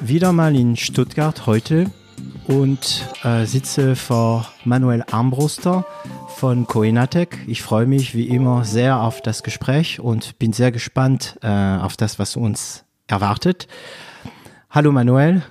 wieder 0.00 0.32
mal 0.32 0.56
in 0.56 0.76
Stuttgart 0.76 1.46
heute 1.46 1.90
und 2.46 3.06
äh, 3.22 3.44
sitze 3.44 3.96
vor 3.96 4.50
Manuel 4.64 5.04
Armbruster 5.10 5.84
von 6.36 6.66
Coenatec. 6.66 7.38
Ich 7.46 7.62
freue 7.62 7.86
mich 7.86 8.14
wie 8.14 8.28
immer 8.28 8.64
sehr 8.64 9.00
auf 9.00 9.20
das 9.20 9.42
Gespräch 9.42 10.00
und 10.00 10.38
bin 10.38 10.52
sehr 10.52 10.72
gespannt 10.72 11.38
äh, 11.42 11.48
auf 11.48 11.96
das, 11.96 12.18
was 12.18 12.36
uns 12.36 12.84
erwartet. 13.08 13.68
Hallo 14.70 14.90
Manuel. 14.90 15.42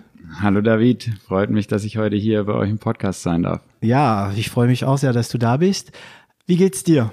Hallo 0.41 0.61
David, 0.61 1.11
freut 1.27 1.50
mich, 1.50 1.67
dass 1.67 1.84
ich 1.84 1.97
heute 1.97 2.16
hier 2.16 2.44
bei 2.44 2.53
euch 2.53 2.70
im 2.70 2.80
Podcast 2.80 3.22
sein 3.22 3.44
darf. 3.44 3.61
Ja, 3.81 4.31
ich 4.36 4.50
freue 4.50 4.67
mich 4.67 4.84
auch 4.84 4.97
sehr, 4.97 5.13
dass 5.13 5.30
du 5.30 5.38
da 5.38 5.58
bist. 5.58 5.91
Wie 6.45 6.58
geht's 6.58 6.84
dir? 6.84 7.11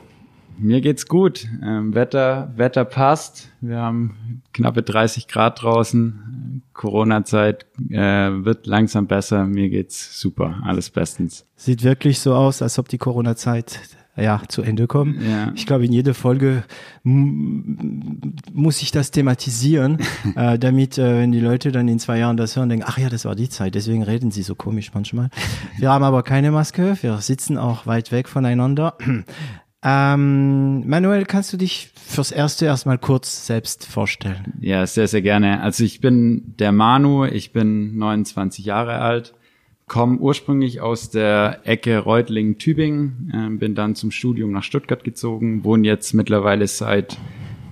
Mir 0.58 0.80
geht's 0.80 1.06
gut. 1.06 1.46
Ähm, 1.62 1.94
Wetter, 1.94 2.52
Wetter 2.56 2.84
passt. 2.84 3.48
Wir 3.60 3.78
haben 3.78 4.42
knappe 4.52 4.82
30 4.82 5.28
Grad 5.28 5.62
draußen. 5.62 6.62
Corona-Zeit 6.72 7.66
äh, 7.90 7.96
wird 7.98 8.66
langsam 8.66 9.06
besser. 9.06 9.44
Mir 9.44 9.68
geht's 9.68 10.20
super. 10.20 10.60
Alles 10.64 10.90
bestens. 10.90 11.46
Sieht 11.56 11.82
wirklich 11.82 12.20
so 12.20 12.34
aus, 12.34 12.62
als 12.62 12.78
ob 12.78 12.88
die 12.88 12.98
Corona-Zeit 12.98 13.80
ja, 14.16 14.40
zu 14.48 14.62
Ende 14.62 14.86
kommt. 14.86 15.22
Ja. 15.22 15.52
Ich 15.54 15.66
glaube, 15.66 15.84
in 15.84 15.92
jeder 15.92 16.14
Folge 16.14 16.64
muss 17.02 18.82
ich 18.82 18.90
das 18.90 19.10
thematisieren, 19.10 19.98
äh, 20.36 20.58
damit, 20.58 20.98
äh, 20.98 21.20
wenn 21.20 21.32
die 21.32 21.40
Leute 21.40 21.70
dann 21.70 21.86
in 21.88 21.98
zwei 21.98 22.18
Jahren 22.18 22.36
das 22.36 22.56
hören, 22.56 22.68
denken, 22.68 22.86
ach 22.88 22.98
ja, 22.98 23.10
das 23.10 23.24
war 23.24 23.34
die 23.34 23.48
Zeit, 23.48 23.74
deswegen 23.74 24.02
reden 24.02 24.30
sie 24.30 24.42
so 24.42 24.54
komisch 24.54 24.92
manchmal. 24.94 25.28
Wir 25.78 25.90
haben 25.90 26.04
aber 26.04 26.22
keine 26.22 26.50
Maske, 26.50 26.96
wir 27.02 27.18
sitzen 27.18 27.58
auch 27.58 27.86
weit 27.86 28.10
weg 28.10 28.28
voneinander. 28.28 28.96
Ähm, 29.88 30.88
Manuel, 30.88 31.26
kannst 31.26 31.52
du 31.52 31.56
dich 31.56 31.90
fürs 31.94 32.32
Erste 32.32 32.66
erstmal 32.66 32.98
kurz 32.98 33.46
selbst 33.46 33.86
vorstellen? 33.86 34.54
Ja, 34.60 34.84
sehr, 34.84 35.06
sehr 35.06 35.22
gerne. 35.22 35.60
Also 35.60 35.84
ich 35.84 36.00
bin 36.00 36.54
der 36.58 36.72
Manu, 36.72 37.24
ich 37.24 37.52
bin 37.52 37.96
29 37.96 38.64
Jahre 38.64 38.98
alt, 38.98 39.32
komme 39.86 40.18
ursprünglich 40.18 40.80
aus 40.80 41.10
der 41.10 41.60
Ecke 41.62 41.98
Reutlingen-Tübingen, 41.98 43.32
äh, 43.32 43.56
bin 43.58 43.76
dann 43.76 43.94
zum 43.94 44.10
Studium 44.10 44.50
nach 44.50 44.64
Stuttgart 44.64 45.04
gezogen, 45.04 45.62
wohne 45.62 45.86
jetzt 45.86 46.14
mittlerweile 46.14 46.66
seit 46.66 47.16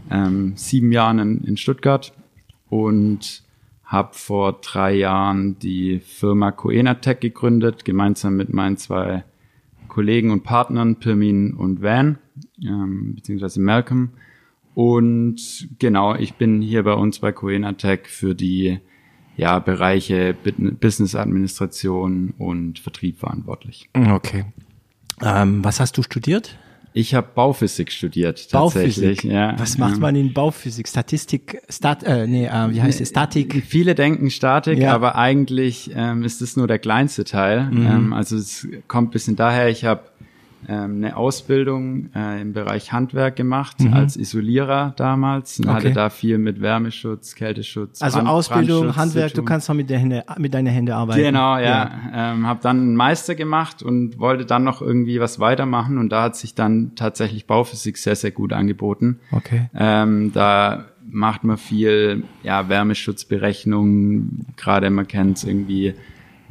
ähm, 0.09 0.53
sieben 0.55 0.93
Jahren 0.93 1.19
in, 1.19 1.41
in 1.43 1.57
Stuttgart 1.57 2.13
und 2.69 3.43
habe 3.83 4.15
vor 4.15 4.61
drei 4.61 4.95
Jahren 4.95 5.59
die 5.59 5.99
Firma 5.99 6.53
Coenatech 6.53 7.19
gegründet, 7.19 7.85
gemeinsam 7.85 8.37
mit 8.37 8.53
meinen 8.53 8.77
zwei 8.77 9.25
Kollegen 9.95 10.33
und 10.33 10.43
Partnern 10.43 10.97
Pirmin 10.97 11.55
und 11.55 11.81
Van, 11.81 12.19
ähm, 12.61 13.15
beziehungsweise 13.15 13.61
Malcolm. 13.61 14.11
Und 14.75 15.69
genau, 15.79 16.17
ich 16.17 16.35
bin 16.35 16.61
hier 16.61 16.83
bei 16.83 16.95
uns 16.95 17.21
bei 17.21 17.31
Coenatech 17.31 18.09
für 18.09 18.35
die 18.35 18.81
ja, 19.37 19.61
Bereiche 19.61 20.35
Business 20.81 21.15
Administration 21.15 22.35
und 22.39 22.81
Vertrieb 22.81 23.21
verantwortlich. 23.21 23.89
Okay. 23.95 24.47
Ähm, 25.23 25.65
was 25.65 25.79
hast 25.79 25.97
du 25.97 26.03
studiert? 26.03 26.59
Ich 26.97 27.13
habe 27.13 27.27
Bauphysik 27.35 27.91
studiert 27.91 28.49
tatsächlich. 28.51 29.17
Bauphysik. 29.17 29.25
Ja, 29.25 29.59
Was 29.59 29.79
macht 29.79 29.99
man 29.99 30.15
in 30.15 30.33
Bauphysik? 30.33 30.87
Statistik, 30.87 31.61
Stat, 31.69 32.05
äh, 32.05 32.29
nee, 32.29 32.47
äh, 32.47 32.71
wie 32.71 32.81
heißt 32.81 33.01
es? 33.01 33.09
Statik? 33.09 33.65
Viele 33.67 33.97
denken 33.97 34.31
Statik, 34.31 34.79
ja. 34.79 34.95
aber 34.95 35.17
eigentlich 35.17 35.91
ähm, 35.93 36.23
ist 36.23 36.41
es 36.41 36.57
nur 36.57 36.69
der 36.69 36.79
kleinste 36.79 37.25
Teil. 37.25 37.69
Mhm. 37.69 37.87
Ähm, 37.87 38.13
also 38.13 38.37
es 38.37 38.69
kommt 38.87 39.11
bisschen 39.11 39.35
daher. 39.35 39.69
Ich 39.71 39.85
habe 39.85 40.03
eine 40.73 41.17
Ausbildung 41.17 42.11
äh, 42.15 42.41
im 42.41 42.53
Bereich 42.53 42.93
Handwerk 42.93 43.37
gemacht 43.37 43.81
mhm. 43.81 43.93
als 43.93 44.17
Isolierer 44.17 44.95
damals 44.97 45.59
und 45.59 45.67
okay. 45.67 45.75
hatte 45.77 45.93
da 45.93 46.11
viel 46.11 46.39
mit 46.39 46.61
Wärmeschutz, 46.61 47.35
Kälteschutz. 47.35 48.03
Also 48.03 48.19
Brand, 48.19 48.29
Ausbildung, 48.29 48.97
Handwerk, 48.97 49.35
du 49.35 49.43
kannst 49.43 49.69
auch 49.71 49.75
mit, 49.75 49.91
der 49.91 49.99
Hände, 49.99 50.25
mit 50.39 50.55
deinen 50.55 50.67
Händen 50.67 50.93
arbeiten. 50.93 51.21
Genau, 51.21 51.57
ja. 51.57 51.63
ja. 51.63 52.33
Ähm, 52.33 52.47
habe 52.47 52.61
dann 52.63 52.79
einen 52.79 52.97
Meister 52.97 53.35
gemacht 53.35 53.83
und 53.83 54.19
wollte 54.19 54.47
dann 54.47 54.65
noch 54.65 54.83
irgendwie 54.83 55.21
was 55.21 55.41
weitermachen 55.41 55.99
und 55.99 56.11
da 56.11 56.23
hat 56.23 56.37
sich 56.37 56.55
dann 56.55 56.95
tatsächlich 56.95 57.47
Bauphysik 57.47 57.99
sehr, 57.99 58.17
sehr 58.17 58.31
gut 58.31 58.53
angeboten. 58.53 59.21
Okay. 59.33 59.69
Ähm, 59.75 60.33
da 60.33 60.87
macht 61.07 61.45
man 61.45 61.59
viel 61.59 62.25
ja, 62.43 62.69
Wärmeschutzberechnungen, 62.69 64.47
gerade 64.57 64.91
man 64.91 65.07
kennt 65.07 65.39
es 65.39 65.45
irgendwie 65.45 65.95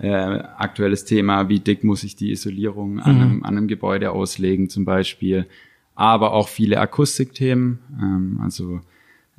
äh, 0.03 0.43
aktuelles 0.57 1.05
Thema, 1.05 1.47
wie 1.47 1.61
dick 1.61 1.85
muss 1.85 2.03
ich 2.03 2.17
die 2.17 2.31
Isolierung 2.31 2.99
an, 2.99 3.15
mhm. 3.15 3.21
einem, 3.21 3.43
an 3.43 3.57
einem 3.57 3.67
Gebäude 3.69 4.11
auslegen 4.11 4.67
zum 4.67 4.83
Beispiel, 4.83 5.47
aber 5.95 6.33
auch 6.33 6.49
viele 6.49 6.79
Akustikthemen, 6.81 7.79
ähm, 8.01 8.39
also 8.41 8.81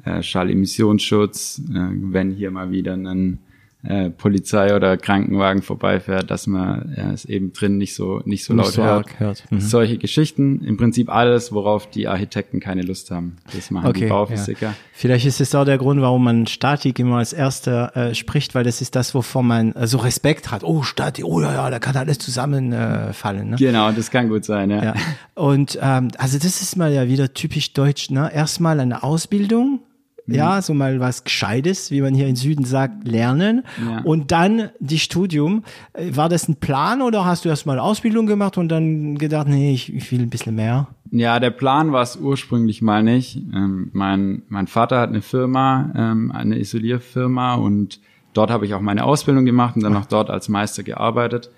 äh, 0.05 0.23
Schallemissionsschutz, 0.23 1.61
äh, 1.69 1.89
wenn 1.91 2.31
hier 2.31 2.51
mal 2.51 2.71
wieder 2.71 2.95
ein 2.95 3.41
äh, 3.85 4.11
Polizei 4.11 4.75
oder 4.75 4.97
Krankenwagen 4.97 5.63
vorbeifährt, 5.63 6.31
dass 6.31 6.47
man 6.47 6.93
äh, 6.97 7.13
es 7.13 7.25
eben 7.25 7.53
drin 7.53 7.77
nicht 7.77 7.95
so 7.95 8.21
nicht 8.25 8.45
so 8.45 8.55
nicht 8.55 8.65
laut 8.65 8.73
so 8.75 8.83
hört. 8.83 9.21
hört. 9.21 9.45
Mhm. 9.51 9.61
Solche 9.61 9.99
Geschichten, 9.99 10.65
im 10.65 10.77
Prinzip 10.77 11.11
alles, 11.11 11.53
worauf 11.53 11.89
die 11.89 12.09
Architekten 12.09 12.61
keine 12.61 12.83
Lust 12.83 13.11
haben. 13.11 13.37
Das 13.55 13.71
machen 13.71 13.89
okay, 13.89 14.01
die 14.01 14.07
Bauphysiker. 14.07 14.67
Ja. 14.67 14.75
Vielleicht 14.93 15.27
ist 15.27 15.41
es 15.41 15.55
auch 15.55 15.65
der 15.65 15.79
Grund, 15.79 16.01
warum 16.01 16.25
man 16.25 16.47
Statik 16.47 16.99
immer 16.99 17.19
als 17.19 17.33
erster 17.33 17.95
äh, 17.97 18.15
spricht, 18.15 18.55
weil 18.55 18.65
das 18.65 18.81
ist 18.81 18.97
das, 18.97 19.15
wovon 19.15 19.47
man 19.47 19.73
äh, 19.73 19.87
so 19.87 19.99
Respekt 19.99 20.51
hat. 20.51 20.65
Oh, 20.65 20.83
Statik, 20.83 21.25
oh 21.25 21.41
ja, 21.41 21.53
ja, 21.53 21.71
da 21.71 21.79
kann 21.79 21.97
alles 21.97 22.19
zusammenfallen. 22.19 23.47
Äh, 23.47 23.51
ne? 23.51 23.57
Genau, 23.57 23.93
das 23.93 24.11
kann 24.11 24.29
gut 24.29 24.45
sein, 24.45 24.71
ja. 24.71 24.83
ja. 24.83 24.95
Und 25.35 25.79
ähm, 25.83 26.09
also 26.19 26.39
das 26.39 26.63
ist 26.63 26.77
mal 26.77 26.93
ja 26.93 27.09
wieder 27.09 27.35
typisch 27.35 27.73
deutsch, 27.73 28.11
ne? 28.11 28.31
Erstmal 28.33 28.81
eine 28.81 29.03
Ausbildung 29.03 29.81
ja, 30.27 30.57
mhm. 30.57 30.63
so 30.63 30.75
mal 30.75 31.01
was 31.01 31.25
Gescheites, 31.25 31.91
wie 31.91 32.01
man 32.01 32.15
hier 32.15 32.27
im 32.27 32.37
Süden 32.37 32.65
sagt, 32.65 33.07
lernen. 33.07 33.65
Ja. 33.87 34.01
Und 34.03 34.33
dann 34.33 34.71
die 34.81 34.99
Studium. 34.99 35.65
Äh, 35.93 36.17
war 36.17 36.29
das 36.29 36.49
ein 36.49 36.57
Plan 36.57 37.03
oder 37.03 37.25
hast 37.25 37.45
du 37.45 37.49
erst 37.49 37.67
mal 37.67 37.79
Ausbildung 37.79 38.27
gemacht 38.27 38.57
und 38.57 38.69
dann 38.69 39.17
gedacht, 39.19 39.49
nee, 39.49 39.73
ich, 39.73 39.93
ich 39.95 40.11
will 40.11 40.21
ein 40.21 40.31
bisschen 40.31 40.55
mehr? 40.55 40.89
Ja, 41.11 41.39
der 41.41 41.51
Plan 41.51 41.93
war 41.93 42.03
es 42.03 42.17
ursprünglich 42.17 42.83
mal 42.83 43.03
nicht. 43.03 43.37
Ähm, 43.37 43.91
mein, 43.93 44.43
mein 44.49 44.67
Vater 44.67 45.01
hat 45.01 45.11
eine 45.11 45.23
Firma, 45.23 45.93
ähm, 45.95 46.33
eine 46.33 46.59
Isolierfirma 46.59 47.55
und 47.55 48.01
dort 48.33 48.51
habe 48.51 48.67
ich 48.67 48.75
auch 48.75 48.81
meine 48.81 49.05
Ausbildung 49.05 49.45
gemacht 49.45 49.77
und 49.77 49.85
dann 49.85 49.97
auch 49.97 50.07
dort 50.07 50.31
als 50.31 50.49
Meister 50.49 50.83
gearbeitet. 50.83 51.51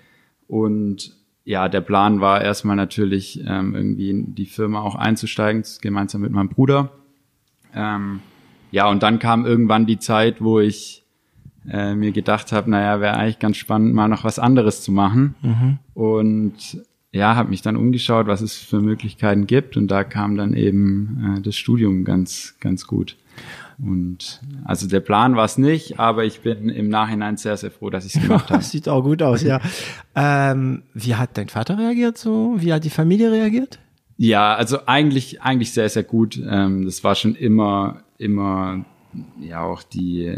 Und 0.47 1.15
ja, 1.43 1.69
der 1.69 1.81
Plan 1.81 2.19
war 2.19 2.41
erstmal 2.41 2.75
natürlich 2.75 3.41
ähm, 3.47 3.73
irgendwie 3.73 4.09
in 4.09 4.35
die 4.35 4.45
Firma 4.45 4.81
auch 4.81 4.95
einzusteigen, 4.95 5.63
gemeinsam 5.81 6.21
mit 6.21 6.31
meinem 6.31 6.49
Bruder. 6.49 6.91
Ähm, 7.73 8.19
ja, 8.71 8.89
und 8.89 9.03
dann 9.03 9.19
kam 9.19 9.45
irgendwann 9.45 9.85
die 9.85 9.99
Zeit, 9.99 10.41
wo 10.41 10.59
ich 10.59 11.03
äh, 11.69 11.95
mir 11.95 12.11
gedacht 12.11 12.51
habe, 12.51 12.69
naja, 12.69 13.01
wäre 13.01 13.17
eigentlich 13.17 13.39
ganz 13.39 13.57
spannend, 13.57 13.93
mal 13.93 14.07
noch 14.07 14.23
was 14.23 14.39
anderes 14.39 14.81
zu 14.81 14.91
machen. 14.91 15.35
Mhm. 15.41 15.79
Und 15.93 16.81
ja, 17.11 17.35
habe 17.35 17.49
mich 17.49 17.61
dann 17.61 17.75
umgeschaut, 17.75 18.27
was 18.27 18.41
es 18.41 18.55
für 18.55 18.79
Möglichkeiten 18.79 19.47
gibt. 19.47 19.77
Und 19.77 19.89
da 19.89 20.03
kam 20.03 20.37
dann 20.37 20.53
eben 20.53 21.37
äh, 21.37 21.41
das 21.41 21.55
Studium 21.55 22.03
ganz, 22.03 22.55
ganz 22.59 22.87
gut. 22.87 23.17
Und 23.79 24.41
also 24.65 24.87
der 24.87 25.01
Plan 25.01 25.35
war 25.35 25.45
es 25.45 25.57
nicht, 25.57 25.99
aber 25.99 26.25
ich 26.25 26.41
bin 26.41 26.69
im 26.69 26.89
Nachhinein 26.89 27.37
sehr, 27.37 27.57
sehr 27.57 27.69
froh, 27.69 27.89
dass 27.89 28.05
ich 28.05 28.15
es 28.15 28.21
gemacht 28.27 28.49
habe. 28.49 28.63
Sieht 28.63 28.89
auch 28.89 29.03
gut 29.03 29.21
aus, 29.21 29.43
ja. 29.43 29.61
ähm, 30.15 30.83
wie 30.93 31.15
hat 31.15 31.37
dein 31.37 31.49
Vater 31.49 31.77
reagiert 31.77 32.17
so? 32.17 32.55
Wie 32.57 32.73
hat 32.73 32.83
die 32.83 32.89
Familie 32.89 33.31
reagiert? 33.31 33.79
Ja, 34.17 34.55
also 34.55 34.79
eigentlich, 34.87 35.41
eigentlich 35.43 35.73
sehr, 35.73 35.89
sehr 35.89 36.03
gut. 36.03 36.41
Ähm, 36.49 36.85
das 36.85 37.03
war 37.03 37.13
schon 37.13 37.35
immer 37.35 38.01
immer 38.17 38.85
ja 39.39 39.63
auch 39.63 39.83
die 39.83 40.37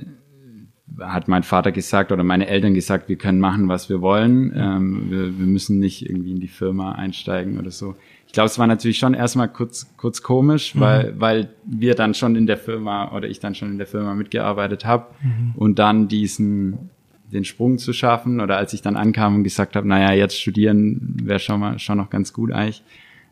hat 0.99 1.27
mein 1.27 1.43
Vater 1.43 1.71
gesagt 1.71 2.11
oder 2.11 2.23
meine 2.23 2.47
Eltern 2.47 2.73
gesagt, 2.73 3.09
wir 3.09 3.15
können 3.15 3.39
machen, 3.39 3.67
was 3.69 3.89
wir 3.89 4.01
wollen. 4.01 4.51
Ähm, 4.55 5.09
wir, 5.09 5.39
wir 5.39 5.45
müssen 5.45 5.79
nicht 5.79 6.09
irgendwie 6.09 6.31
in 6.31 6.39
die 6.39 6.47
Firma 6.47 6.93
einsteigen 6.93 7.59
oder 7.59 7.71
so. 7.71 7.95
Ich 8.27 8.33
glaube, 8.33 8.47
es 8.47 8.59
war 8.59 8.67
natürlich 8.67 8.99
schon 8.99 9.13
erstmal 9.13 9.49
kurz, 9.49 9.87
kurz 9.97 10.21
komisch, 10.21 10.75
mhm. 10.75 10.79
weil, 10.79 11.13
weil 11.19 11.49
wir 11.65 11.95
dann 11.95 12.13
schon 12.13 12.35
in 12.35 12.47
der 12.47 12.57
Firma 12.57 13.15
oder 13.15 13.27
ich 13.27 13.39
dann 13.39 13.55
schon 13.55 13.71
in 13.71 13.77
der 13.77 13.87
Firma 13.87 14.13
mitgearbeitet 14.13 14.85
habe 14.85 15.07
mhm. 15.21 15.53
und 15.55 15.79
dann 15.79 16.07
diesen 16.07 16.89
den 17.31 17.45
Sprung 17.45 17.77
zu 17.77 17.93
schaffen 17.93 18.41
oder 18.41 18.57
als 18.57 18.73
ich 18.73 18.81
dann 18.81 18.95
ankam 18.95 19.35
und 19.35 19.43
gesagt 19.43 19.75
habe, 19.75 19.87
naja, 19.87 20.13
jetzt 20.13 20.39
studieren 20.39 21.15
wäre 21.23 21.37
schon 21.37 21.59
mal 21.59 21.77
schon 21.77 21.97
noch 21.97 22.09
ganz 22.09 22.33
gut 22.33 22.51
eigentlich. 22.51 22.81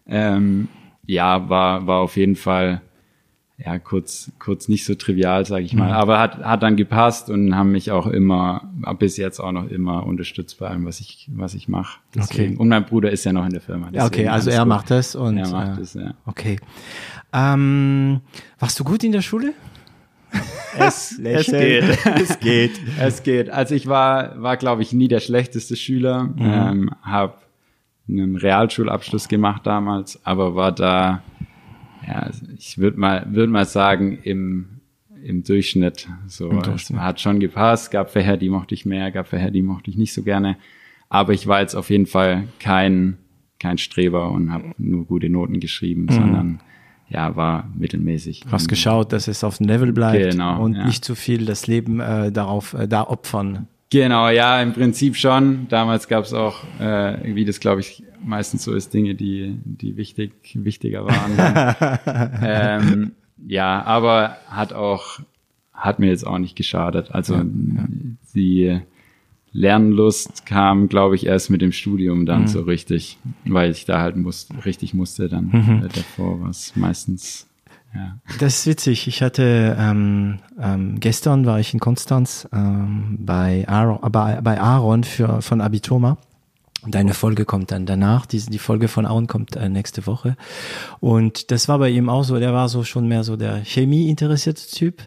Ähm, 0.05 0.67
ja, 1.07 1.49
war, 1.49 1.87
war 1.87 2.01
auf 2.01 2.15
jeden 2.15 2.35
Fall 2.35 2.81
ja, 3.59 3.79
kurz, 3.79 4.31
kurz 4.37 4.67
nicht 4.67 4.85
so 4.85 4.93
trivial, 4.93 5.43
sage 5.45 5.65
ich 5.65 5.73
mal. 5.73 5.87
Mhm. 5.87 5.93
Aber 5.93 6.19
hat, 6.19 6.43
hat 6.43 6.61
dann 6.61 6.75
gepasst 6.75 7.31
und 7.31 7.55
haben 7.55 7.71
mich 7.71 7.89
auch 7.89 8.05
immer, 8.05 8.69
bis 8.99 9.17
jetzt 9.17 9.39
auch 9.39 9.51
noch 9.51 9.67
immer 9.67 10.05
unterstützt 10.05 10.59
bei 10.59 10.67
allem, 10.67 10.85
was 10.85 10.99
ich, 10.99 11.27
was 11.33 11.55
ich 11.55 11.67
mache. 11.67 11.99
Okay. 12.15 12.55
Und 12.55 12.67
mein 12.67 12.85
Bruder 12.85 13.11
ist 13.11 13.25
ja 13.25 13.33
noch 13.33 13.45
in 13.45 13.51
der 13.51 13.61
Firma. 13.61 13.89
Okay, 13.91 14.27
also 14.27 14.51
er 14.51 14.59
gut. 14.59 14.67
macht 14.67 14.91
das 14.91 15.15
und. 15.15 15.37
Er 15.37 15.49
macht 15.49 15.77
äh, 15.77 15.79
das, 15.79 15.93
ja. 15.95 16.13
Okay. 16.27 16.57
Ähm, 17.33 18.21
warst 18.59 18.79
du 18.79 18.83
gut 18.83 19.03
in 19.03 19.11
der 19.11 19.21
Schule? 19.21 19.53
Es, 20.77 21.17
es 21.23 21.47
geht. 21.47 21.83
es 22.03 22.39
geht. 22.39 22.79
Es 22.99 23.23
geht. 23.23 23.49
Also 23.49 23.73
ich 23.73 23.87
war, 23.87 24.39
war 24.39 24.57
glaube 24.57 24.83
ich, 24.83 24.93
nie 24.93 25.07
der 25.07 25.21
schlechteste 25.21 25.75
Schüler. 25.75 26.25
Mhm. 26.25 26.35
Ähm, 26.39 26.91
habe 27.01 27.33
einen 28.07 28.35
Realschulabschluss 28.35 29.27
gemacht 29.27 29.65
damals, 29.65 30.19
aber 30.23 30.53
war 30.53 30.71
da 30.71 31.23
ja, 32.07 32.29
ich 32.57 32.77
würde 32.77 32.99
mal, 32.99 33.27
würde 33.29 33.51
mal 33.51 33.65
sagen, 33.65 34.19
im, 34.23 34.79
im 35.23 35.43
Durchschnitt. 35.43 36.07
So, 36.27 36.49
Im 36.49 36.61
Durchschnitt. 36.61 36.99
hat 36.99 37.19
schon 37.19 37.39
gepasst, 37.39 37.91
gab 37.91 38.11
Fächer, 38.11 38.37
die 38.37 38.49
mochte 38.49 38.73
ich 38.73 38.85
mehr, 38.85 39.11
gab 39.11 39.27
Fächer, 39.27 39.51
die 39.51 39.61
mochte 39.61 39.91
ich 39.91 39.97
nicht 39.97 40.13
so 40.13 40.23
gerne. 40.23 40.57
Aber 41.09 41.33
ich 41.33 41.47
war 41.47 41.61
jetzt 41.61 41.75
auf 41.75 41.89
jeden 41.89 42.05
Fall 42.05 42.47
kein, 42.59 43.17
kein 43.59 43.77
Streber 43.77 44.31
und 44.31 44.51
habe 44.51 44.71
nur 44.77 45.05
gute 45.05 45.29
Noten 45.29 45.59
geschrieben, 45.59 46.03
mhm. 46.03 46.13
sondern 46.13 46.59
ja, 47.09 47.35
war 47.35 47.69
mittelmäßig. 47.77 48.41
Du 48.41 48.51
hast 48.51 48.67
geschaut, 48.67 49.13
dass 49.13 49.27
es 49.27 49.43
auf 49.43 49.57
dem 49.57 49.67
Level 49.67 49.93
bleibt 49.93 50.31
genau, 50.31 50.61
und 50.61 50.75
ja. 50.75 50.85
nicht 50.85 51.05
zu 51.05 51.15
viel 51.15 51.45
das 51.45 51.67
Leben 51.67 51.99
äh, 51.99 52.31
darauf 52.31 52.73
äh, 52.73 52.87
da 52.87 53.03
opfern. 53.03 53.67
Genau, 53.89 54.27
ja, 54.27 54.61
im 54.61 54.73
Prinzip 54.73 55.15
schon. 55.15 55.67
Damals 55.69 56.09
gab 56.09 56.25
es 56.25 56.33
auch, 56.33 56.65
äh, 56.79 57.33
wie 57.35 57.45
das 57.45 57.61
glaube 57.61 57.79
ich 57.79 58.03
meistens 58.23 58.63
so 58.63 58.73
ist, 58.73 58.93
Dinge, 58.93 59.15
die, 59.15 59.57
die 59.63 59.97
wichtig, 59.97 60.33
wichtiger 60.53 61.05
waren. 61.05 61.99
ähm, 62.43 63.11
ja, 63.45 63.83
aber 63.83 64.37
hat 64.47 64.73
auch, 64.73 65.19
hat 65.73 65.99
mir 65.99 66.07
jetzt 66.07 66.25
auch 66.25 66.39
nicht 66.39 66.55
geschadet. 66.55 67.11
Also 67.11 67.35
ja, 67.35 67.41
ja. 67.41 67.87
die 68.33 68.81
Lernlust 69.51 70.45
kam, 70.45 70.87
glaube 70.89 71.15
ich, 71.15 71.25
erst 71.25 71.49
mit 71.49 71.61
dem 71.61 71.71
Studium 71.71 72.25
dann 72.25 72.41
mhm. 72.41 72.47
so 72.47 72.61
richtig, 72.61 73.17
weil 73.45 73.71
ich 73.71 73.85
da 73.85 74.01
halt 74.01 74.15
muss, 74.15 74.49
richtig 74.65 74.93
musste 74.93 75.29
dann 75.29 75.49
mhm. 75.51 75.83
äh, 75.85 75.89
davor, 75.89 76.41
was 76.41 76.75
meistens 76.75 77.47
ja. 77.93 78.19
Das 78.39 78.59
ist 78.59 78.67
witzig. 78.67 79.07
Ich 79.07 79.21
hatte 79.23 79.75
ähm, 79.79 80.39
ähm, 80.61 80.99
gestern 80.99 81.45
war 81.45 81.59
ich 81.59 81.73
in 81.73 81.79
Konstanz 81.79 82.47
ähm, 82.53 83.17
bei 83.21 83.65
Aaron, 83.67 83.99
äh, 84.03 84.09
bei, 84.09 84.41
bei 84.41 84.59
Aaron 84.59 85.03
für 85.03 85.41
von 85.41 85.61
Abiturma. 85.61 86.17
Deine 86.85 87.13
Folge 87.13 87.45
kommt 87.45 87.71
dann 87.71 87.85
danach. 87.85 88.25
Die, 88.25 88.39
die 88.39 88.59
Folge 88.59 88.87
von 88.87 89.05
Aaron 89.05 89.27
kommt 89.27 89.55
äh, 89.55 89.67
nächste 89.67 90.05
Woche. 90.05 90.37
Und 90.99 91.51
das 91.51 91.67
war 91.67 91.79
bei 91.79 91.89
ihm 91.89 92.07
auch 92.07 92.23
so. 92.23 92.37
Der 92.37 92.53
war 92.53 92.69
so 92.69 92.83
schon 92.83 93.07
mehr 93.07 93.23
so 93.23 93.35
der 93.35 93.65
Chemie 93.65 94.09
interessierte 94.09 94.61
Typ. 94.67 95.01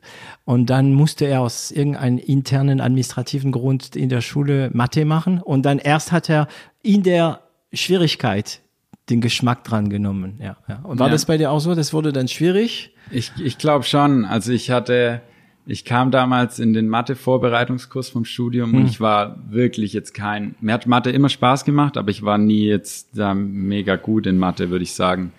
Und 0.44 0.66
dann 0.66 0.92
musste 0.94 1.26
er 1.26 1.40
aus 1.40 1.70
irgendeinem 1.70 2.18
internen 2.18 2.80
administrativen 2.80 3.52
Grund 3.52 3.94
in 3.94 4.08
der 4.08 4.20
Schule 4.20 4.70
Mathe 4.72 5.04
machen. 5.04 5.40
Und 5.40 5.62
dann 5.62 5.78
erst 5.78 6.10
hat 6.10 6.28
er 6.28 6.48
in 6.82 7.02
der 7.04 7.40
Schwierigkeit 7.72 8.60
den 9.08 9.20
Geschmack 9.20 9.64
dran 9.64 9.90
genommen. 9.90 10.38
Ja, 10.40 10.56
ja. 10.68 10.80
Und 10.82 10.98
war 10.98 11.06
ja. 11.06 11.12
das 11.12 11.24
bei 11.24 11.38
dir 11.38 11.50
auch 11.50 11.60
so? 11.60 11.74
Das 11.74 11.92
wurde 11.92 12.12
dann 12.12 12.28
schwierig? 12.28 12.94
Ich, 13.10 13.32
ich 13.42 13.58
glaube 13.58 13.84
schon. 13.84 14.24
Also 14.24 14.52
ich 14.52 14.70
hatte, 14.70 15.20
ich 15.66 15.84
kam 15.84 16.10
damals 16.10 16.58
in 16.58 16.72
den 16.72 16.88
Mathe-Vorbereitungskurs 16.88 18.08
vom 18.08 18.24
Studium 18.24 18.72
hm. 18.72 18.78
und 18.78 18.86
ich 18.86 19.00
war 19.00 19.36
wirklich 19.48 19.92
jetzt 19.92 20.14
kein, 20.14 20.54
mir 20.60 20.72
hat 20.72 20.86
Mathe 20.86 21.10
immer 21.10 21.28
Spaß 21.28 21.64
gemacht, 21.64 21.96
aber 21.96 22.10
ich 22.10 22.22
war 22.22 22.38
nie 22.38 22.66
jetzt 22.66 23.10
da 23.14 23.34
mega 23.34 23.96
gut 23.96 24.26
in 24.26 24.38
Mathe, 24.38 24.70
würde 24.70 24.82
ich 24.82 24.92
sagen. 24.92 25.32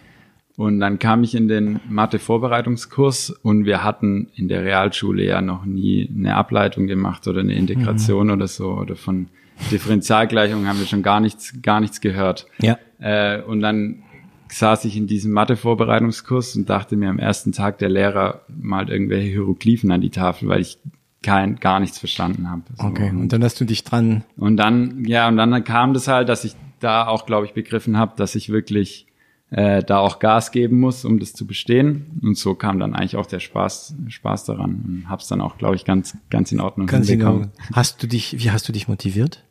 Und 0.57 0.79
dann 0.79 1.00
kam 1.00 1.23
ich 1.23 1.33
in 1.33 1.47
den 1.47 1.79
Mathe-Vorbereitungskurs 1.89 3.31
und 3.31 3.65
wir 3.65 3.83
hatten 3.83 4.27
in 4.35 4.47
der 4.47 4.63
Realschule 4.63 5.23
ja 5.23 5.41
noch 5.41 5.65
nie 5.65 6.09
eine 6.13 6.35
Ableitung 6.35 6.88
gemacht 6.88 7.27
oder 7.27 7.39
eine 7.39 7.56
Integration 7.56 8.27
mhm. 8.27 8.33
oder 8.33 8.47
so 8.47 8.73
oder 8.73 8.95
von 8.95 9.27
Differentialgleichungen 9.71 10.68
haben 10.68 10.79
wir 10.79 10.88
schon 10.88 11.03
gar 11.03 11.19
nichts, 11.19 11.62
gar 11.62 11.79
nichts 11.79 12.01
gehört. 12.01 12.47
Ja. 12.59 12.77
Äh, 13.00 13.41
und 13.41 13.62
dann 13.62 14.03
saß 14.51 14.86
ich 14.86 14.98
in 14.98 15.07
diesem 15.07 15.31
Mathe-Vorbereitungskurs 15.31 16.56
und 16.56 16.69
dachte 16.69 16.95
mir 16.95 17.09
am 17.09 17.19
ersten 17.19 17.51
Tag, 17.51 17.77
der 17.80 17.89
Lehrer 17.89 18.42
malt 18.48 18.89
irgendwelche 18.89 19.30
Hieroglyphen 19.30 19.92
an 19.92 20.01
die 20.01 20.09
Tafel, 20.09 20.50
weil 20.50 20.62
ich 20.62 20.77
kein, 21.24 21.57
gar 21.57 21.80
nichts 21.80 22.00
verstanden 22.00 22.50
habe. 22.50 22.63
So. 22.75 22.83
Okay, 22.83 23.09
und 23.09 23.31
dann 23.31 23.44
hast 23.44 23.62
du 23.62 23.65
dich 23.65 23.83
dran. 23.83 24.24
Und 24.38 24.57
dann, 24.57 25.06
ja, 25.06 25.27
und 25.27 25.38
dann 25.38 25.63
kam 25.63 25.94
das 25.94 26.07
halt, 26.07 26.30
dass 26.30 26.44
ich 26.44 26.56
da 26.80 27.07
auch, 27.07 27.25
glaube 27.25 27.45
ich, 27.45 27.53
begriffen 27.53 27.98
habe, 27.98 28.13
dass 28.18 28.33
ich 28.36 28.50
wirklich 28.50 29.07
äh, 29.51 29.83
da 29.83 30.00
auch 30.00 30.19
Gas 30.19 30.51
geben 30.51 30.80
muss, 30.80 31.06
um 31.06 31.19
das 31.19 31.33
zu 31.33 31.45
bestehen. 31.45 32.19
Und 32.24 32.38
so 32.38 32.56
kam 32.56 32.80
dann 32.80 32.95
eigentlich 32.95 33.18
auch 33.18 33.27
der 33.27 33.39
Spaß, 33.39 33.95
Spaß 34.07 34.45
daran 34.45 34.83
und 34.86 35.09
hab's 35.09 35.27
dann 35.27 35.42
auch, 35.42 35.57
glaube 35.57 35.75
ich, 35.75 35.86
ganz, 35.86 36.18
ganz 36.30 36.51
in 36.51 36.59
Ordnung 36.59 36.88
ganz 36.88 37.07
hinbekommen. 37.07 37.51
Hast 37.74 38.01
du 38.01 38.07
dich, 38.07 38.44
wie 38.44 38.50
hast 38.50 38.68
du 38.68 38.74
dich 38.74 38.88
motiviert? 38.88 39.44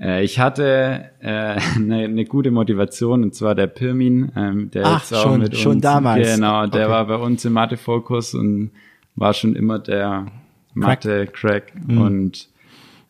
Äh, 0.00 0.24
ich 0.24 0.38
hatte 0.38 1.10
äh, 1.20 1.58
eine, 1.76 2.04
eine 2.04 2.24
gute 2.24 2.50
Motivation 2.50 3.22
und 3.22 3.34
zwar 3.34 3.54
der 3.54 3.66
Pirmin, 3.66 4.32
ähm, 4.36 4.70
der 4.70 4.86
Ach, 4.86 5.00
jetzt 5.00 5.14
auch 5.14 5.22
schon, 5.22 5.40
mit 5.40 5.50
uns, 5.50 5.58
schon 5.60 5.80
damals. 5.80 6.34
Genau, 6.34 6.66
der 6.66 6.86
okay. 6.86 6.90
war 6.92 7.06
bei 7.06 7.16
uns 7.16 7.44
im 7.44 7.52
Mathe-Fokus 7.52 8.34
und 8.34 8.70
war 9.14 9.34
schon 9.34 9.54
immer 9.54 9.78
der 9.78 10.26
Mathe-Crack 10.74 11.72
mhm. 11.86 12.00
und 12.00 12.48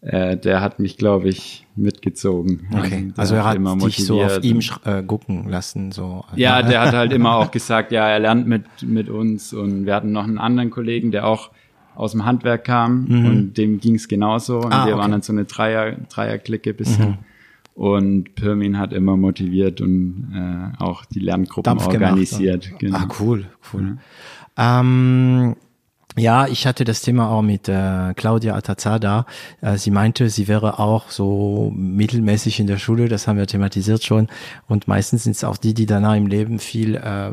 äh, 0.03 0.37
der 0.37 0.61
hat 0.61 0.81
mich, 0.81 0.97
glaube 0.97 1.29
ich, 1.29 1.65
mitgezogen. 1.77 2.69
Okay, 2.77 3.13
also 3.17 3.37
er 3.37 3.45
hat 3.45 3.57
immer 3.57 3.77
dich 3.77 4.05
so 4.05 4.21
auf 4.21 4.43
ihm 4.43 4.61
äh, 4.85 5.03
gucken 5.05 5.49
lassen. 5.49 5.93
so. 5.93 6.25
Ja, 6.35 6.61
der 6.63 6.81
hat 6.81 6.95
halt 6.95 7.13
immer 7.15 7.37
auch 7.37 7.53
gesagt, 7.53 7.93
ja, 7.93 8.09
er 8.09 8.19
lernt 8.19 8.49
mit, 8.49 8.65
mit 8.83 9.09
uns 9.09 9.55
und 9.55 9.87
wir 9.87 9.95
hatten 9.95 10.11
noch 10.11 10.25
einen 10.25 10.39
anderen 10.39 10.71
Kollegen, 10.71 11.13
der 11.13 11.27
auch 11.27 11.51
aus 11.95 12.13
dem 12.13 12.25
Handwerk 12.25 12.65
kam 12.65 13.05
mhm. 13.05 13.27
und 13.27 13.59
dem 13.59 13.81
ging's 13.81 14.09
genauso. 14.09 14.59
Und 14.61 14.73
ah, 14.73 14.87
wir 14.87 14.95
okay. 14.95 15.03
waren 15.03 15.11
dann 15.13 15.23
so 15.23 15.33
eine 15.33 15.45
Dreier, 15.45 15.97
Dreierklicke 16.09 16.75
bisschen. 16.75 17.11
Mhm. 17.11 17.19
Und 17.75 18.35
Pirmin 18.35 18.79
hat 18.79 18.93
immer 18.93 19.17
motiviert 19.17 19.81
und 19.81 20.33
äh, 20.35 20.83
auch 20.83 21.07
die 21.07 21.21
Lerngruppen 21.21 21.65
Dampf 21.65 21.87
organisiert. 21.87 22.65
Gemacht, 22.65 22.81
genau. 22.81 22.99
Ah, 22.99 23.09
cool, 23.19 23.47
cool. 23.73 23.97
Ja. 24.59 24.81
Ähm, 24.81 25.57
ja, 26.17 26.47
ich 26.47 26.67
hatte 26.67 26.85
das 26.85 27.01
Thema 27.01 27.31
auch 27.31 27.41
mit 27.41 27.69
äh, 27.69 28.13
Claudia 28.15 28.55
Atazada. 28.55 29.25
Äh, 29.63 29.79
sie 29.79 29.91
meinte, 29.91 30.29
sie 30.29 30.47
wäre 30.47 30.79
auch 30.79 31.11
so 31.11 31.73
mittelmäßig 31.75 32.61
in 32.61 32.67
der 32.67 32.77
Schule, 32.77 33.09
das 33.09 33.27
haben 33.27 33.39
wir 33.39 33.47
thematisiert 33.47 34.05
schon. 34.05 34.29
Und 34.69 34.89
meistens 34.89 35.25
sind 35.25 35.37
es 35.37 35.45
auch 35.45 35.57
die, 35.57 35.73
die 35.73 35.87
danach 35.87 36.15
im 36.15 36.27
Leben 36.27 36.59
viel, 36.59 36.97
äh, 36.97 37.33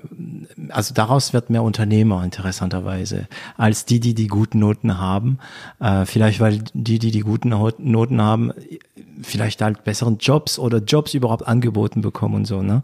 also 0.69 0.93
daraus 0.93 1.33
wird 1.33 1.50
mehr 1.50 1.63
Unternehmer 1.63 2.24
interessanterweise, 2.24 3.27
als 3.57 3.83
die, 3.83 4.00
die 4.00 4.13
die 4.13 4.27
guten 4.27 4.59
Noten 4.59 4.98
haben. 4.98 5.39
Äh, 5.81 6.05
vielleicht, 6.05 6.39
weil 6.39 6.63
die, 6.74 7.00
die 7.00 7.12
die 7.12 7.21
guten 7.21 7.50
Noten 7.50 8.21
haben, 8.21 8.53
vielleicht 9.21 9.61
halt 9.61 9.83
besseren 9.83 10.17
Jobs 10.17 10.59
oder 10.59 10.79
Jobs 10.79 11.13
überhaupt 11.13 11.47
angeboten 11.47 12.01
bekommen 12.01 12.35
und 12.35 12.45
so. 12.45 12.61
Ne? 12.61 12.83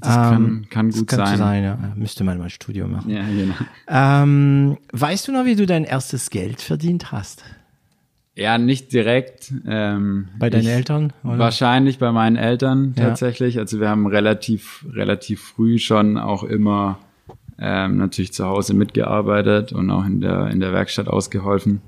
Das 0.00 0.14
ähm, 0.14 0.20
kann, 0.20 0.66
kann 0.70 0.90
gut 0.90 1.08
kann 1.08 1.26
sein. 1.26 1.38
sein 1.38 1.64
ja. 1.64 1.78
Müsste 1.96 2.24
man 2.24 2.38
mal 2.38 2.44
ein 2.44 2.50
Studium 2.50 2.92
machen. 2.92 3.10
Ja, 3.10 3.22
genau. 3.26 3.54
Ähm, 3.88 4.78
weißt 4.92 5.28
du 5.28 5.32
noch, 5.32 5.44
wie 5.44 5.56
du 5.56 5.66
dein 5.66 5.84
erstes 5.84 6.30
Geld 6.30 6.60
verdient 6.60 7.12
hast? 7.12 7.44
Ja, 8.34 8.56
nicht 8.56 8.92
direkt. 8.92 9.52
Ähm, 9.66 10.28
bei 10.38 10.48
deinen 10.48 10.66
Eltern? 10.66 11.12
Oder? 11.22 11.38
Wahrscheinlich 11.38 11.98
bei 11.98 12.12
meinen 12.12 12.36
Eltern 12.36 12.94
tatsächlich. 12.94 13.56
Ja. 13.56 13.62
Also 13.62 13.78
wir 13.78 13.90
haben 13.90 14.06
relativ, 14.06 14.86
relativ 14.90 15.42
früh 15.42 15.78
schon 15.78 16.16
auch 16.16 16.42
immer 16.42 16.98
ähm, 17.58 17.98
natürlich 17.98 18.32
zu 18.32 18.46
Hause 18.46 18.74
mitgearbeitet 18.74 19.72
und 19.72 19.90
auch 19.90 20.06
in 20.06 20.20
der, 20.20 20.48
in 20.48 20.60
der 20.60 20.72
Werkstatt 20.72 21.08
ausgeholfen. 21.08 21.82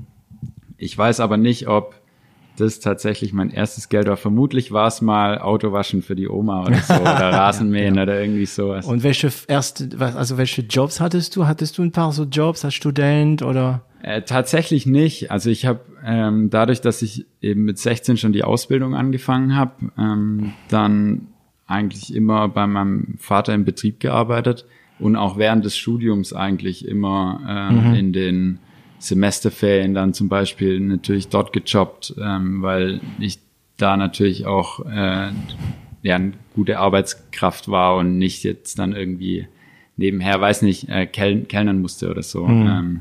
Ich 0.77 0.97
weiß 0.97 1.21
aber 1.21 1.39
nicht, 1.39 1.67
ob 1.67 1.95
das 2.57 2.81
tatsächlich 2.81 3.33
mein 3.33 3.51
erstes 3.51 3.89
Geld 3.89 4.07
war. 4.07 4.17
Vermutlich 4.17 4.73
war 4.73 4.87
es 4.87 5.01
mal 5.03 5.39
Autowaschen 5.39 6.03
für 6.03 6.15
die 6.15 6.29
Oma 6.29 6.65
oder 6.65 6.77
so 6.77 6.95
oder 6.95 7.05
Rasenmähen 7.33 7.95
ja, 7.95 8.01
ja. 8.01 8.03
oder 8.05 8.21
irgendwie 8.21 8.47
sowas. 8.47 8.87
Und 8.87 9.03
welche 9.03 9.31
erste, 9.49 9.89
also 9.99 10.37
welche 10.37 10.63
Jobs 10.63 11.01
hattest 11.01 11.37
du? 11.37 11.47
Hattest 11.47 11.79
du 11.79 11.83
ein 11.83 11.93
paar 11.93 12.13
so 12.13 12.25
Jobs 12.25 12.65
als 12.65 12.75
Student 12.75 13.43
oder? 13.43 13.83
Äh, 14.03 14.23
tatsächlich 14.23 14.87
nicht. 14.87 15.31
Also 15.31 15.51
ich 15.51 15.67
habe 15.67 15.81
ähm, 16.05 16.51
dadurch, 16.51 16.81
dass 16.81 17.03
ich 17.03 17.27
eben 17.41 17.65
mit 17.65 17.79
16 17.79 18.19
schon 18.19 18.33
die 18.33 18.45
Ausbildung 18.45 18.95
angefangen 18.95 19.57
habe, 19.57 19.91
ähm, 19.99 20.53
dann 20.69 21.29
eigentlich 21.67 22.15
immer 22.15 22.49
bei 22.49 22.67
meinem 22.67 23.17
Vater 23.19 23.55
im 23.55 23.65
Betrieb 23.65 24.01
gearbeitet 24.01 24.67
und 24.99 25.17
auch 25.17 25.39
während 25.39 25.65
des 25.65 25.77
Studiums 25.77 26.33
eigentlich 26.33 26.87
immer 26.87 27.41
ähm, 27.49 27.89
mhm. 27.89 27.95
in 27.95 28.13
den 28.13 28.59
Semesterferien 29.05 29.95
dann 29.95 30.15
zum 30.15 30.29
Beispiel 30.29 30.81
natürlich 30.81 31.29
dort 31.29 31.53
gejobbt, 31.53 32.15
ähm, 32.19 32.63
weil 32.63 33.01
ich 33.19 33.39
da 33.77 33.97
natürlich 33.97 34.47
auch 34.47 34.85
äh, 34.87 35.31
ja, 36.03 36.15
eine 36.17 36.33
gute 36.55 36.79
Arbeitskraft 36.79 37.69
war 37.69 37.97
und 37.97 38.19
nicht 38.19 38.45
jetzt 38.45 38.79
dann 38.79 38.95
irgendwie 38.95 39.47
nebenher, 39.97 40.41
weiß 40.41 40.63
nicht, 40.63 40.89
äh, 40.89 41.07
kel 41.07 41.45
kellnern 41.45 41.81
musste 41.81 42.11
oder 42.11 42.23
so. 42.23 42.47
Mhm. 42.47 42.67
Ähm, 42.67 43.01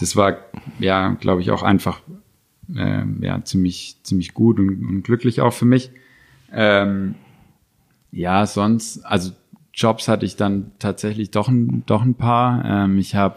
das 0.00 0.16
war 0.16 0.38
ja, 0.78 1.10
glaube 1.10 1.42
ich, 1.42 1.50
auch 1.50 1.62
einfach 1.62 2.00
äh, 2.74 3.02
ja 3.20 3.44
ziemlich 3.44 3.96
ziemlich 4.02 4.34
gut 4.34 4.58
und, 4.58 4.84
und 4.84 5.02
glücklich 5.02 5.40
auch 5.40 5.52
für 5.52 5.66
mich. 5.66 5.90
Ähm, 6.52 7.16
ja, 8.12 8.46
sonst 8.46 9.04
also 9.04 9.32
Jobs 9.74 10.08
hatte 10.08 10.26
ich 10.26 10.36
dann 10.36 10.72
tatsächlich 10.78 11.30
doch 11.30 11.48
ein, 11.48 11.82
doch 11.86 12.02
ein 12.02 12.14
paar. 12.14 12.64
Ähm, 12.64 12.98
ich 12.98 13.14
habe 13.14 13.36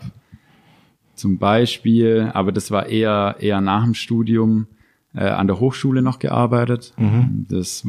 zum 1.21 1.37
Beispiel, 1.37 2.31
aber 2.33 2.51
das 2.51 2.71
war 2.71 2.87
eher, 2.87 3.35
eher 3.39 3.61
nach 3.61 3.83
dem 3.83 3.93
Studium, 3.93 4.65
äh, 5.13 5.25
an 5.25 5.45
der 5.45 5.59
Hochschule 5.59 6.01
noch 6.01 6.17
gearbeitet. 6.17 6.93
Mhm. 6.97 7.45
Das 7.47 7.87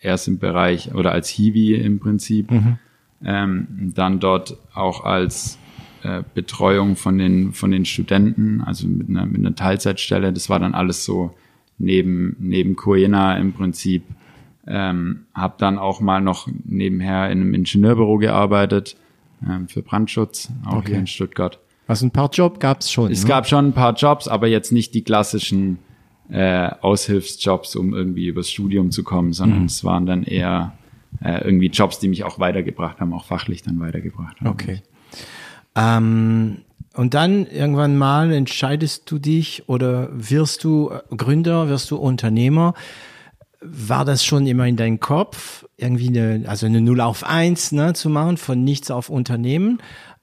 erst 0.00 0.26
im 0.26 0.38
Bereich 0.38 0.94
oder 0.94 1.12
als 1.12 1.28
Hiwi 1.28 1.74
im 1.74 2.00
Prinzip. 2.00 2.50
Mhm. 2.50 2.78
Ähm, 3.22 3.92
dann 3.94 4.18
dort 4.18 4.56
auch 4.72 5.04
als 5.04 5.58
äh, 6.02 6.22
Betreuung 6.34 6.96
von 6.96 7.18
den, 7.18 7.52
von 7.52 7.70
den 7.70 7.84
Studenten, 7.84 8.62
also 8.62 8.88
mit 8.88 9.10
einer, 9.10 9.26
mit 9.26 9.40
einer 9.40 9.54
Teilzeitstelle. 9.54 10.32
Das 10.32 10.48
war 10.48 10.58
dann 10.58 10.74
alles 10.74 11.04
so 11.04 11.34
neben, 11.76 12.34
neben 12.38 12.76
Coena 12.76 13.36
im 13.36 13.52
Prinzip. 13.52 14.04
Ähm, 14.66 15.26
habe 15.34 15.56
dann 15.58 15.76
auch 15.76 16.00
mal 16.00 16.22
noch 16.22 16.48
nebenher 16.64 17.30
in 17.30 17.42
einem 17.42 17.52
Ingenieurbüro 17.52 18.16
gearbeitet 18.16 18.96
ähm, 19.46 19.68
für 19.68 19.82
Brandschutz, 19.82 20.50
auch 20.64 20.78
okay. 20.78 20.92
hier 20.92 20.98
in 21.00 21.06
Stuttgart. 21.06 21.58
Also 21.90 22.06
ein 22.06 22.12
paar 22.12 22.30
Jobs 22.30 22.60
gab 22.60 22.82
es 22.82 22.92
schon. 22.92 23.10
Es 23.10 23.24
ne? 23.24 23.28
gab 23.28 23.48
schon 23.48 23.66
ein 23.66 23.72
paar 23.72 23.94
Jobs, 23.94 24.28
aber 24.28 24.46
jetzt 24.46 24.70
nicht 24.70 24.94
die 24.94 25.02
klassischen 25.02 25.78
äh, 26.30 26.70
Aushilfsjobs, 26.80 27.74
um 27.74 27.94
irgendwie 27.94 28.28
übers 28.28 28.48
Studium 28.48 28.92
zu 28.92 29.02
kommen, 29.02 29.32
sondern 29.32 29.60
mhm. 29.60 29.64
es 29.64 29.82
waren 29.82 30.06
dann 30.06 30.22
eher 30.22 30.72
äh, 31.20 31.42
irgendwie 31.42 31.66
Jobs, 31.66 31.98
die 31.98 32.06
mich 32.06 32.22
auch 32.22 32.38
weitergebracht 32.38 33.00
haben, 33.00 33.12
auch 33.12 33.24
fachlich 33.24 33.62
dann 33.62 33.80
weitergebracht 33.80 34.40
haben. 34.40 34.46
Okay. 34.46 34.82
Ähm, 35.74 36.58
und 36.94 37.14
dann 37.14 37.46
irgendwann 37.46 37.98
mal 37.98 38.32
entscheidest 38.32 39.10
du 39.10 39.18
dich 39.18 39.68
oder 39.68 40.10
wirst 40.12 40.62
du 40.62 40.92
Gründer, 41.16 41.68
wirst 41.68 41.90
du 41.90 41.96
Unternehmer. 41.96 42.74
War 43.60 44.04
das 44.04 44.24
schon 44.24 44.46
immer 44.46 44.66
in 44.66 44.76
deinem 44.76 45.00
Kopf, 45.00 45.66
irgendwie 45.76 46.08
eine, 46.08 46.48
also 46.48 46.66
eine 46.66 46.80
Null 46.80 47.00
auf 47.00 47.24
eins 47.24 47.72
ne, 47.72 47.94
zu 47.94 48.08
machen, 48.08 48.36
von 48.36 48.62
nichts 48.62 48.92
auf 48.92 49.10
Unternehmen? 49.10 49.80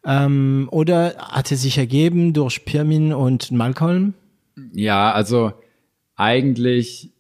Ähm, 0.08 0.70
oder 0.72 1.16
hat 1.20 1.52
es 1.52 1.64
sich 1.64 1.78
ergeben 1.78 2.32
durch 2.32 2.64
Pirmin 2.64 3.14
und 3.14 3.52
Malcolm? 3.52 4.14
Ja, 4.72 5.12
also 5.12 5.52
eigentlich 6.16 7.12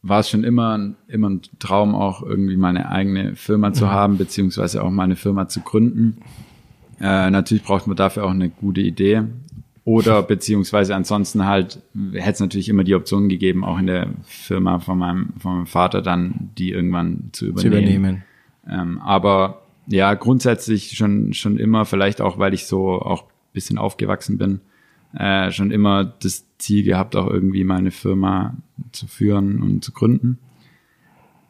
war 0.00 0.20
es 0.20 0.30
schon 0.30 0.42
immer, 0.42 0.94
immer 1.08 1.28
ein 1.28 1.42
Traum, 1.58 1.94
auch 1.94 2.22
irgendwie 2.22 2.56
meine 2.56 2.88
eigene 2.88 3.36
Firma 3.36 3.74
zu 3.74 3.84
mhm. 3.84 3.90
haben, 3.90 4.18
beziehungsweise 4.18 4.82
auch 4.82 4.90
meine 4.90 5.14
Firma 5.14 5.46
zu 5.46 5.60
gründen. 5.60 6.22
Äh, 7.00 7.30
natürlich 7.30 7.64
braucht 7.64 7.86
man 7.86 7.96
dafür 7.96 8.24
auch 8.24 8.30
eine 8.30 8.48
gute 8.48 8.80
Idee. 8.80 9.24
Oder 9.84 10.22
beziehungsweise 10.22 10.96
ansonsten 10.96 11.44
halt 11.44 11.80
hätte 12.12 12.30
es 12.30 12.40
natürlich 12.40 12.70
immer 12.70 12.82
die 12.82 12.94
Option 12.94 13.28
gegeben, 13.28 13.62
auch 13.62 13.78
in 13.78 13.88
der 13.88 14.08
Firma 14.24 14.78
von 14.78 14.96
meinem, 14.96 15.34
von 15.38 15.56
meinem 15.56 15.66
Vater 15.66 16.00
dann 16.00 16.50
die 16.56 16.70
irgendwann 16.70 17.28
zu 17.32 17.46
übernehmen. 17.46 17.72
Zu 17.72 17.78
übernehmen. 17.78 18.24
Ähm, 18.68 19.00
aber 19.00 19.61
ja, 19.86 20.14
grundsätzlich 20.14 20.96
schon, 20.96 21.32
schon 21.32 21.58
immer, 21.58 21.84
vielleicht 21.84 22.20
auch, 22.20 22.38
weil 22.38 22.54
ich 22.54 22.66
so 22.66 23.00
auch 23.00 23.24
bisschen 23.52 23.78
aufgewachsen 23.78 24.38
bin, 24.38 24.60
äh, 25.14 25.50
schon 25.50 25.70
immer 25.70 26.04
das 26.04 26.46
Ziel 26.58 26.84
gehabt, 26.84 27.16
auch 27.16 27.28
irgendwie 27.28 27.64
meine 27.64 27.90
Firma 27.90 28.56
zu 28.92 29.06
führen 29.06 29.60
und 29.62 29.84
zu 29.84 29.92
gründen 29.92 30.38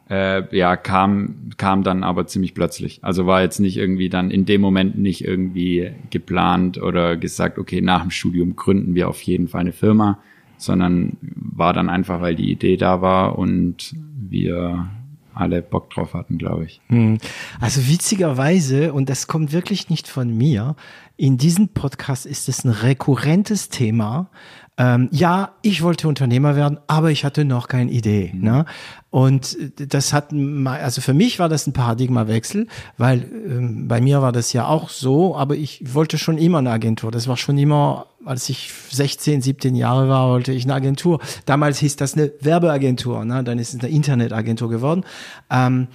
äh, 0.09 0.55
ja, 0.55 0.75
kam, 0.75 1.49
kam 1.57 1.83
dann 1.83 2.03
aber 2.03 2.27
ziemlich 2.27 2.53
plötzlich. 2.53 3.03
Also 3.03 3.25
war 3.25 3.41
jetzt 3.41 3.59
nicht 3.59 3.77
irgendwie 3.77 4.09
dann 4.09 4.31
in 4.31 4.45
dem 4.45 4.61
Moment 4.61 4.97
nicht 4.97 5.23
irgendwie 5.23 5.91
geplant 6.09 6.81
oder 6.81 7.15
gesagt, 7.17 7.57
okay, 7.57 7.81
nach 7.81 8.01
dem 8.01 8.11
Studium 8.11 8.55
gründen 8.55 8.95
wir 8.95 9.09
auf 9.09 9.21
jeden 9.21 9.47
Fall 9.47 9.61
eine 9.61 9.71
Firma, 9.71 10.19
sondern 10.57 11.17
war 11.21 11.73
dann 11.73 11.89
einfach, 11.89 12.21
weil 12.21 12.35
die 12.35 12.51
Idee 12.51 12.77
da 12.77 13.01
war 13.01 13.39
und 13.39 13.95
wir 14.15 14.89
alle 15.33 15.61
Bock 15.61 15.89
drauf 15.89 16.13
hatten, 16.13 16.37
glaube 16.37 16.65
ich. 16.65 16.81
Hm. 16.87 17.17
Also 17.59 17.87
witzigerweise, 17.87 18.93
und 18.93 19.09
das 19.09 19.27
kommt 19.27 19.51
wirklich 19.51 19.89
nicht 19.89 20.07
von 20.07 20.35
mir, 20.35 20.75
in 21.15 21.37
diesem 21.37 21.69
Podcast 21.69 22.25
ist 22.25 22.49
es 22.49 22.63
ein 22.63 22.71
rekurrentes 22.71 23.69
Thema, 23.69 24.29
ähm, 24.75 25.07
ja, 25.11 25.51
ich 25.61 25.83
wollte 25.83 26.07
Unternehmer 26.07 26.55
werden, 26.55 26.79
aber 26.87 27.11
ich 27.11 27.23
hatte 27.23 27.45
noch 27.45 27.67
keine 27.67 27.91
Idee. 27.91 28.31
Mhm. 28.33 28.41
Ne? 28.41 28.65
Und 29.11 29.55
das 29.77 30.13
hat, 30.13 30.33
also 30.65 31.01
für 31.01 31.13
mich 31.13 31.37
war 31.37 31.47
das 31.47 31.67
ein 31.67 31.73
Paradigmawechsel, 31.73 32.67
weil 32.97 33.21
ähm, 33.21 33.87
bei 33.87 34.01
mir 34.01 34.23
war 34.23 34.31
das 34.31 34.51
ja 34.51 34.65
auch 34.65 34.89
so, 34.89 35.35
aber 35.35 35.55
ich 35.55 35.93
wollte 35.93 36.17
schon 36.17 36.39
immer 36.39 36.57
eine 36.57 36.71
Agentur. 36.71 37.11
Das 37.11 37.27
war 37.27 37.37
schon 37.37 37.59
immer, 37.59 38.07
als 38.25 38.49
ich 38.49 38.71
16, 38.91 39.41
17 39.41 39.75
Jahre 39.75 40.09
war, 40.09 40.29
wollte 40.29 40.51
ich 40.51 40.63
eine 40.63 40.73
Agentur. 40.73 41.19
Damals 41.45 41.79
hieß 41.79 41.95
das 41.95 42.15
eine 42.15 42.31
Werbeagentur, 42.39 43.25
ne? 43.25 43.43
dann 43.43 43.59
ist 43.59 43.73
es 43.73 43.79
eine 43.81 43.89
Internetagentur 43.89 44.69
geworden. 44.69 45.03
Ähm, 45.49 45.87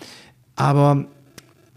aber 0.56 1.06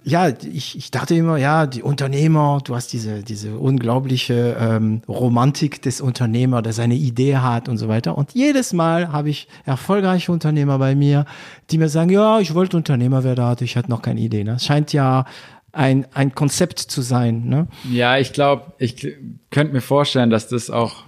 ja, 0.03 0.29
ich, 0.29 0.75
ich 0.75 0.89
dachte 0.89 1.13
immer, 1.13 1.37
ja, 1.37 1.67
die 1.67 1.83
Unternehmer, 1.83 2.59
du 2.63 2.73
hast 2.73 2.91
diese, 2.91 3.21
diese 3.21 3.57
unglaubliche 3.57 4.57
ähm, 4.59 5.01
Romantik 5.07 5.81
des 5.83 6.01
Unternehmers, 6.01 6.63
der 6.63 6.73
seine 6.73 6.95
Idee 6.95 7.37
hat 7.37 7.69
und 7.69 7.77
so 7.77 7.87
weiter. 7.87 8.17
Und 8.17 8.33
jedes 8.33 8.73
Mal 8.73 9.11
habe 9.11 9.29
ich 9.29 9.47
erfolgreiche 9.63 10.31
Unternehmer 10.31 10.79
bei 10.79 10.95
mir, 10.95 11.25
die 11.69 11.77
mir 11.77 11.87
sagen, 11.87 12.09
ja, 12.09 12.39
ich 12.39 12.55
wollte 12.55 12.77
Unternehmer 12.77 13.23
werden, 13.23 13.57
ich 13.59 13.77
hatte 13.77 13.91
noch 13.91 14.01
keine 14.01 14.21
Idee. 14.21 14.43
Ne? 14.43 14.59
Scheint 14.59 14.91
ja 14.91 15.25
ein, 15.71 16.05
ein 16.13 16.35
Konzept 16.35 16.79
zu 16.79 17.01
sein. 17.01 17.47
Ne? 17.47 17.67
Ja, 17.89 18.17
ich 18.17 18.33
glaube, 18.33 18.73
ich 18.77 19.15
könnte 19.49 19.73
mir 19.73 19.81
vorstellen, 19.81 20.29
dass 20.29 20.47
das 20.47 20.69
auch 20.69 21.03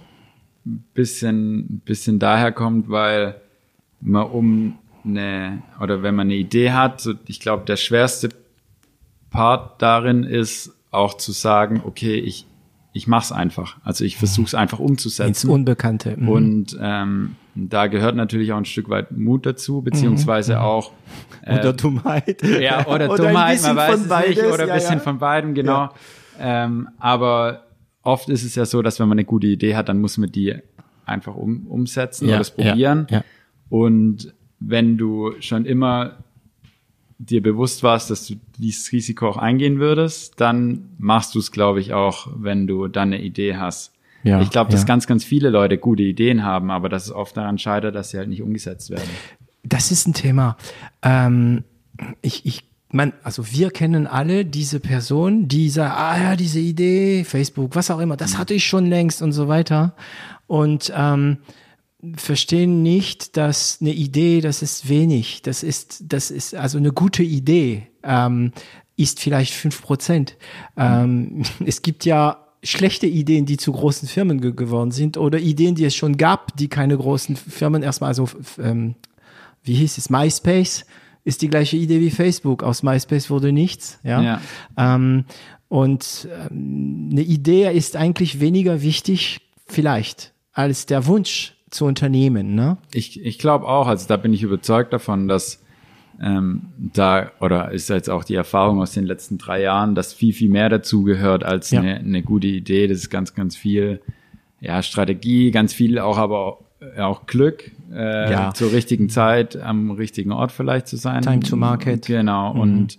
ein 0.66 0.84
bisschen, 0.94 1.82
bisschen 1.84 2.18
daher 2.18 2.52
kommt, 2.52 2.88
weil 2.88 3.40
man 4.00 4.26
um 4.26 4.78
eine, 5.04 5.62
oder 5.80 6.02
wenn 6.02 6.14
man 6.14 6.28
eine 6.28 6.36
Idee 6.36 6.72
hat, 6.72 7.00
so, 7.00 7.14
ich 7.26 7.40
glaube, 7.40 7.64
der 7.66 7.76
schwerste 7.76 8.30
Part 9.30 9.82
darin 9.82 10.24
ist 10.24 10.72
auch 10.90 11.14
zu 11.14 11.32
sagen, 11.32 11.82
okay, 11.84 12.14
ich 12.14 12.46
ich 12.94 13.08
mach's 13.08 13.32
einfach. 13.32 13.76
Also 13.82 14.04
ich 14.04 14.16
versuche 14.16 14.46
es 14.46 14.54
einfach 14.54 14.78
umzusetzen. 14.78 15.28
Ins 15.28 15.44
Unbekannte. 15.44 16.16
Mhm. 16.16 16.28
Und 16.28 16.78
ähm, 16.80 17.36
da 17.54 17.86
gehört 17.86 18.16
natürlich 18.16 18.52
auch 18.52 18.56
ein 18.56 18.64
Stück 18.64 18.88
weit 18.88 19.12
Mut 19.12 19.46
dazu, 19.46 19.82
beziehungsweise 19.82 20.54
mhm. 20.54 20.60
auch 20.60 20.92
äh, 21.42 21.58
oder 21.58 21.72
Dummheit. 21.72 22.42
Ja, 22.42 22.86
oder, 22.86 23.08
oder 23.10 23.28
Dummheit, 23.28 23.62
man 23.62 23.76
weiß 23.76 24.00
es 24.00 24.08
beides, 24.08 24.36
nicht, 24.36 24.52
oder 24.52 24.62
ein 24.62 24.68
ja, 24.68 24.74
bisschen 24.74 24.94
ja. 24.94 25.00
von 25.00 25.18
beidem, 25.18 25.54
genau. 25.54 25.90
Ja. 26.38 26.64
Ähm, 26.64 26.88
aber 26.98 27.64
oft 28.02 28.28
ist 28.28 28.44
es 28.44 28.54
ja 28.54 28.66
so, 28.66 28.82
dass 28.82 28.98
wenn 28.98 29.08
man 29.08 29.18
eine 29.18 29.24
gute 29.24 29.46
Idee 29.46 29.76
hat, 29.76 29.88
dann 29.88 30.00
muss 30.00 30.18
man 30.18 30.32
die 30.32 30.56
einfach 31.06 31.36
um, 31.36 31.66
umsetzen 31.66 32.28
oder 32.28 32.40
es 32.40 32.50
probieren. 32.50 33.06
Und 33.68 34.34
wenn 34.58 34.96
du 34.96 35.34
schon 35.40 35.64
immer 35.64 36.18
dir 37.18 37.42
bewusst 37.42 37.82
warst, 37.82 38.10
dass 38.10 38.26
du 38.26 38.34
dieses 38.58 38.90
Risiko 38.92 39.28
auch 39.28 39.36
eingehen 39.36 39.78
würdest, 39.78 40.40
dann 40.40 40.90
machst 40.98 41.34
du 41.34 41.38
es, 41.38 41.52
glaube 41.52 41.80
ich, 41.80 41.92
auch, 41.92 42.28
wenn 42.36 42.66
du 42.66 42.88
dann 42.88 43.12
eine 43.12 43.22
Idee 43.22 43.56
hast. 43.56 43.93
Ja, 44.24 44.40
ich 44.40 44.50
glaube, 44.50 44.72
dass 44.72 44.80
ja. 44.80 44.86
ganz, 44.86 45.06
ganz 45.06 45.22
viele 45.22 45.50
Leute 45.50 45.78
gute 45.78 46.02
Ideen 46.02 46.42
haben, 46.42 46.70
aber 46.70 46.88
dass 46.88 47.04
es 47.04 47.12
oft 47.12 47.36
daran 47.36 47.58
scheitert, 47.58 47.94
dass 47.94 48.10
sie 48.10 48.18
halt 48.18 48.28
nicht 48.28 48.42
umgesetzt 48.42 48.90
werden. 48.90 49.08
Das 49.62 49.92
ist 49.92 50.08
ein 50.08 50.14
Thema. 50.14 50.56
Ähm, 51.02 51.62
ich, 52.22 52.44
ich 52.44 52.64
man, 52.94 53.12
also 53.24 53.50
wir 53.50 53.70
kennen 53.70 54.06
alle 54.06 54.44
diese 54.44 54.78
Person, 54.78 55.48
die 55.48 55.68
sagt, 55.68 55.98
ah 55.98 56.16
ja, 56.16 56.36
diese 56.36 56.60
Idee, 56.60 57.24
Facebook, 57.24 57.74
was 57.74 57.90
auch 57.90 57.98
immer, 57.98 58.16
das 58.16 58.38
hatte 58.38 58.54
ich 58.54 58.66
schon 58.66 58.86
längst 58.86 59.20
und 59.20 59.32
so 59.32 59.48
weiter. 59.48 59.94
Und 60.46 60.92
ähm, 60.96 61.38
verstehen 62.16 62.82
nicht, 62.82 63.36
dass 63.36 63.78
eine 63.80 63.92
Idee, 63.92 64.40
das 64.40 64.62
ist 64.62 64.88
wenig. 64.88 65.42
Das 65.42 65.62
ist, 65.62 66.04
das 66.06 66.30
ist 66.30 66.54
also 66.54 66.78
eine 66.78 66.92
gute 66.92 67.24
Idee, 67.24 67.88
ähm, 68.04 68.52
ist 68.96 69.18
vielleicht 69.18 69.54
fünf 69.54 69.82
Prozent. 69.82 70.36
Ähm, 70.76 71.42
es 71.66 71.82
gibt 71.82 72.04
ja 72.04 72.43
schlechte 72.64 73.06
Ideen, 73.06 73.46
die 73.46 73.56
zu 73.56 73.72
großen 73.72 74.08
Firmen 74.08 74.40
ge 74.40 74.52
geworden 74.52 74.90
sind 74.90 75.16
oder 75.16 75.38
Ideen, 75.38 75.74
die 75.74 75.84
es 75.84 75.94
schon 75.94 76.16
gab, 76.16 76.56
die 76.56 76.68
keine 76.68 76.96
großen 76.96 77.36
Firmen 77.36 77.82
erstmal, 77.82 78.08
also 78.08 78.28
ähm, 78.58 78.94
wie 79.62 79.74
hieß 79.74 79.98
es, 79.98 80.10
MySpace 80.10 80.84
ist 81.24 81.42
die 81.42 81.48
gleiche 81.48 81.76
Idee 81.76 82.00
wie 82.00 82.10
Facebook. 82.10 82.62
Aus 82.62 82.82
MySpace 82.82 83.30
wurde 83.30 83.52
nichts. 83.52 83.98
Ja. 84.02 84.22
ja. 84.22 84.40
Ähm, 84.76 85.24
und 85.68 86.28
ähm, 86.30 87.08
eine 87.12 87.22
Idee 87.22 87.72
ist 87.72 87.96
eigentlich 87.96 88.40
weniger 88.40 88.82
wichtig, 88.82 89.40
vielleicht, 89.66 90.32
als 90.52 90.86
der 90.86 91.06
Wunsch 91.06 91.54
zu 91.70 91.86
unternehmen, 91.86 92.54
ne? 92.54 92.76
Ich, 92.92 93.20
ich 93.24 93.38
glaube 93.38 93.66
auch, 93.66 93.88
also 93.88 94.06
da 94.06 94.16
bin 94.16 94.32
ich 94.32 94.42
überzeugt 94.42 94.92
davon, 94.92 95.26
dass 95.26 95.63
ähm, 96.22 96.62
da, 96.76 97.32
oder 97.40 97.70
ist 97.72 97.88
jetzt 97.88 98.10
auch 98.10 98.24
die 98.24 98.34
Erfahrung 98.34 98.80
aus 98.80 98.92
den 98.92 99.04
letzten 99.04 99.38
drei 99.38 99.60
Jahren, 99.62 99.94
dass 99.94 100.12
viel, 100.12 100.32
viel 100.32 100.50
mehr 100.50 100.68
dazu 100.68 101.02
gehört 101.02 101.44
als 101.44 101.70
ja. 101.70 101.80
eine, 101.80 101.96
eine 101.96 102.22
gute 102.22 102.46
Idee. 102.46 102.86
Das 102.86 102.98
ist 102.98 103.10
ganz, 103.10 103.34
ganz 103.34 103.56
viel, 103.56 104.00
ja, 104.60 104.82
Strategie, 104.82 105.50
ganz 105.50 105.72
viel 105.72 105.98
auch, 105.98 106.18
aber 106.18 106.38
auch, 106.40 106.64
auch 106.98 107.26
Glück, 107.26 107.70
äh, 107.92 108.30
ja. 108.30 108.54
zur 108.54 108.72
richtigen 108.72 109.08
Zeit 109.08 109.56
am 109.56 109.90
richtigen 109.90 110.32
Ort 110.32 110.52
vielleicht 110.52 110.86
zu 110.86 110.96
sein. 110.96 111.22
Time 111.22 111.40
to 111.40 111.56
Market. 111.56 112.06
Genau. 112.06 112.54
Mhm. 112.54 112.60
Und 112.60 112.98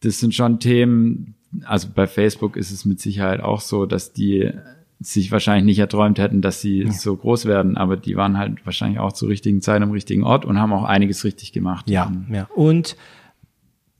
das 0.00 0.20
sind 0.20 0.34
schon 0.34 0.60
Themen, 0.60 1.34
also 1.64 1.88
bei 1.94 2.06
Facebook 2.06 2.56
ist 2.56 2.70
es 2.70 2.84
mit 2.84 3.00
Sicherheit 3.00 3.40
auch 3.40 3.60
so, 3.60 3.86
dass 3.86 4.12
die 4.12 4.50
sich 5.00 5.30
wahrscheinlich 5.30 5.64
nicht 5.64 5.78
erträumt 5.78 6.18
hätten, 6.18 6.42
dass 6.42 6.60
sie 6.60 6.82
ja. 6.82 6.90
so 6.90 7.16
groß 7.16 7.44
werden, 7.44 7.76
aber 7.76 7.96
die 7.96 8.16
waren 8.16 8.36
halt 8.36 8.64
wahrscheinlich 8.66 8.98
auch 8.98 9.12
zur 9.12 9.28
richtigen 9.28 9.62
Zeit 9.62 9.80
am 9.80 9.92
richtigen 9.92 10.24
Ort 10.24 10.44
und 10.44 10.58
haben 10.58 10.72
auch 10.72 10.84
einiges 10.84 11.24
richtig 11.24 11.52
gemacht. 11.52 11.88
Ja, 11.88 12.10
ja. 12.30 12.48
Und 12.54 12.96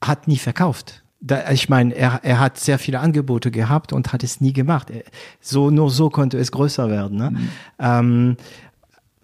hat 0.03 0.27
nie 0.29 0.39
verkauft. 0.39 1.03
Da, 1.21 1.51
ich 1.51 1.69
meine, 1.69 1.95
er, 1.95 2.21
er 2.23 2.39
hat 2.41 2.59
sehr 2.59 2.79
viele 2.79 3.01
Angebote 3.01 3.51
gehabt 3.51 3.93
und 3.93 4.13
hat 4.13 4.23
es 4.23 4.41
nie 4.41 4.53
gemacht. 4.53 4.93
So, 5.41 5.71
nur 5.71 5.91
so 5.91 6.11
konnte 6.11 6.39
es 6.39 6.53
größer 6.53 6.91
werden. 6.91 7.19
Ne? 7.19 7.31
Mhm. 7.31 7.49
Ähm, 7.79 8.37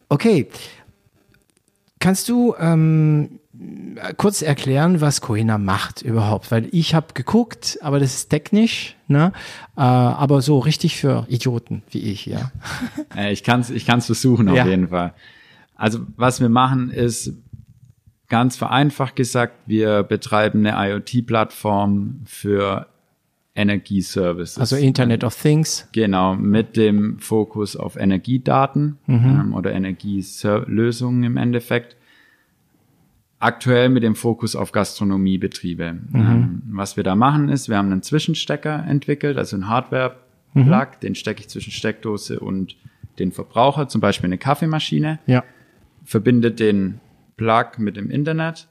okay. 0.08 0.48
Kannst 2.00 2.28
du 2.28 2.54
ähm, 2.58 3.38
kurz 4.16 4.42
erklären, 4.42 5.00
was 5.00 5.20
Coena 5.20 5.58
macht 5.58 6.02
überhaupt? 6.02 6.50
Weil 6.50 6.68
ich 6.72 6.94
habe 6.94 7.14
geguckt, 7.14 7.78
aber 7.80 8.00
das 8.00 8.14
ist 8.14 8.28
technisch, 8.28 8.93
ne? 9.08 9.32
Äh, 9.76 9.80
aber 9.80 10.42
so 10.42 10.58
richtig 10.58 10.96
für 10.96 11.26
Idioten 11.28 11.82
wie 11.90 12.00
ich, 12.00 12.26
ja. 12.26 12.50
Äh, 13.16 13.32
ich 13.32 13.44
kann 13.44 13.60
es 13.60 13.70
ich 13.70 13.86
kann's 13.86 14.06
versuchen 14.06 14.48
auf 14.48 14.56
ja. 14.56 14.66
jeden 14.66 14.88
Fall. 14.88 15.14
Also 15.76 16.00
was 16.16 16.40
wir 16.40 16.48
machen 16.48 16.90
ist, 16.90 17.34
ganz 18.28 18.56
vereinfacht 18.56 19.16
gesagt, 19.16 19.54
wir 19.66 20.02
betreiben 20.02 20.66
eine 20.66 20.90
IoT-Plattform 20.90 22.22
für 22.24 22.86
Energieservices. 23.54 24.58
Also 24.58 24.76
Internet 24.76 25.22
of 25.22 25.40
Things. 25.40 25.88
Genau, 25.92 26.34
mit 26.34 26.76
dem 26.76 27.18
Fokus 27.18 27.76
auf 27.76 27.96
Energiedaten 27.96 28.98
mhm. 29.06 29.24
ähm, 29.24 29.54
oder 29.54 29.72
Energielösungen 29.72 31.22
im 31.22 31.36
Endeffekt. 31.36 31.96
Aktuell 33.44 33.90
mit 33.90 34.02
dem 34.02 34.14
Fokus 34.14 34.56
auf 34.56 34.72
Gastronomiebetriebe. 34.72 35.92
Mhm. 35.92 36.14
Ähm, 36.14 36.62
was 36.70 36.96
wir 36.96 37.04
da 37.04 37.14
machen 37.14 37.50
ist, 37.50 37.68
wir 37.68 37.76
haben 37.76 37.92
einen 37.92 38.02
Zwischenstecker 38.02 38.86
entwickelt, 38.88 39.36
also 39.36 39.54
ein 39.54 39.68
Hardware-Plug, 39.68 40.64
mhm. 40.64 41.00
den 41.02 41.14
stecke 41.14 41.40
ich 41.40 41.48
zwischen 41.48 41.70
Steckdose 41.70 42.40
und 42.40 42.74
den 43.18 43.32
Verbraucher, 43.32 43.86
zum 43.86 44.00
Beispiel 44.00 44.28
eine 44.28 44.38
Kaffeemaschine. 44.38 45.18
Ja. 45.26 45.44
Verbindet 46.04 46.58
den 46.58 47.00
Plug 47.36 47.72
mit 47.76 47.98
dem 47.98 48.10
Internet 48.10 48.66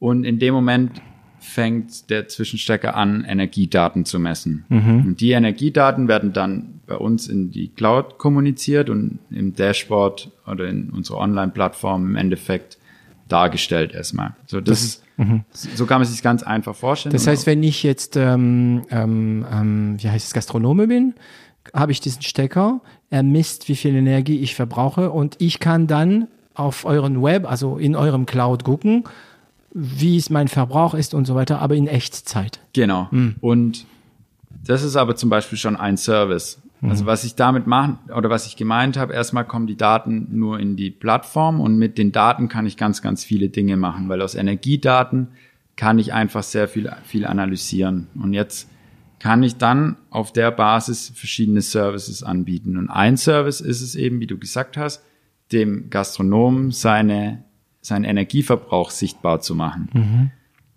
und 0.00 0.24
in 0.24 0.40
dem 0.40 0.52
Moment 0.52 1.00
fängt 1.38 2.10
der 2.10 2.26
Zwischenstecker 2.26 2.96
an, 2.96 3.24
Energiedaten 3.24 4.04
zu 4.04 4.18
messen. 4.18 4.64
Mhm. 4.68 5.06
Und 5.06 5.20
die 5.20 5.30
Energiedaten 5.30 6.08
werden 6.08 6.32
dann 6.32 6.80
bei 6.88 6.96
uns 6.96 7.28
in 7.28 7.52
die 7.52 7.68
Cloud 7.68 8.18
kommuniziert 8.18 8.90
und 8.90 9.20
im 9.30 9.54
Dashboard 9.54 10.32
oder 10.44 10.66
in 10.66 10.90
unserer 10.90 11.18
Online-Plattform 11.18 12.06
im 12.06 12.16
Endeffekt 12.16 12.78
dargestellt 13.28 13.92
erstmal. 13.92 14.34
So, 14.46 14.60
das, 14.60 15.02
das 15.16 15.26
mhm. 15.26 15.44
so 15.54 15.86
kann 15.86 16.00
man 16.00 16.08
sich 16.08 16.22
ganz 16.22 16.42
einfach 16.42 16.74
vorstellen. 16.74 17.12
Das 17.12 17.26
heißt, 17.26 17.46
wenn 17.46 17.62
ich 17.62 17.82
jetzt, 17.82 18.16
ähm, 18.16 18.82
ähm, 18.90 19.46
ähm, 19.50 19.96
wie 19.98 20.10
heißt 20.10 20.26
es, 20.26 20.32
Gastronome 20.32 20.86
bin, 20.86 21.14
habe 21.74 21.92
ich 21.92 22.00
diesen 22.00 22.22
Stecker, 22.22 22.80
er 23.10 23.22
misst, 23.22 23.68
wie 23.68 23.76
viel 23.76 23.94
Energie 23.94 24.38
ich 24.38 24.54
verbrauche 24.54 25.10
und 25.10 25.36
ich 25.38 25.60
kann 25.60 25.86
dann 25.86 26.28
auf 26.54 26.84
euren 26.84 27.22
Web, 27.22 27.50
also 27.50 27.78
in 27.78 27.96
eurem 27.96 28.26
Cloud 28.26 28.64
gucken, 28.64 29.04
wie 29.72 30.16
es 30.16 30.28
mein 30.28 30.48
Verbrauch 30.48 30.94
ist 30.94 31.14
und 31.14 31.26
so 31.26 31.34
weiter, 31.34 31.60
aber 31.60 31.74
in 31.74 31.86
Echtzeit. 31.86 32.60
Genau. 32.72 33.08
Mhm. 33.10 33.36
Und 33.40 33.86
das 34.64 34.82
ist 34.82 34.96
aber 34.96 35.16
zum 35.16 35.30
Beispiel 35.30 35.58
schon 35.58 35.76
ein 35.76 35.96
Service. 35.96 36.60
Mhm. 36.82 36.90
Also 36.90 37.06
was 37.06 37.24
ich 37.24 37.36
damit 37.36 37.66
machen 37.66 37.98
oder 38.14 38.28
was 38.28 38.46
ich 38.46 38.56
gemeint 38.56 38.98
habe, 38.98 39.14
erstmal 39.14 39.46
kommen 39.46 39.66
die 39.66 39.76
Daten 39.76 40.28
nur 40.30 40.60
in 40.60 40.76
die 40.76 40.90
Plattform 40.90 41.60
und 41.60 41.78
mit 41.78 41.96
den 41.96 42.12
Daten 42.12 42.48
kann 42.48 42.66
ich 42.66 42.76
ganz, 42.76 43.00
ganz 43.00 43.24
viele 43.24 43.48
Dinge 43.48 43.76
machen, 43.76 44.08
weil 44.08 44.20
aus 44.20 44.34
Energiedaten 44.34 45.28
kann 45.76 45.98
ich 45.98 46.12
einfach 46.12 46.42
sehr 46.42 46.68
viel, 46.68 46.92
viel 47.04 47.24
analysieren. 47.24 48.08
Und 48.14 48.34
jetzt 48.34 48.68
kann 49.18 49.42
ich 49.42 49.56
dann 49.56 49.96
auf 50.10 50.32
der 50.32 50.50
Basis 50.50 51.12
verschiedene 51.14 51.62
Services 51.62 52.22
anbieten. 52.22 52.76
Und 52.76 52.90
ein 52.90 53.16
Service 53.16 53.60
ist 53.60 53.80
es 53.80 53.94
eben, 53.94 54.20
wie 54.20 54.26
du 54.26 54.36
gesagt 54.36 54.76
hast, 54.76 55.04
dem 55.52 55.88
Gastronomen 55.88 56.72
seine, 56.72 57.44
seinen 57.80 58.04
Energieverbrauch 58.04 58.90
sichtbar 58.90 59.40
zu 59.40 59.54
machen. 59.54 59.88
Mhm. 59.92 60.30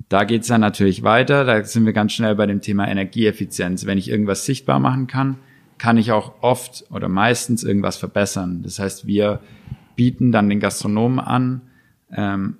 Da 0.10 0.24
geht's 0.24 0.48
dann 0.48 0.62
natürlich 0.62 1.02
weiter. 1.02 1.44
Da 1.44 1.64
sind 1.64 1.88
wir 1.88 1.94
ganz 1.94 2.14
schnell 2.14 2.36
bei 2.36 2.46
dem 2.46 2.62
Thema 2.62 2.88
Energieeffizienz. 2.88 3.88
Wenn 3.88 3.98
ich 3.98 4.10
irgendwas 4.10 4.46
sichtbar 4.46 4.80
machen 4.80 5.08
kann, 5.08 5.38
kann 5.78 5.98
ich 5.98 6.12
auch 6.12 6.42
oft 6.42 6.86
oder 6.90 7.10
meistens 7.10 7.64
irgendwas 7.64 7.98
verbessern. 7.98 8.62
Das 8.64 8.80
heißt, 8.80 9.08
wir 9.08 9.42
bieten 9.96 10.32
dann 10.32 10.50
den 10.50 10.60
Gastronomen 10.60 11.20
an, 11.20 11.62
ähm, 12.12 12.58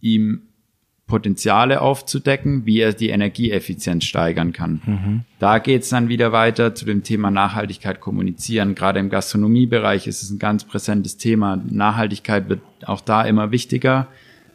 ihm 0.00 0.42
Potenziale 1.06 1.80
aufzudecken, 1.80 2.66
wie 2.66 2.78
er 2.78 2.92
die 2.92 3.10
Energieeffizienz 3.10 4.04
steigern 4.04 4.52
kann. 4.52 4.80
Mhm. 4.86 5.20
Da 5.40 5.58
geht's 5.58 5.88
dann 5.88 6.08
wieder 6.08 6.30
weiter 6.30 6.74
zu 6.74 6.84
dem 6.84 7.02
Thema 7.02 7.32
Nachhaltigkeit 7.32 8.00
kommunizieren. 8.00 8.76
Gerade 8.76 9.00
im 9.00 9.10
Gastronomiebereich 9.10 10.06
ist 10.06 10.22
es 10.22 10.30
ein 10.30 10.38
ganz 10.38 10.64
präsentes 10.64 11.16
Thema. 11.16 11.56
Nachhaltigkeit 11.56 12.48
wird 12.48 12.60
auch 12.84 13.00
da 13.00 13.22
immer 13.24 13.50
wichtiger. 13.50 14.06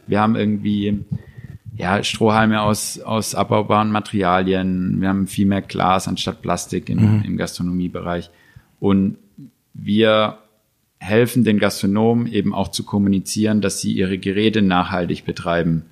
Wir 0.06 0.20
haben 0.20 0.34
irgendwie 0.34 1.04
ja, 1.76 2.02
Strohhalme 2.02 2.62
aus, 2.62 2.98
aus 3.00 3.34
abbaubaren 3.34 3.90
Materialien. 3.90 5.00
Wir 5.00 5.08
haben 5.08 5.26
viel 5.26 5.46
mehr 5.46 5.62
Glas 5.62 6.08
anstatt 6.08 6.42
Plastik 6.42 6.88
in, 6.88 7.18
mhm. 7.18 7.22
im 7.24 7.36
Gastronomiebereich. 7.36 8.30
Und 8.80 9.18
wir 9.74 10.38
helfen 10.98 11.44
den 11.44 11.58
Gastronomen 11.58 12.26
eben 12.26 12.54
auch 12.54 12.68
zu 12.68 12.84
kommunizieren, 12.84 13.60
dass 13.60 13.80
sie 13.80 13.92
ihre 13.92 14.18
Geräte 14.18 14.62
nachhaltig 14.62 15.24
betreiben 15.24 15.84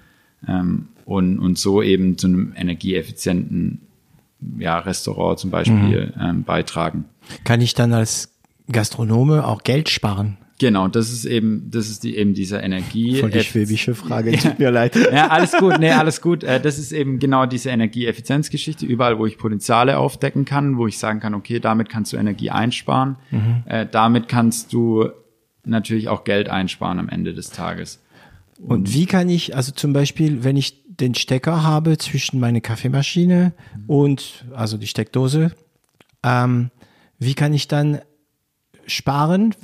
ähm, 0.49 0.88
und, 1.05 1.38
und 1.38 1.59
so 1.59 1.83
eben 1.83 2.16
zu 2.16 2.29
einem 2.29 2.53
energieeffizienten 2.57 3.81
ja, 4.59 4.79
Restaurant 4.79 5.38
zum 5.38 5.51
Beispiel 5.51 6.12
mhm. 6.16 6.20
ähm, 6.20 6.42
beitragen. 6.44 7.05
Kann 7.44 7.61
ich 7.61 7.75
dann 7.75 7.92
als 7.92 8.31
Gastronome 8.70 9.47
auch 9.47 9.62
Geld 9.62 9.88
sparen? 9.90 10.38
Genau, 10.64 10.88
das 10.88 11.12
ist 11.12 11.27
eben, 11.27 11.70
das 11.70 11.90
ist 11.90 12.05
die, 12.05 12.16
eben 12.16 12.33
dieser 12.33 12.62
Energie. 12.62 13.16
Voll 13.16 13.31
die 13.31 13.40
schwäbische 13.40 13.94
Frage, 13.94 14.33
tut 14.33 14.59
mir 14.59 14.70
leid. 14.70 14.96
Ja, 14.96 15.29
alles 15.29 15.53
gut, 15.53 15.79
nee, 15.79 15.90
alles 15.90 16.22
gut. 16.22 16.42
Äh, 16.42 16.59
das 16.59 16.79
ist 16.79 16.90
eben 16.90 17.18
genau 17.18 17.44
diese 17.44 17.68
Energieeffizienzgeschichte, 17.68 18.87
überall, 18.87 19.18
wo 19.18 19.27
ich 19.27 19.37
Potenziale 19.37 19.98
aufdecken 19.98 20.46
kann, 20.46 20.79
wo 20.79 20.87
ich 20.87 20.96
sagen 20.96 21.20
kann, 21.20 21.35
okay, 21.35 21.61
damit 21.61 21.90
kannst 21.90 22.14
du 22.14 22.16
Energie 22.16 22.48
einsparen, 22.48 23.16
mhm. 23.31 23.62
Äh, 23.66 23.87
damit 23.90 24.27
kannst 24.27 24.72
du 24.72 25.11
natürlich 25.66 26.09
auch 26.09 26.24
Geld 26.24 26.48
einsparen 26.48 26.98
am 26.98 27.11
Ende 27.11 27.35
des 27.35 27.50
Tages. 27.50 28.03
Und 28.59 28.94
wie 28.94 29.05
kann 29.05 29.29
ich, 29.29 29.55
also 29.55 29.70
zum 29.70 29.92
Beispiel, 29.92 30.44
wenn 30.44 30.57
ich 30.57 30.83
den 30.87 31.14
Stecker 31.14 31.62
habe 31.62 31.98
zwischen 31.98 32.40
meine 32.40 32.62
Kaffeemaschine 32.62 33.53
und, 33.87 34.46
also 34.55 34.79
die 34.79 34.87
Steckdose, 34.87 35.53
ähm, 36.22 36.70
wie 37.18 37.35
kann 37.35 37.53
ich 37.53 37.68
dann 37.68 38.00
sparen? 38.87 39.55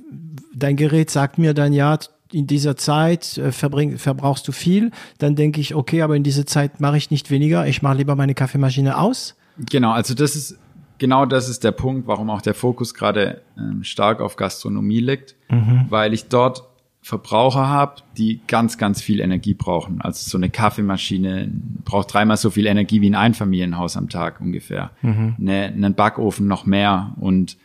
Dein 0.55 0.77
Gerät 0.77 1.11
sagt 1.11 1.39
mir 1.39 1.55
dann, 1.55 1.73
ja, 1.73 1.99
in 2.33 2.47
dieser 2.47 2.77
Zeit 2.77 3.39
äh, 3.39 3.53
verbring, 3.53 3.99
verbrauchst 3.99 4.47
du 4.47 4.53
viel. 4.53 4.91
Dann 5.19 5.37
denke 5.37 5.61
ich, 5.61 5.75
okay, 5.75 6.03
aber 6.03 6.17
in 6.17 6.23
dieser 6.23 6.47
Zeit 6.47 6.81
mache 6.81 6.97
ich 6.97 7.11
nicht 7.11 7.31
weniger. 7.31 7.67
Ich 7.67 7.83
mache 7.83 7.97
lieber 7.97 8.17
meine 8.17 8.35
Kaffeemaschine 8.35 8.99
aus. 8.99 9.37
Genau, 9.59 9.91
also 9.93 10.15
das 10.15 10.37
ist 10.37 10.59
genau 10.99 11.27
das 11.27 11.49
ist 11.49 11.65
der 11.65 11.73
Punkt, 11.73 12.07
warum 12.07 12.31
auch 12.31 12.43
der 12.43 12.55
Fokus 12.55 12.95
gerade 12.95 13.43
ähm, 13.59 13.83
stark 13.83 14.21
auf 14.21 14.37
Gastronomie 14.37 15.01
liegt, 15.01 15.35
mhm. 15.49 15.87
weil 15.89 16.15
ich 16.15 16.29
dort 16.29 16.65
Verbraucher 17.03 17.67
habe, 17.67 18.03
die 18.19 18.41
ganz, 18.47 18.77
ganz 18.77 19.01
viel 19.01 19.21
Energie 19.21 19.55
brauchen. 19.55 20.03
Also 20.03 20.29
so 20.29 20.37
eine 20.37 20.51
Kaffeemaschine 20.51 21.51
braucht 21.85 22.13
dreimal 22.13 22.37
so 22.37 22.51
viel 22.51 22.67
Energie 22.67 23.01
wie 23.01 23.09
ein 23.09 23.15
Einfamilienhaus 23.15 23.97
am 23.97 24.11
Tag 24.11 24.41
ungefähr. 24.41 24.91
Mhm. 25.01 25.35
Ne, 25.39 25.65
einen 25.65 25.95
Backofen 25.95 26.47
noch 26.47 26.67
mehr 26.67 27.15
und 27.19 27.57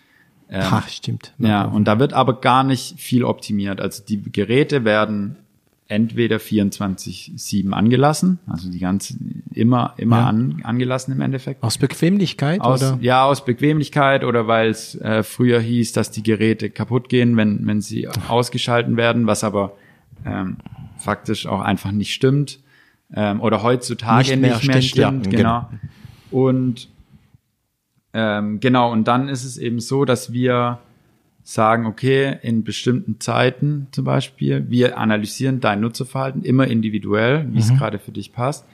ähm, 0.49 0.61
Ach, 0.63 0.87
stimmt. 0.89 1.33
Ja, 1.39 1.63
und 1.63 1.85
da 1.85 1.99
wird 1.99 2.13
aber 2.13 2.39
gar 2.39 2.63
nicht 2.63 2.99
viel 2.99 3.23
optimiert. 3.23 3.81
Also 3.81 4.03
die 4.03 4.21
Geräte 4.21 4.85
werden 4.85 5.37
entweder 5.87 6.37
24-7 6.37 7.71
angelassen, 7.71 8.39
also 8.47 8.71
die 8.71 8.79
ganze 8.79 9.15
immer 9.53 9.93
immer 9.97 10.17
ja. 10.17 10.27
an, 10.27 10.61
angelassen 10.63 11.13
im 11.13 11.21
Endeffekt. 11.21 11.63
Aus 11.63 11.77
Bequemlichkeit 11.77 12.61
aus, 12.61 12.81
oder? 12.81 12.97
Ja, 13.01 13.25
aus 13.25 13.45
Bequemlichkeit 13.45 14.23
oder 14.23 14.47
weil 14.47 14.69
es 14.69 14.95
äh, 14.95 15.21
früher 15.21 15.59
hieß, 15.59 15.93
dass 15.93 16.09
die 16.09 16.23
Geräte 16.23 16.71
kaputt 16.71 17.09
gehen, 17.09 17.37
wenn 17.37 17.67
wenn 17.67 17.81
sie 17.81 18.07
ausgeschalten 18.27 18.97
werden, 18.97 19.27
was 19.27 19.43
aber 19.43 19.73
ähm, 20.25 20.57
faktisch 20.97 21.45
auch 21.45 21.61
einfach 21.61 21.91
nicht 21.91 22.13
stimmt 22.13 22.59
ähm, 23.13 23.39
oder 23.41 23.61
heutzutage 23.61 24.31
nicht 24.31 24.41
mehr, 24.41 24.55
nicht 24.55 24.67
mehr 24.67 24.81
stimmt, 24.81 25.25
stimmt 25.25 25.33
ja, 25.33 25.37
genau. 25.37 25.67
genau. 25.69 26.45
Und 26.47 26.89
ähm, 28.17 28.61
genau 28.61 28.93
und 28.93 29.09
dann 29.09 29.27
ist 29.27 29.43
es 29.43 29.57
eben 29.57 29.81
so, 29.81 30.05
dass 30.05 30.31
wir 30.31 30.79
sagen, 31.43 31.85
okay, 31.85 32.37
in 32.41 32.63
bestimmten 32.63 33.19
Zeiten 33.19 33.87
zum 33.91 34.05
Beispiel, 34.05 34.65
wir 34.69 34.97
analysieren 34.97 35.59
dein 35.59 35.81
Nutzerverhalten 35.81 36.41
immer 36.41 36.65
individuell, 36.65 37.45
wie 37.49 37.55
mhm. 37.55 37.57
es 37.57 37.73
gerade 37.77 37.99
für 37.99 38.13
dich 38.13 38.31
passt. 38.31 38.65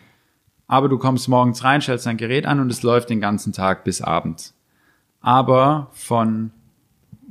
Aber 0.67 0.89
du 0.89 0.99
kommst 0.99 1.27
morgens 1.27 1.63
rein, 1.63 1.81
stellst 1.81 2.05
dein 2.05 2.17
Gerät 2.17 2.45
an 2.45 2.59
und 2.59 2.71
es 2.71 2.83
läuft 2.83 3.09
den 3.09 3.19
ganzen 3.19 3.51
Tag 3.51 3.83
bis 3.83 4.01
abends. 4.01 4.55
Aber 5.21 5.89
von 5.91 6.51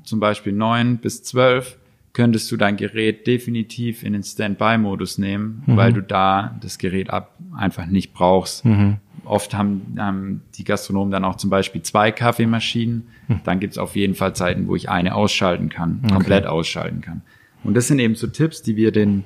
zum 0.02 0.18
Beispiel 0.18 0.52
neun 0.52 0.98
bis 0.98 1.22
zwölf 1.22 1.78
könntest 2.12 2.50
du 2.50 2.56
dein 2.56 2.76
Gerät 2.76 3.24
definitiv 3.28 4.02
in 4.02 4.14
den 4.14 4.24
Standby-Modus 4.24 5.16
nehmen, 5.18 5.62
mhm. 5.64 5.76
weil 5.76 5.92
du 5.92 6.02
da 6.02 6.58
das 6.60 6.76
Gerät 6.78 7.08
ab 7.08 7.36
einfach 7.56 7.86
nicht 7.86 8.12
brauchst. 8.12 8.64
Mhm 8.64 8.98
oft 9.30 9.54
haben, 9.54 9.94
haben 9.98 10.42
die 10.56 10.64
Gastronomen 10.64 11.10
dann 11.10 11.24
auch 11.24 11.36
zum 11.36 11.50
Beispiel 11.50 11.82
zwei 11.82 12.10
Kaffeemaschinen. 12.12 13.08
Hm. 13.28 13.40
Dann 13.44 13.60
gibt 13.60 13.74
es 13.74 13.78
auf 13.78 13.96
jeden 13.96 14.14
Fall 14.14 14.34
Zeiten, 14.34 14.68
wo 14.68 14.76
ich 14.76 14.88
eine 14.88 15.14
ausschalten 15.14 15.68
kann, 15.68 16.00
okay. 16.02 16.14
komplett 16.14 16.46
ausschalten 16.46 17.00
kann. 17.00 17.22
Und 17.62 17.74
das 17.74 17.88
sind 17.88 17.98
eben 17.98 18.14
so 18.14 18.26
Tipps, 18.26 18.62
die 18.62 18.76
wir 18.76 18.92
den 18.92 19.24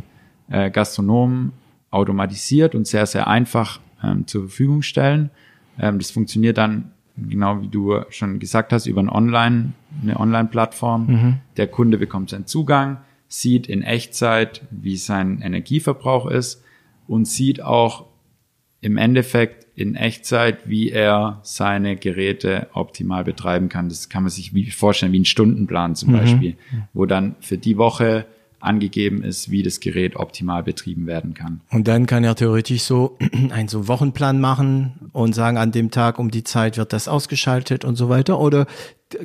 äh, 0.49 0.71
Gastronomen 0.71 1.53
automatisiert 1.91 2.75
und 2.75 2.87
sehr, 2.87 3.07
sehr 3.07 3.29
einfach 3.29 3.81
ähm, 4.03 4.27
zur 4.27 4.43
Verfügung 4.43 4.83
stellen. 4.83 5.31
Ähm, 5.79 5.99
das 5.99 6.11
funktioniert 6.11 6.59
dann 6.59 6.91
genau 7.17 7.63
wie 7.63 7.69
du 7.69 8.01
schon 8.11 8.39
gesagt 8.39 8.73
hast, 8.73 8.87
über 8.87 9.01
ein 9.01 9.09
Online, 9.09 9.73
eine 10.03 10.19
Online-Plattform. 10.19 11.07
Mhm. 11.07 11.35
Der 11.57 11.69
Kunde 11.69 11.99
bekommt 11.99 12.31
seinen 12.31 12.47
Zugang, 12.47 12.99
sieht 13.29 13.69
in 13.69 13.83
Echtzeit, 13.83 14.63
wie 14.71 14.97
sein 14.97 15.41
Energieverbrauch 15.41 16.27
ist 16.27 16.63
und 17.07 17.27
sieht 17.27 17.63
auch 17.63 18.07
im 18.85 18.99
Endeffekt 18.99 19.67
in 19.77 19.97
Echtzeit, 19.97 20.69
wie 20.69 20.91
er 20.91 21.41
seine 21.43 21.97
Geräte 21.97 22.69
optimal 22.75 23.25
betreiben 23.25 23.71
kann. 23.71 23.89
Das 23.89 24.11
kann 24.11 24.23
man 24.23 24.31
sich 24.31 24.55
wie 24.55 24.71
vorstellen, 24.71 25.13
wie 25.13 25.21
ein 25.21 25.25
Stundenplan 25.25 25.97
zum 25.97 26.11
mhm. 26.11 26.17
Beispiel, 26.17 26.57
wo 26.93 27.07
dann 27.07 27.35
für 27.41 27.57
die 27.57 27.79
Woche 27.79 28.27
angegeben 28.61 29.23
ist, 29.23 29.51
wie 29.51 29.63
das 29.63 29.81
Gerät 29.81 30.17
optimal 30.17 30.63
betrieben 30.63 31.07
werden 31.07 31.35
kann. 31.35 31.61
Und 31.71 31.89
dann 31.89 32.07
kann 32.07 32.25
er 32.25 32.35
theoretisch 32.35 32.83
so 32.83 33.17
einen 33.51 33.69
so 33.69 33.89
Wochenplan 33.89 34.41
machen 34.41 35.11
und 35.13 35.35
sagen, 35.35 35.57
an 35.57 35.73
dem 35.73 35.91
Tag 35.91 36.19
um 36.19 36.31
die 36.31 36.45
Zeit 36.45 36.77
wird 36.77 36.93
das 36.93 37.09
ausgeschaltet 37.09 37.85
und 37.85 37.97
so 37.97 38.09
weiter. 38.09 38.39
Oder 38.39 38.67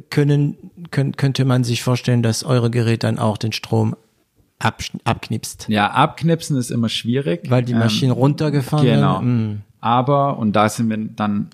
können, 0.10 0.58
können 0.92 1.18
könnte 1.18 1.44
man 1.46 1.66
sich 1.66 1.84
vorstellen, 1.84 2.24
dass 2.24 2.44
eure 2.44 2.70
Gerät 2.70 3.04
dann 3.04 3.20
auch 3.20 3.38
den 3.38 3.52
Strom 3.52 3.96
ab, 4.60 4.82
abknipst? 5.04 5.68
Ja, 5.70 5.92
abknipsen 5.92 6.58
ist 6.58 6.70
immer 6.70 6.90
schwierig. 6.90 7.50
Weil 7.50 7.64
die 7.64 7.74
Maschinen 7.74 8.12
ähm, 8.12 8.18
runtergefahren 8.18 8.86
genau. 8.86 9.20
Genau. 9.20 9.56
Aber, 9.82 10.38
und 10.38 10.54
da 10.54 10.70
sind 10.70 10.90
wir 10.90 10.98
dann 10.98 11.50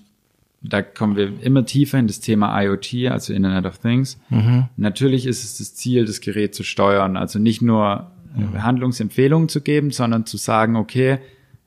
da 0.68 0.82
kommen 0.82 1.16
wir 1.16 1.32
immer 1.42 1.64
tiefer 1.64 1.98
in 1.98 2.06
das 2.06 2.20
Thema 2.20 2.60
IoT, 2.60 3.10
also 3.10 3.32
Internet 3.32 3.66
of 3.66 3.78
Things. 3.78 4.18
Mhm. 4.30 4.64
Natürlich 4.76 5.26
ist 5.26 5.44
es 5.44 5.58
das 5.58 5.74
Ziel, 5.74 6.04
das 6.06 6.20
Gerät 6.20 6.54
zu 6.54 6.62
steuern, 6.62 7.16
also 7.16 7.38
nicht 7.38 7.62
nur 7.62 8.10
mhm. 8.34 8.62
Handlungsempfehlungen 8.62 9.48
zu 9.48 9.60
geben, 9.60 9.90
sondern 9.90 10.26
zu 10.26 10.36
sagen, 10.36 10.76
okay, 10.76 11.18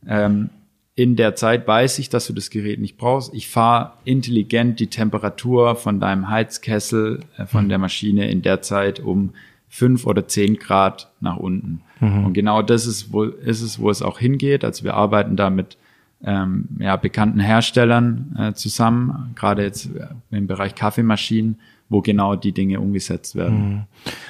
ähm, 0.07 0.49
in 0.95 1.15
der 1.15 1.35
Zeit 1.35 1.65
weiß 1.65 1.99
ich, 1.99 2.09
dass 2.09 2.27
du 2.27 2.33
das 2.33 2.49
Gerät 2.49 2.79
nicht 2.79 2.97
brauchst. 2.97 3.33
Ich 3.33 3.47
fahre 3.47 3.93
intelligent 4.03 4.81
die 4.81 4.87
Temperatur 4.87 5.77
von 5.77 6.01
deinem 6.01 6.29
Heizkessel, 6.29 7.21
äh, 7.37 7.45
von 7.45 7.65
mhm. 7.65 7.69
der 7.69 7.77
Maschine 7.77 8.29
in 8.29 8.41
der 8.41 8.61
Zeit 8.61 8.99
um 8.99 9.31
fünf 9.69 10.05
oder 10.05 10.27
zehn 10.27 10.57
Grad 10.57 11.11
nach 11.21 11.37
unten. 11.37 11.81
Mhm. 11.99 12.25
Und 12.25 12.33
genau 12.33 12.61
das 12.61 12.85
ist, 12.85 13.13
wo, 13.13 13.23
ist 13.23 13.61
es, 13.61 13.79
wo 13.79 13.89
es 13.89 14.01
auch 14.01 14.19
hingeht. 14.19 14.65
Also 14.65 14.83
wir 14.83 14.95
arbeiten 14.95 15.35
da 15.35 15.49
mit 15.49 15.77
ähm, 16.23 16.67
ja, 16.79 16.97
bekannten 16.97 17.39
Herstellern 17.39 18.35
äh, 18.37 18.53
zusammen, 18.53 19.31
gerade 19.35 19.63
jetzt 19.63 19.85
äh, 19.95 20.07
im 20.35 20.47
Bereich 20.47 20.75
Kaffeemaschinen, 20.75 21.57
wo 21.87 22.01
genau 22.01 22.35
die 22.35 22.51
Dinge 22.51 22.79
umgesetzt 22.79 23.35
werden. 23.35 23.69
Mhm. 23.69 23.81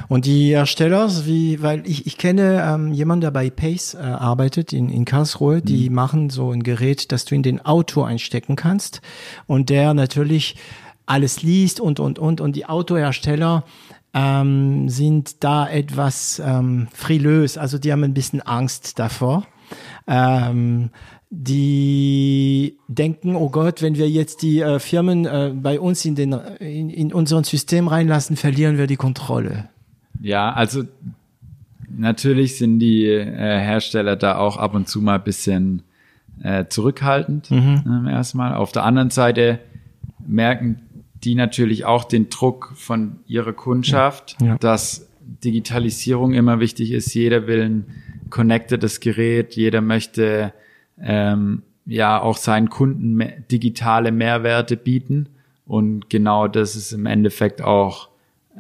Und 0.08 0.26
die 0.26 0.50
Hersteller, 0.50 1.10
wie, 1.26 1.62
weil 1.62 1.84
ich, 1.86 2.06
ich 2.06 2.18
kenne 2.18 2.64
ähm, 2.64 2.94
jemanden, 2.94 3.22
der 3.22 3.32
bei 3.32 3.50
Pace 3.50 3.96
äh, 3.96 3.98
arbeitet 3.98 4.72
in, 4.72 4.90
in 4.90 5.04
Karlsruhe, 5.04 5.62
die 5.62 5.90
mhm. 5.90 5.96
machen 5.96 6.30
so 6.30 6.52
ein 6.52 6.64
Gerät, 6.64 7.12
das 7.12 7.26
du 7.26 7.36
in 7.36 7.44
den 7.44 7.66
Auto 7.66 8.04
einstecken 8.04 8.56
kannst 8.56 9.02
und 9.48 9.70
der 9.70 9.94
natürlich 9.94 10.56
alles 11.06 11.42
liest 11.42 11.80
und 11.80 12.00
und 12.00 12.20
und 12.20 12.40
und 12.40 12.56
die 12.56 12.68
Autohersteller 12.68 13.64
ähm, 14.14 14.90
sind 14.90 15.44
da 15.44 15.70
etwas 15.70 16.42
ähm, 16.44 16.88
frilös, 16.94 17.58
also 17.58 17.78
die 17.78 17.92
haben 17.92 18.04
ein 18.04 18.14
bisschen 18.14 18.42
Angst 18.42 19.00
davor. 19.00 19.46
Ähm, 20.08 20.90
die 21.32 22.78
denken, 22.88 23.36
oh 23.36 23.50
Gott, 23.50 23.84
wenn 23.84 23.96
wir 23.96 24.10
jetzt 24.10 24.42
die 24.42 24.62
äh, 24.62 24.80
Firmen 24.80 25.26
äh, 25.26 25.54
bei 25.54 25.80
uns 25.80 26.04
in, 26.04 26.16
den, 26.16 26.34
in, 26.60 26.90
in 26.90 27.14
unseren 27.14 27.44
System 27.44 27.88
reinlassen, 27.88 28.36
verlieren 28.36 28.80
wir 28.80 28.88
die 28.88 28.96
Kontrolle. 28.96 29.70
Ja, 30.22 30.52
also 30.52 30.84
natürlich 31.88 32.58
sind 32.58 32.80
die 32.80 33.06
äh, 33.06 33.60
Hersteller 33.60 34.16
da 34.16 34.38
auch 34.38 34.58
ab 34.58 34.74
und 34.74 34.88
zu 34.88 35.02
mal 35.02 35.16
ein 35.16 35.24
bisschen 35.24 35.84
äh, 36.42 36.66
zurückhaltend 36.66 37.52
mhm. 37.52 37.84
ähm, 37.86 38.08
erstmal. 38.08 38.56
Auf 38.56 38.72
der 38.72 38.84
anderen 38.84 39.12
Seite 39.12 39.60
merken 40.26 40.82
die 41.24 41.36
natürlich 41.36 41.86
auch 41.86 42.04
den 42.04 42.30
Druck 42.30 42.72
von 42.76 43.20
ihrer 43.28 43.54
Kundschaft, 43.54 44.38
ja. 44.40 44.48
Ja. 44.48 44.58
dass 44.58 45.10
Digitalisierung 45.44 46.34
immer 46.34 46.60
wichtig 46.60 46.92
ist. 46.92 47.14
Jeder 47.14 47.48
will 47.48 47.62
ein 47.62 47.86
connectedes 48.30 49.00
Gerät, 49.00 49.56
jeder 49.56 49.82
möchte 49.82 50.54
ähm, 51.02 51.64
ja 51.86 52.22
auch 52.22 52.38
seinen 52.38 52.70
Kunden 52.70 53.14
mehr, 53.14 53.40
digitale 53.52 54.12
Mehrwerte 54.12 54.78
bieten. 54.78 55.30
Und 55.66 56.10
genau 56.10 56.48
das 56.48 56.76
ist 56.76 56.92
im 56.94 57.06
Endeffekt 57.06 57.62
auch 57.62 58.10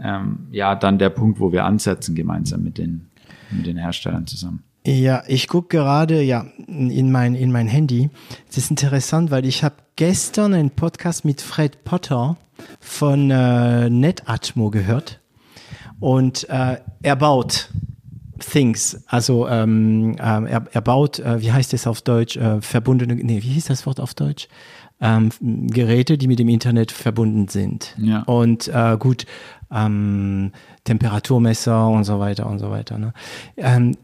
ähm, 0.02 0.48
ja 0.52 0.76
dann 0.76 1.00
der 1.00 1.10
Punkt, 1.10 1.39
wo 1.39 1.52
wir 1.52 1.65
ansetzen 1.65 2.15
gemeinsam 2.15 2.63
mit 2.63 2.78
den, 2.78 3.08
mit 3.52 3.65
den 3.65 3.78
Herstellern 3.78 4.28
zusammen. 4.28 4.63
Ja, 4.86 5.24
ich 5.28 5.48
gucke 5.48 5.78
gerade 5.78 6.22
ja 6.22 6.45
in 6.67 7.12
mein 7.12 7.36
in 7.36 7.52
mein 7.52 7.67
Handy. 7.67 8.10
Es 8.50 8.58
ist 8.58 8.69
interessant, 8.72 9.30
weil 9.30 9.45
ich 9.45 9.63
habe 9.63 9.76
gestern 9.98 10.54
einen 10.54 10.72
Podcast 10.72 11.26
mit 11.26 11.41
Fred 11.41 11.84
Potter 11.84 12.38
von 12.79 13.32
äh, 13.32 13.89
Netatmo 13.89 14.69
gehört 14.69 15.19
und 15.99 16.47
äh, 16.49 16.77
er 17.01 17.15
baut 17.15 17.69
Things. 18.39 19.03
Also 19.08 19.47
ähm, 19.47 20.15
ähm, 20.19 20.45
er, 20.45 20.65
er 20.71 20.82
baut, 20.82 21.19
äh, 21.19 21.41
wie 21.41 21.51
heißt 21.51 21.73
es 21.73 21.88
auf 21.88 22.01
Deutsch, 22.01 22.38
äh, 22.38 22.62
verbundene, 22.62 23.15
nee, 23.15 23.43
wie 23.43 23.49
hieß 23.49 23.65
das 23.65 23.86
Wort 23.86 23.99
auf 23.99 24.13
Deutsch? 24.13 24.47
Ähm, 25.01 25.29
Geräte, 25.41 26.17
die 26.17 26.27
mit 26.27 26.39
dem 26.39 26.49
Internet 26.49 26.91
verbunden 26.91 27.47
sind. 27.47 27.95
Ja. 27.97 28.23
Und 28.23 28.67
äh, 28.67 28.97
gut, 28.97 29.25
ähm, 29.71 30.51
Temperaturmesser 30.84 31.88
und 31.88 32.03
so 32.03 32.19
weiter 32.19 32.47
und 32.47 32.60
so 32.60 32.69
weiter. 32.69 32.97
Ne? 32.97 33.13
Ähm, 33.55 33.95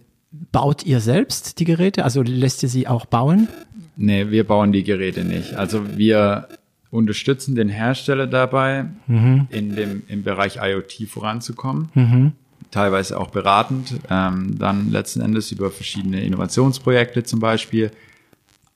baut 0.52 0.86
ihr 0.86 1.02
selbst 1.02 1.60
die 1.60 1.66
Geräte? 1.66 2.06
Also 2.06 2.22
lässt 2.22 2.64
ihr 2.64 2.70
sie 2.70 2.88
auch 2.88 3.06
bauen? 3.06 3.50
Nee, 3.98 4.30
wir 4.30 4.46
bauen 4.46 4.72
die 4.72 4.84
Geräte 4.84 5.24
nicht. 5.24 5.54
Also 5.56 5.98
wir 5.98 6.48
unterstützen 6.96 7.56
den 7.56 7.70
Hersteller 7.70 8.28
dabei, 8.28 8.86
mhm. 9.08 9.48
in 9.50 9.76
dem, 9.76 10.04
im 10.08 10.24
Bereich 10.24 10.58
IoT 10.62 11.08
voranzukommen. 11.08 11.90
Mhm 11.94 12.32
teilweise 12.72 13.18
auch 13.18 13.30
beratend, 13.30 13.96
ähm, 14.10 14.58
dann 14.60 14.92
letzten 14.92 15.22
Endes 15.22 15.50
über 15.52 15.72
verschiedene 15.72 16.22
Innovationsprojekte 16.24 17.24
zum 17.24 17.40
Beispiel. 17.40 17.92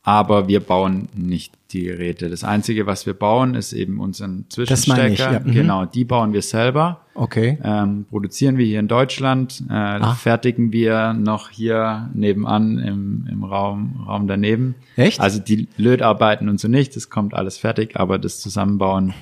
Aber 0.01 0.47
wir 0.47 0.61
bauen 0.61 1.09
nicht 1.13 1.53
die 1.71 1.83
Geräte. 1.83 2.29
Das 2.29 2.43
Einzige, 2.43 2.87
was 2.87 3.05
wir 3.05 3.13
bauen, 3.13 3.53
ist 3.53 3.73
eben 3.73 3.99
unseren 3.99 4.45
Zwischenstecker. 4.49 5.03
Das 5.03 5.11
ich, 5.11 5.19
ja. 5.19 5.39
mhm. 5.39 5.51
Genau, 5.51 5.85
die 5.85 6.05
bauen 6.05 6.33
wir 6.33 6.41
selber. 6.41 7.01
Okay. 7.13 7.57
Ähm, 7.63 8.05
produzieren 8.09 8.57
wir 8.57 8.65
hier 8.65 8.79
in 8.79 8.87
Deutschland, 8.87 9.61
äh, 9.69 9.73
ah. 9.73 10.13
fertigen 10.13 10.71
wir 10.71 11.13
noch 11.13 11.49
hier 11.49 12.09
nebenan 12.13 12.79
im, 12.79 13.27
im 13.29 13.43
Raum, 13.43 14.05
Raum 14.07 14.25
daneben. 14.27 14.75
Echt? 14.95 15.19
Also 15.19 15.39
die 15.39 15.67
Lötarbeiten 15.75 16.47
und 16.47 16.59
so 16.59 16.69
nicht, 16.69 16.95
das 16.95 17.09
kommt 17.09 17.33
alles 17.33 17.57
fertig, 17.57 17.97
aber 17.99 18.19
das 18.19 18.39
Zusammenbauen 18.39 19.13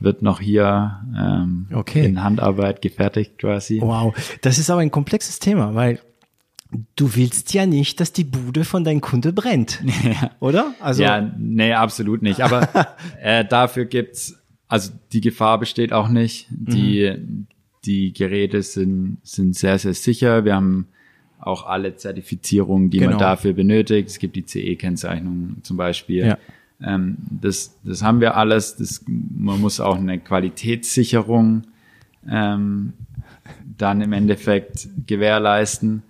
wird 0.00 0.22
noch 0.22 0.40
hier 0.40 0.98
ähm, 1.16 1.66
okay. 1.72 2.04
in 2.06 2.22
Handarbeit 2.22 2.80
gefertigt 2.80 3.38
quasi. 3.38 3.80
Wow, 3.80 4.14
das 4.40 4.58
ist 4.58 4.70
aber 4.70 4.80
ein 4.80 4.90
komplexes 4.90 5.38
Thema, 5.38 5.74
weil 5.74 6.00
du 6.96 7.16
willst 7.16 7.52
ja 7.54 7.66
nicht, 7.66 8.00
dass 8.00 8.12
die 8.12 8.24
Bude 8.24 8.64
von 8.64 8.84
deinem 8.84 9.00
Kunde 9.00 9.32
brennt, 9.32 9.82
oder? 10.40 10.74
Also 10.80 11.02
ja, 11.02 11.32
nee, 11.38 11.72
absolut 11.72 12.22
nicht. 12.22 12.40
Aber 12.40 12.68
äh, 13.22 13.44
dafür 13.44 13.84
gibt's, 13.84 14.38
also 14.68 14.92
die 15.12 15.20
Gefahr 15.20 15.58
besteht 15.58 15.92
auch 15.92 16.08
nicht. 16.08 16.46
Die 16.50 17.14
mhm. 17.16 17.46
die 17.84 18.12
Geräte 18.12 18.62
sind 18.62 19.18
sind 19.22 19.56
sehr 19.56 19.78
sehr 19.78 19.94
sicher. 19.94 20.44
Wir 20.44 20.54
haben 20.54 20.88
auch 21.42 21.66
alle 21.66 21.96
Zertifizierungen, 21.96 22.90
die 22.90 22.98
genau. 22.98 23.12
man 23.12 23.18
dafür 23.18 23.52
benötigt. 23.52 24.08
Es 24.08 24.18
gibt 24.18 24.36
die 24.36 24.46
CE-Kennzeichnung 24.46 25.56
zum 25.62 25.76
Beispiel. 25.76 26.26
Ja. 26.26 26.38
Ähm, 26.82 27.16
das, 27.30 27.76
das 27.82 28.02
haben 28.02 28.20
wir 28.20 28.36
alles. 28.36 28.76
Das, 28.76 29.04
man 29.06 29.60
muss 29.60 29.80
auch 29.80 29.96
eine 29.96 30.20
Qualitätssicherung 30.20 31.64
ähm, 32.28 32.92
dann 33.76 34.00
im 34.00 34.12
Endeffekt 34.12 34.88
gewährleisten. 35.06 36.04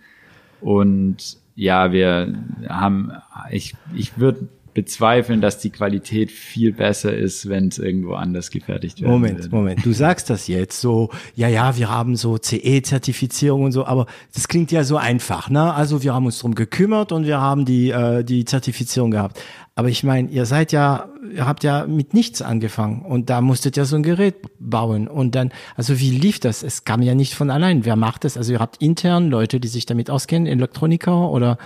Und 0.63 1.37
ja, 1.55 1.93
wir 1.93 2.35
haben, 2.69 3.13
ich, 3.51 3.75
ich 3.95 4.19
würde 4.19 4.49
bezweifeln, 4.75 5.41
dass 5.41 5.59
die 5.59 5.71
Qualität 5.71 6.31
viel 6.31 6.73
besser 6.73 7.15
ist, 7.15 7.49
wenn 7.49 7.69
es 7.69 7.79
irgendwo 7.79 8.15
anders 8.15 8.51
gefertigt 8.51 9.01
wird. 9.01 9.11
Moment, 9.11 9.39
würde. 9.39 9.55
Moment. 9.55 9.85
Du 9.85 9.93
sagst 9.93 10.31
das 10.31 10.47
jetzt 10.47 10.81
so, 10.81 11.11
ja, 11.35 11.49
ja, 11.49 11.77
wir 11.77 11.91
haben 11.91 12.17
so 12.17 12.39
CE-Zertifizierung 12.39 13.65
und 13.65 13.73
so, 13.73 13.85
aber 13.85 14.07
das 14.35 14.49
klingt 14.49 14.73
ja 14.73 14.85
so 14.85 14.97
einfach, 14.97 15.51
ne? 15.51 15.75
Also 15.75 16.03
wir 16.03 16.15
haben 16.15 16.27
uns 16.27 16.39
drum 16.39 16.55
gekümmert 16.55 17.13
und 17.13 17.27
wir 17.27 17.41
haben 17.41 17.65
die, 17.65 17.91
äh, 17.91 18.25
die 18.25 18.45
Zertifizierung 18.45 19.11
gehabt. 19.11 19.41
Aber 19.75 19.89
ich 19.89 20.05
meine, 20.05 20.29
ihr 20.29 20.45
seid 20.45 20.71
ja, 20.73 21.09
ihr 21.35 21.47
habt 21.47 21.65
ja 21.65 21.87
mit 21.87 22.13
nichts 22.13 22.43
angefangen 22.43 23.03
und 23.03 23.31
da 23.31 23.41
musstet 23.41 23.77
ihr 23.79 23.87
so 23.87 23.97
ein 23.97 24.03
Gerät 24.03 24.35
bauen 24.59 25.09
und 25.09 25.35
dann, 25.35 25.51
also 25.77 25.99
wie 25.99 26.11
lief 26.11 26.41
das? 26.41 26.63
Es 26.63 26.85
kam 26.85 27.01
ja 27.01 27.15
nicht 27.15 27.35
von 27.35 27.51
allein. 27.51 27.87
Wer 27.87 27.97
macht 27.97 28.25
das? 28.25 28.37
Also 28.37 28.53
ihr 28.53 28.59
habt 28.59 28.83
intern 28.83 29.31
Leute, 29.31 29.61
die 29.61 29.69
sich 29.69 29.87
damit 29.87 30.11
auskennen, 30.11 30.47
Elektroniker 30.47 31.31
oder 31.31 31.57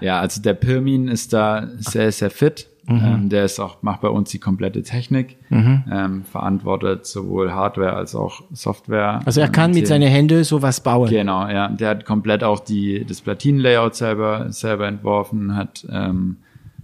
ja, 0.00 0.18
also 0.18 0.42
der 0.42 0.54
Pirmin 0.54 1.06
ist 1.06 1.32
da 1.32 1.68
sehr, 1.78 2.10
sehr 2.10 2.30
fit. 2.30 2.68
Mhm. 2.84 3.00
Ähm, 3.04 3.28
der 3.28 3.44
ist 3.44 3.60
auch, 3.60 3.80
macht 3.82 4.00
bei 4.00 4.08
uns 4.08 4.30
die 4.30 4.40
komplette 4.40 4.82
Technik, 4.82 5.36
mhm. 5.50 5.84
ähm, 5.88 6.24
verantwortet 6.24 7.06
sowohl 7.06 7.52
Hardware 7.52 7.92
als 7.92 8.16
auch 8.16 8.42
Software. 8.52 9.20
Also 9.24 9.40
er 9.40 9.48
kann 9.48 9.70
mit 9.70 9.86
seinen 9.86 10.08
Händen 10.08 10.42
sowas 10.42 10.80
bauen. 10.80 11.08
Genau, 11.08 11.46
ja. 11.48 11.68
Der 11.68 11.90
hat 11.90 12.04
komplett 12.04 12.42
auch 12.42 12.58
die, 12.58 13.04
das 13.04 13.20
Platinenlayout 13.20 13.94
selber, 13.94 14.50
selber 14.50 14.88
entworfen, 14.88 15.54
hat 15.54 15.86
ähm, 15.92 16.38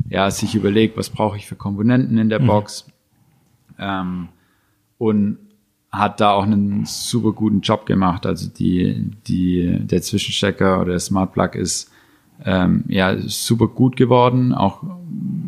ja, 0.09 0.31
sich 0.31 0.55
überlegt, 0.55 0.97
was 0.97 1.11
brauche 1.11 1.37
ich 1.37 1.47
für 1.47 1.57
Komponenten 1.57 2.18
in 2.18 2.29
der 2.29 2.38
Box 2.38 2.87
ähm, 3.79 4.29
und 4.99 5.38
hat 5.90 6.21
da 6.21 6.33
auch 6.33 6.44
einen 6.44 6.85
super 6.85 7.33
guten 7.33 7.61
Job 7.61 7.87
gemacht. 7.87 8.27
Also 8.27 8.49
die, 8.49 9.11
die, 9.27 9.79
der 9.81 10.03
Zwischenstecker 10.03 10.81
oder 10.81 10.92
der 10.92 11.01
Smart 11.01 11.33
Plug 11.33 11.51
ist 11.55 11.90
ähm, 12.44 12.85
ja 12.88 13.16
super 13.27 13.68
gut 13.68 13.97
geworden, 13.97 14.53
auch 14.53 14.83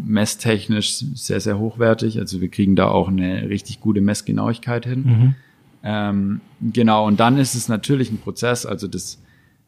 messtechnisch 0.06 1.04
sehr, 1.14 1.40
sehr 1.40 1.58
hochwertig. 1.58 2.18
Also 2.18 2.40
wir 2.40 2.48
kriegen 2.48 2.74
da 2.74 2.88
auch 2.88 3.08
eine 3.08 3.48
richtig 3.48 3.80
gute 3.80 4.00
Messgenauigkeit 4.00 4.86
hin. 4.86 5.04
Mhm. 5.04 5.34
Ähm, 5.82 6.40
genau, 6.60 7.06
und 7.06 7.20
dann 7.20 7.38
ist 7.38 7.54
es 7.54 7.68
natürlich 7.68 8.10
ein 8.10 8.18
Prozess. 8.18 8.66
Also 8.66 8.88
das 8.88 9.18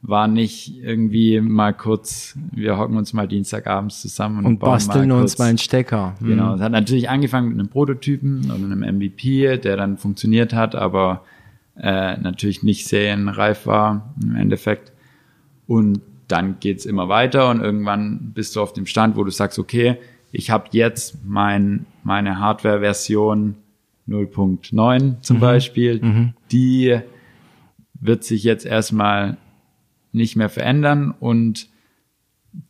war 0.03 0.27
nicht 0.27 0.83
irgendwie 0.83 1.41
mal 1.41 1.73
kurz, 1.73 2.37
wir 2.51 2.77
hocken 2.77 2.97
uns 2.97 3.13
mal 3.13 3.29
Dienstagabends 3.29 4.03
zusammen 4.03 4.39
und, 4.39 4.47
Und 4.47 4.59
basteln 4.59 5.09
mal 5.09 5.21
uns 5.21 5.39
mal 5.39 5.49
einen 5.49 5.59
Stecker. 5.59 6.17
Mhm. 6.19 6.27
Genau, 6.27 6.55
es 6.57 6.61
hat 6.61 6.73
natürlich 6.73 7.09
angefangen 7.09 7.51
mit 7.51 7.59
einem 7.61 7.69
Prototypen 7.69 8.47
oder 8.47 8.65
einem 8.65 8.81
MVP, 8.81 9.59
der 9.59 9.77
dann 9.77 9.97
funktioniert 9.97 10.53
hat, 10.55 10.75
aber 10.75 11.23
äh, 11.77 12.17
natürlich 12.17 12.65
nicht 12.65 12.87
serienreif 12.87 13.67
war 13.67 14.13
im 14.21 14.35
Endeffekt. 14.35 14.93
Und 15.69 16.01
dann 16.27 16.57
geht's 16.59 16.85
immer 16.85 17.09
weiter 17.09 17.49
und 17.51 17.61
irgendwann 17.61 18.33
bist 18.35 18.57
du 18.57 18.61
auf 18.61 18.73
dem 18.73 18.87
Stand, 18.87 19.17
wo 19.17 19.23
du 19.23 19.31
sagst, 19.31 19.59
okay, 19.59 19.99
ich 20.33 20.51
habe 20.51 20.65
jetzt 20.73 21.19
mein, 21.25 21.87
meine 22.03 22.41
Hardware-Version 22.41 23.55
0.9 24.09 25.21
zum 25.21 25.39
Beispiel, 25.39 26.33
die 26.51 26.99
wird 28.01 28.25
sich 28.25 28.43
jetzt 28.43 28.67
erstmal 28.67 29.37
nicht 30.13 30.37
mehr 30.37 30.49
verändern 30.49 31.11
und 31.19 31.69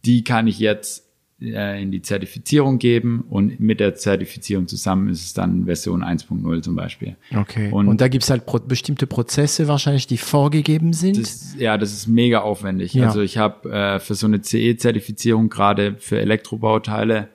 die 0.04 0.22
kann 0.24 0.46
ich 0.46 0.58
jetzt 0.58 1.08
äh, 1.40 1.82
in 1.82 1.90
die 1.90 2.02
Zertifizierung 2.02 2.78
geben 2.78 3.24
und 3.28 3.58
mit 3.58 3.80
der 3.80 3.96
Zertifizierung 3.96 4.68
zusammen 4.68 5.08
ist 5.08 5.24
es 5.24 5.34
dann 5.34 5.64
Version 5.64 6.04
1.0 6.04 6.62
zum 6.62 6.76
Beispiel. 6.76 7.16
Okay. 7.36 7.70
Und- 7.72 7.88
Und, 7.88 8.00
da 8.00 8.06
gibt's 8.06 8.30
halt 8.30 8.46
pro 8.46 8.60
bestimmte 8.60 9.08
Prozesse 9.08 9.66
wahrscheinlich, 9.66 10.06
die 10.06 10.18
vorgegeben 10.18 10.92
sind. 10.92 11.18
Das, 11.18 11.56
ja, 11.58 11.76
das 11.78 11.92
ist 11.92 12.06
mega 12.06 12.42
aufwendig. 12.42 12.94
Ja. 12.94 13.08
Also 13.08 13.22
ich 13.22 13.38
habe 13.38 13.68
äh, 13.72 13.98
für 13.98 14.14
so 14.14 14.26
eine 14.28 14.40
CE-Zertifizierung, 14.40 15.48
gerade 15.48 15.96
für 15.98 16.20
Elektrobauteile, 16.20 17.28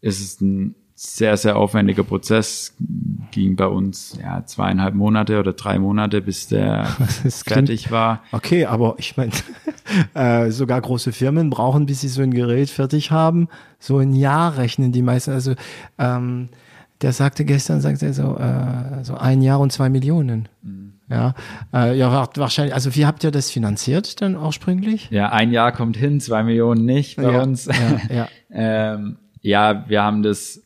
ist 0.00 0.20
es 0.20 0.40
ein 0.40 0.74
sehr, 0.98 1.36
sehr 1.36 1.56
aufwendiger 1.56 2.02
Prozess. 2.04 2.74
Ging 3.30 3.54
bei 3.54 3.66
uns 3.66 4.18
ja 4.20 4.44
zweieinhalb 4.46 4.94
Monate 4.94 5.38
oder 5.38 5.52
drei 5.52 5.78
Monate, 5.78 6.22
bis 6.22 6.48
der 6.48 6.88
Das 7.22 7.44
klingt- 7.44 7.68
fertig 7.68 7.90
war. 7.90 8.22
Okay, 8.32 8.64
aber 8.64 8.94
ich 8.98 9.14
meine, 9.16 9.30
äh, 10.14 10.50
sogar 10.50 10.80
große 10.80 11.12
Firmen 11.12 11.50
brauchen, 11.50 11.84
bis 11.86 12.00
sie 12.00 12.08
so 12.08 12.22
ein 12.22 12.32
Gerät 12.32 12.70
fertig 12.70 13.10
haben, 13.10 13.48
so 13.78 13.98
ein 13.98 14.14
Jahr 14.14 14.56
rechnen 14.56 14.90
die 14.90 15.02
meisten. 15.02 15.32
Also 15.32 15.54
ähm, 15.98 16.48
der 17.02 17.12
sagte 17.12 17.44
gestern, 17.44 17.82
sagte 17.82 18.06
er 18.06 18.14
so, 18.14 18.38
äh, 18.38 19.04
so 19.04 19.16
ein 19.18 19.42
Jahr 19.42 19.60
und 19.60 19.70
zwei 19.72 19.90
Millionen. 19.90 20.48
Mhm. 20.62 20.94
Ja, 21.10 21.34
äh, 21.74 21.96
ja, 21.96 22.10
wa- 22.10 22.28
wahrscheinlich. 22.36 22.74
Also 22.74 22.94
wie 22.96 23.04
habt 23.04 23.22
ihr 23.22 23.30
das 23.30 23.50
finanziert 23.50 24.22
dann 24.22 24.34
ursprünglich? 24.34 25.08
Ja, 25.10 25.28
ein 25.30 25.52
Jahr 25.52 25.70
kommt 25.72 25.96
hin, 25.98 26.20
zwei 26.20 26.42
Millionen 26.42 26.84
nicht 26.86 27.16
bei 27.18 27.30
ja, 27.30 27.42
uns. 27.42 27.66
Ja, 27.66 28.14
ja. 28.14 28.28
Ähm, 28.50 29.18
ja, 29.42 29.84
wir 29.88 30.02
haben 30.02 30.22
das 30.22 30.62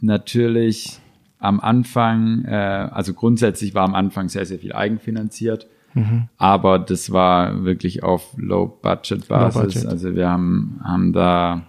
natürlich 0.00 1.00
am 1.38 1.60
Anfang, 1.60 2.44
äh, 2.44 2.88
also 2.90 3.14
grundsätzlich 3.14 3.74
war 3.74 3.84
am 3.84 3.94
Anfang 3.94 4.28
sehr, 4.28 4.44
sehr 4.46 4.58
viel 4.58 4.72
eigenfinanziert, 4.72 5.66
aber 6.36 6.78
das 6.78 7.10
war 7.10 7.64
wirklich 7.64 8.04
auf 8.04 8.32
Low-Budget-Basis. 8.36 9.54
Low 9.56 9.62
Budget. 9.62 9.86
Also 9.86 10.14
wir 10.14 10.28
haben, 10.28 10.80
haben 10.84 11.12
da 11.12 11.66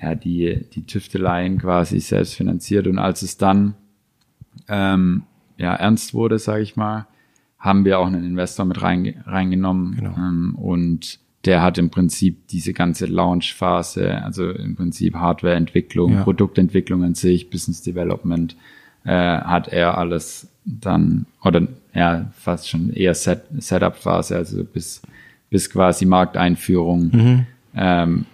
ja 0.00 0.14
die, 0.14 0.64
die 0.72 0.86
Tüfteleien 0.86 1.58
quasi 1.58 1.98
selbst 1.98 2.34
finanziert 2.34 2.86
und 2.86 2.98
als 2.98 3.22
es 3.22 3.36
dann 3.36 3.74
ähm, 4.68 5.24
ja 5.56 5.74
ernst 5.74 6.14
wurde, 6.14 6.38
sage 6.38 6.62
ich 6.62 6.76
mal, 6.76 7.08
haben 7.58 7.84
wir 7.84 7.98
auch 7.98 8.06
einen 8.06 8.22
Investor 8.24 8.64
mit 8.64 8.80
rein, 8.80 9.22
reingenommen 9.26 9.96
Genau. 9.96 10.14
ähm, 10.16 10.54
und 10.54 11.18
der 11.44 11.62
hat 11.62 11.78
im 11.78 11.90
Prinzip 11.90 12.48
diese 12.48 12.72
ganze 12.72 13.06
Launch-Phase, 13.06 14.22
also 14.22 14.50
im 14.50 14.74
Prinzip 14.76 15.14
Hardware-Entwicklung, 15.14 16.14
Ja. 16.14 16.22
Produktentwicklung 16.24 17.04
an 17.04 17.14
sich, 17.14 17.48
Business 17.50 17.82
Development, 17.82 18.56
äh, 19.04 19.10
hat 19.12 19.68
er 19.68 19.96
alles 19.98 20.48
dann, 20.64 21.26
oder 21.44 21.66
ja, 21.94 22.30
fast 22.34 22.68
schon 22.68 22.90
eher 22.92 23.14
Set, 23.14 23.42
Setup-Phase, 23.56 24.36
also 24.36 24.64
bis, 24.64 25.00
bis 25.50 25.70
quasi 25.70 26.04
Markteinführung, 26.06 27.10
Mhm. 27.12 27.46
ähm, 27.74 28.26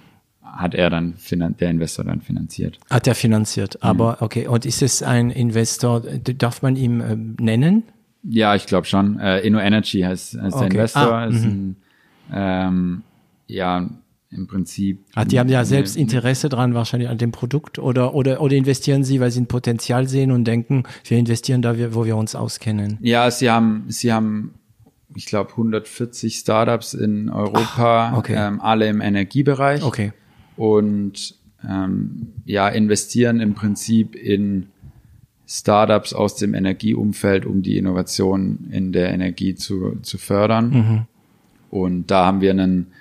hat 0.42 0.74
er 0.74 0.88
dann, 0.88 1.14
der 1.60 1.70
Investor 1.70 2.04
dann 2.04 2.20
finanziert. 2.20 2.78
Hat 2.88 3.06
er 3.06 3.14
finanziert. 3.14 3.74
Mhm. 3.74 3.80
Aber 3.82 4.22
okay, 4.22 4.46
und 4.46 4.64
ist 4.66 4.82
es 4.82 5.02
ein 5.02 5.30
Investor, 5.30 6.00
darf 6.00 6.62
man 6.62 6.76
ihn 6.76 7.00
äh, 7.00 7.16
nennen? 7.42 7.82
Ja, 8.22 8.54
ich 8.54 8.66
glaube 8.66 8.86
schon. 8.86 9.18
Äh, 9.18 9.40
Inno 9.40 9.58
Energy 9.58 10.00
heißt, 10.00 10.40
heißt 10.40 10.54
der 10.56 10.66
Okay. 10.66 10.74
Investor. 10.76 11.12
Ah, 11.12 11.26
ist 11.26 11.44
ein, 11.44 11.76
ähm, 12.32 13.02
ja, 13.46 13.88
im 14.30 14.46
Prinzip. 14.48 15.04
Ah, 15.14 15.24
die 15.24 15.38
haben 15.38 15.48
ja 15.48 15.64
selbst 15.64 15.96
Interesse 15.96 16.48
dran 16.48 16.74
wahrscheinlich 16.74 17.08
an 17.08 17.18
dem 17.18 17.30
Produkt 17.30 17.78
oder, 17.78 18.14
oder, 18.14 18.40
oder 18.40 18.56
investieren 18.56 19.04
sie, 19.04 19.20
weil 19.20 19.30
sie 19.30 19.40
ein 19.42 19.46
Potenzial 19.46 20.08
sehen 20.08 20.32
und 20.32 20.44
denken, 20.44 20.82
wir 21.04 21.18
investieren 21.18 21.62
da, 21.62 21.76
wir- 21.78 21.94
wo 21.94 22.04
wir 22.04 22.16
uns 22.16 22.34
auskennen. 22.34 22.98
Ja, 23.00 23.30
sie 23.30 23.48
haben, 23.50 23.84
sie 23.88 24.12
haben, 24.12 24.54
ich 25.14 25.26
glaube, 25.26 25.50
140 25.52 26.34
Startups 26.36 26.94
in 26.94 27.28
Europa, 27.30 28.08
Ah, 28.10 28.18
okay. 28.18 28.34
ähm, 28.36 28.60
alle 28.60 28.88
im 28.88 29.00
Energiebereich. 29.00 29.84
Okay. 29.84 30.12
Und 30.56 31.36
ähm, 31.68 32.32
ja, 32.44 32.68
investieren 32.68 33.38
im 33.40 33.54
Prinzip 33.54 34.16
in 34.16 34.66
Startups 35.46 36.12
aus 36.12 36.36
dem 36.36 36.54
Energieumfeld, 36.54 37.44
um 37.46 37.62
die 37.62 37.76
Innovation 37.76 38.66
in 38.70 38.92
der 38.92 39.12
Energie 39.12 39.54
zu, 39.54 39.96
zu 40.02 40.18
fördern. 40.18 40.70
Mhm. 40.70 41.06
Und 41.74 42.08
da 42.12 42.26
haben 42.26 42.40
wir 42.40 42.52
einen 42.52 42.92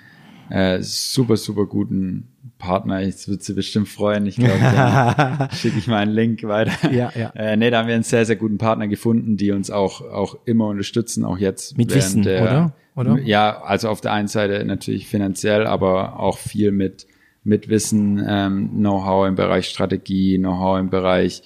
äh, 0.50 0.82
super, 0.82 1.36
super 1.36 1.66
guten 1.66 2.26
Partner. 2.58 2.98
Jetzt 2.98 3.28
wird 3.28 3.44
sie 3.44 3.52
bestimmt 3.52 3.88
freuen. 3.88 4.26
Ich 4.26 4.34
glaube, 4.34 5.48
schicke 5.52 5.78
ich 5.78 5.86
mal 5.86 5.98
einen 5.98 6.10
Link 6.10 6.42
weiter. 6.42 6.90
Ja, 6.90 7.12
ja. 7.14 7.30
Äh, 7.36 7.56
nee, 7.56 7.70
da 7.70 7.78
haben 7.78 7.86
wir 7.86 7.94
einen 7.94 8.02
sehr, 8.02 8.26
sehr 8.26 8.34
guten 8.34 8.58
Partner 8.58 8.88
gefunden, 8.88 9.36
die 9.36 9.52
uns 9.52 9.70
auch, 9.70 10.00
auch 10.00 10.38
immer 10.44 10.66
unterstützen, 10.66 11.24
auch 11.24 11.38
jetzt. 11.38 11.78
Mit 11.78 11.94
Wissen, 11.94 12.22
der, 12.22 12.42
oder? 12.42 12.72
Oder? 12.96 13.20
Ja, 13.22 13.62
also 13.62 13.88
auf 13.90 14.00
der 14.00 14.12
einen 14.12 14.26
Seite 14.26 14.64
natürlich 14.64 15.06
finanziell, 15.06 15.68
aber 15.68 16.18
auch 16.18 16.38
viel 16.38 16.72
mit, 16.72 17.06
mit 17.44 17.68
Wissen, 17.68 18.20
ähm, 18.26 18.70
Know-how 18.70 19.28
im 19.28 19.36
Bereich 19.36 19.68
Strategie, 19.68 20.36
Know-how 20.38 20.80
im 20.80 20.90
Bereich, 20.90 21.42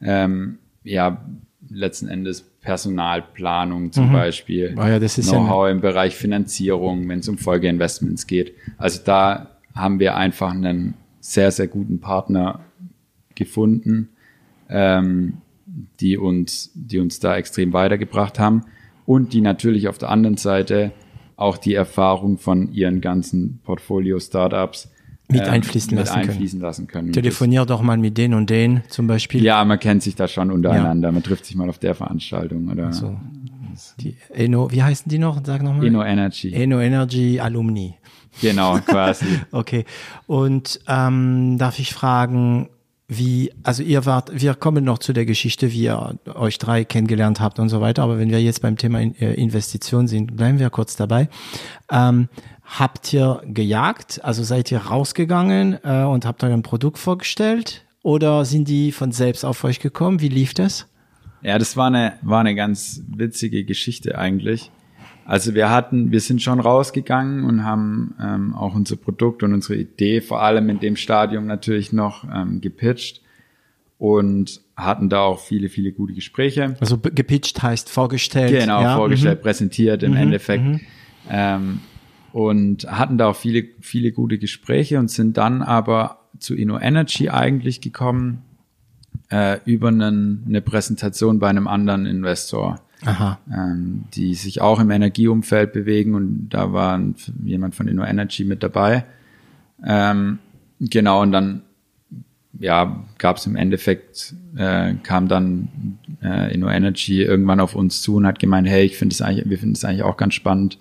ähm, 0.00 0.58
ja, 0.82 1.24
letzten 1.70 2.08
Endes 2.08 2.51
Personalplanung 2.62 3.90
zum 3.90 4.12
Beispiel. 4.12 4.74
Ah 4.76 4.88
ja, 4.88 4.98
ist 5.18 5.30
ja 5.30 5.38
Know-how 5.38 5.68
im 5.68 5.80
Bereich 5.80 6.14
Finanzierung, 6.14 7.08
wenn 7.08 7.18
es 7.18 7.28
um 7.28 7.36
Folgeinvestments 7.36 8.26
geht. 8.28 8.54
Also 8.78 9.00
da 9.04 9.50
haben 9.74 9.98
wir 9.98 10.16
einfach 10.16 10.52
einen 10.52 10.94
sehr, 11.20 11.50
sehr 11.50 11.66
guten 11.66 12.00
Partner 12.00 12.60
gefunden, 13.34 14.10
ähm, 14.68 15.38
die 15.98 16.16
uns, 16.16 16.70
die 16.74 17.00
uns 17.00 17.18
da 17.18 17.36
extrem 17.36 17.72
weitergebracht 17.72 18.38
haben 18.38 18.64
und 19.06 19.32
die 19.32 19.40
natürlich 19.40 19.88
auf 19.88 19.98
der 19.98 20.10
anderen 20.10 20.36
Seite 20.36 20.92
auch 21.36 21.56
die 21.56 21.74
Erfahrung 21.74 22.38
von 22.38 22.72
ihren 22.72 23.00
ganzen 23.00 23.58
Portfolio-Startups 23.64 24.91
Mit 25.32 25.48
einfließen 25.48 25.94
mit 25.94 26.06
lassen 26.06 26.14
können. 26.20 26.30
einfließen 26.30 26.60
lassen 26.60 26.86
können. 26.86 27.12
Telefonier 27.12 27.64
doch 27.66 27.82
mal 27.82 27.96
mit 27.96 28.16
den 28.18 28.34
und 28.34 28.50
den 28.50 28.82
zum 28.88 29.06
Beispiel. 29.06 29.42
Ja, 29.42 29.64
man 29.64 29.78
kennt 29.78 30.02
sich 30.02 30.14
da 30.14 30.28
schon 30.28 30.50
untereinander. 30.50 31.12
Man 31.12 31.22
trifft 31.22 31.46
sich 31.46 31.56
mal 31.56 31.68
auf 31.68 31.78
der 31.78 31.94
Veranstaltung 31.94 32.68
oder 32.68 32.92
So. 32.92 33.16
Die 34.00 34.16
Eno, 34.34 34.70
wie 34.70 34.82
heißen 34.82 35.08
die 35.08 35.18
noch? 35.18 35.40
Sag 35.44 35.62
nochmal. 35.62 35.84
Inno 35.84 36.02
Energy. 36.02 36.52
Eno 36.52 36.80
Energy 36.80 37.40
Alumni. 37.40 37.94
Genau, 38.40 38.78
quasi. 38.78 39.26
Okay. 39.52 39.84
Und 40.26 40.80
ähm, 40.88 41.56
darf 41.58 41.78
ich 41.78 41.92
fragen, 41.92 42.68
wie, 43.08 43.52
also 43.62 43.82
ihr 43.82 44.06
wart, 44.06 44.30
wir 44.40 44.54
kommen 44.54 44.84
noch 44.84 44.98
zu 44.98 45.12
der 45.12 45.26
Geschichte, 45.26 45.72
wie 45.72 45.82
ihr 45.84 46.18
euch 46.34 46.58
drei 46.58 46.84
kennengelernt 46.84 47.40
habt 47.40 47.58
und 47.58 47.68
so 47.68 47.80
weiter, 47.80 48.02
aber 48.02 48.18
wenn 48.18 48.30
wir 48.30 48.40
jetzt 48.40 48.62
beim 48.62 48.76
Thema 48.76 49.00
äh, 49.00 49.34
Investition 49.34 50.08
sind, 50.08 50.36
bleiben 50.36 50.58
wir 50.58 50.70
kurz 50.70 50.96
dabei. 50.96 51.28
Ähm, 51.90 52.28
habt 52.78 53.12
ihr 53.12 53.42
gejagt, 53.46 54.24
also 54.24 54.42
seid 54.42 54.72
ihr 54.72 54.78
rausgegangen 54.78 55.78
äh, 55.84 56.04
und 56.04 56.24
habt 56.24 56.42
euer 56.42 56.62
Produkt 56.62 56.98
vorgestellt 56.98 57.84
oder 58.02 58.44
sind 58.44 58.68
die 58.68 58.92
von 58.92 59.12
selbst 59.12 59.44
auf 59.44 59.62
euch 59.64 59.80
gekommen? 59.80 60.20
Wie 60.20 60.28
lief 60.28 60.54
das? 60.54 60.88
Ja, 61.42 61.58
das 61.58 61.76
war 61.76 61.88
eine, 61.88 62.14
war 62.22 62.40
eine 62.40 62.54
ganz 62.54 63.02
witzige 63.08 63.64
Geschichte 63.64 64.16
eigentlich. 64.18 64.70
Also 65.24 65.54
wir 65.54 65.70
hatten, 65.70 66.10
wir 66.10 66.20
sind 66.20 66.42
schon 66.42 66.60
rausgegangen 66.60 67.44
und 67.44 67.64
haben 67.64 68.14
ähm, 68.20 68.54
auch 68.54 68.74
unser 68.74 68.96
Produkt 68.96 69.42
und 69.42 69.52
unsere 69.52 69.76
Idee 69.76 70.20
vor 70.20 70.42
allem 70.42 70.68
in 70.68 70.80
dem 70.80 70.96
Stadium 70.96 71.46
natürlich 71.46 71.92
noch 71.92 72.24
ähm, 72.24 72.60
gepitcht 72.60 73.20
und 73.98 74.60
hatten 74.76 75.08
da 75.10 75.20
auch 75.20 75.38
viele, 75.38 75.68
viele 75.68 75.92
gute 75.92 76.12
Gespräche. 76.14 76.74
Also 76.80 76.98
gepitcht 76.98 77.62
heißt 77.62 77.88
vorgestellt. 77.88 78.50
Genau, 78.50 78.82
ja? 78.82 78.96
vorgestellt, 78.96 79.42
präsentiert 79.42 80.02
im 80.02 80.16
Endeffekt. 80.16 80.80
Ähm, 81.30 81.80
und 82.32 82.90
hatten 82.90 83.18
da 83.18 83.28
auch 83.28 83.36
viele, 83.36 83.64
viele 83.80 84.12
gute 84.12 84.38
Gespräche 84.38 84.98
und 84.98 85.10
sind 85.10 85.36
dann 85.36 85.62
aber 85.62 86.20
zu 86.38 86.54
InnoEnergy 86.54 87.28
eigentlich 87.28 87.80
gekommen 87.80 88.42
äh, 89.30 89.58
über 89.64 89.88
einen, 89.88 90.44
eine 90.46 90.62
Präsentation 90.62 91.38
bei 91.38 91.48
einem 91.48 91.68
anderen 91.68 92.06
Investor, 92.06 92.80
ähm, 93.52 94.04
die 94.14 94.34
sich 94.34 94.60
auch 94.60 94.80
im 94.80 94.90
Energieumfeld 94.90 95.72
bewegen 95.72 96.14
und 96.14 96.48
da 96.50 96.72
war 96.72 97.00
jemand 97.44 97.74
von 97.74 97.86
InnoEnergy 97.86 98.44
mit 98.44 98.62
dabei. 98.62 99.04
Ähm, 99.84 100.38
genau, 100.80 101.22
und 101.22 101.32
dann 101.32 101.62
ja, 102.58 103.04
gab 103.18 103.38
es 103.38 103.46
im 103.46 103.56
Endeffekt, 103.56 104.34
äh, 104.56 104.94
kam 105.02 105.28
dann 105.28 105.98
äh, 106.22 106.54
InnoEnergy 106.54 107.22
irgendwann 107.22 107.60
auf 107.60 107.74
uns 107.74 108.02
zu 108.02 108.16
und 108.16 108.26
hat 108.26 108.38
gemeint, 108.38 108.68
hey, 108.68 108.84
ich 108.84 108.96
finde 108.96 109.14
es 109.14 109.22
eigentlich, 109.22 109.48
wir 109.48 109.58
finden 109.58 109.74
es 109.74 109.84
eigentlich 109.84 110.02
auch 110.02 110.16
ganz 110.16 110.34
spannend. 110.34 110.78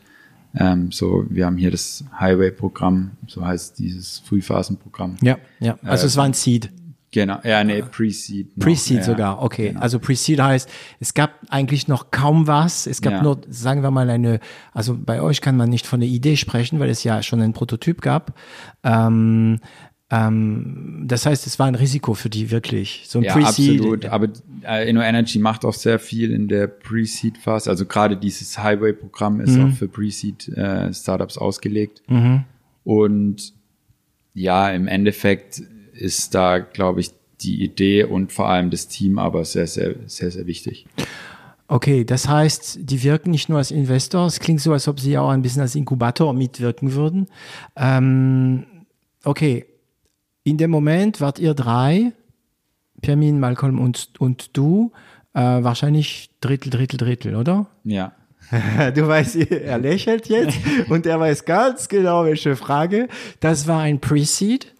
Ähm, 0.56 0.92
so, 0.92 1.26
wir 1.30 1.46
haben 1.46 1.58
hier 1.58 1.72
das 1.72 2.04
Highway-Programm, 2.20 3.12
so 3.28 3.46
heißt 3.46 3.80
dieses 3.80 4.20
Frühphasenprogramm. 4.20 5.18
Ja, 5.22 5.38
ja. 5.60 5.78
Also 5.84 6.04
Äh, 6.04 6.08
es 6.08 6.18
war 6.18 6.26
ein 6.26 6.34
Seed. 6.34 6.72
Genau, 7.14 7.40
ja, 7.44 7.62
nee, 7.66 7.82
Pre-Seed. 7.82 8.58
Pre-Seed 8.58 9.00
ja, 9.00 9.04
sogar, 9.04 9.42
okay. 9.44 9.70
genau. 9.70 9.82
Also 9.82 10.00
Pre-Seed 10.00 10.40
heißt, 10.42 10.70
es 11.02 11.14
gab 11.14 11.32
eigentlich 11.50 11.90
noch 11.90 12.10
kaum 12.10 12.48
was. 12.48 12.88
Es 12.88 13.02
gab 13.02 13.12
Ja. 13.14 13.22
nur, 13.22 13.42
sagen 13.50 13.84
wir 13.84 13.92
mal, 13.92 14.10
eine, 14.10 14.40
also 14.74 14.98
bei 14.98 15.22
euch 15.22 15.42
kann 15.42 15.58
man 15.58 15.70
nicht 15.70 15.86
von 15.86 16.00
der 16.00 16.08
Idee 16.08 16.38
sprechen, 16.38 16.80
weil 16.80 16.90
es 16.90 17.04
ja 17.04 17.22
schon 17.22 17.42
einen 17.42 17.52
Prototyp 17.52 18.02
gab. 18.02 18.34
Ähm, 18.84 19.60
ähm, 20.12 21.04
das 21.08 21.26
heißt, 21.26 21.48
es 21.48 21.58
war 21.58 21.68
ein 21.68 21.76
Risiko 21.76 22.14
für 22.14 22.30
die 22.30 22.52
wirklich. 22.52 23.04
So 23.08 23.20
ein 23.20 23.24
Ja, 23.24 23.34
Pre-Seed. 23.34 23.80
absolut. 23.80 24.06
Aber 24.06 24.28
äh, 24.68 24.90
InnoEnergy 24.90 25.40
macht 25.40 25.64
auch 25.66 25.74
sehr 25.74 26.00
viel 26.00 26.32
in 26.32 26.48
der 26.48 26.68
Pre-Seed-Phase. 26.68 27.70
Also 27.70 27.86
gerade 27.86 28.18
dieses 28.18 28.58
Highway-Programm 28.60 29.40
ist 29.42 29.58
Mhm. 29.58 29.66
auch 29.66 29.72
für 29.76 29.88
Pre-Seed-Startups 29.88 31.38
ausgelegt. 31.38 32.04
Und 32.84 33.54
ja, 34.34 34.70
im 34.72 34.88
Endeffekt 34.88 35.62
ist 35.94 36.34
da, 36.36 36.60
glaube 36.60 37.00
ich, 37.02 37.12
die 37.42 37.64
Idee 37.64 38.04
und 38.04 38.32
vor 38.32 38.50
allem 38.50 38.70
das 38.70 38.88
Team 38.88 39.18
aber 39.18 39.46
sehr, 39.46 39.68
sehr, 39.68 39.96
sehr, 40.06 40.30
sehr 40.32 40.46
wichtig. 40.46 40.86
Okay, 41.68 42.04
das 42.04 42.28
heißt, 42.28 42.80
die 42.82 43.02
wirken 43.04 43.32
nicht 43.32 43.48
nur 43.50 43.58
als 43.58 43.72
Investor, 43.72 44.26
es 44.28 44.40
klingt 44.40 44.60
so, 44.62 44.74
als 44.74 44.88
ob 44.88 45.00
sie 45.00 45.18
auch 45.18 45.30
ein 45.30 45.42
bisschen 45.42 45.62
als 45.62 45.74
Inkubator 45.74 46.34
mitwirken 46.34 46.94
würden. 46.94 47.28
Ähm, 47.76 48.66
okay, 49.24 49.66
in 50.44 50.58
dem 50.58 50.72
Moment 50.72 51.22
wart 51.22 51.40
ihr 51.40 51.54
drei, 51.54 52.12
Permin, 53.02 53.40
Malcolm 53.40 53.80
und, 53.80 54.10
und 54.20 54.56
du, 54.58 54.92
äh, 55.34 55.40
wahrscheinlich 55.40 56.30
Drittel, 56.42 56.70
Drittel, 56.70 56.98
Drittel, 56.98 57.36
oder? 57.36 57.68
Ja. 57.84 58.14
Du 58.96 59.08
weißt, 59.08 59.38
er 59.38 59.78
lächelt 59.78 60.28
jetzt 60.28 60.58
und 60.90 61.06
er 61.06 61.20
weiß 61.20 61.46
ganz 61.46 61.88
genau, 61.88 62.26
welche 62.26 62.56
Frage. 62.56 63.08
Das 63.40 63.68
war 63.68 63.82
ein 63.82 64.00
Pre-Seed. 64.00 64.74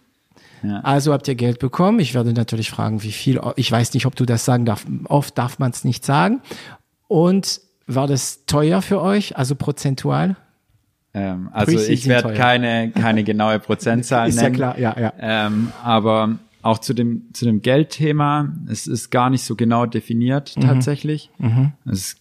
Ja. 0.62 0.80
Also 0.80 1.12
habt 1.12 1.26
ihr 1.26 1.34
Geld 1.34 1.58
bekommen. 1.58 1.98
Ich 1.98 2.14
werde 2.14 2.32
natürlich 2.32 2.70
fragen, 2.70 3.02
wie 3.02 3.12
viel. 3.12 3.40
Ich 3.56 3.72
weiß 3.72 3.94
nicht, 3.94 4.04
ob 4.06 4.14
du 4.14 4.26
das 4.26 4.44
sagen 4.44 4.64
darfst. 4.64 4.86
Oft 5.06 5.38
darf 5.38 5.58
man 5.58 5.70
es 5.70 5.84
nicht 5.84 6.04
sagen. 6.04 6.40
Und 7.08 7.60
war 7.86 8.06
das 8.06 8.44
teuer 8.46 8.82
für 8.82 9.00
euch, 9.00 9.36
also 9.36 9.54
prozentual? 9.54 10.36
Ähm, 11.14 11.50
also 11.52 11.78
ich 11.78 12.08
werde 12.08 12.32
keine, 12.34 12.90
keine 12.90 13.22
genaue 13.24 13.58
Prozentzahl 13.58 14.28
Ist 14.30 14.36
ja 14.36 14.42
nennen. 14.44 14.54
klar, 14.56 14.78
ja, 14.78 14.98
ja. 14.98 15.12
Ähm, 15.18 15.68
aber 15.84 16.38
auch 16.62 16.78
zu 16.78 16.94
dem, 16.94 17.24
zu 17.32 17.44
dem 17.44 17.60
Geldthema, 17.60 18.52
es 18.68 18.86
ist 18.86 19.10
gar 19.10 19.28
nicht 19.30 19.42
so 19.44 19.54
genau 19.56 19.84
definiert 19.86 20.54
Mhm. 20.56 20.60
tatsächlich. 20.62 21.30
Es, 21.84 22.16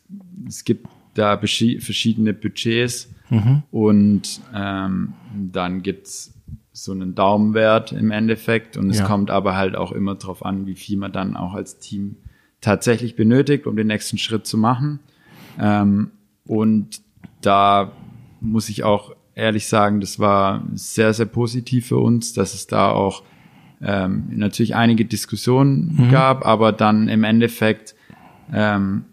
es 0.47 0.65
gibt 0.65 0.87
da 1.13 1.37
verschiedene 1.37 2.33
Budgets 2.33 3.09
Mhm. 3.29 3.63
und 3.71 4.41
ähm, 4.53 5.13
dann 5.53 5.83
gibt's 5.83 6.33
so 6.73 6.91
einen 6.91 7.15
Daumenwert 7.15 7.91
im 7.93 8.11
Endeffekt 8.11 8.75
und 8.75 8.89
es 8.89 8.99
Ja. 8.99 9.05
kommt 9.05 9.29
aber 9.31 9.55
halt 9.55 9.75
auch 9.75 9.91
immer 9.93 10.15
drauf 10.15 10.43
an, 10.43 10.65
wie 10.65 10.75
viel 10.75 10.97
man 10.97 11.11
dann 11.13 11.37
auch 11.37 11.53
als 11.53 11.77
Team 11.79 12.15
tatsächlich 12.59 13.15
benötigt, 13.15 13.67
um 13.67 13.75
den 13.77 13.87
nächsten 13.87 14.17
Schritt 14.17 14.45
zu 14.47 14.57
machen. 14.57 14.99
Ähm, 15.59 16.11
und 16.45 17.01
da 17.41 17.91
muss 18.41 18.67
ich 18.69 18.83
auch 18.83 19.13
ehrlich 19.35 19.67
sagen, 19.67 20.01
das 20.01 20.19
war 20.19 20.63
sehr, 20.73 21.13
sehr 21.13 21.25
positiv 21.25 21.87
für 21.87 21.97
uns, 21.97 22.33
dass 22.33 22.53
es 22.53 22.67
da 22.67 22.89
auch 22.91 23.23
ähm, 23.81 24.25
natürlich 24.31 24.75
einige 24.75 25.05
Diskussionen 25.05 26.09
gab, 26.11 26.45
aber 26.45 26.71
dann 26.73 27.07
im 27.07 27.23
Endeffekt 27.23 27.95
ähm, 28.53 29.05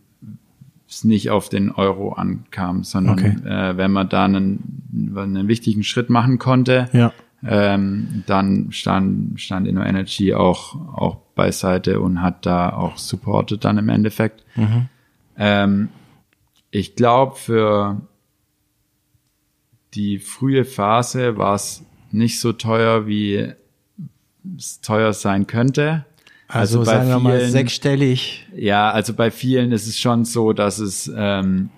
es 0.89 1.05
nicht 1.05 1.31
auf 1.31 1.49
den 1.49 1.71
Euro 1.71 2.13
ankam, 2.15 2.83
sondern 2.83 3.19
Okay. 3.19 3.37
äh, 3.47 3.77
wenn 3.77 3.93
man 3.93 4.09
da 4.09 4.25
einen, 4.25 4.83
einen 5.17 5.47
wichtigen 5.49 5.85
Schritt 5.85 6.11
machen 6.11 6.39
konnte, 6.39 6.89
Ja. 6.93 7.13
ähm, 7.47 8.25
dann 8.27 8.73
stand, 8.73 9.41
stand 9.41 9.69
InnoEnergy 9.69 10.35
auch, 10.35 10.75
auch 10.97 11.17
beiseite 11.35 12.01
und 12.01 12.21
hat 12.23 12.45
da 12.45 12.71
auch 12.73 12.97
supportet 12.99 13.65
dann 13.65 13.79
im 13.79 13.89
Endeffekt. 13.91 14.45
Ähm, 15.37 15.89
ich 16.71 16.97
glaube, 16.97 17.37
für 17.37 18.01
die 19.95 20.19
frühe 20.19 20.65
Phase 20.65 21.37
war 21.37 21.55
es 21.55 21.83
nicht 22.11 22.41
so 22.41 22.53
teuer, 22.53 23.07
wie 23.07 23.53
es 24.57 24.81
teuer 24.81 25.13
sein 25.13 25.47
könnte. 25.47 26.05
Also, 26.47 26.79
bei 26.81 26.85
sagen 26.87 27.09
wir 27.09 27.19
mal 27.19 27.39
vielen- 27.39 27.51
sechsstellig. 27.51 28.47
ja, 28.57 28.91
also 28.91 29.13
bei 29.13 29.31
vielen 29.31 29.71
ist 29.73 29.87
es 29.87 29.99
schon 29.99 30.25
so, 30.25 30.55
dass 30.55 30.79
es 30.79 31.11
ähm, 31.15 31.69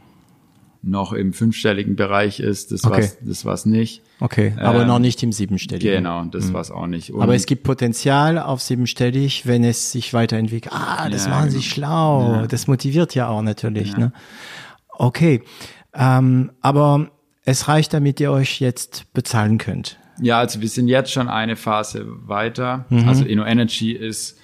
noch 0.82 1.12
im 1.12 1.32
fünfstelligen 1.32 1.96
Bereich 1.96 2.38
ist. 2.40 2.70
Das 2.72 2.84
Okay. 2.84 3.02
war's, 3.02 3.18
das 3.20 3.44
war's 3.44 3.66
nicht. 3.66 4.00
Okay, 4.20 4.54
aber 4.58 4.82
Ähm, 4.82 4.86
noch 4.88 4.98
nicht 5.00 5.22
im 5.24 5.32
siebenstelligen. 5.32 5.90
Genau, 5.96 6.24
das 6.26 6.52
war's 6.52 6.70
auch 6.70 6.86
nicht. 6.86 7.10
Und 7.10 7.16
Mhm. 7.16 7.22
Aber 7.22 7.34
es 7.34 7.46
gibt 7.46 7.64
Potenzial 7.64 8.38
auf 8.38 8.62
siebenstellig, 8.62 9.44
wenn 9.46 9.64
es 9.64 9.90
sich 9.92 10.14
weiterentwickelt. 10.14 10.72
Ah, 10.74 11.08
das 11.10 11.24
Ja, 11.24 11.30
machen 11.32 11.50
sie 11.50 11.58
genau. 11.58 11.68
schlau. 11.68 12.32
Ja. 12.34 12.46
Das 12.46 12.66
motiviert 12.68 13.14
ja 13.14 13.28
auch 13.28 13.42
natürlich. 13.42 13.96
Ne? 13.96 14.12
Okay, 14.90 15.42
ähm, 15.94 16.52
aber 16.60 17.10
es 17.44 17.68
reicht, 17.68 17.92
damit 17.94 18.20
ihr 18.20 18.30
euch 18.30 18.60
jetzt 18.60 19.12
bezahlen 19.12 19.58
könnt. 19.58 19.98
Ja, 20.20 20.38
also 20.38 20.60
wir 20.60 20.68
sind 20.68 20.88
jetzt 20.88 21.12
schon 21.12 21.28
eine 21.28 21.56
Phase 21.56 22.04
weiter. 22.06 22.84
Mhm. 22.90 23.08
Also 23.08 23.24
InnoEnergy 23.24 23.92
ist 23.92 24.38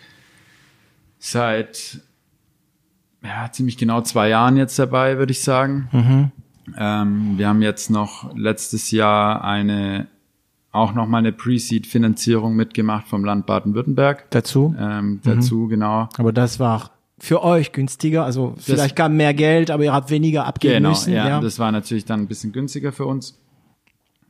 seit 1.19 2.01
ja, 3.23 3.51
ziemlich 3.53 3.77
genau 3.77 4.01
zwei 4.01 4.29
Jahren 4.29 4.57
jetzt 4.57 4.79
dabei, 4.79 5.19
würde 5.19 5.33
ich 5.33 5.43
sagen. 5.43 5.89
Mhm. 5.93 6.33
Ähm, 6.79 7.35
wir 7.39 7.49
haben 7.49 7.63
jetzt 7.63 7.91
noch 7.91 8.35
letztes 8.37 8.91
Jahr 8.91 9.45
eine 9.45 10.09
auch 10.73 10.93
noch 10.93 11.07
mal 11.07 11.19
eine 11.19 11.33
Pre-Seed-Finanzierung 11.33 12.55
mitgemacht 12.55 13.09
vom 13.09 13.25
Land 13.25 13.47
Baden-Württemberg. 13.47 14.31
Dazu. 14.31 14.75
Ähm, 14.79 15.21
dazu, 15.25 15.69
genau. 15.69 16.09
Aber 16.19 16.33
das 16.33 16.61
war 16.61 16.91
für 17.19 17.43
euch 17.43 17.73
günstiger. 17.73 18.25
Also 18.25 18.55
vielleicht 18.59 18.97
kam 18.97 19.17
mehr 19.17 19.33
Geld, 19.35 19.71
aber 19.71 19.85
ihr 19.85 19.93
habt 19.93 20.11
weniger 20.11 20.45
abgeben 20.47 20.75
Genau, 20.75 20.91
müssen. 20.91 21.13
ja, 21.13 21.29
ja. 21.29 21.41
das 21.41 21.59
war 21.59 21.73
natürlich 21.73 22.05
dann 22.05 22.21
ein 22.21 22.27
bisschen 22.29 22.53
günstiger 22.53 22.93
für 22.93 23.07
uns. 23.07 23.39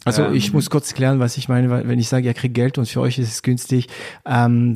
Also 0.05 0.23
Ähm, 0.25 0.35
ich 0.35 0.53
muss 0.53 0.71
kurz 0.71 0.95
klären, 0.95 1.19
was 1.19 1.37
ich 1.37 1.49
meine, 1.49 1.69
wenn 1.89 1.99
ich 1.99 2.09
sage, 2.09 2.27
ihr 2.27 2.35
kriegt 2.35 2.55
Geld 2.55 2.79
und 2.79 2.87
für 2.89 3.01
euch 3.01 3.19
ist 3.19 3.29
es 3.29 3.43
günstig. 3.43 3.89
Ähm, 4.25 4.75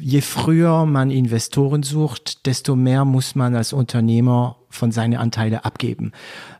je 0.00 0.20
früher 0.20 0.84
man 0.84 1.10
Investoren 1.10 1.82
sucht, 1.82 2.44
desto 2.44 2.76
mehr 2.76 3.06
muss 3.06 3.34
man 3.34 3.54
als 3.54 3.72
Unternehmer 3.72 4.56
von 4.68 4.92
seinen 4.92 5.16
Anteilen 5.16 5.54
abgeben. 5.60 6.12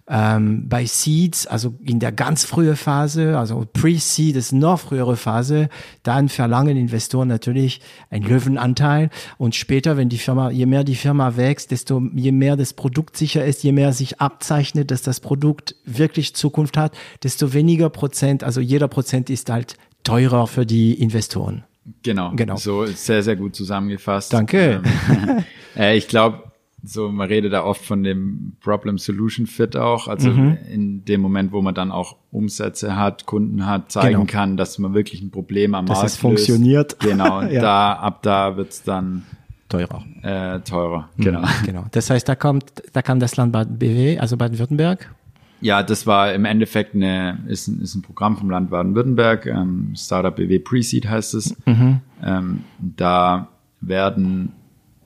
Ähm, 0.07 0.69
bei 0.69 0.85
Seeds, 0.85 1.47
also 1.47 1.75
in 1.83 1.99
der 1.99 2.13
ganz 2.13 2.45
frühen 2.45 2.77
Phase, 2.77 3.39
also 3.39 3.67
Pre-Seed 3.73 4.37
ist 4.37 4.53
noch 4.53 4.81
frühere 4.81 5.17
Phase, 5.17 5.71
dann 6.03 6.29
verlangen 6.29 6.77
Investoren 6.77 7.29
natürlich 7.29 7.81
einen 8.11 8.27
Löwenanteil 8.27 9.09
und 9.39 9.55
später, 9.55 9.97
wenn 9.97 10.11
die 10.11 10.19
Firma, 10.19 10.51
je 10.51 10.67
mehr 10.67 10.85
die 10.85 10.95
Firma 10.95 11.37
wächst, 11.39 11.71
desto 11.71 12.03
je 12.15 12.33
mehr 12.33 12.57
das 12.57 12.75
Produkt 12.75 13.17
sicher 13.17 13.47
ist, 13.47 13.63
je 13.63 13.73
mehr 13.73 13.95
sich 13.95 14.21
abzeichnet, 14.21 14.91
dass 14.91 15.01
das 15.01 15.21
Produkt 15.21 15.75
wirklich 15.87 16.35
Zukunft 16.35 16.77
hat, 16.77 16.95
desto 17.23 17.55
weniger 17.55 17.89
Prozent, 17.89 18.45
also 18.45 18.61
jeder 18.61 18.89
Prozent 18.89 19.31
ist 19.31 19.49
halt 19.49 19.77
teurer 20.03 20.47
für 20.47 20.67
die 20.67 21.01
Investoren. 21.01 21.65
Genau, 22.03 22.33
Genau. 22.35 22.57
So 22.57 22.87
sehr, 22.87 23.23
sehr 23.23 23.37
gut 23.37 23.55
zusammengefasst. 23.55 24.33
Danke. 24.33 24.83
Ähm, 25.09 25.45
äh, 25.77 25.97
ich 25.97 26.09
glaube, 26.09 26.53
so 26.85 27.11
man 27.11 27.29
redet 27.29 27.53
da 27.53 27.65
oft 27.65 27.85
von 27.85 28.03
dem 28.03 28.53
Problem-Solution-Fit 28.61 29.77
auch. 29.77 30.09
Also 30.09 30.31
Mhm. 30.31 30.59
in 30.71 31.05
dem 31.05 31.21
Moment, 31.21 31.53
wo 31.53 31.63
man 31.63 31.75
dann 31.75 31.91
auch 31.91 32.17
Umsätze 32.31 32.97
hat, 32.97 33.27
Kunden 33.27 33.67
hat, 33.67 33.91
zeigen 33.91 34.15
Genau. 34.21 34.25
kann, 34.27 34.57
dass 34.57 34.79
man 34.79 34.95
wirklich 34.95 35.23
ein 35.23 35.31
Problem 35.31 35.75
am 35.75 35.87
Dass 35.87 35.99
Markt 35.99 36.11
es 36.11 36.17
funktioniert. 36.17 36.93
Löst. 37.03 37.03
Genau, 37.13 37.43
Ja. 37.43 37.61
da 37.61 37.93
ab 37.95 38.23
da 38.23 38.57
wird's 38.57 38.83
dann 38.83 39.23
Teurer. 39.69 40.05
äh, 40.23 40.61
teurer. 40.61 41.09
Genau. 41.17 41.43
Genau. 41.65 41.85
Das 41.93 42.11
heißt, 42.11 42.29
da 42.29 42.35
kommt, 42.35 42.65
da 42.93 43.03
kam 43.03 43.19
das 43.19 43.37
Land 43.37 43.53
Baden 43.53 43.79
BW, 43.79 44.19
also 44.19 44.37
Baden-Württemberg. 44.37 45.13
Ja, 45.61 45.83
das 45.83 46.07
war 46.07 46.35
im 46.35 46.45
Endeffekt 46.45 46.95
eine, 46.95 47.39
ist, 47.49 47.69
ein- 47.69 47.81
ist 47.81 47.95
ein 47.95 48.03
Programm 48.03 48.37
vom 48.37 48.51
Land 48.51 48.69
Baden-Württemberg, 48.71 49.47
ähm, 49.47 49.93
Startup 49.97 50.35
BW 50.37 50.59
Pre-Seed 50.59 51.09
heißt 51.09 51.33
es. 51.35 51.57
Ähm, 51.67 52.65
da 52.79 53.49
werden 53.81 54.53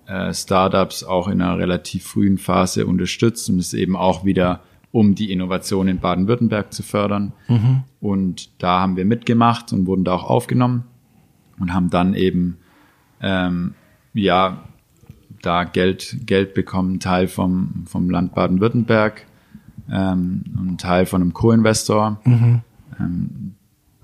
äh, 0.08 0.32
Startups 0.34 1.04
auch 1.04 1.28
in 1.28 1.40
einer 1.40 1.58
relativ 1.58 2.04
frühen 2.06 2.38
Phase 2.38 2.86
unterstützt 2.86 3.48
und 3.50 3.58
es 3.58 3.68
ist 3.68 3.74
eben 3.74 3.94
auch 3.96 4.24
wieder, 4.24 4.60
um 4.90 5.14
die 5.14 5.30
Innovation 5.30 5.86
in 5.86 5.98
Baden-Württemberg 6.00 6.72
zu 6.72 6.82
fördern. 6.82 7.32
Und 8.00 8.50
da 8.62 8.80
haben 8.80 8.96
wir 8.96 9.04
mitgemacht 9.04 9.72
und 9.72 9.86
wurden 9.86 10.04
da 10.04 10.14
auch 10.14 10.24
aufgenommen. 10.30 10.84
und 11.60 11.74
haben 11.74 11.90
dann 11.90 12.14
eben 12.14 12.56
ähm, 13.20 13.74
ja 14.14 14.64
da 15.42 15.64
Geld 15.64 16.18
Geld 16.24 16.54
bekommen, 16.54 17.00
Teil 17.00 17.28
vom 17.28 17.84
vom 17.86 18.08
Land 18.10 18.34
Baden-Württemberg 18.34 19.26
ähm, 19.90 20.44
und 20.58 20.80
Teil 20.80 21.04
von 21.06 21.20
einem 21.22 21.32
Co-Investor, 21.34 22.20
Mhm. 22.24 22.60
ähm, 22.98 23.54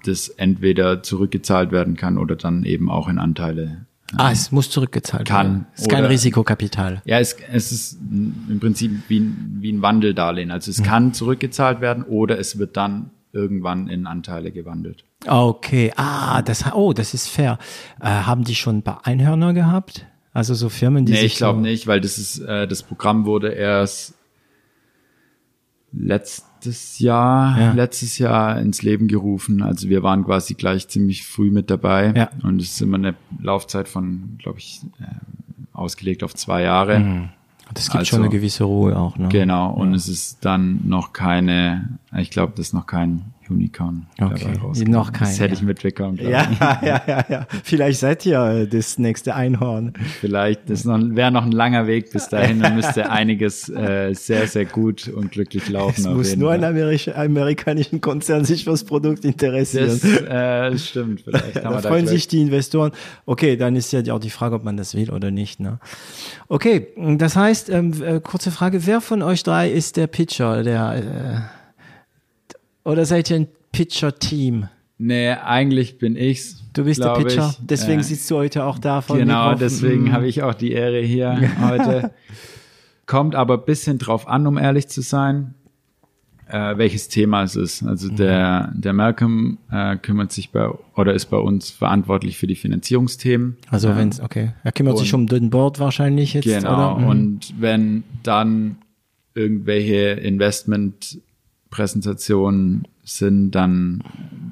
das 0.05 0.28
entweder 0.28 1.02
zurückgezahlt 1.02 1.72
werden 1.72 1.96
kann 1.96 2.18
oder 2.18 2.36
dann 2.36 2.64
eben 2.64 2.90
auch 2.90 3.09
in 3.09 3.18
Anteile. 3.18 3.86
Ah, 4.16 4.30
es 4.30 4.52
muss 4.52 4.70
zurückgezahlt 4.70 5.26
Kann 5.26 5.46
werden. 5.46 5.66
Es 5.74 5.82
ist 5.82 5.88
kein 5.90 6.00
oder- 6.00 6.11
Risikokapital. 6.11 7.02
Ja, 7.05 7.18
es, 7.18 7.36
es 7.52 7.72
ist 7.72 7.98
im 8.00 8.59
Prinzip 8.61 8.92
wie 9.09 9.20
ein, 9.20 9.57
wie 9.61 9.72
ein 9.72 9.82
Wandeldarlehen. 9.82 10.50
Also 10.50 10.70
es 10.70 10.82
kann 10.82 11.12
zurückgezahlt 11.14 11.80
werden 11.80 12.05
oder 12.05 12.38
es 12.38 12.59
wird 12.59 12.76
dann 12.76 13.11
irgendwann 13.32 13.88
in 13.88 14.07
Anteile 14.07 14.52
gewandelt. 14.52 15.05
Okay, 15.26 15.92
ah, 15.96 16.42
das, 16.42 16.64
oh, 16.74 16.92
das 16.92 17.14
ist 17.14 17.28
fair. 17.28 17.59
Äh, 18.00 18.05
haben 18.09 18.44
die 18.44 18.55
schon 18.55 18.78
ein 18.78 18.82
paar 18.82 19.07
Einhörner 19.07 19.55
gehabt? 19.55 20.07
Also 20.32 20.55
so 20.55 20.68
Firmen, 20.68 21.07
die 21.07 21.12
Nee, 21.12 21.18
sich 21.20 21.32
ich 21.32 21.36
glaube 21.38 21.59
so, 21.59 21.62
nicht, 21.62 21.86
weil 21.86 22.00
das 22.00 22.18
ist 22.18 22.38
äh, 22.40 22.68
das 22.68 22.82
Programm 22.82 23.24
wurde 23.24 23.48
erst 23.52 24.14
letztes 26.64 26.98
Jahr, 26.98 27.58
Ja. 27.60 27.72
letztes 27.72 28.18
Jahr 28.18 28.58
ins 28.60 28.82
Leben 28.82 29.08
gerufen. 29.08 29.62
Also 29.62 29.88
wir 29.88 30.02
waren 30.02 30.24
quasi 30.24 30.54
gleich 30.54 30.88
ziemlich 30.88 31.24
früh 31.26 31.50
mit 31.50 31.70
dabei. 31.70 32.12
Ja. 32.16 32.30
Und 32.42 32.60
es 32.60 32.72
ist 32.72 32.80
immer 32.80 32.96
eine 32.96 33.14
Laufzeit 33.40 33.88
von, 33.88 34.36
glaube 34.38 34.58
ich, 34.58 34.80
äh, 35.00 35.04
ausgelegt 35.72 36.22
auf 36.22 36.34
zwei 36.34 36.62
Jahre. 36.62 37.28
Das 37.72 37.84
gibt 37.86 37.96
also- 37.96 38.10
schon 38.10 38.20
eine 38.20 38.28
gewisse 38.30 38.64
Ruhe 38.64 38.96
auch, 38.96 39.16
ne? 39.18 39.28
Genau. 39.28 39.72
Und 39.72 39.94
es 39.94 40.08
ist 40.08 40.44
dann 40.44 40.80
noch 40.84 41.12
keine, 41.12 41.98
ich 42.16 42.30
glaube, 42.30 42.52
das 42.56 42.68
ist 42.68 42.72
noch 42.74 42.86
kein 42.86 43.22
Unicorn. 43.51 44.07
Okay, 44.20 44.53
noch 44.86 45.12
kein, 45.12 45.28
Das 45.28 45.40
hätte 45.40 45.55
ich 45.55 45.62
mitbekommen. 45.62 46.18
Ja, 46.20 46.47
ja, 46.82 47.03
ja, 47.07 47.24
ja. 47.28 47.47
Vielleicht 47.62 48.01
seid 48.01 48.24
ihr 48.26 48.66
das 48.66 48.99
nächste 48.99 49.34
Einhorn. 49.34 49.92
ich. 50.01 50.07
Vielleicht, 50.20 50.68
das 50.70 50.84
wäre 50.86 51.30
noch 51.30 51.45
ein 51.45 51.53
langer 51.53 51.86
Weg 51.86 52.11
bis 52.12 52.28
dahin. 52.28 52.61
Dann 52.61 52.76
müsste 52.76 53.11
einiges 53.11 53.68
äh, 53.68 54.12
sehr, 54.14 54.47
sehr 54.47 54.64
gut 54.64 55.09
und 55.09 55.32
glücklich 55.32 55.68
laufen. 55.68 56.01
Es 56.01 56.07
muss 56.07 56.36
nur 56.36 56.53
ein. 56.53 56.64
Amerik 56.64 57.16
amerikanischen 57.16 58.01
Konzern 58.01 58.45
sich 58.45 58.64
fürs 58.64 58.84
Produkt 58.84 59.24
interessieren. 59.24 59.88
Das 59.88 60.05
äh, 60.05 60.78
stimmt. 60.78 61.20
Vielleicht 61.22 61.57
haben 61.57 61.62
da 61.64 61.70
wir 61.70 61.80
da 61.82 61.88
freuen 61.88 62.05
gleich- 62.05 62.14
sich 62.14 62.28
die 62.28 62.40
Investoren. 62.40 62.92
Okay, 63.26 63.57
dann 63.57 63.76
ist 63.76 63.92
ja 63.92 64.01
auch 64.14 64.18
die 64.20 64.30
Frage, 64.30 64.55
ob 64.57 64.64
man 64.64 64.76
das 64.76 64.95
will 64.95 65.11
oder 65.11 65.30
nicht. 65.30 65.61
Ne? 65.61 65.78
Okay, 66.49 66.88
das 67.18 67.36
heißt, 67.36 67.70
ähm, 67.70 67.92
äh, 68.03 68.20
kurze 68.20 68.51
Frage, 68.51 68.86
wer 68.86 69.01
von 69.01 69.22
euch 69.22 69.42
drei 69.42 69.70
ist 69.70 69.97
der 69.97 70.07
Pitcher? 70.07 70.62
Der, 70.62 70.95
äh, 70.97 71.63
oder 72.85 73.05
seid 73.05 73.30
ihr 73.30 73.37
ein 73.37 73.49
Pitcher-Team? 73.72 74.68
Nee, 74.99 75.30
eigentlich 75.30 75.99
bin 75.99 76.14
ich's. 76.16 76.62
Du 76.72 76.85
bist 76.85 77.03
der 77.03 77.14
Pitcher, 77.14 77.51
ich. 77.59 77.66
deswegen 77.66 78.01
Äh, 78.01 78.05
sitzt 78.05 78.30
du 78.30 78.37
heute 78.37 78.64
auch 78.64 78.78
da 78.78 79.01
vor 79.01 79.16
Genau, 79.18 79.51
Mikrofon. 79.51 79.59
deswegen 79.61 80.05
Mm. 80.05 80.12
habe 80.12 80.26
ich 80.28 80.43
auch 80.43 80.55
die 80.55 80.72
Ehre 80.72 81.01
hier 81.01 81.37
heute. 81.61 82.12
Kommt 83.07 83.35
aber 83.35 83.55
ein 83.59 83.64
bisschen 83.64 83.99
drauf 83.99 84.28
an, 84.28 84.47
um 84.47 84.57
ehrlich 84.57 84.89
zu 84.89 85.01
sein, 85.03 85.55
äh, 86.49 86.76
welches 86.78 87.09
Thema 87.09 87.43
es 87.43 87.57
ist. 87.57 87.82
Also 87.82 88.11
Mhm. 88.12 88.16
der, 88.16 88.72
der 88.74 88.93
Malcolm 88.93 89.59
äh, 89.70 89.97
kümmert 89.97 90.30
sich 90.32 90.51
bei 90.51 90.68
oder 90.97 91.12
ist 91.14 91.26
bei 91.26 91.37
uns 91.39 91.70
verantwortlich 91.70 92.39
für 92.39 92.47
die 92.47 92.55
Finanzierungsthemen. 92.57 93.57
Also 93.70 93.89
Ähm, 93.91 93.97
wenn's, 93.97 94.20
okay. 94.20 94.53
Er 94.62 94.72
kümmert 94.72 94.99
sich 94.99 95.12
und- 95.12 95.20
um 95.22 95.26
den 95.26 95.51
Board 95.51 95.80
wahrscheinlich 95.80 96.35
jetzt, 96.35 96.45
Genau. 96.45 96.99
Mhm. 96.99 97.07
Und 97.09 97.55
wenn 97.61 98.05
dann 98.22 98.76
irgendwelche 99.35 100.11
Investmentpräsentationen 101.74 102.86
sind, 103.02 103.50
dann 103.52 104.02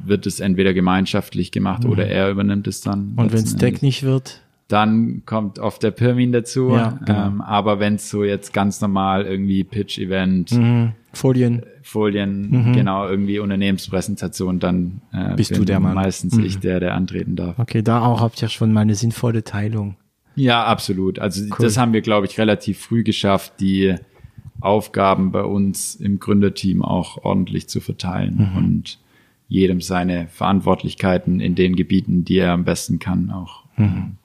wird 0.05 0.27
es 0.27 0.41
entweder 0.41 0.75
gemeinschaftlich 0.75 1.53
gemacht 1.53 1.85
oder 1.85 2.07
er 2.07 2.31
übernimmt 2.31 2.67
es 2.67 2.81
dann. 2.81 3.13
Mhm. 3.13 3.19
Und 3.19 3.33
wenn's 3.33 3.53
letzten 3.53 3.61
Endes. 3.65 3.71
technisch 3.81 4.03
wird? 4.03 4.43
Dann 4.69 5.23
kommt 5.27 5.59
oft 5.59 5.83
der 5.83 5.91
Pirmin 5.91 6.33
dazu. 6.33 6.71
Ja, 6.75 6.99
genau. 7.05 7.27
ähm, 7.27 7.41
aber 7.43 7.79
wenn 7.79 7.97
es 7.97 8.09
so 8.09 8.25
jetzt 8.25 8.53
ganz 8.53 8.81
normal 8.81 9.25
irgendwie 9.27 9.65
Pitch-Event, 9.65 10.53
Mhm. 10.53 10.93
Folien. 11.15 11.63
Folien, 11.83 12.73
genau, 12.73 13.07
irgendwie 13.07 13.39
Unternehmenspräsentation, 13.39 14.61
dann 14.61 15.03
äh, 15.13 15.35
Bist 15.35 15.55
du 15.55 15.65
der 15.67 15.79
Mann. 15.79 15.95
meistens 15.95 16.39
ich, 16.39 16.59
der, 16.59 16.81
der 16.81 16.95
antreten 16.95 17.37
darf. 17.37 17.59
Okay, 17.59 17.83
da 17.83 18.01
auch 18.01 18.23
habt 18.23 18.41
ihr 18.41 18.49
schon 18.49 18.73
mal 18.73 18.81
eine 18.81 18.95
sinnvolle 18.95 19.45
Teilung. 19.45 19.97
Ja, 20.37 20.65
absolut. 20.65 21.19
Also 21.19 21.45
das 21.59 21.77
haben 21.77 21.93
wir, 21.93 22.01
glaube 22.01 22.27
ich, 22.27 22.39
relativ 22.39 22.79
früh 22.79 23.03
geschafft, 23.05 23.55
die 23.61 23.95
Aufgaben 24.65 25.33
bei 25.33 25.43
uns 25.43 25.95
im 25.95 26.21
Gründerteam 26.21 26.83
auch 26.83 27.25
ordentlich 27.25 27.69
zu 27.69 27.81
verteilen 27.81 28.53
und 28.57 28.99
jedem 29.49 29.81
seine 29.81 30.29
Verantwortlichkeiten 30.29 31.41
in 31.41 31.55
den 31.55 31.77
Gebieten, 31.77 32.25
die 32.25 32.39
er 32.39 32.53
am 32.53 32.65
besten 32.65 32.99
kann, 32.99 33.31
auch 33.31 33.65
ähm, 33.77 34.17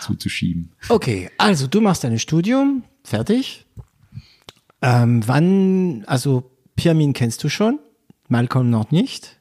zuzuschieben. 0.00 0.70
Okay, 0.88 1.30
also 1.38 1.66
du 1.66 1.80
machst 1.80 2.04
dein 2.04 2.18
Studium, 2.18 2.82
fertig. 3.04 3.64
Ähm, 4.82 5.26
wann, 5.26 6.04
also 6.06 6.50
Pirmin 6.74 7.12
kennst 7.12 7.42
du 7.44 7.48
schon, 7.48 7.78
Malcolm 8.28 8.70
noch 8.70 8.90
nicht. 8.90 9.35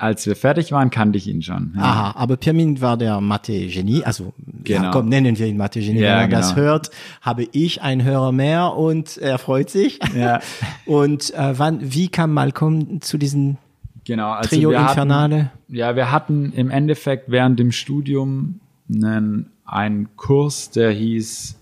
Als 0.00 0.26
wir 0.26 0.34
fertig 0.34 0.72
waren, 0.72 0.88
kannte 0.88 1.18
ich 1.18 1.26
ihn 1.28 1.42
schon. 1.42 1.74
Ja. 1.76 1.82
Aha, 1.82 2.12
aber 2.16 2.38
Pirmin 2.38 2.80
war 2.80 2.96
der 2.96 3.20
Mathe-Genie, 3.20 4.02
also 4.04 4.32
ja, 4.66 4.78
Genau. 4.78 4.90
komm, 4.92 5.08
nennen 5.10 5.38
wir 5.38 5.46
ihn 5.46 5.58
Mathe-Genie. 5.58 6.00
Ja, 6.00 6.22
Wenn 6.22 6.30
er 6.32 6.38
das 6.38 6.54
genau. 6.54 6.66
hört, 6.66 6.90
habe 7.20 7.46
ich 7.52 7.82
einen 7.82 8.02
Hörer 8.02 8.32
mehr 8.32 8.74
und 8.76 9.18
er 9.18 9.38
freut 9.38 9.68
sich. 9.68 9.98
Ja. 10.16 10.40
Und 10.86 11.34
äh, 11.34 11.58
wann, 11.58 11.78
wie 11.92 12.08
kam 12.08 12.32
Malcolm 12.32 13.00
zu 13.02 13.18
diesem 13.18 13.58
Genau, 14.04 14.30
also 14.30 14.48
Trio 14.56 14.70
wir 14.70 14.78
hatten, 14.80 14.88
Infernale? 14.90 15.50
Ja, 15.68 15.94
wir 15.94 16.10
hatten 16.10 16.52
im 16.52 16.70
Endeffekt 16.70 17.30
während 17.30 17.58
dem 17.60 17.70
Studium 17.70 18.60
einen, 18.88 19.50
einen 19.66 20.16
Kurs, 20.16 20.70
der 20.70 20.90
hieß, 20.92 21.60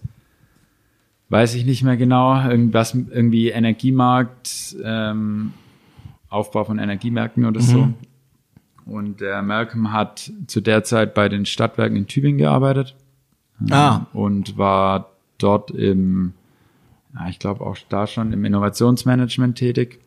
weiß 1.29 1.55
ich 1.57 1.67
nicht 1.67 1.83
mehr 1.83 1.97
genau, 1.97 2.41
irgendwas, 2.49 2.95
irgendwie 2.95 3.49
Energiemarkt, 3.51 4.77
ähm, 4.85 5.53
Aufbau 6.31 6.65
von 6.65 6.79
Energiemärkten 6.79 7.45
oder 7.45 7.61
so. 7.61 7.89
Und 8.89 9.21
der 9.21 9.43
Malcolm 9.43 9.93
hat 9.93 10.33
zu 10.47 10.61
der 10.61 10.83
Zeit 10.83 11.15
bei 11.15 11.29
den 11.29 11.45
Stadtwerken 11.47 11.97
in 11.97 12.07
Tübingen 12.07 12.39
gearbeitet 12.39 12.95
Ah, 13.71 14.07
und 14.13 14.57
war 14.57 15.11
dort 15.39 15.71
im, 15.73 16.33
ja, 17.15 17.29
ich 17.29 17.39
glaube 17.39 17.65
auch 17.65 17.77
da 17.89 18.07
schon 18.07 18.33
im 18.33 18.45
Innovationsmanagement 18.45 19.57
tätig 19.59 19.99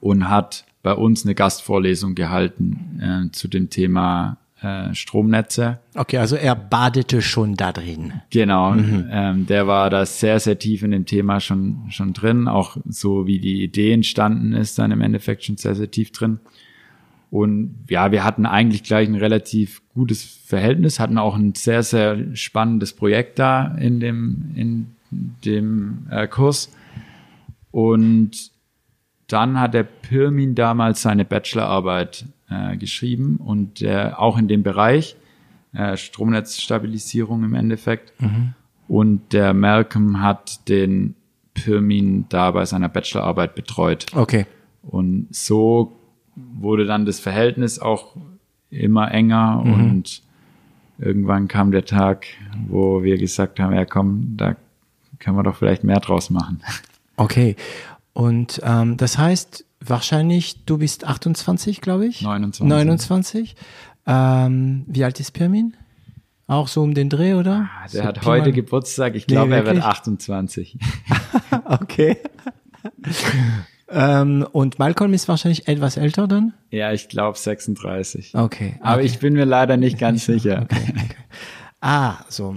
und 0.00 0.28
hat 0.28 0.64
bei 0.82 0.92
uns 0.92 1.24
eine 1.24 1.34
Gastvorlesung 1.34 2.14
gehalten 2.14 3.00
äh, 3.28 3.32
zu 3.32 3.48
dem 3.48 3.70
Thema 3.70 4.36
äh, 4.62 4.94
Stromnetze. 4.94 5.78
okay, 5.94 6.18
also 6.18 6.36
er 6.36 6.54
badete 6.54 7.22
schon 7.22 7.54
da 7.54 7.72
drin. 7.72 8.12
Genau, 8.30 8.74
ähm, 8.74 9.46
der 9.46 9.66
war 9.66 9.88
da 9.88 10.04
sehr, 10.04 10.38
sehr 10.38 10.58
tief 10.58 10.82
in 10.82 10.90
dem 10.90 11.06
Thema 11.06 11.40
schon, 11.40 11.86
schon 11.88 12.12
drin, 12.12 12.46
auch 12.46 12.76
so 12.86 13.26
wie 13.26 13.38
die 13.38 13.62
Idee 13.62 13.92
entstanden 13.94 14.52
ist, 14.52 14.78
dann 14.78 14.90
im 14.90 15.00
Endeffekt 15.00 15.44
schon 15.44 15.56
sehr, 15.56 15.74
sehr 15.74 15.90
tief 15.90 16.12
drin. 16.12 16.40
Und 17.30 17.86
ja, 17.88 18.10
wir 18.10 18.24
hatten 18.24 18.44
eigentlich 18.44 18.82
gleich 18.82 19.08
ein 19.08 19.14
relativ 19.14 19.82
gutes 19.94 20.24
Verhältnis, 20.24 20.98
hatten 20.98 21.18
auch 21.18 21.36
ein 21.36 21.54
sehr, 21.54 21.82
sehr 21.82 22.34
spannendes 22.34 22.92
Projekt 22.92 23.38
da 23.38 23.76
in 23.76 24.00
dem, 24.00 24.52
in 24.56 24.96
dem 25.10 26.08
äh, 26.10 26.26
Kurs. 26.26 26.72
Und 27.70 28.50
dann 29.28 29.60
hat 29.60 29.74
der 29.74 29.84
Pirmin 29.84 30.56
damals 30.56 31.02
seine 31.02 31.24
Bachelorarbeit 31.24 32.24
äh, 32.48 32.76
geschrieben 32.76 33.36
und 33.36 33.80
der 33.80 34.20
auch 34.20 34.36
in 34.36 34.48
dem 34.48 34.64
Bereich 34.64 35.14
äh, 35.72 35.96
Stromnetzstabilisierung 35.96 37.44
im 37.44 37.54
Endeffekt. 37.54 38.12
Und 38.88 39.32
der 39.32 39.54
Malcolm 39.54 40.20
hat 40.20 40.68
den 40.68 41.14
Pirmin 41.54 42.26
da 42.28 42.50
bei 42.50 42.64
seiner 42.64 42.88
Bachelorarbeit 42.88 43.54
betreut. 43.54 44.06
Okay. 44.16 44.46
Und 44.82 45.28
so 45.30 45.99
wurde 46.58 46.84
dann 46.86 47.04
das 47.06 47.20
Verhältnis 47.20 47.78
auch 47.78 48.16
immer 48.70 49.10
enger 49.12 49.62
und 49.64 50.22
irgendwann 50.98 51.48
kam 51.48 51.70
der 51.72 51.84
Tag, 51.84 52.26
wo 52.68 53.02
wir 53.02 53.16
gesagt 53.18 53.58
haben, 53.58 53.74
ja 53.74 53.84
komm, 53.84 54.34
da 54.36 54.56
können 55.18 55.36
wir 55.36 55.42
doch 55.42 55.56
vielleicht 55.56 55.82
mehr 55.84 56.00
draus 56.00 56.30
machen. 56.30 56.62
Okay. 57.16 57.56
Und 58.12 58.60
ähm, 58.64 58.96
das 58.96 59.18
heißt, 59.18 59.64
wahrscheinlich, 59.84 60.64
du 60.66 60.78
bist 60.78 61.04
28, 61.06 61.80
glaube 61.80 62.06
ich? 62.06 62.22
29. 62.22 62.68
29. 62.68 63.56
Ähm, 64.06 64.84
wie 64.86 65.04
alt 65.04 65.20
ist 65.20 65.32
Pirmin? 65.32 65.74
Auch 66.46 66.66
so 66.68 66.82
um 66.82 66.94
den 66.94 67.08
Dreh, 67.08 67.34
oder? 67.34 67.68
Ah, 67.78 67.82
Der 67.92 68.02
so 68.02 68.04
hat 68.08 68.20
Pi 68.20 68.26
heute 68.26 68.46
mal- 68.46 68.52
Geburtstag, 68.52 69.14
ich 69.14 69.26
Nee, 69.28 69.34
glaube, 69.34 69.52
er 69.54 69.64
wird 69.64 69.76
wirklich? 69.76 69.84
28. 69.84 70.78
Okay. 71.64 72.16
Ähm, 73.90 74.46
und 74.52 74.78
Malcolm 74.78 75.12
ist 75.12 75.28
wahrscheinlich 75.28 75.68
etwas 75.68 75.96
älter 75.96 76.26
dann? 76.28 76.54
Ja, 76.70 76.92
ich 76.92 77.08
glaube 77.08 77.36
36. 77.38 78.34
Okay. 78.34 78.76
Aber 78.80 78.96
okay. 78.96 79.06
ich 79.06 79.18
bin 79.18 79.34
mir 79.34 79.44
leider 79.44 79.76
nicht 79.76 79.98
ganz 79.98 80.24
sicher. 80.26 80.66
Ah, 81.80 82.16
so. 82.28 82.56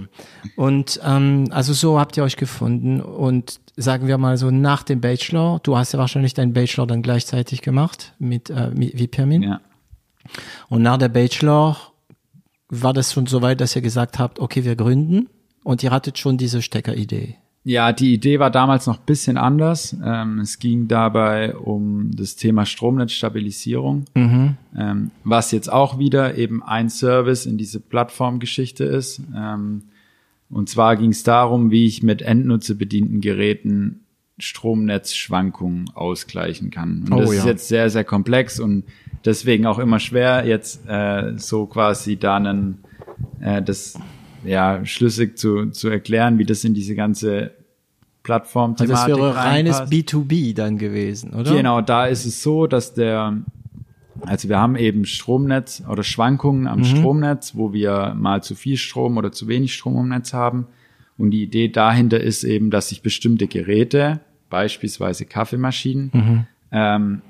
Und 0.56 1.00
ähm, 1.04 1.46
also 1.50 1.72
so 1.72 1.98
habt 1.98 2.16
ihr 2.16 2.24
euch 2.24 2.36
gefunden 2.36 3.00
und 3.00 3.60
sagen 3.76 4.06
wir 4.06 4.18
mal 4.18 4.36
so 4.36 4.50
nach 4.50 4.82
dem 4.82 5.00
Bachelor, 5.00 5.60
du 5.62 5.76
hast 5.78 5.92
ja 5.92 5.98
wahrscheinlich 5.98 6.34
deinen 6.34 6.52
Bachelor 6.52 6.86
dann 6.86 7.02
gleichzeitig 7.02 7.62
gemacht 7.62 8.12
mit 8.18 8.50
äh, 8.50 8.70
mit- 8.70 8.98
wie 8.98 9.06
Pirmin. 9.06 9.42
Ja. 9.42 9.60
Und 10.68 10.82
nach 10.82 10.98
der 10.98 11.08
Bachelor 11.08 11.76
war 12.68 12.92
das 12.92 13.12
schon 13.12 13.26
so 13.26 13.40
weit, 13.42 13.60
dass 13.60 13.74
ihr 13.76 13.82
gesagt 13.82 14.18
habt, 14.18 14.38
okay, 14.40 14.64
wir 14.64 14.76
gründen 14.76 15.28
und 15.62 15.82
ihr 15.82 15.90
hattet 15.90 16.18
schon 16.18 16.36
diese 16.36 16.60
Steckeridee? 16.62 17.36
Ja, 17.66 17.92
die 17.92 18.12
Idee 18.12 18.38
war 18.40 18.50
damals 18.50 18.86
noch 18.86 18.98
bisschen 18.98 19.38
anders. 19.38 19.96
Ähm, 20.04 20.38
es 20.40 20.58
ging 20.58 20.86
dabei 20.86 21.56
um 21.56 22.10
das 22.14 22.36
Thema 22.36 22.66
Stromnetzstabilisierung, 22.66 24.04
Mhm. 24.14 24.56
ähm, 24.76 25.10
was 25.24 25.50
jetzt 25.50 25.72
auch 25.72 25.98
wieder 25.98 26.36
eben 26.36 26.62
ein 26.62 26.90
Service 26.90 27.46
in 27.46 27.56
diese 27.56 27.80
Plattformgeschichte 27.80 28.84
ist. 28.84 29.22
Ähm, 29.34 29.84
und 30.50 30.68
zwar 30.68 30.96
ging 30.96 31.10
es 31.10 31.22
darum, 31.22 31.70
wie 31.70 31.86
ich 31.86 32.02
mit 32.02 32.20
endnutzerbedienten 32.20 33.22
Geräten 33.22 34.00
Stromnetzschwankungen 34.38 35.90
ausgleichen 35.94 36.70
kann. 36.70 37.04
Und 37.04 37.12
Oh, 37.12 37.20
das 37.20 37.30
ist 37.30 37.38
ja. 37.44 37.46
jetzt 37.46 37.68
sehr, 37.68 37.88
sehr 37.90 38.04
komplex 38.04 38.60
und 38.60 38.84
deswegen 39.24 39.64
auch 39.66 39.78
immer 39.78 40.00
schwer, 40.00 40.46
jetzt 40.46 40.86
äh, 40.86 41.32
so 41.38 41.66
quasi 41.66 42.16
da 42.16 42.36
einen, 42.36 42.78
äh, 43.40 43.62
das 43.62 43.98
ja 44.44 44.84
schlüssig 44.84 45.38
zu, 45.38 45.70
zu 45.70 45.88
erklären, 45.88 46.38
wie 46.38 46.44
das 46.44 46.64
in 46.64 46.74
diese 46.74 46.94
ganze 46.94 47.52
Plattform 48.22 48.74
Also 48.78 48.92
das 48.92 49.06
wäre 49.06 49.36
reines 49.36 49.80
B2B 49.82 50.54
dann 50.54 50.78
gewesen, 50.78 51.34
oder? 51.34 51.54
Genau, 51.54 51.80
da 51.80 52.06
ist 52.06 52.24
es 52.24 52.42
so, 52.42 52.66
dass 52.66 52.94
der, 52.94 53.42
also 54.22 54.48
wir 54.48 54.58
haben 54.58 54.76
eben 54.76 55.04
Stromnetz 55.04 55.82
oder 55.88 56.02
Schwankungen 56.02 56.66
am 56.66 56.84
Stromnetz, 56.84 57.54
wo 57.54 57.72
wir 57.72 58.14
mal 58.16 58.42
zu 58.42 58.54
viel 58.54 58.76
Strom 58.76 59.18
oder 59.18 59.30
zu 59.30 59.46
wenig 59.46 59.74
Strom 59.74 59.98
im 60.00 60.08
Netz 60.08 60.32
haben. 60.32 60.66
Und 61.18 61.30
die 61.30 61.42
Idee 61.42 61.68
dahinter 61.68 62.20
ist 62.20 62.44
eben, 62.44 62.70
dass 62.70 62.90
ich 62.90 63.02
bestimmte 63.02 63.46
Geräte, 63.46 64.20
beispielsweise 64.50 65.26
Kaffeemaschinen, 65.26 66.46
ähm, 66.72 67.22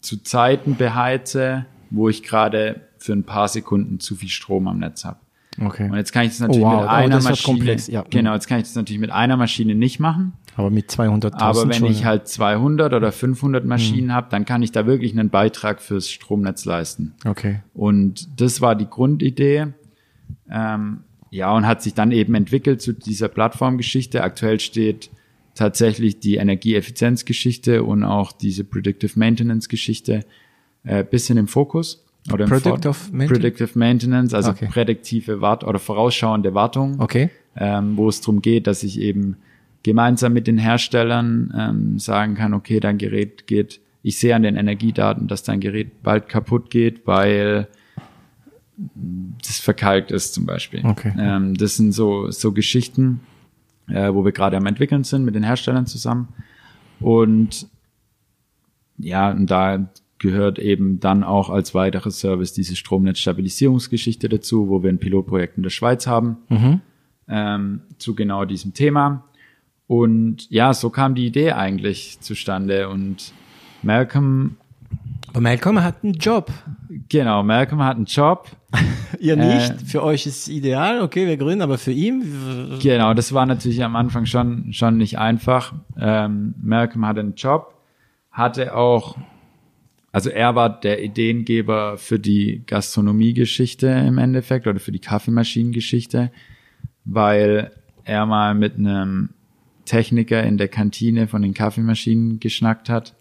zu 0.00 0.22
Zeiten 0.22 0.76
beheize, 0.76 1.66
wo 1.90 2.08
ich 2.08 2.22
gerade 2.22 2.82
für 2.98 3.14
ein 3.14 3.24
paar 3.24 3.48
Sekunden 3.48 4.00
zu 4.00 4.16
viel 4.16 4.28
Strom 4.28 4.68
am 4.68 4.78
Netz 4.78 5.04
habe. 5.04 5.18
Okay. 5.60 5.90
Und 5.90 5.96
jetzt 5.96 6.12
kann 6.12 6.24
ich 6.24 6.30
das 6.30 6.40
natürlich 6.40 6.64
Oh, 6.64 6.70
wow, 6.70 6.80
mit 6.82 6.88
oh, 6.88 6.92
einer 6.92 7.14
wird 7.16 7.24
Maschine, 7.24 7.76
ja. 7.88 8.04
genau, 8.08 8.34
jetzt 8.34 8.46
kann 8.46 8.58
ich 8.58 8.64
das 8.64 8.74
natürlich 8.74 9.00
mit 9.00 9.10
einer 9.10 9.36
Maschine 9.36 9.74
nicht 9.74 9.98
machen. 9.98 10.34
Aber 10.56 10.70
mit 10.70 10.90
200.000 10.90 11.34
Aber 11.34 11.64
wenn 11.68 11.72
schon, 11.72 11.90
ich 11.90 12.04
halt 12.04 12.26
200 12.28 12.92
oder 12.92 13.12
500 13.12 13.62
Mhm. 13.62 13.68
Maschinen 13.68 14.12
habe, 14.12 14.28
dann 14.30 14.44
kann 14.44 14.62
ich 14.62 14.72
da 14.72 14.86
wirklich 14.86 15.12
einen 15.12 15.30
Beitrag 15.30 15.80
fürs 15.80 16.10
Stromnetz 16.10 16.64
leisten. 16.64 17.14
Okay. 17.24 17.60
Und 17.74 18.40
das 18.40 18.60
war 18.60 18.74
die 18.74 18.88
Grundidee. 18.88 19.68
Ähm, 20.50 21.00
ja, 21.30 21.52
und 21.52 21.66
hat 21.66 21.82
sich 21.82 21.94
dann 21.94 22.10
eben 22.10 22.34
entwickelt 22.34 22.80
zu 22.82 22.92
dieser 22.92 23.28
Plattformgeschichte. 23.28 24.22
Aktuell 24.22 24.58
steht 24.60 25.10
tatsächlich 25.54 26.20
die 26.20 26.36
Energieeffizienzgeschichte 26.36 27.82
und 27.84 28.04
auch 28.04 28.32
diese 28.32 28.64
Predictive 28.64 29.18
Maintenance 29.18 29.68
Geschichte 29.68 30.24
äh, 30.84 31.04
bisschen 31.04 31.38
im 31.38 31.48
Fokus. 31.48 32.04
Oder 32.32 32.44
im 32.44 32.50
Predictive 32.50 32.94
Vor- 32.94 33.14
Mainten- 33.14 33.34
Predictive 33.34 33.78
Maintenance, 33.78 34.34
also 34.34 34.50
Okay. 34.50 34.66
prädiktive 34.70 35.40
Wart 35.40 35.64
oder 35.64 35.78
vorausschauende 35.78 36.54
Wartung 36.54 37.00
Okay. 37.00 37.30
ähm, 37.56 37.96
wo 37.96 38.08
es 38.08 38.20
darum 38.20 38.42
geht, 38.42 38.66
dass 38.66 38.82
ich 38.82 39.00
eben 39.00 39.36
gemeinsam 39.82 40.32
mit 40.32 40.46
den 40.46 40.58
Herstellern 40.58 41.52
ähm, 41.56 41.98
sagen 41.98 42.34
kann, 42.34 42.52
okay, 42.54 42.80
dein 42.80 42.98
Gerät 42.98 43.46
geht, 43.46 43.80
ich 44.02 44.18
sehe 44.18 44.34
an 44.34 44.42
den 44.42 44.56
Energiedaten, 44.56 45.28
dass 45.28 45.42
dein 45.42 45.60
Gerät 45.60 46.02
bald 46.02 46.28
kaputt 46.28 46.70
geht, 46.70 47.06
weil 47.06 47.68
das 49.42 49.58
verkalkt 49.58 50.10
ist 50.12 50.34
zum 50.34 50.46
Beispiel. 50.46 50.84
Okay. 50.84 51.12
Ähm, 51.18 51.54
das 51.54 51.76
sind 51.76 51.92
so, 51.92 52.30
so 52.30 52.52
Geschichten, 52.52 53.20
äh, 53.88 54.12
wo 54.14 54.24
wir 54.24 54.32
gerade 54.32 54.56
am 54.56 54.66
entwickeln 54.66 55.02
sind 55.04 55.24
mit 55.24 55.34
den 55.34 55.42
Herstellern 55.42 55.86
zusammen. 55.86 56.28
Und 57.00 57.66
ja, 58.98 59.30
und 59.30 59.50
da 59.50 59.88
gehört 60.18 60.58
eben 60.58 61.00
dann 61.00 61.22
auch 61.24 61.48
als 61.50 61.74
weiterer 61.74 62.10
Service 62.10 62.52
diese 62.52 62.74
Stromnetzstabilisierungsgeschichte 62.76 64.28
dazu, 64.28 64.68
wo 64.68 64.82
wir 64.82 64.90
ein 64.90 64.98
Pilotprojekt 64.98 65.56
in 65.56 65.62
der 65.62 65.70
Schweiz 65.70 66.06
haben 66.06 66.38
Mhm. 66.48 66.80
ähm, 67.28 67.80
zu 67.98 68.14
genau 68.14 68.44
diesem 68.44 68.74
Thema. 68.74 69.24
Und 69.86 70.50
ja, 70.50 70.74
so 70.74 70.90
kam 70.90 71.14
die 71.14 71.26
Idee 71.26 71.52
eigentlich 71.52 72.20
zustande. 72.20 72.88
Und 72.88 73.32
Malcolm, 73.82 74.56
Aber 75.28 75.40
Malcolm 75.40 75.82
hat 75.82 76.02
einen 76.04 76.14
Job. 76.14 76.52
genau, 77.08 77.42
Malcolm 77.42 77.82
hat 77.82 77.96
einen 77.96 78.04
Job. 78.06 78.48
Ihr 79.20 79.38
Äh, 79.38 79.54
nicht. 79.56 79.82
für 79.90 80.02
euch 80.02 80.26
ist 80.26 80.42
es 80.42 80.48
ideal. 80.48 81.00
Okay, 81.00 81.26
wir 81.26 81.36
gründen, 81.38 81.62
aber 81.62 81.78
für 81.78 81.92
ihn. 81.92 82.78
Genau, 82.82 83.14
das 83.14 83.32
war 83.32 83.46
natürlich 83.46 83.82
am 83.82 83.96
Anfang 83.96 84.26
schon, 84.26 84.72
schon 84.74 84.98
nicht 84.98 85.18
einfach. 85.18 85.72
Ähm, 85.98 86.54
Malcolm 86.62 87.06
hatte 87.06 87.20
einen 87.20 87.34
Job, 87.34 87.74
hatte 88.30 88.76
auch, 88.76 89.16
also 90.18 90.30
er 90.30 90.56
war 90.56 90.80
der 90.80 91.04
Ideengeber 91.04 91.96
für 91.96 92.18
die 92.18 92.64
Gastronomiegeschichte 92.66 93.86
im 93.86 94.18
Endeffekt 94.18 94.66
oder 94.66 94.80
für 94.80 94.90
die 94.90 94.98
Kaffeemaschinengeschichte, 94.98 96.32
weil 97.04 97.70
er 98.02 98.26
mal 98.26 98.56
mit 98.56 98.74
einem 98.74 99.28
Techniker 99.84 100.42
in 100.42 100.58
der 100.58 100.66
Kantine 100.66 101.28
von 101.28 101.42
den 101.42 101.54
Kaffeemaschinen 101.54 102.40
geschnackt 102.40 102.88
hat 102.88 103.14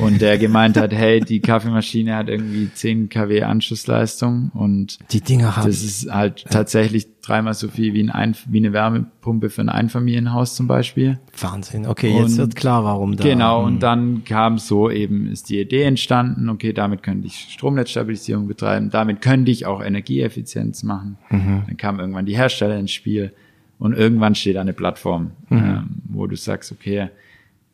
und 0.00 0.20
der 0.20 0.38
gemeint 0.38 0.76
hat, 0.76 0.92
hey, 0.92 1.20
die 1.20 1.40
Kaffeemaschine 1.40 2.14
hat 2.16 2.28
irgendwie 2.28 2.70
10 2.72 3.08
kW 3.08 3.42
Anschlussleistung 3.42 4.50
und 4.54 4.98
Die 5.12 5.20
Dinger 5.20 5.56
haben. 5.56 5.66
das 5.66 5.82
ist 5.82 6.10
halt 6.10 6.44
tatsächlich 6.50 7.06
dreimal 7.22 7.54
so 7.54 7.68
viel 7.68 7.92
wie, 7.94 8.02
ein 8.02 8.10
ein, 8.10 8.34
wie 8.48 8.58
eine 8.58 8.72
Wärmepumpe 8.72 9.48
für 9.50 9.60
ein 9.60 9.68
Einfamilienhaus 9.68 10.56
zum 10.56 10.66
Beispiel. 10.66 11.18
Wahnsinn. 11.40 11.86
Okay, 11.86 12.10
jetzt 12.16 12.32
Und- 12.32 12.38
wird 12.38 12.56
klar, 12.56 12.84
warum 12.84 13.16
da. 13.16 13.22
Genau, 13.24 13.64
und 13.64 13.80
dann 13.80 14.24
kam 14.24 14.58
so 14.58 14.90
eben, 14.90 15.26
ist 15.30 15.48
die 15.48 15.60
Idee 15.60 15.82
entstanden, 15.84 16.48
okay, 16.48 16.72
damit 16.72 17.02
könnte 17.02 17.26
ich 17.26 17.48
Stromnetzstabilisierung 17.50 18.46
betreiben, 18.48 18.90
damit 18.90 19.20
könnte 19.22 19.50
ich 19.50 19.66
auch 19.66 19.82
Energieeffizienz 19.82 20.82
machen. 20.82 21.16
Dann 21.30 21.76
kam 21.76 22.00
irgendwann 22.00 22.26
die 22.26 22.36
Hersteller 22.36 22.78
ins 22.78 22.92
Spiel 22.92 23.32
und 23.78 23.92
irgendwann 23.94 24.34
steht 24.34 24.56
eine 24.56 24.72
Plattform, 24.72 25.32
ähm, 25.50 25.86
wo 26.08 26.26
du 26.26 26.36
sagst, 26.36 26.70
okay, 26.72 27.08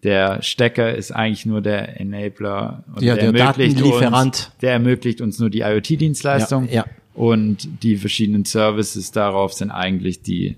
der 0.05 0.43
Stecker 0.43 0.95
ist 0.95 1.11
eigentlich 1.11 1.45
nur 1.47 1.61
der 1.61 2.01
Enabler, 2.01 2.85
und 2.95 3.03
Ja, 3.03 3.17
der 3.17 3.33
Datenlieferant. 3.33 4.27
uns, 4.27 4.53
der 4.63 4.73
ermöglicht 4.73 5.21
uns 5.21 5.39
nur 5.39 5.51
die 5.51 5.61
IoT-Dienstleistung 5.61 6.67
Ja, 6.69 6.73
ja. 6.73 6.85
und 7.15 7.83
die 7.83 7.97
verschiedenen 7.97 8.45
Services 8.45 9.11
darauf 9.11 9.53
sind 9.53 9.71
eigentlich 9.71 10.23
die 10.23 10.57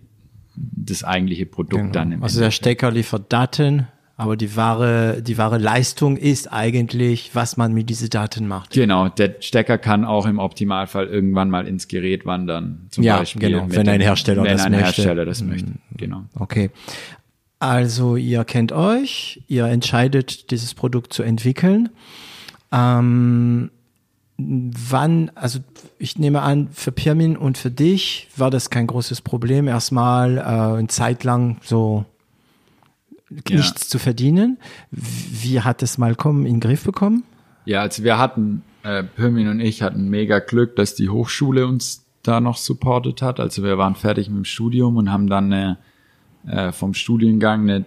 das 0.56 1.04
eigentliche 1.04 1.46
Produkt 1.46 1.94
dann 1.96 2.08
im 2.08 2.18
Genau. 2.18 2.24
Also 2.24 2.40
der 2.40 2.50
Stecker 2.50 2.90
liefert 2.90 3.32
Daten, 3.32 3.86
aber 4.18 4.36
die 4.36 4.54
wahre, 4.56 5.22
die 5.22 5.38
wahre 5.38 5.56
Leistung 5.56 6.18
ist 6.18 6.52
eigentlich, 6.52 7.30
was 7.32 7.56
man 7.56 7.72
mit 7.72 7.88
diesen 7.88 8.10
Daten 8.10 8.46
macht. 8.46 8.72
Genau, 8.72 9.08
der 9.08 9.36
Stecker 9.40 9.78
kann 9.78 10.04
auch 10.04 10.26
im 10.26 10.38
Optimalfall 10.38 11.06
irgendwann 11.06 11.48
mal 11.48 11.66
ins 11.66 11.88
Gerät 11.88 12.26
wandern. 12.26 12.88
Zum 12.90 13.04
Ja, 13.04 13.18
Beispiel 13.20 13.48
genau, 13.48 13.66
wenn 13.70 13.88
ein 13.88 14.02
Hersteller 14.02 14.42
wenn 14.44 14.52
das 14.52 14.64
ein 14.66 14.72
möchte. 14.72 14.84
Hersteller 14.86 15.24
das 15.24 15.42
möchte. 15.42 15.72
Genau. 15.96 16.24
Okay. 16.38 16.68
Also 17.60 18.16
ihr 18.16 18.44
kennt 18.44 18.72
euch, 18.72 19.42
ihr 19.46 19.66
entscheidet, 19.66 20.50
dieses 20.50 20.74
Produkt 20.74 21.12
zu 21.12 21.22
entwickeln. 21.22 21.90
Ähm, 22.72 23.70
wann, 24.38 25.30
also 25.34 25.58
ich 25.98 26.18
nehme 26.18 26.40
an, 26.40 26.68
für 26.72 26.90
Pirmin 26.90 27.36
und 27.36 27.58
für 27.58 27.70
dich 27.70 28.28
war 28.36 28.50
das 28.50 28.70
kein 28.70 28.86
großes 28.86 29.20
Problem, 29.20 29.68
erstmal 29.68 30.38
äh, 30.38 30.40
eine 30.78 30.88
Zeit 30.88 31.22
lang 31.24 31.58
so 31.62 32.06
Ja. 33.48 33.56
nichts 33.56 33.88
zu 33.90 33.98
verdienen. 33.98 34.56
Wie 34.90 35.60
hat 35.60 35.82
es 35.82 35.98
Malcolm 35.98 36.46
in 36.46 36.54
den 36.54 36.60
Griff 36.60 36.84
bekommen? 36.84 37.24
Ja, 37.66 37.82
also 37.82 38.02
wir 38.02 38.16
hatten, 38.18 38.62
äh, 38.84 39.02
Pirmin 39.04 39.48
und 39.48 39.60
ich 39.60 39.82
hatten 39.82 40.08
mega 40.08 40.38
Glück, 40.38 40.76
dass 40.76 40.94
die 40.94 41.10
Hochschule 41.10 41.66
uns 41.66 42.06
da 42.22 42.40
noch 42.40 42.56
supportet 42.56 43.20
hat. 43.20 43.38
Also 43.38 43.62
wir 43.62 43.76
waren 43.76 43.94
fertig 43.96 44.28
mit 44.30 44.38
dem 44.38 44.44
Studium 44.46 44.96
und 44.96 45.12
haben 45.12 45.26
dann 45.28 45.52
eine, 45.52 45.76
äh, 46.46 46.72
vom 46.72 46.94
Studiengang 46.94 47.62
eine 47.62 47.84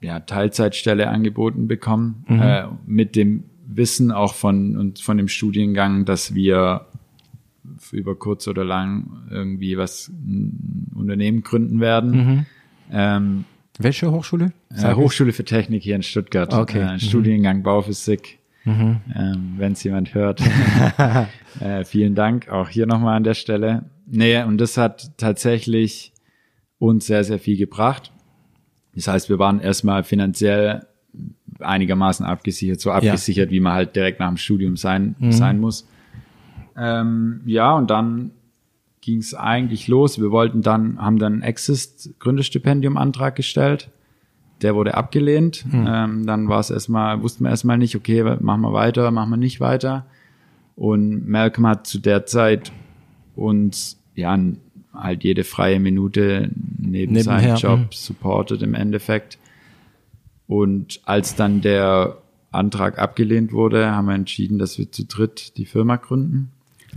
ja, 0.00 0.20
Teilzeitstelle 0.20 1.08
angeboten 1.08 1.66
bekommen, 1.68 2.24
äh, 2.28 2.64
mit 2.86 3.16
dem 3.16 3.44
Wissen 3.66 4.10
auch 4.12 4.34
von, 4.34 4.76
und 4.76 5.00
von 5.00 5.16
dem 5.16 5.28
Studiengang, 5.28 6.04
dass 6.04 6.34
wir 6.34 6.86
über 7.92 8.14
kurz 8.14 8.46
oder 8.46 8.64
lang 8.64 9.22
irgendwie 9.30 9.76
was, 9.78 10.08
ein 10.08 10.90
Unternehmen 10.94 11.42
gründen 11.42 11.80
werden. 11.80 12.46
Ähm, 12.92 13.44
Welche 13.78 14.10
Hochschule? 14.12 14.52
äh, 14.76 14.94
Hochschule 14.94 15.32
für 15.32 15.44
Technik 15.44 15.82
hier 15.82 15.96
in 15.96 16.02
Stuttgart. 16.02 16.52
Okay. 16.52 16.80
Äh, 16.80 16.92
Mhm. 16.94 16.98
Studiengang 17.00 17.62
Bauphysik. 17.62 18.38
Ähm, 18.66 19.00
Wenn 19.58 19.72
es 19.72 19.84
jemand 19.84 20.14
hört. 20.14 20.40
äh, 21.60 21.84
vielen 21.84 22.14
Dank 22.14 22.48
auch 22.48 22.68
hier 22.70 22.86
nochmal 22.86 23.16
an 23.16 23.24
der 23.24 23.34
Stelle. 23.34 23.84
Nee, 24.06 24.42
und 24.42 24.58
das 24.58 24.76
hat 24.78 25.12
tatsächlich 25.18 26.12
uns 26.78 27.06
sehr, 27.06 27.24
sehr 27.24 27.38
viel 27.38 27.56
gebracht. 27.56 28.12
Das 28.94 29.08
heißt, 29.08 29.28
wir 29.28 29.38
waren 29.38 29.60
erstmal 29.60 30.04
finanziell 30.04 30.86
einigermaßen 31.60 32.26
abgesichert, 32.26 32.80
so 32.80 32.90
abgesichert, 32.90 33.50
wie 33.50 33.60
man 33.60 33.72
halt 33.72 33.96
direkt 33.96 34.20
nach 34.20 34.28
dem 34.28 34.36
Studium 34.36 34.76
sein, 34.76 35.14
sein 35.30 35.60
muss. 35.60 35.88
Ähm, 36.76 37.40
ja, 37.46 37.72
und 37.72 37.90
dann 37.90 38.32
ging 39.00 39.18
es 39.18 39.34
eigentlich 39.34 39.86
los. 39.86 40.20
Wir 40.20 40.30
wollten 40.30 40.62
dann, 40.62 40.98
haben 40.98 41.18
dann 41.18 41.42
Exist 41.42 42.18
Gründerstipendium 42.18 42.96
Antrag 42.96 43.36
gestellt. 43.36 43.90
Der 44.62 44.74
wurde 44.74 44.94
abgelehnt. 44.94 45.64
Ähm, 45.86 46.26
dann 46.26 46.48
war 46.48 46.60
es 46.60 46.70
erstmal, 46.70 47.22
wussten 47.22 47.44
wir 47.44 47.50
erstmal 47.50 47.78
nicht, 47.78 47.96
okay, 47.96 48.22
machen 48.40 48.62
wir 48.62 48.72
weiter, 48.72 49.10
machen 49.10 49.30
wir 49.30 49.36
nicht 49.36 49.60
weiter. 49.60 50.06
Und 50.74 51.28
Malcolm 51.28 51.66
hat 51.66 51.86
zu 51.86 51.98
der 51.98 52.26
Zeit 52.26 52.72
uns 53.36 54.00
ja 54.14 54.36
halt 54.94 55.24
jede 55.24 55.44
freie 55.44 55.80
Minute 55.80 56.50
neben 56.78 57.12
Nebenher, 57.12 57.22
seinem 57.22 57.56
Job 57.56 57.78
mhm. 57.80 57.86
supportet 57.90 58.62
im 58.62 58.74
Endeffekt. 58.74 59.38
Und 60.46 61.00
als 61.04 61.34
dann 61.34 61.60
der 61.60 62.18
Antrag 62.50 62.98
abgelehnt 62.98 63.52
wurde, 63.52 63.90
haben 63.90 64.06
wir 64.06 64.14
entschieden, 64.14 64.58
dass 64.58 64.78
wir 64.78 64.90
zu 64.90 65.04
dritt 65.04 65.56
die 65.56 65.66
Firma 65.66 65.96
gründen. 65.96 66.52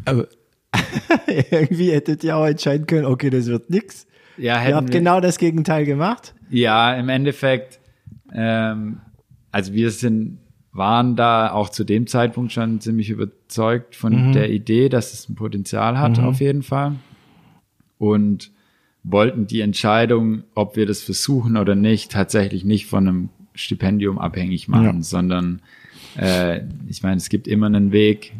Aber 0.05 0.27
irgendwie 1.51 1.91
hättet 1.91 2.23
ihr 2.23 2.35
auch 2.37 2.45
entscheiden 2.45 2.85
können, 2.87 3.05
okay, 3.05 3.29
das 3.29 3.47
wird 3.47 3.69
nix. 3.69 4.05
Ja, 4.37 4.67
Ihr 4.67 4.75
habt 4.75 4.89
wir- 4.89 4.99
genau 4.99 5.19
das 5.19 5.37
Gegenteil 5.37 5.85
gemacht. 5.85 6.35
Ja, 6.49 6.93
im 6.93 7.09
Endeffekt, 7.09 7.79
ähm, 8.33 8.99
also 9.51 9.73
wir 9.73 9.91
sind, 9.91 10.37
waren 10.71 11.15
da 11.15 11.51
auch 11.51 11.69
zu 11.69 11.83
dem 11.83 12.05
Zeitpunkt 12.05 12.51
schon 12.51 12.79
ziemlich 12.79 13.09
überzeugt 13.09 13.95
von 13.95 14.31
der 14.33 14.51
Idee, 14.51 14.89
dass 14.89 15.13
es 15.13 15.27
ein 15.27 15.35
Potenzial 15.35 15.97
hat, 15.97 16.19
auf 16.19 16.39
jeden 16.39 16.61
Fall. 16.61 16.93
Und 17.97 18.51
wollten 19.03 19.47
die 19.47 19.61
Entscheidung, 19.61 20.43
ob 20.53 20.75
wir 20.75 20.85
das 20.85 21.01
versuchen 21.01 21.55
oder 21.57 21.75
nicht, 21.75 22.11
tatsächlich 22.11 22.65
nicht 22.65 22.85
von 22.87 23.07
einem 23.07 23.29
Stipendium 23.55 24.19
abhängig 24.19 24.67
machen, 24.67 24.97
Ja. 24.97 25.01
sondern 25.01 25.61
äh, 26.17 26.61
ich 26.87 27.03
meine, 27.03 27.17
es 27.17 27.29
gibt 27.29 27.47
immer 27.47 27.67
einen 27.67 27.91
Weg, 27.91 28.33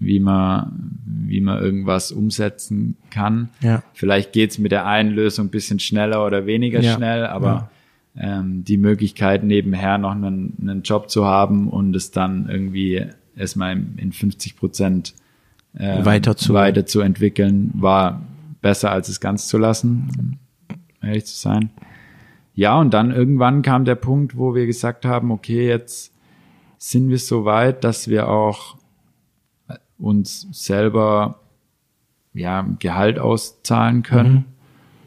wie 0.00 0.20
man, 0.20 0.98
wie 1.06 1.40
man 1.40 1.62
irgendwas 1.62 2.10
umsetzen 2.10 2.96
kann. 3.10 3.50
Ja. 3.60 3.82
Vielleicht 3.92 4.32
geht's 4.32 4.58
mit 4.58 4.72
der 4.72 4.86
einen 4.86 5.10
Lösung 5.10 5.46
ein 5.46 5.50
bisschen 5.50 5.78
schneller 5.78 6.24
oder 6.26 6.46
weniger 6.46 6.80
Ja. 6.80 6.94
schnell, 6.94 7.26
aber 7.26 7.70
ähm, 8.16 8.64
die 8.64 8.76
Möglichkeit, 8.76 9.44
nebenher 9.44 9.98
noch 9.98 10.12
einen, 10.12 10.54
einen 10.60 10.82
Job 10.82 11.10
zu 11.10 11.24
haben 11.24 11.68
und 11.68 11.94
es 11.96 12.10
dann 12.10 12.48
irgendwie 12.48 13.04
erstmal 13.36 13.72
in 13.72 13.94
in 13.98 14.12
50 14.12 14.56
Prozent 14.56 15.14
ähm, 15.78 16.04
Weiter 16.04 16.36
zu- 16.36 16.54
weiter 16.54 16.86
zu 16.86 17.00
entwickeln, 17.00 17.70
war 17.74 18.22
besser, 18.64 18.90
als 18.90 19.10
es 19.10 19.20
ganz 19.20 19.46
zu 19.46 19.58
lassen, 19.58 20.08
um 20.18 20.38
ehrlich 21.06 21.26
zu 21.26 21.36
sein. 21.36 21.68
Ja, 22.54 22.80
und 22.80 22.94
dann 22.94 23.10
irgendwann 23.10 23.60
kam 23.60 23.84
der 23.84 23.94
Punkt, 23.94 24.38
wo 24.38 24.54
wir 24.54 24.64
gesagt 24.64 25.04
haben, 25.04 25.30
okay, 25.30 25.68
jetzt 25.68 26.14
sind 26.78 27.10
wir 27.10 27.18
so 27.18 27.44
weit, 27.44 27.84
dass 27.84 28.08
wir 28.08 28.28
auch 28.28 28.76
uns 29.98 30.48
selber 30.50 31.40
ja, 32.32 32.66
Gehalt 32.78 33.18
auszahlen 33.18 34.02
können. 34.02 34.46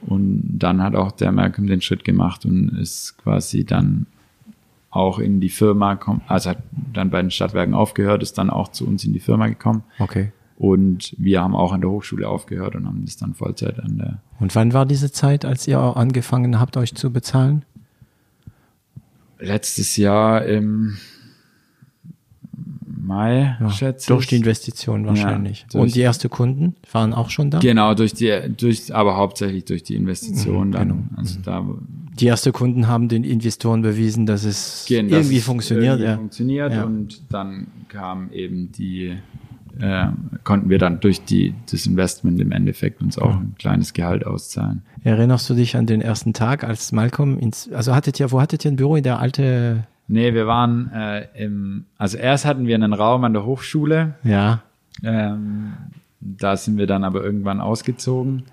Und 0.01 0.60
dann 0.60 0.84
hat 0.84 0.95
auch 0.95 1.12
der 1.12 1.32
Malcolm 1.32 1.66
den 1.66 1.82
Schritt 1.82 2.03
gemacht 2.03 2.45
und 2.45 2.70
ist 2.78 3.18
quasi 3.18 3.66
dann 3.66 4.05
auch 4.91 5.18
in 5.18 5.41
die 5.41 5.49
Firma, 5.49 5.93
kom- 5.93 6.22
also 6.28 6.51
hat 6.51 6.60
dann 6.93 7.10
bei 7.10 7.22
den 7.22 7.32
Stadtwerken 7.32 7.74
aufgehört, 7.74 8.22
ist 8.22 8.38
dann 8.38 8.51
auch 8.51 8.68
zu 8.68 8.88
uns 8.88 9.03
in 9.03 9.14
die 9.14 9.20
Firma 9.20 9.47
gekommen. 9.47 9.84
Okay. 9.97 10.32
Und 10.58 11.14
wir 11.20 11.41
haben 11.41 11.55
auch 11.55 11.72
an 11.72 11.82
der 11.82 11.89
Hochschule 11.91 12.28
aufgehört 12.28 12.76
und 12.76 12.88
haben 12.88 13.05
das 13.05 13.16
dann 13.18 13.36
Vollzeit 13.36 13.80
an 13.80 13.97
der 13.99 14.22
Und 14.39 14.55
wann 14.55 14.74
war 14.74 14.86
diese 14.88 15.12
Zeit, 15.12 15.45
als 15.45 15.68
ihr 15.68 15.80
auch 15.80 15.95
angefangen 15.95 16.60
habt, 16.60 16.78
euch 16.78 16.95
zu 16.95 17.12
bezahlen? 17.12 17.64
letztes 19.39 19.97
Jahr 19.97 20.43
im 20.45 20.97
Mai, 22.99 23.55
Ja, 23.60 23.70
schätze 23.70 24.08
durch 24.08 24.24
ich. 24.24 24.30
die 24.30 24.36
Investition 24.38 25.05
wahrscheinlich. 25.05 25.66
durch- 25.72 25.82
Und 25.82 25.95
die 25.95 26.01
ersten 26.01 26.30
Kunden 26.30 26.76
waren 26.91 27.14
auch 27.14 27.30
schon 27.30 27.51
da? 27.51 27.60
Genau, 27.60 27.93
durch 27.93 28.14
die, 28.14 28.36
durch, 28.58 28.93
aber 28.93 29.16
hauptsächlich 29.16 29.64
durch 29.66 29.84
die 29.84 29.95
Investition 29.95 30.70
Mhm, 30.70 30.72
dann. 30.72 30.88
genau. 30.89 31.03
Also 31.16 31.39
da 31.43 31.66
Die 32.20 32.28
ersten 32.28 32.51
Kunden 32.51 32.88
haben 32.88 33.08
den 33.10 33.24
Investoren 33.24 33.84
bewiesen, 33.84 34.26
dass 34.26 34.43
es 34.43 34.86
dass 34.86 34.89
irgendwie 34.89 35.38
es 35.38 35.43
funktioniert. 35.45 35.86
irgendwie 35.99 36.05
ja. 36.10 36.16
funktioniert 36.18 36.74
Ja. 36.74 36.84
und 36.86 37.22
dann 37.32 37.68
kam 37.89 38.32
eben 38.32 38.72
die, 38.72 39.16
äh, 39.80 40.08
konnten 40.44 40.70
wir 40.70 40.78
dann 40.78 41.00
durch 41.00 41.24
die, 41.24 41.54
das 41.70 41.86
Investment 41.86 42.40
im 42.40 42.52
Endeffekt 42.52 43.02
uns 43.02 43.18
auch 43.18 43.36
ein 43.36 43.56
kleines 43.58 43.94
Gehalt 43.94 44.26
auszahlen. 44.26 44.84
Erinnerst 45.04 45.50
du 45.50 45.54
dich 45.54 45.76
an 45.76 45.86
den 45.86 46.02
ersten 46.02 46.34
Tag, 46.34 46.64
als 46.64 46.92
Malcolm 46.92 47.38
ins, 47.40 47.72
also 47.72 47.96
hattet 47.96 48.20
ihr, 48.20 48.32
wo 48.32 48.42
hattet 48.42 48.66
ihr 48.66 48.72
ein 48.72 48.76
Büro 48.76 48.96
in 48.96 49.04
der 49.04 49.20
alte, 49.20 49.86
Nee, 50.10 50.34
wir 50.34 50.48
waren 50.48 50.90
äh, 50.94 51.28
im, 51.34 51.86
also 51.98 52.18
erst 52.18 52.46
hatten 52.46 52.66
wir 52.66 52.76
einen 52.76 52.94
Raum 52.94 53.26
an 53.26 53.34
der 53.34 53.46
Hochschule, 53.46 54.16
ja, 54.24 54.62
ähm, 55.04 55.74
da 56.22 56.58
sind 56.58 56.78
wir 56.78 56.88
dann 56.88 57.04
aber 57.04 57.24
irgendwann 57.24 57.60
ausgezogen 57.60 58.44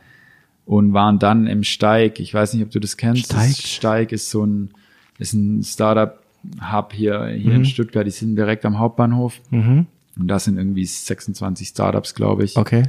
und 0.67 0.93
waren 0.93 1.19
dann 1.19 1.47
im 1.47 1.65
Steig. 1.65 2.21
Ich 2.21 2.33
weiß 2.33 2.55
nicht, 2.55 2.63
ob 2.65 2.71
du 2.71 2.81
das 2.81 2.97
kennst. 2.97 3.27
Steig? 3.27 3.49
Das 3.49 3.71
Steig 3.71 4.13
ist 4.13 4.31
so 4.31 4.45
ein, 4.45 4.71
ist 5.19 5.33
ein 5.33 5.63
Startup-Hub 5.63 6.93
hier, 6.93 7.27
hier 7.27 7.55
in 7.55 7.65
Stuttgart. 7.65 8.07
Die 8.07 8.11
sind 8.11 8.37
direkt 8.37 8.65
am 8.65 8.79
Hauptbahnhof. 8.79 9.41
mhm. 9.51 9.87
Und 10.19 10.29
da 10.29 10.39
sind 10.39 10.57
irgendwie 10.59 10.85
26 10.85 11.69
Startups, 11.69 12.15
glaube 12.15 12.45
ich. 12.45 12.57
okay. 12.57 12.85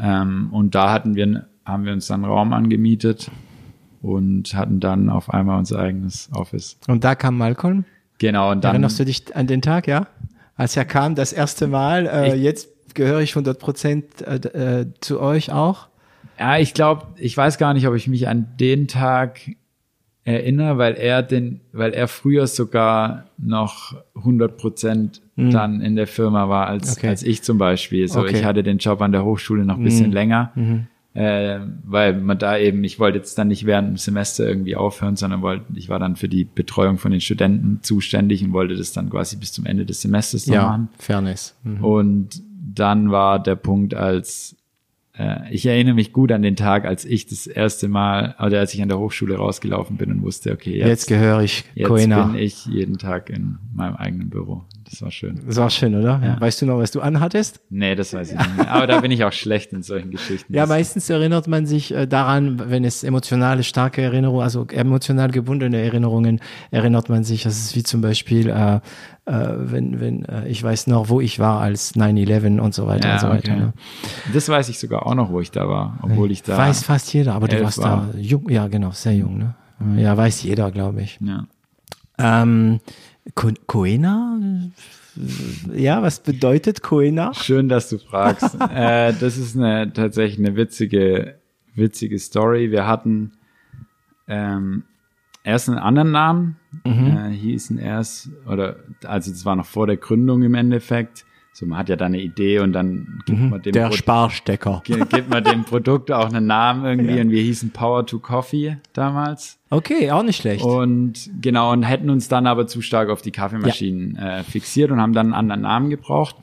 Ähm, 0.00 0.48
und 0.52 0.74
da 0.74 0.92
hatten 0.92 1.14
wir, 1.14 1.46
haben 1.64 1.84
wir 1.86 1.92
uns 1.94 2.06
dann 2.06 2.22
einen 2.24 2.32
Raum 2.32 2.52
angemietet 2.52 3.30
und 4.02 4.54
hatten 4.54 4.78
dann 4.80 5.08
auf 5.08 5.32
einmal 5.32 5.58
unser 5.58 5.78
eigenes 5.78 6.28
Office. 6.34 6.78
Und 6.86 7.02
da 7.04 7.14
kam 7.14 7.38
Malcolm. 7.38 7.84
Genau, 8.18 8.50
und 8.52 8.62
dann. 8.64 8.72
Erinnerst 8.72 8.98
du 9.00 9.04
dich 9.04 9.34
an 9.34 9.46
den 9.46 9.62
Tag, 9.62 9.86
ja? 9.86 10.06
Als 10.56 10.76
er 10.76 10.84
kam, 10.84 11.14
das 11.14 11.32
erste 11.32 11.66
Mal, 11.66 12.06
äh, 12.06 12.34
Ich- 12.36 12.42
jetzt 12.42 12.94
gehöre 12.94 13.20
ich 13.20 13.34
100 13.34 13.58
Prozent 13.58 14.22
äh, 14.22 14.36
äh, 14.80 14.86
zu 15.00 15.20
euch 15.20 15.52
auch. 15.52 15.88
Ja, 16.38 16.58
ich 16.58 16.74
glaube, 16.74 17.06
ich 17.16 17.36
weiß 17.36 17.56
gar 17.58 17.72
nicht, 17.74 17.86
ob 17.88 17.94
ich 17.94 18.08
mich 18.08 18.28
an 18.28 18.48
den 18.60 18.88
Tag 18.88 19.40
erinnere, 20.26 20.76
weil 20.76 20.94
er 20.94 21.22
den, 21.22 21.60
weil 21.72 21.92
er 21.94 22.08
früher 22.08 22.46
sogar 22.46 23.24
noch 23.38 23.94
100 24.16 24.56
Prozent 24.58 25.22
dann 25.36 25.80
in 25.80 25.96
der 25.96 26.06
Firma 26.06 26.48
war 26.48 26.66
als, 26.66 26.88
Mhm. 26.88 26.92
Okay. 26.98 27.08
als 27.08 27.22
ich 27.22 27.42
zum 27.42 27.58
Beispiel. 27.58 28.08
So, 28.08 28.20
Okay. 28.20 28.30
Mhm. 28.32 28.36
ich 28.38 28.44
hatte 28.44 28.62
den 28.62 28.78
Job 28.78 29.00
an 29.02 29.12
der 29.12 29.24
Hochschule 29.24 29.64
noch 29.64 29.76
ein 29.76 29.84
bisschen 29.84 30.10
länger, 30.12 30.52
äh, 31.14 31.60
weil 31.84 32.20
man 32.20 32.38
da 32.38 32.58
eben, 32.58 32.82
ich 32.84 32.98
wollte 32.98 33.18
jetzt 33.18 33.38
dann 33.38 33.48
nicht 33.48 33.66
während 33.66 33.88
dem 33.88 33.96
Semester 33.98 34.46
irgendwie 34.46 34.76
aufhören, 34.76 35.16
sondern 35.16 35.42
wollte, 35.42 35.64
ich 35.74 35.88
war 35.88 35.98
dann 35.98 36.16
für 36.16 36.28
die 36.28 36.44
Betreuung 36.44 36.98
von 36.98 37.10
den 37.12 37.20
Studenten 37.20 37.78
zuständig 37.82 38.42
und 38.44 38.52
wollte 38.52 38.74
das 38.76 38.92
dann 38.92 39.08
quasi 39.10 39.36
bis 39.36 39.52
zum 39.52 39.64
Ende 39.66 39.86
des 39.86 40.00
Semesters 40.02 40.46
noch 40.46 40.56
machen. 40.56 40.88
Fairness. 40.98 41.54
Mhm. 41.64 41.84
Und 41.84 42.42
dann 42.74 43.10
war 43.10 43.38
der 43.42 43.56
Punkt, 43.56 43.94
als 43.94 44.56
äh, 45.18 45.52
ich 45.52 45.66
erinnere 45.66 45.94
mich 45.94 46.12
gut 46.12 46.32
an 46.32 46.42
den 46.42 46.56
Tag, 46.56 46.84
als 46.84 47.04
ich 47.04 47.26
das 47.26 47.46
erste 47.46 47.88
Mal, 47.88 48.34
oder 48.38 48.60
als 48.60 48.74
ich 48.74 48.82
an 48.82 48.88
der 48.88 48.98
Hochschule 48.98 49.36
rausgelaufen 49.36 49.96
bin 49.96 50.10
und 50.10 50.22
wusste, 50.22 50.52
okay, 50.52 50.76
Jetzt, 50.78 50.88
jetzt, 50.88 51.06
gehöre 51.06 51.42
ich 51.42 51.64
jetzt 51.74 51.88
Coena. 51.88 52.24
bin 52.24 52.38
ich 52.38 52.66
jeden 52.66 52.98
Tag 52.98 53.30
in 53.30 53.58
meinem 53.74 53.96
eigenen 53.96 54.30
Büro. 54.30 54.64
Das 54.88 55.02
war 55.02 55.10
schön. 55.10 55.40
Das 55.46 55.56
war 55.56 55.70
schön, 55.70 55.94
oder? 55.94 56.20
Ja. 56.22 56.40
Weißt 56.40 56.62
du 56.62 56.66
noch, 56.66 56.78
was 56.78 56.92
du 56.92 57.00
anhattest? 57.00 57.60
Nee, 57.70 57.94
das 57.94 58.12
weiß 58.12 58.32
ich 58.32 58.38
nicht 58.38 58.56
mehr. 58.56 58.70
Aber 58.70 58.86
da 58.86 59.00
bin 59.00 59.10
ich 59.10 59.24
auch 59.24 59.32
schlecht 59.32 59.72
in 59.72 59.82
solchen 59.82 60.10
Geschichten. 60.10 60.54
Ja, 60.54 60.66
meistens 60.66 61.10
erinnert 61.10 61.48
man 61.48 61.66
sich 61.66 61.92
äh, 61.92 62.06
daran, 62.06 62.70
wenn 62.70 62.84
es 62.84 63.02
emotionale, 63.02 63.64
starke 63.64 64.02
Erinnerungen, 64.02 64.42
also 64.42 64.66
emotional 64.68 65.30
gebundene 65.30 65.78
Erinnerungen, 65.78 66.40
erinnert 66.70 67.08
man 67.08 67.24
sich, 67.24 67.42
das 67.42 67.58
ist 67.58 67.74
wie 67.74 67.82
zum 67.82 68.00
Beispiel, 68.00 68.48
äh, 68.48 68.80
äh, 69.26 69.32
wenn, 69.56 70.00
wenn, 70.00 70.24
äh, 70.24 70.48
ich 70.48 70.62
weiß 70.62 70.86
noch, 70.86 71.08
wo 71.08 71.20
ich 71.20 71.38
war 71.38 71.60
als 71.60 71.94
9-11 71.96 72.58
und 72.60 72.74
so 72.74 72.86
weiter 72.86 73.08
Ja, 73.08 73.14
und 73.14 73.20
so 73.20 73.28
weiter. 73.28 73.52
okay. 73.52 73.60
Ne? 73.60 73.72
das 74.32 74.48
weiß 74.48 74.68
ich 74.68 74.78
sogar 74.78 75.04
auch 75.06 75.14
noch, 75.14 75.30
wo 75.30 75.40
ich 75.40 75.50
da 75.50 75.68
war, 75.68 75.98
obwohl 76.02 76.30
ich 76.30 76.42
da. 76.42 76.56
Weiß 76.56 76.84
fast 76.84 77.12
jeder, 77.12 77.34
aber 77.34 77.48
du 77.48 77.60
warst 77.62 77.78
war. 77.78 78.08
da 78.12 78.18
jung, 78.18 78.48
ja 78.48 78.68
genau, 78.68 78.92
sehr 78.92 79.14
jung, 79.14 79.38
ne? 79.38 79.54
Ja, 79.96 80.16
weiß 80.16 80.42
jeder, 80.44 80.70
glaube 80.70 81.02
ich. 81.02 81.18
Ja. 81.20 81.46
Ähm, 82.18 82.80
Co 83.34 83.50
Coena? 83.66 84.38
Ja, 85.74 86.02
was 86.02 86.20
bedeutet 86.20 86.82
Coena? 86.82 87.34
Schön, 87.34 87.68
dass 87.68 87.88
du 87.90 87.98
fragst. 87.98 88.54
äh, 88.74 89.12
das 89.12 89.36
ist 89.36 89.56
eine 89.56 89.92
tatsächlich 89.92 90.38
eine 90.46 90.56
witzige, 90.56 91.38
witzige 91.74 92.18
Story. 92.18 92.70
Wir 92.70 92.86
hatten 92.86 93.32
ähm, 94.28 94.84
erst 95.46 95.68
einen 95.70 95.78
anderen 95.78 96.10
Namen, 96.10 96.56
äh, 96.84 97.30
hießen 97.30 97.78
erst, 97.78 98.28
oder 98.46 98.76
also 99.04 99.30
das 99.30 99.44
war 99.46 99.56
noch 99.56 99.64
vor 99.66 99.86
der 99.86 99.96
Gründung 99.96 100.42
im 100.42 100.54
Endeffekt. 100.54 101.24
So, 101.54 101.64
man 101.64 101.78
hat 101.78 101.88
ja 101.88 101.96
dann 101.96 102.08
eine 102.12 102.20
Idee 102.20 102.58
und 102.58 102.74
dann 102.74 103.20
gibt 103.24 103.40
man 103.40 103.62
dem 103.62 103.72
Der 103.72 103.86
Pro- 103.88 103.94
Sparstecker. 103.96 104.82
gi- 104.84 105.00
gibt 105.08 105.30
man 105.30 105.42
dem 105.42 105.64
Produkt 105.64 106.12
auch 106.12 106.26
einen 106.28 106.46
Namen 106.46 106.84
irgendwie 106.84 107.14
Ja. 107.16 107.22
und 107.22 107.30
wir 107.30 107.40
hießen 107.40 107.70
Power 107.70 108.04
to 108.04 108.18
Coffee 108.18 108.76
damals. 108.92 109.58
Okay, 109.70 110.10
auch 110.10 110.22
nicht 110.22 110.36
schlecht. 110.36 110.62
Und 110.62 111.30
genau, 111.40 111.72
und 111.72 111.82
hätten 111.84 112.10
uns 112.10 112.28
dann 112.28 112.46
aber 112.46 112.66
zu 112.66 112.82
stark 112.82 113.08
auf 113.08 113.22
die 113.22 113.30
Kaffeemaschinen 113.30 114.16
äh, 114.16 114.42
fixiert 114.44 114.90
und 114.90 115.00
haben 115.00 115.14
dann 115.14 115.28
einen 115.28 115.34
anderen 115.34 115.62
Namen 115.62 115.88
gebraucht. 115.88 116.36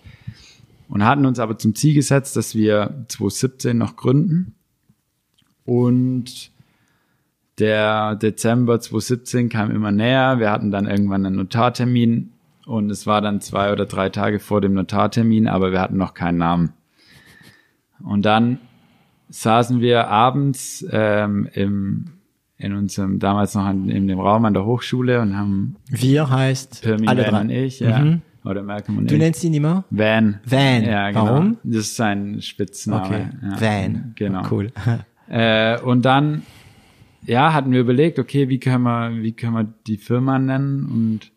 Und 0.89 1.05
hatten 1.05 1.25
uns 1.27 1.37
aber 1.39 1.57
zum 1.59 1.75
Ziel 1.75 1.93
gesetzt, 1.93 2.35
dass 2.35 2.55
wir 2.55 3.05
2017 3.07 3.77
noch 3.77 3.95
gründen. 3.95 4.55
Und 5.65 6.51
der 7.59 8.15
Dezember 8.15 8.79
2017 8.79 9.49
kam 9.49 9.71
immer 9.71 9.91
näher. 9.91 10.39
Wir 10.39 10.51
hatten 10.51 10.71
dann 10.71 10.87
irgendwann 10.87 11.25
einen 11.25 11.35
Notartermin 11.35 12.31
und 12.65 12.89
es 12.89 13.05
war 13.05 13.21
dann 13.21 13.41
zwei 13.41 13.71
oder 13.71 13.85
drei 13.85 14.09
Tage 14.09 14.39
vor 14.39 14.61
dem 14.61 14.73
Notartermin, 14.73 15.47
aber 15.47 15.71
wir 15.71 15.79
hatten 15.81 15.97
noch 15.97 16.13
keinen 16.13 16.37
Namen. 16.39 16.73
Und 18.03 18.23
dann 18.25 18.57
saßen 19.29 19.79
wir 19.81 20.07
abends 20.07 20.85
ähm, 20.91 21.47
im, 21.53 22.05
in 22.57 22.73
unserem, 22.73 23.19
damals 23.19 23.55
noch 23.55 23.63
an, 23.65 23.89
in 23.89 24.07
dem 24.07 24.19
Raum 24.19 24.45
an 24.45 24.53
der 24.53 24.65
Hochschule 24.65 25.21
und 25.21 25.37
haben 25.37 25.75
Wir 25.89 26.29
heißt 26.29 26.81
Pirmin 26.83 27.07
alle 27.07 27.23
drei. 27.23 27.41
und 27.41 27.49
ich, 27.49 27.79
ja, 27.79 27.99
Mhm. 27.99 28.21
Oder 28.45 28.61
Malcolm 28.61 28.97
und 28.97 29.09
Du 29.09 29.15
ich. 29.15 29.21
nennst 29.21 29.41
ihn 29.45 29.53
immer? 29.53 29.85
Van. 29.89 30.39
Van. 30.45 30.83
Ja, 30.83 31.11
genau. 31.11 31.25
Warum? 31.27 31.57
Das 31.63 31.77
ist 31.77 31.95
sein 31.95 32.41
Spitzname. 32.41 33.05
Okay. 33.05 33.25
Ja. 33.41 33.61
Van. 33.61 34.11
Genau. 34.15 34.41
Cool. 34.51 34.69
Äh, 35.29 35.79
und 35.79 36.03
dann, 36.03 36.41
ja, 37.25 37.53
hatten 37.53 37.71
wir 37.71 37.79
überlegt, 37.79 38.19
okay, 38.19 38.49
wie 38.49 38.59
können 38.59 38.83
wir, 38.83 39.11
wie 39.21 39.31
können 39.33 39.53
wir 39.53 39.73
die 39.87 39.97
Firma 39.97 40.39
nennen 40.39 40.85
und 40.85 41.31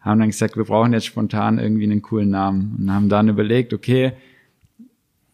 haben 0.00 0.20
dann 0.20 0.28
gesagt, 0.28 0.56
wir 0.56 0.64
brauchen 0.64 0.92
jetzt 0.92 1.06
spontan 1.06 1.58
irgendwie 1.58 1.84
einen 1.84 2.02
coolen 2.02 2.30
Namen 2.30 2.76
und 2.78 2.92
haben 2.92 3.08
dann 3.08 3.28
überlegt, 3.28 3.74
okay, 3.74 4.12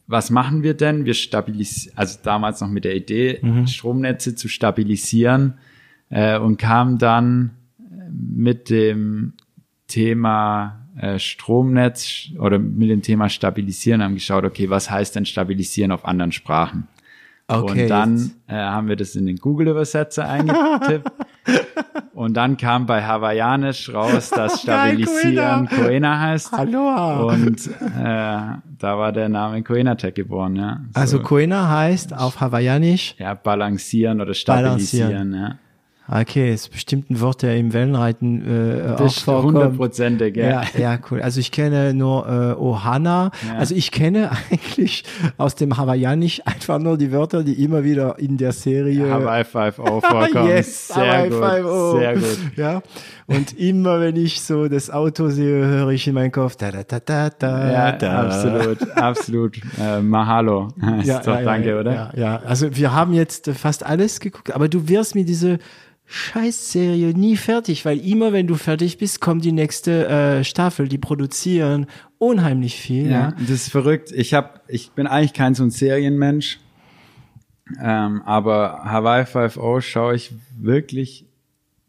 was 0.07 0.31
machen 0.31 0.63
wir 0.63 0.75
denn? 0.75 1.05
Wir 1.07 1.15
stabilisieren, 1.15 1.97
also 1.97 2.19
damals 2.23 2.61
noch 2.61 2.69
mit 2.69 2.85
der 2.85 2.97
Idee, 2.97 3.41
Stromnetze 3.67 4.35
zu 4.35 4.49
stabilisieren 4.49 5.55
äh, 6.11 6.39
und 6.39 6.59
kam 6.59 6.99
dann 6.99 7.53
mit 8.11 8.71
dem 8.71 9.33
Thema 9.87 10.87
äh, 10.97 11.19
Stromnetz 11.19 12.31
oder 12.39 12.59
mit 12.59 12.91
dem 12.91 13.03
Thema 13.03 13.29
Stabilisieren 13.29 14.03
haben 14.03 14.15
geschaut, 14.15 14.45
okay, 14.45 14.71
was 14.71 14.91
heißt 14.91 15.17
denn 15.17 15.27
Stabilisieren 15.27 15.93
auf 15.93 16.05
anderen 16.05 16.33
Sprachen? 16.33 16.89
Okay. 17.47 17.83
und 17.83 17.91
dann 17.91 18.31
äh, 18.47 18.55
haben 18.55 18.89
wir 18.89 18.97
das 18.97 19.15
in 19.17 19.27
den 19.27 19.37
Google-Übersetzer 19.37 20.27
eingetippt. 20.27 21.13
und 22.15 22.35
dann 22.35 22.57
kam 22.57 22.87
bei 22.87 23.05
Hawaiianisch 23.05 23.93
raus, 23.93 24.31
dass 24.31 24.53
Geil, 24.67 24.95
Stabilisieren 24.95 25.69
Koena. 25.69 25.85
Koena 25.87 26.21
heißt. 26.21 26.55
Aloha. 26.55 27.21
Und 27.25 27.67
äh, 27.67 28.61
da 28.79 28.99
war 28.99 29.13
der 29.13 29.29
Name 29.29 29.63
Koena 29.63 29.95
Tech 29.95 30.15
geboren, 30.15 30.57
ja. 30.57 30.81
So, 30.95 31.01
also 31.01 31.21
Koena 31.21 31.69
heißt 31.69 32.17
auf 32.17 32.41
Hawaiianisch, 32.41 33.15
ja, 33.19 33.35
balancieren 33.35 34.23
oder 34.23 34.33
stabilisieren, 34.33 35.35
ja. 35.35 35.59
Okay, 36.09 36.53
ist 36.53 36.71
bestimmt 36.71 37.11
ein 37.11 37.21
Wort, 37.21 37.43
der 37.43 37.57
im 37.57 37.73
Wellenreiten 37.73 38.43
äh, 38.43 38.93
auch 38.93 38.97
Das 38.97 39.17
ist 39.17 39.23
vorkommt. 39.23 39.55
hundertprozentig, 39.55 40.37
ja. 40.37 40.63
Ja, 40.63 40.63
ja, 40.79 40.99
cool. 41.11 41.23
Also 41.23 41.41
ich 41.41 41.51
kenne 41.51 41.95
nur 41.95 42.27
äh, 42.29 42.61
Ohana. 42.61 43.31
Ja. 43.49 43.59
Also 43.59 43.75
ich 43.75 43.91
kenne 43.91 44.31
eigentlich 44.51 45.05
aus 45.39 45.55
dem 45.55 45.77
Hawaiianisch 45.77 46.43
einfach 46.45 46.79
nur 46.79 46.99
die 46.99 47.11
Wörter, 47.13 47.43
die 47.43 47.63
immer 47.65 47.85
wieder 47.85 48.19
in 48.19 48.37
der 48.37 48.53
Serie 48.53 49.11
Hawaii 49.11 49.45
5 49.45 49.79
O 49.79 50.01
vorkommen. 50.01 50.47
yes, 50.49 50.89
sehr 50.89 51.31
Hawaii 51.31 51.63
gut, 51.63 51.71
5-0. 51.73 51.99
sehr 51.99 52.15
gut. 52.15 52.39
Ja. 52.57 52.83
Und 53.27 53.59
immer 53.59 54.01
wenn 54.01 54.17
ich 54.17 54.43
so 54.43 54.69
das 54.69 54.91
Auto 54.91 55.31
sehe, 55.31 55.65
höre 55.67 55.89
ich 55.91 56.07
in 56.07 56.13
meinen 56.15 56.33
Kopf 56.33 56.57
da 56.57 56.71
da 56.71 56.83
da 56.83 57.01
da 57.01 57.31
da. 57.31 57.73
Ja, 57.73 57.93
da. 57.93 58.23
absolut, 58.25 58.91
absolut. 58.97 59.57
Äh, 59.81 60.01
Mahalo. 60.01 60.69
Ja, 61.05 61.19
doch 61.21 61.35
ja, 61.39 61.43
danke, 61.43 61.71
ja, 61.71 61.81
oder? 61.81 61.93
Ja, 61.95 62.11
ja, 62.17 62.43
also 62.47 62.75
wir 62.77 62.93
haben 62.93 63.15
jetzt 63.15 63.51
fast 63.51 63.85
alles 63.85 64.21
geguckt, 64.21 64.55
aber 64.55 64.69
du 64.69 64.89
wirst 64.89 65.15
mit 65.15 65.29
dieser 65.29 65.59
Scheißserie 66.07 67.15
nie 67.15 67.37
fertig, 67.37 67.85
weil 67.85 67.99
immer 68.07 68.33
wenn 68.33 68.47
du 68.47 68.55
fertig 68.57 68.99
bist, 68.99 69.21
kommt 69.21 69.45
die 69.45 69.53
nächste 69.53 70.07
äh, 70.07 70.45
Staffel. 70.45 70.89
Die 70.89 70.99
produzieren 70.99 71.87
unheimlich 72.19 72.77
viel. 72.77 73.07
Ja, 73.07 73.11
Ja. 73.11 73.33
das 73.39 73.51
ist 73.51 73.71
verrückt. 73.71 74.13
Ich 74.13 74.35
hab, 74.35 74.63
ich 74.69 74.91
bin 74.93 75.07
eigentlich 75.07 75.33
kein 75.33 75.55
so 75.55 75.63
ein 75.65 75.71
Serienmensch, 75.71 76.59
ähm, 77.83 78.23
aber 78.25 78.83
Hawaii 78.85 79.25
5 79.25 79.59
schaue 79.83 80.15
ich 80.15 80.33
wirklich 80.59 81.27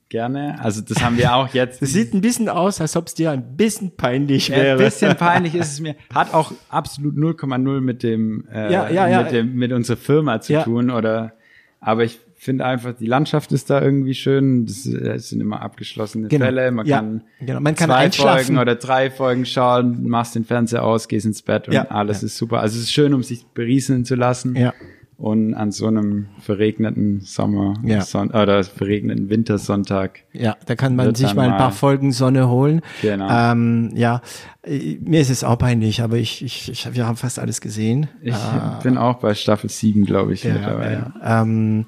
gerne. 0.07 0.57
Also 0.61 0.81
das 0.81 1.03
haben 1.03 1.17
wir 1.17 1.35
auch 1.35 1.49
jetzt. 1.53 1.81
Das 1.81 1.89
sieht 1.91 2.13
ein 2.13 2.21
bisschen 2.21 2.47
aus, 2.47 2.79
als 2.79 2.95
ob 2.95 3.07
es 3.07 3.15
dir 3.15 3.31
ein 3.31 3.57
bisschen 3.57 3.91
peinlich 3.97 4.49
wäre. 4.49 4.77
ein 4.79 4.85
bisschen 4.85 5.15
peinlich 5.17 5.55
ist 5.55 5.73
es 5.73 5.79
mir. 5.81 5.95
Hat 6.13 6.33
auch 6.33 6.53
absolut 6.69 7.15
0,0 7.15 7.81
mit 7.81 8.01
dem, 8.03 8.47
äh, 8.51 8.71
Ja, 8.71 8.89
ja, 8.89 9.07
ja. 9.09 9.23
mit 9.23 9.33
dem, 9.33 9.55
mit 9.55 9.73
unserer 9.73 9.97
Firma 9.97 10.39
zu 10.39 10.63
tun 10.63 10.89
oder, 10.89 11.33
aber 11.81 12.05
ich 12.05 12.19
finde 12.45 12.63
einfach, 12.65 12.93
die 12.93 13.05
Landschaft 13.07 13.51
ist 13.51 13.69
da 13.69 13.81
irgendwie 13.81 14.13
schön. 14.13 14.65
Das, 14.65 14.85
äh, 14.85 15.15
es 15.15 15.29
sind 15.29 15.41
immer 15.41 15.61
abgeschlossene 15.61 16.27
Genau. 16.29 16.45
Fälle. 16.45 16.71
Man 16.71 16.85
Ja, 16.85 16.97
kann, 16.99 17.21
genau. 17.41 17.59
Man 17.59 17.75
kann 17.75 17.89
zwei. 17.89 18.09
Folgen 18.39 18.57
oder 18.57 18.75
drei 18.75 19.11
Folgen 19.11 19.45
schauen, 19.45 20.07
machst 20.07 20.35
den 20.35 20.45
Fernseher 20.45 20.83
aus, 20.83 21.07
gehst 21.09 21.25
ins 21.25 21.41
Bett 21.41 21.67
und 21.67 21.73
Ja, 21.73 21.85
alles 21.89 22.21
ja. 22.21 22.27
ist 22.27 22.37
super. 22.37 22.61
Also 22.61 22.77
es 22.77 22.83
ist 22.83 22.91
schön, 22.93 23.13
um 23.13 23.23
sich 23.23 23.45
berieseln 23.53 24.05
zu 24.05 24.15
lassen. 24.15 24.55
Ja. 24.55 24.73
Und 25.17 25.53
an 25.53 25.71
so 25.71 25.87
einem 25.87 26.25
verregneten 26.41 27.21
Sommer 27.21 27.75
Ja. 27.85 28.01
Son 28.01 28.31
oder 28.31 28.61
verregneten 28.65 29.29
Wintersonntag. 29.29 30.19
Ja, 30.33 30.57
da 30.65 30.75
kann 30.75 30.97
man 30.97 31.15
sich 31.15 31.33
mal 31.33 31.49
ein 31.49 31.57
paar 31.57 31.71
Folgen 31.71 32.11
Sonne 32.11 32.49
holen. 32.49 32.81
Genau. 33.01 33.29
Ähm, 33.29 33.91
ja, 33.95 34.21
äh, 34.63 34.97
mir 35.01 35.21
ist 35.21 35.29
es 35.29 35.45
auch 35.45 35.57
peinlich, 35.57 36.01
aber 36.01 36.17
ich, 36.17 36.43
ich, 36.43 36.69
ich 36.69 36.93
wir 36.93 37.07
haben 37.07 37.15
fast 37.15 37.39
alles 37.39 37.61
gesehen. 37.61 38.07
Ich 38.21 38.35
bin 38.83 38.97
auch 38.97 39.19
bei 39.19 39.33
Staffel 39.35 39.69
7, 39.69 40.03
glaube 40.03 40.33
ich, 40.33 40.43
Ja, 40.43 40.51
mittlerweile. 40.53 41.13
ja. 41.23 41.41
Ähm, 41.43 41.85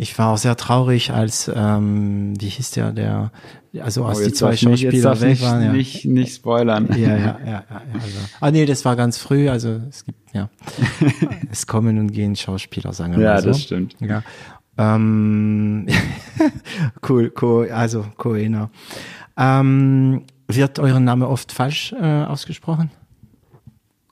ich 0.00 0.18
war 0.18 0.32
auch 0.32 0.38
sehr 0.38 0.56
traurig, 0.56 1.12
als 1.12 1.50
ähm, 1.54 2.32
wie 2.40 2.48
hieß 2.48 2.70
der, 2.72 2.92
der 2.92 3.30
also 3.82 4.04
als 4.06 4.18
Oh, 4.20 4.24
die 4.24 4.32
zwei 4.32 4.56
Schauspieler 4.56 5.20
weg 5.20 5.28
nicht, 5.30 5.42
waren. 5.42 5.62
Ja. 5.62 5.72
nicht, 5.72 6.04
nicht 6.06 6.34
spoilern. 6.34 6.88
Ja, 6.92 6.96
ja, 6.96 7.16
ja, 7.18 7.38
ja, 7.44 7.44
ja 7.46 7.64
also. 7.92 8.18
Ah 8.40 8.50
nee, 8.50 8.64
das 8.64 8.84
war 8.84 8.96
ganz 8.96 9.18
früh, 9.18 9.48
also 9.50 9.78
es 9.88 10.04
gibt 10.04 10.18
ja 10.34 10.48
es 11.50 11.66
kommen 11.66 11.98
und 11.98 12.12
gehen 12.12 12.34
Schauspieler, 12.34 12.92
sagen 12.92 13.14
wir 13.16 13.22
Ja, 13.24 13.34
mal 13.34 13.42
so. 13.42 13.48
das 13.48 13.62
stimmt. 13.62 13.96
Ja. 14.00 14.22
Ähm, 14.78 15.86
cool, 17.08 17.32
cool, 17.42 17.70
also 17.70 18.06
Coena. 18.16 18.70
Ähm, 19.36 20.24
wird 20.48 20.78
euer 20.78 20.98
Name 20.98 21.28
oft 21.28 21.52
falsch 21.52 21.92
äh, 21.92 22.24
ausgesprochen? 22.24 22.90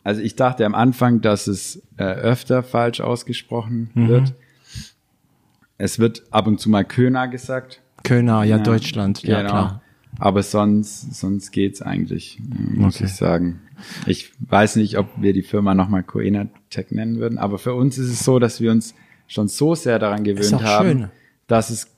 Also 0.05 0.21
ich 0.21 0.37
dachte 0.37 0.65
am 0.65 0.75
Anfang, 0.75 1.21
dass 1.21 1.47
es 1.49 1.83
äh, 1.97 2.05
öfter 2.05 2.63
falsch 2.63 3.01
ausgesprochen 3.01 3.91
Mhm. 3.95 4.09
wird. 4.09 4.35
Es 5.79 5.99
wird 5.99 6.25
ab 6.31 6.47
und 6.47 6.61
zu 6.61 6.69
mal 6.69 6.85
Köhner 6.85 7.29
gesagt. 7.29 7.81
Köhner, 8.03 8.45
ja, 8.45 8.59
Deutschland, 8.59 9.23
ja 9.23 9.39
genau. 9.39 9.51
klar. 9.51 9.83
Aber 10.19 10.43
sonst, 10.43 11.15
sonst 11.15 11.53
geht's 11.53 11.83
eigentlich, 11.83 12.39
äh, 12.41 12.79
muss 12.79 12.97
Okay. 12.97 13.05
ich 13.05 13.13
sagen. 13.15 13.61
Ich 14.07 14.33
weiß 14.41 14.77
nicht, 14.77 14.99
ob 14.99 15.07
wir 15.17 15.33
die 15.33 15.43
Firma 15.43 15.75
nochmal 15.75 16.03
Coena 16.03 16.49
Tech 16.71 16.87
nennen 16.91 17.19
würden, 17.19 17.39
aber 17.39 17.59
für 17.59 17.75
uns 17.75 17.97
ist 17.99 18.09
es 18.11 18.25
so, 18.25 18.39
dass 18.41 18.61
wir 18.61 18.73
uns 18.73 18.95
schon 19.29 19.47
so 19.47 19.75
sehr 19.77 19.99
daran 20.01 20.25
gewöhnt 20.25 20.63
haben, 20.63 20.89
schön. 20.89 21.11
dass 21.47 21.71
es 21.71 21.89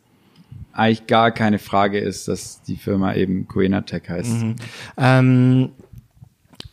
eigentlich 0.73 1.07
gar 1.07 1.31
keine 1.31 1.59
Frage 1.59 1.99
ist, 1.99 2.29
dass 2.29 2.63
die 2.63 2.77
Firma 2.77 3.15
eben 3.15 3.49
Coena 3.49 3.81
Tech 3.81 4.03
heißt. 4.09 4.31
Mhm. 4.43 4.57
Ähm, 4.99 5.69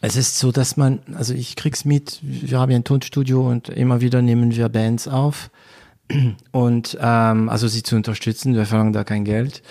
es 0.01 0.15
ist 0.15 0.37
so, 0.39 0.51
dass 0.51 0.77
man, 0.77 0.99
also 1.15 1.33
ich 1.33 1.55
krieg's 1.55 1.85
mit, 1.85 2.19
wir 2.21 2.59
haben 2.59 2.71
ja 2.71 2.77
ein 2.77 2.83
Tonstudio 2.83 3.49
und 3.49 3.69
immer 3.69 4.01
wieder 4.01 4.21
nehmen 4.21 4.55
wir 4.55 4.69
Bands 4.69 5.07
auf. 5.07 5.49
Und 6.51 6.97
ähm, 7.01 7.49
also 7.49 7.67
sie 7.67 7.83
zu 7.83 7.95
unterstützen, 7.95 8.55
wir 8.55 8.65
verlangen 8.65 8.93
da 8.93 9.03
kein 9.03 9.25
Geld. 9.25 9.61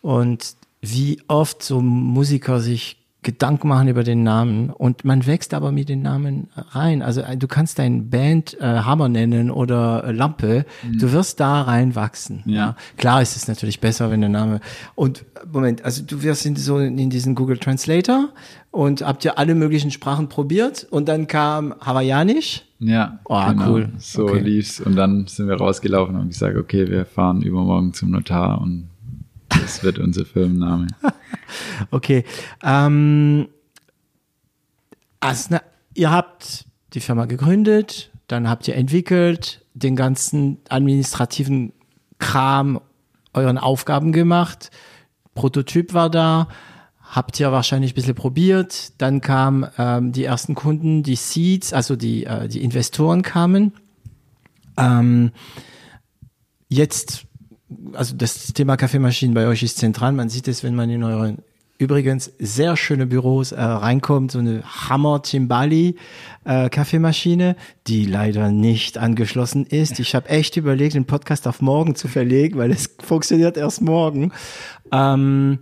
Und 0.00 0.54
wie 0.80 1.20
oft 1.28 1.62
so 1.62 1.80
Musiker 1.80 2.60
sich 2.60 3.01
Gedanken 3.24 3.68
machen 3.68 3.86
über 3.86 4.02
den 4.02 4.24
Namen 4.24 4.70
und 4.70 5.04
man 5.04 5.26
wächst 5.26 5.54
aber 5.54 5.70
mit 5.70 5.88
den 5.88 6.02
Namen 6.02 6.48
rein. 6.56 7.02
Also 7.02 7.20
äh, 7.20 7.36
du 7.36 7.46
kannst 7.46 7.78
dein 7.78 8.10
Band 8.10 8.58
äh, 8.60 8.64
Hammer 8.64 9.08
nennen 9.08 9.50
oder 9.50 10.02
äh, 10.04 10.12
Lampe, 10.12 10.64
du 10.92 11.12
wirst 11.12 11.38
da 11.38 11.62
reinwachsen. 11.62 12.42
Ja. 12.46 12.52
Ja. 12.54 12.76
Klar 12.96 13.22
ist 13.22 13.36
es 13.36 13.46
natürlich 13.46 13.78
besser, 13.80 14.10
wenn 14.10 14.20
der 14.22 14.30
Name 14.30 14.60
und 14.96 15.24
Moment, 15.52 15.84
also 15.84 16.02
du 16.04 16.22
wirst 16.22 16.46
in 16.46 16.56
so 16.56 16.78
in 16.78 17.10
diesen 17.10 17.34
Google 17.34 17.58
Translator 17.58 18.28
und 18.72 19.02
habt 19.02 19.24
ihr 19.24 19.38
alle 19.38 19.54
möglichen 19.54 19.90
Sprachen 19.90 20.28
probiert 20.28 20.86
und 20.90 21.08
dann 21.08 21.26
kam 21.26 21.74
Hawaiianisch. 21.80 22.62
Ja, 22.80 23.20
Oh, 23.26 23.40
cool. 23.66 23.88
So 23.98 24.24
Okay. 24.24 24.40
lief's 24.40 24.80
und 24.80 24.96
dann 24.96 25.26
sind 25.28 25.46
wir 25.48 25.56
rausgelaufen 25.56 26.16
und 26.16 26.28
gesagt, 26.28 26.56
okay, 26.56 26.88
wir 26.88 27.04
fahren 27.06 27.42
übermorgen 27.42 27.92
zum 27.92 28.10
Notar 28.10 28.60
und 28.60 28.88
das 29.48 29.84
wird 29.84 29.98
unser 30.00 30.24
Firmenname. 30.24 30.88
Okay. 31.90 32.24
Ähm, 32.62 33.48
also, 35.20 35.56
ihr 35.94 36.10
habt 36.10 36.66
die 36.94 37.00
Firma 37.00 37.26
gegründet, 37.26 38.10
dann 38.28 38.48
habt 38.48 38.68
ihr 38.68 38.76
entwickelt, 38.76 39.64
den 39.74 39.96
ganzen 39.96 40.58
administrativen 40.68 41.72
Kram, 42.18 42.80
euren 43.34 43.58
Aufgaben 43.58 44.12
gemacht, 44.12 44.70
Prototyp 45.34 45.94
war 45.94 46.10
da, 46.10 46.48
habt 47.02 47.38
ihr 47.40 47.52
wahrscheinlich 47.52 47.92
ein 47.92 47.94
bisschen 47.94 48.14
probiert, 48.14 48.92
dann 48.98 49.20
kamen 49.20 49.66
ähm, 49.78 50.12
die 50.12 50.24
ersten 50.24 50.54
Kunden, 50.54 51.02
die 51.02 51.16
Seeds, 51.16 51.72
also 51.72 51.96
die, 51.96 52.24
äh, 52.24 52.48
die 52.48 52.62
Investoren 52.62 53.22
kamen. 53.22 53.72
Ähm, 54.76 55.32
jetzt, 56.68 57.24
also 57.92 58.14
das 58.16 58.52
Thema 58.52 58.76
Kaffeemaschinen 58.76 59.34
bei 59.34 59.46
euch 59.46 59.62
ist 59.62 59.78
zentral. 59.78 60.12
Man 60.12 60.28
sieht 60.28 60.48
es, 60.48 60.62
wenn 60.62 60.74
man 60.74 60.90
in 60.90 61.02
euren 61.02 61.38
übrigens 61.78 62.32
sehr 62.38 62.76
schöne 62.76 63.06
Büros 63.06 63.50
äh, 63.52 63.60
reinkommt, 63.60 64.30
so 64.30 64.38
eine 64.38 64.62
Hammer 64.62 65.20
Timbali 65.22 65.96
äh, 66.44 66.68
Kaffeemaschine, 66.68 67.56
die 67.88 68.04
leider 68.04 68.50
nicht 68.50 68.98
angeschlossen 68.98 69.66
ist. 69.66 69.98
Ich 69.98 70.14
habe 70.14 70.28
echt 70.28 70.56
überlegt, 70.56 70.94
den 70.94 71.06
Podcast 71.06 71.48
auf 71.48 71.60
morgen 71.60 71.96
zu 71.96 72.06
verlegen, 72.06 72.56
weil 72.56 72.70
es 72.70 72.94
funktioniert 73.02 73.56
erst 73.56 73.82
morgen. 73.82 74.32
Ähm, 74.92 75.58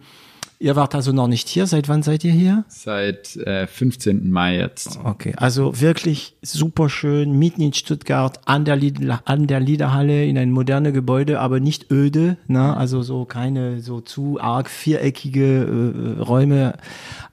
Ihr 0.62 0.76
wart 0.76 0.94
also 0.94 1.10
noch 1.12 1.26
nicht 1.26 1.48
hier. 1.48 1.66
Seit 1.66 1.88
wann 1.88 2.02
seid 2.02 2.22
ihr 2.22 2.32
hier? 2.32 2.64
Seit 2.68 3.34
äh, 3.36 3.66
15. 3.66 4.30
Mai 4.30 4.58
jetzt. 4.58 5.00
Okay, 5.02 5.32
also 5.38 5.80
wirklich 5.80 6.36
super 6.42 6.90
schön, 6.90 7.38
mitten 7.38 7.62
in 7.62 7.72
Stuttgart, 7.72 8.40
an 8.44 8.66
der, 8.66 8.76
Lied 8.76 9.00
an 9.24 9.46
der 9.46 9.58
Liederhalle, 9.58 10.26
in 10.26 10.36
ein 10.36 10.50
modernes 10.50 10.92
Gebäude, 10.92 11.40
aber 11.40 11.60
nicht 11.60 11.90
öde, 11.90 12.36
ne? 12.46 12.76
also 12.76 13.00
so 13.00 13.24
keine 13.24 13.80
so 13.80 14.02
zu 14.02 14.38
arg 14.38 14.68
viereckige 14.68 16.18
äh, 16.18 16.20
Räume, 16.20 16.74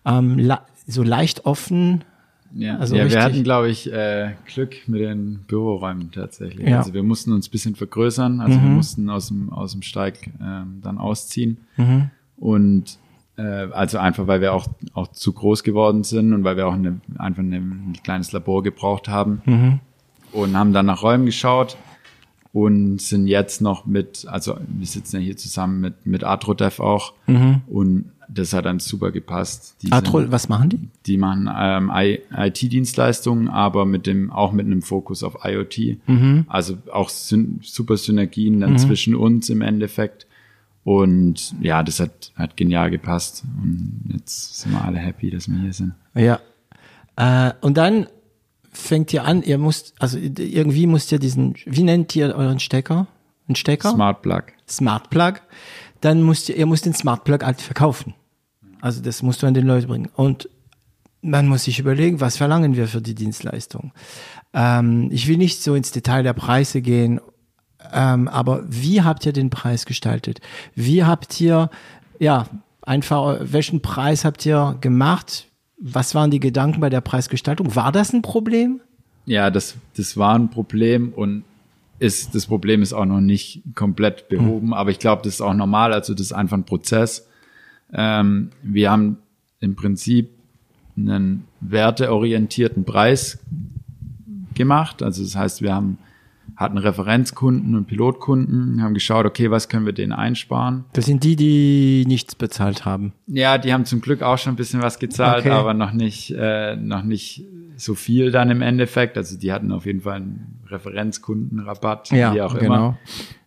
ähm, 0.05 0.49
so 0.88 1.03
leicht 1.03 1.45
offen. 1.45 2.05
Ja, 2.55 2.78
also 2.78 2.95
ja 2.95 3.11
wir 3.11 3.21
hatten, 3.21 3.43
glaube 3.43 3.69
ich, 3.69 3.91
äh, 3.91 4.36
Glück 4.45 4.88
mit 4.88 5.01
den 5.01 5.39
Büroräumen 5.47 6.11
tatsächlich. 6.13 6.65
Ja. 6.65 6.78
Also 6.78 6.93
wir 6.93 7.03
mussten 7.03 7.34
uns 7.34 7.49
ein 7.49 7.51
bisschen 7.51 7.75
vergrößern, 7.75 8.39
also 8.39 8.57
mhm. 8.57 8.63
wir 8.63 8.69
mussten 8.69 9.09
aus 9.09 9.28
dem, 9.28 9.51
aus 9.51 9.73
dem 9.73 9.82
Steig 9.82 10.30
ähm, 10.41 10.80
dann 10.82 10.97
ausziehen. 10.97 11.57
Mhm. 11.75 12.09
Und 12.38 12.99
also 13.43 13.99
einfach, 13.99 14.27
weil 14.27 14.41
wir 14.41 14.53
auch, 14.53 14.67
auch 14.93 15.07
zu 15.07 15.31
groß 15.33 15.63
geworden 15.63 16.03
sind 16.03 16.33
und 16.33 16.43
weil 16.43 16.57
wir 16.57 16.67
auch 16.67 16.73
eine, 16.73 16.99
einfach 17.17 17.43
eine, 17.43 17.57
ein 17.57 17.97
kleines 18.03 18.31
Labor 18.31 18.63
gebraucht 18.63 19.07
haben. 19.07 19.41
Mhm. 19.45 19.79
Und 20.31 20.57
haben 20.57 20.73
dann 20.73 20.85
nach 20.85 21.03
Räumen 21.03 21.25
geschaut 21.25 21.77
und 22.53 23.01
sind 23.01 23.27
jetzt 23.27 23.61
noch 23.61 23.85
mit, 23.85 24.25
also 24.27 24.57
wir 24.67 24.88
sitzen 24.88 25.17
ja 25.17 25.21
hier 25.21 25.38
zusammen 25.38 25.79
mit, 25.79 26.05
mit 26.05 26.23
Atrodev 26.23 26.79
auch 26.79 27.13
mhm. 27.27 27.61
und 27.67 28.11
das 28.29 28.53
hat 28.53 28.65
dann 28.65 28.79
super 28.79 29.11
gepasst. 29.11 29.75
Die 29.81 29.91
Atro, 29.91 30.19
sind, 30.19 30.31
was 30.31 30.49
machen 30.49 30.69
die? 30.69 30.79
Die 31.05 31.17
machen 31.17 31.49
ähm, 31.55 31.91
IT-Dienstleistungen, 31.93 33.47
aber 33.47 33.85
mit 33.85 34.05
dem 34.05 34.31
auch 34.31 34.51
mit 34.51 34.65
einem 34.65 34.81
Fokus 34.81 35.23
auf 35.23 35.45
IoT. 35.45 35.97
Mhm. 36.07 36.45
Also 36.47 36.77
auch 36.91 37.09
syn 37.09 37.59
super 37.63 37.95
Synergien 37.95 38.59
dann 38.59 38.73
mhm. 38.73 38.77
zwischen 38.79 39.15
uns 39.15 39.49
im 39.49 39.61
Endeffekt. 39.61 40.27
Und 40.88 41.53
ja, 41.59 41.83
das 41.83 41.99
hat, 41.99 42.31
hat 42.38 42.55
genial 42.55 42.89
gepasst. 42.89 43.43
Und 43.61 44.05
jetzt 44.07 44.61
sind 44.61 44.71
wir 44.71 44.85
alle 44.85 44.99
happy, 44.99 45.29
dass 45.29 45.49
wir 45.49 45.59
hier 45.59 45.73
sind. 45.73 45.95
Ja. 46.15 46.39
Äh, 47.17 47.51
und 47.59 47.75
dann 47.75 48.07
fängt 48.71 49.11
ihr 49.11 49.25
an, 49.25 49.43
ihr 49.43 49.57
müsst, 49.57 49.95
also 49.99 50.17
irgendwie 50.17 50.88
müsst 50.88 51.11
ihr 51.11 51.19
diesen, 51.19 51.55
wie 51.65 51.83
nennt 51.83 52.15
ihr 52.15 52.33
euren 52.33 52.61
Stecker? 52.61 53.07
Ein 53.49 53.55
Stecker? 53.55 53.91
Smart 53.91 54.21
Plug. 54.21 54.43
Smart 54.65 55.09
Plug. 55.09 55.33
Dann 55.99 56.23
müsst 56.23 56.47
ihr, 56.47 56.55
ihr 56.55 56.65
müsst 56.65 56.85
den 56.85 56.93
Smart 56.93 57.25
Plug 57.25 57.39
halt 57.43 57.59
verkaufen. 57.59 58.13
Also 58.79 59.01
das 59.01 59.21
musst 59.21 59.43
du 59.43 59.47
an 59.47 59.55
den 59.55 59.67
Leute 59.67 59.88
bringen. 59.88 60.07
Und 60.15 60.47
man 61.21 61.49
muss 61.49 61.65
sich 61.65 61.79
überlegen, 61.79 62.21
was 62.21 62.38
verlangen 62.38 62.77
wir 62.77 62.88
für 62.88 63.01
die 63.01 63.15
Dienstleistung. 63.15 63.91
Ähm, 64.53 65.09
ich 65.11 65.27
will 65.27 65.35
nicht 65.35 65.61
so 65.61 65.75
ins 65.75 65.91
Detail 65.91 66.23
der 66.23 66.31
Preise 66.31 66.81
gehen 66.81 67.19
ähm, 67.93 68.28
aber 68.28 68.63
wie 68.67 69.01
habt 69.01 69.25
ihr 69.25 69.34
den 69.34 69.49
Preis 69.49 69.86
gestaltet? 69.86 70.41
Wie 70.75 71.03
habt 71.03 71.39
ihr, 71.39 71.69
ja, 72.19 72.47
einfach, 72.82 73.39
welchen 73.41 73.82
Preis 73.82 74.25
habt 74.25 74.45
ihr 74.45 74.78
gemacht? 74.82 75.47
Was 75.80 76.15
waren 76.15 76.32
die 76.32 76.39
Gedanken 76.39 76.80
bei 76.80 76.89
der 76.89 77.01
Preisgestaltung? 77.01 77.75
War 77.75 77.91
das 77.91 78.13
ein 78.13 78.21
Problem? 78.21 78.82
Ja, 79.25 79.51
das, 79.51 79.75
das 79.95 80.17
war 80.17 80.36
ein 80.36 80.49
Problem 80.49 81.13
und 81.13 81.43
ist, 81.99 82.36
das 82.36 82.45
Problem 82.45 82.82
ist 82.82 82.93
auch 82.93 83.05
noch 83.05 83.21
nicht 83.21 83.63
komplett 83.75 84.30
behoben, 84.30 84.67
hm. 84.67 84.73
aber 84.73 84.91
ich 84.91 84.99
glaube, 84.99 85.23
das 85.23 85.36
ist 85.36 85.41
auch 85.41 85.53
normal, 85.53 85.93
also 85.93 86.13
das 86.13 86.28
ist 86.28 86.34
einfach 86.34 86.57
ein 86.57 86.63
Prozess. 86.63 87.28
Ähm, 87.91 88.51
wir 88.61 88.91
haben 88.91 89.17
im 89.59 89.75
Prinzip 89.75 90.30
einen 90.95 91.45
werteorientierten 91.59 92.84
Preis 92.86 93.39
gemacht. 94.53 95.01
Also 95.03 95.23
das 95.23 95.36
heißt, 95.36 95.61
wir 95.61 95.73
haben 95.73 95.97
hatten 96.57 96.79
Referenzkunden 96.79 97.75
und 97.75 97.85
Pilotkunden, 97.85 98.81
haben 98.81 98.95
geschaut, 98.95 99.27
okay, 99.27 99.51
was 99.51 99.69
können 99.69 99.85
wir 99.85 99.93
denen 99.93 100.11
einsparen? 100.11 100.85
Das 100.93 101.05
sind 101.05 101.23
die, 101.23 101.35
die 101.35 102.03
nichts 102.07 102.33
bezahlt 102.33 102.83
haben. 102.83 103.13
Ja, 103.27 103.59
die 103.59 103.71
haben 103.73 103.85
zum 103.85 104.01
Glück 104.01 104.23
auch 104.23 104.39
schon 104.39 104.53
ein 104.53 104.55
bisschen 104.55 104.81
was 104.81 104.97
gezahlt, 104.97 105.45
okay. 105.45 105.51
aber 105.51 105.75
noch 105.75 105.93
nicht, 105.93 106.33
äh, 106.35 106.75
noch 106.75 107.03
nicht 107.03 107.45
so 107.75 107.93
viel 107.93 108.31
dann 108.31 108.49
im 108.49 108.63
Endeffekt. 108.63 109.17
Also 109.17 109.37
die 109.37 109.53
hatten 109.53 109.71
auf 109.71 109.85
jeden 109.85 110.01
Fall 110.01 110.15
einen 110.15 110.61
Referenzkundenrabatt, 110.65 112.09
ja, 112.09 112.33
wie 112.33 112.41
auch 112.41 112.57
genau. 112.57 112.97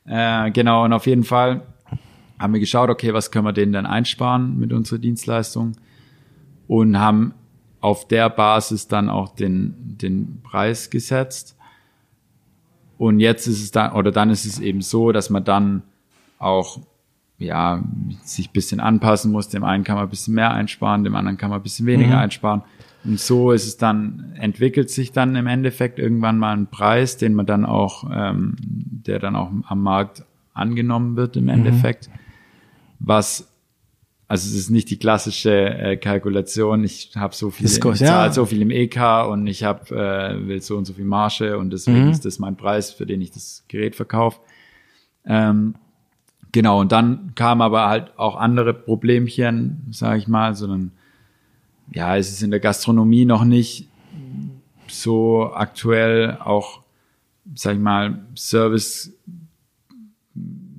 immer. 0.06 0.46
Äh, 0.46 0.52
genau, 0.52 0.84
und 0.84 0.92
auf 0.92 1.06
jeden 1.08 1.24
Fall 1.24 1.62
haben 2.38 2.52
wir 2.52 2.61
geschaut, 2.61 2.90
okay, 2.90 3.12
was 3.12 3.32
können 3.32 3.44
wir 3.44 3.52
denen 3.52 3.72
dann 3.72 3.86
einsparen 3.86 4.56
mit 4.56 4.72
unserer 4.72 5.00
Dienstleistung 5.00 5.72
und 6.68 6.96
haben 6.96 7.34
auf 7.80 8.06
der 8.06 8.30
Basis 8.30 8.86
dann 8.86 9.08
auch 9.08 9.34
den, 9.34 9.74
den 10.00 10.42
Preis 10.44 10.90
gesetzt 10.90 11.56
und 13.01 13.18
jetzt 13.18 13.46
ist 13.46 13.62
es 13.62 13.70
dann, 13.70 13.92
oder 13.92 14.12
dann 14.12 14.28
ist 14.28 14.44
es 14.44 14.59
eben 14.59 14.82
so, 14.82 15.11
dass 15.11 15.30
man 15.30 15.42
dann 15.42 15.84
auch 16.38 16.80
ja, 17.38 17.82
sich 18.24 18.51
bisschen 18.51 18.78
anpassen 18.78 19.32
muss. 19.32 19.48
Dem 19.48 19.64
einen 19.64 19.84
kann 19.84 19.94
man 19.94 20.05
ein 20.05 20.11
bisschen 20.11 20.34
mehr 20.34 20.53
einsparen, 20.53 21.03
dem 21.03 21.16
anderen 21.16 21.38
kann 21.38 21.48
man 21.48 21.61
ein 21.61 21.62
bisschen 21.62 21.86
weniger 21.86 22.16
mhm. 22.16 22.18
einsparen. 22.18 22.61
Und 23.03 23.18
so 23.18 23.53
ist 23.53 23.66
es 23.66 23.78
dann, 23.78 24.34
entwickelt 24.34 24.90
sich 24.90 25.12
dann 25.12 25.34
im 25.34 25.46
Endeffekt 25.46 25.98
irgendwann 25.98 26.36
mal 26.36 26.55
ein 26.55 26.66
Preis, 26.66 27.16
den 27.16 27.32
man 27.32 27.46
dann 27.46 27.64
auch, 27.64 28.05
ähm, 28.12 28.57
der 28.61 29.18
dann 29.18 29.34
auch 29.34 29.51
am 29.66 29.82
Markt 29.82 30.22
angenommen 30.53 31.16
wird 31.16 31.38
im 31.38 31.44
mhm. 31.44 31.48
Endeffekt, 31.48 32.09
mhm. 32.09 32.12
was 32.98 33.49
also 34.31 34.49
es 34.49 34.55
ist 34.55 34.70
nicht 34.70 34.89
die 34.91 34.97
klassische 34.97 35.51
äh, 35.51 35.97
Kalkulation, 35.97 36.85
ich 36.85 37.11
habe 37.16 37.35
so 37.35 37.51
viel, 37.51 37.66
ich 37.66 37.81
ja. 37.99 38.33
so 38.33 38.47
viel 38.47 38.62
im 38.62 38.70
EK 38.70 39.26
und 39.28 39.49
ich 39.49 39.64
habe 39.64 39.93
äh, 39.93 40.47
will 40.47 40.62
so 40.62 40.76
und 40.76 40.85
so 40.85 40.93
viel 40.93 41.05
Marge 41.05 41.59
und 41.59 41.72
deswegen 41.72 42.05
mhm. 42.05 42.11
ist 42.11 42.24
das 42.24 42.39
mein 42.39 42.55
Preis, 42.55 42.93
für 42.93 43.07
den 43.07 43.20
ich 43.20 43.33
das 43.33 43.64
Gerät 43.66 43.97
verkaufe. 43.97 44.39
Ähm, 45.26 45.74
genau, 46.53 46.81
und 46.81 46.93
dann 46.93 47.33
kamen 47.35 47.61
aber 47.61 47.89
halt 47.89 48.16
auch 48.18 48.37
andere 48.37 48.72
Problemchen, 48.72 49.89
sage 49.91 50.18
ich 50.18 50.28
mal, 50.28 50.55
sondern 50.55 50.93
ja, 51.93 52.16
es 52.16 52.31
ist 52.31 52.45
in 52.45 52.53
der 52.53 52.61
Gastronomie 52.61 53.24
noch 53.24 53.43
nicht 53.43 53.89
so 54.87 55.51
aktuell 55.53 56.39
auch, 56.39 56.83
sag 57.57 57.74
ich 57.74 57.81
mal, 57.81 58.20
Service 58.37 59.12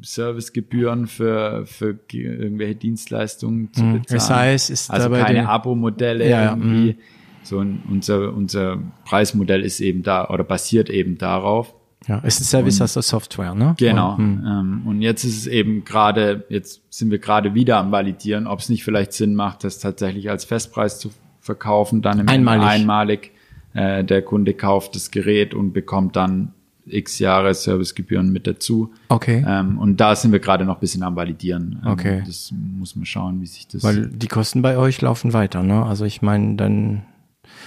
Servicegebühren 0.02 1.08
für, 1.08 1.66
für 1.66 1.99
irgendwelche 2.12 2.76
Dienstleistungen 2.76 3.72
zu 3.74 3.84
mhm. 3.84 4.02
bezahlen. 4.02 4.20
Das 4.20 4.30
heißt, 4.30 4.70
ist 4.70 4.91
also 4.91 5.10
keine 5.10 5.47
Abo-Modelle 5.47 6.30
ja, 6.30 6.49
irgendwie. 6.49 6.93
Mhm. 6.93 6.97
So 7.43 7.60
ein, 7.60 7.82
unser, 7.89 8.34
unser 8.34 8.80
Preismodell 9.06 9.64
ist 9.64 9.80
eben 9.80 10.04
da 10.04 10.30
oder 10.30 10.43
basiert 10.43 10.89
eben 10.89 11.18
darauf. 11.18 11.74
Ja, 12.08 12.20
es 12.24 12.39
ist 12.39 12.49
Service 12.49 12.80
und, 12.80 12.86
as 12.86 12.97
a 12.97 13.02
Software, 13.02 13.54
ne? 13.54 13.76
Genau. 13.78 14.16
Und, 14.16 14.43
ähm, 14.45 14.82
und 14.86 15.02
jetzt 15.02 15.24
ist 15.24 15.38
es 15.38 15.47
eben 15.47 15.84
gerade, 15.86 16.45
jetzt 16.49 16.82
sind 16.89 17.12
wir 17.12 17.20
gerade 17.20 17.54
wieder 17.54 17.78
am 17.78 17.91
Validieren, 17.91 18.47
ob 18.47 18.60
es 18.60 18.70
nicht 18.70 18.84
vielleicht 18.84 19.14
Sinn 19.14 19.36
macht, 19.36 19.64
das 19.64 19.80
tatsächlich 19.80 20.30
als 20.30 20.45
Festpreis 20.45 20.99
zu 20.99 21.12
verkaufen, 21.39 22.02
dann 22.02 22.20
im 22.20 22.28
einmalig, 22.28 22.68
einmalig 22.68 23.32
äh, 23.74 24.04
der 24.04 24.24
Kunde 24.24 24.54
kauft 24.54 24.95
das 24.95 25.12
Gerät 25.12 25.54
und 25.54 25.74
bekommt 25.74 26.16
dann 26.16 26.54
x 26.92 27.20
Jahre 27.20 27.54
Servicegebühren 27.54 28.32
mit 28.32 28.48
dazu. 28.48 28.92
Okay. 29.10 29.44
Ähm, 29.48 29.78
und 29.78 29.98
da 29.98 30.16
sind 30.16 30.32
wir 30.32 30.39
gerade 30.39 30.66
noch 30.66 30.78
ein 30.78 30.80
bisschen 30.80 31.04
am 31.04 31.16
Validieren. 31.16 31.82
Ähm, 31.84 31.92
okay. 31.92 32.24
Das 32.26 32.54
muss 32.78 32.96
man 32.96 33.06
schauen, 33.06 33.42
wie 33.42 33.48
sich 33.48 33.68
das. 33.68 33.84
Weil 33.84 34.08
die 34.08 34.28
Kosten 34.28 34.62
bei 34.62 34.78
euch 34.78 35.02
laufen 35.02 35.34
weiter, 35.34 35.64
ne? 35.64 35.86
Also 35.86 36.06
ich 36.06 36.22
meine, 36.22 36.56
dann. 36.56 37.04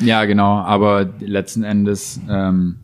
Ja, 0.00 0.24
genau, 0.24 0.58
aber 0.58 1.08
letzten 1.20 1.62
Endes, 1.62 2.20
ähm, 2.28 2.76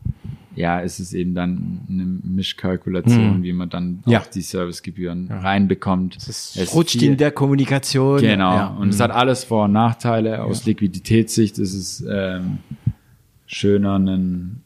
ja, 0.55 0.79
ist 0.79 0.99
es 0.99 1.13
eben 1.13 1.33
dann 1.33 1.81
eine 1.89 2.05
Mischkalkulation, 2.05 3.35
hm. 3.35 3.43
wie 3.43 3.53
man 3.53 3.69
dann 3.69 4.03
ja. 4.05 4.19
auch 4.19 4.27
die 4.27 4.41
Servicegebühren 4.41 5.27
ja. 5.29 5.39
reinbekommt. 5.39 6.17
Es, 6.17 6.55
es 6.55 6.73
rutscht 6.73 6.99
viel, 6.99 7.11
in 7.11 7.17
der 7.17 7.31
Kommunikation. 7.31 8.19
Genau. 8.19 8.53
Ja. 8.53 8.67
Und 8.67 8.83
hm. 8.83 8.89
es 8.89 8.99
hat 8.99 9.11
alles 9.11 9.43
Vor- 9.43 9.65
und 9.65 9.71
Nachteile. 9.71 10.43
Aus 10.43 10.65
Liquiditätssicht 10.65 11.57
ist 11.57 11.73
es 11.73 12.05
ähm, 12.09 12.59
schöner, 13.45 13.95
einen 13.95 14.61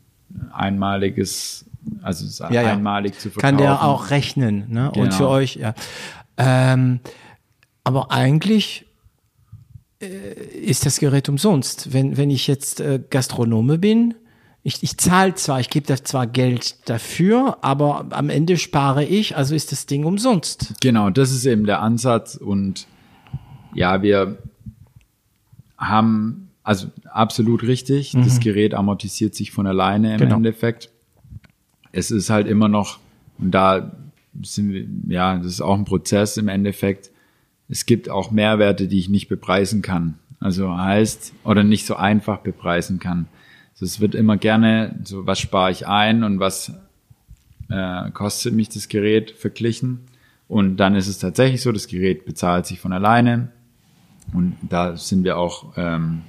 einmaliges, 0.52 1.64
also 2.02 2.44
ja, 2.46 2.62
ja. 2.62 2.74
einmalig 2.74 3.14
zu 3.16 3.30
verkaufen. 3.30 3.42
Kann 3.42 3.58
der 3.58 3.84
auch 3.84 4.10
rechnen, 4.10 4.66
ne? 4.70 4.92
Genau. 4.94 5.06
Und 5.06 5.14
für 5.14 5.28
euch, 5.28 5.56
ja. 5.56 5.74
Ähm, 6.38 7.00
aber 7.84 8.12
eigentlich 8.12 8.86
äh, 10.02 10.08
ist 10.08 10.86
das 10.86 11.00
Gerät 11.00 11.30
umsonst. 11.30 11.94
Wenn, 11.94 12.18
wenn 12.18 12.30
ich 12.30 12.48
jetzt 12.48 12.80
äh, 12.80 13.00
Gastronome 13.10 13.78
bin, 13.78 14.16
ich, 14.64 14.82
ich 14.82 14.98
zahle 14.98 15.36
zwar, 15.36 15.60
ich 15.60 15.70
gebe 15.70 15.86
da 15.86 15.96
zwar 16.04 16.26
Geld 16.26 16.90
dafür, 16.90 17.60
aber 17.62 18.08
am 18.10 18.30
Ende 18.30 18.58
spare 18.58 19.06
ich, 19.06 19.38
also 19.38 19.54
ist 19.54 19.72
das 19.72 19.86
Ding 19.86 20.06
umsonst. 20.06 20.74
Genau, 20.82 21.12
das 21.12 21.32
ist 21.32 21.46
eben 21.46 21.66
der 21.66 21.82
Ansatz 21.82 22.36
und 22.36 22.88
ja, 23.76 24.02
wir 24.02 24.40
haben 25.78 26.50
also 26.64 26.88
absolut 27.12 27.62
richtig. 27.62 28.16
Mhm. 28.16 28.24
Das 28.24 28.40
Gerät 28.40 28.74
amortisiert 28.74 29.36
sich 29.36 29.52
von 29.52 29.68
alleine 29.68 30.14
im 30.14 30.20
genau. 30.20 30.38
Endeffekt. 30.38 30.90
Es 31.96 32.12
ist 32.12 32.30
halt 32.30 32.48
immer 32.48 32.68
noch, 32.68 33.00
und 33.38 33.52
da 33.52 33.96
sind 34.43 34.74
wir, 34.74 34.86
ja, 35.08 35.38
das 35.38 35.48
ist 35.48 35.62
auch 35.62 35.78
ein 35.78 35.86
Prozess 35.86 36.36
im 36.38 36.50
Endeffekt. 36.50 37.10
Es 37.70 37.86
gibt 37.86 38.10
auch 38.10 38.32
Mehrwerte, 38.32 38.88
die 38.88 39.00
ich 39.00 39.10
nicht 39.10 39.30
bepreisen 39.30 39.82
kann. 39.82 40.16
Also 40.39 40.78
heißt, 40.78 41.34
oder 41.46 41.64
nicht 41.64 41.86
so 41.86 41.96
einfach 41.96 42.39
bepreisen 42.39 43.00
kann. 43.00 43.28
Also 43.74 43.86
es 43.86 44.00
wird 44.00 44.14
immer 44.14 44.38
gerne, 44.38 45.00
so 45.04 45.26
was 45.26 45.39
spare 45.39 45.72
ich 45.72 45.88
ein 45.88 46.24
und 46.24 46.39
was 46.39 46.74
äh, 47.70 48.12
kostet 48.12 48.54
mich 48.54 48.70
das 48.70 48.89
Gerät 48.89 49.32
verglichen. 49.32 50.02
Und 50.48 50.78
dann 50.78 50.96
ist 50.96 51.08
es 51.08 51.18
tatsächlich 51.18 51.62
so, 51.62 51.72
das 51.72 51.88
Gerät 51.88 52.26
bezahlt 52.26 52.66
sich 52.66 52.80
von 52.80 52.93
alleine. 52.93 53.52
Und 54.34 54.56
da 54.62 54.98
sind 54.98 55.24
wir 55.24 55.38
auch 55.38 55.74
ähm, 55.78 56.22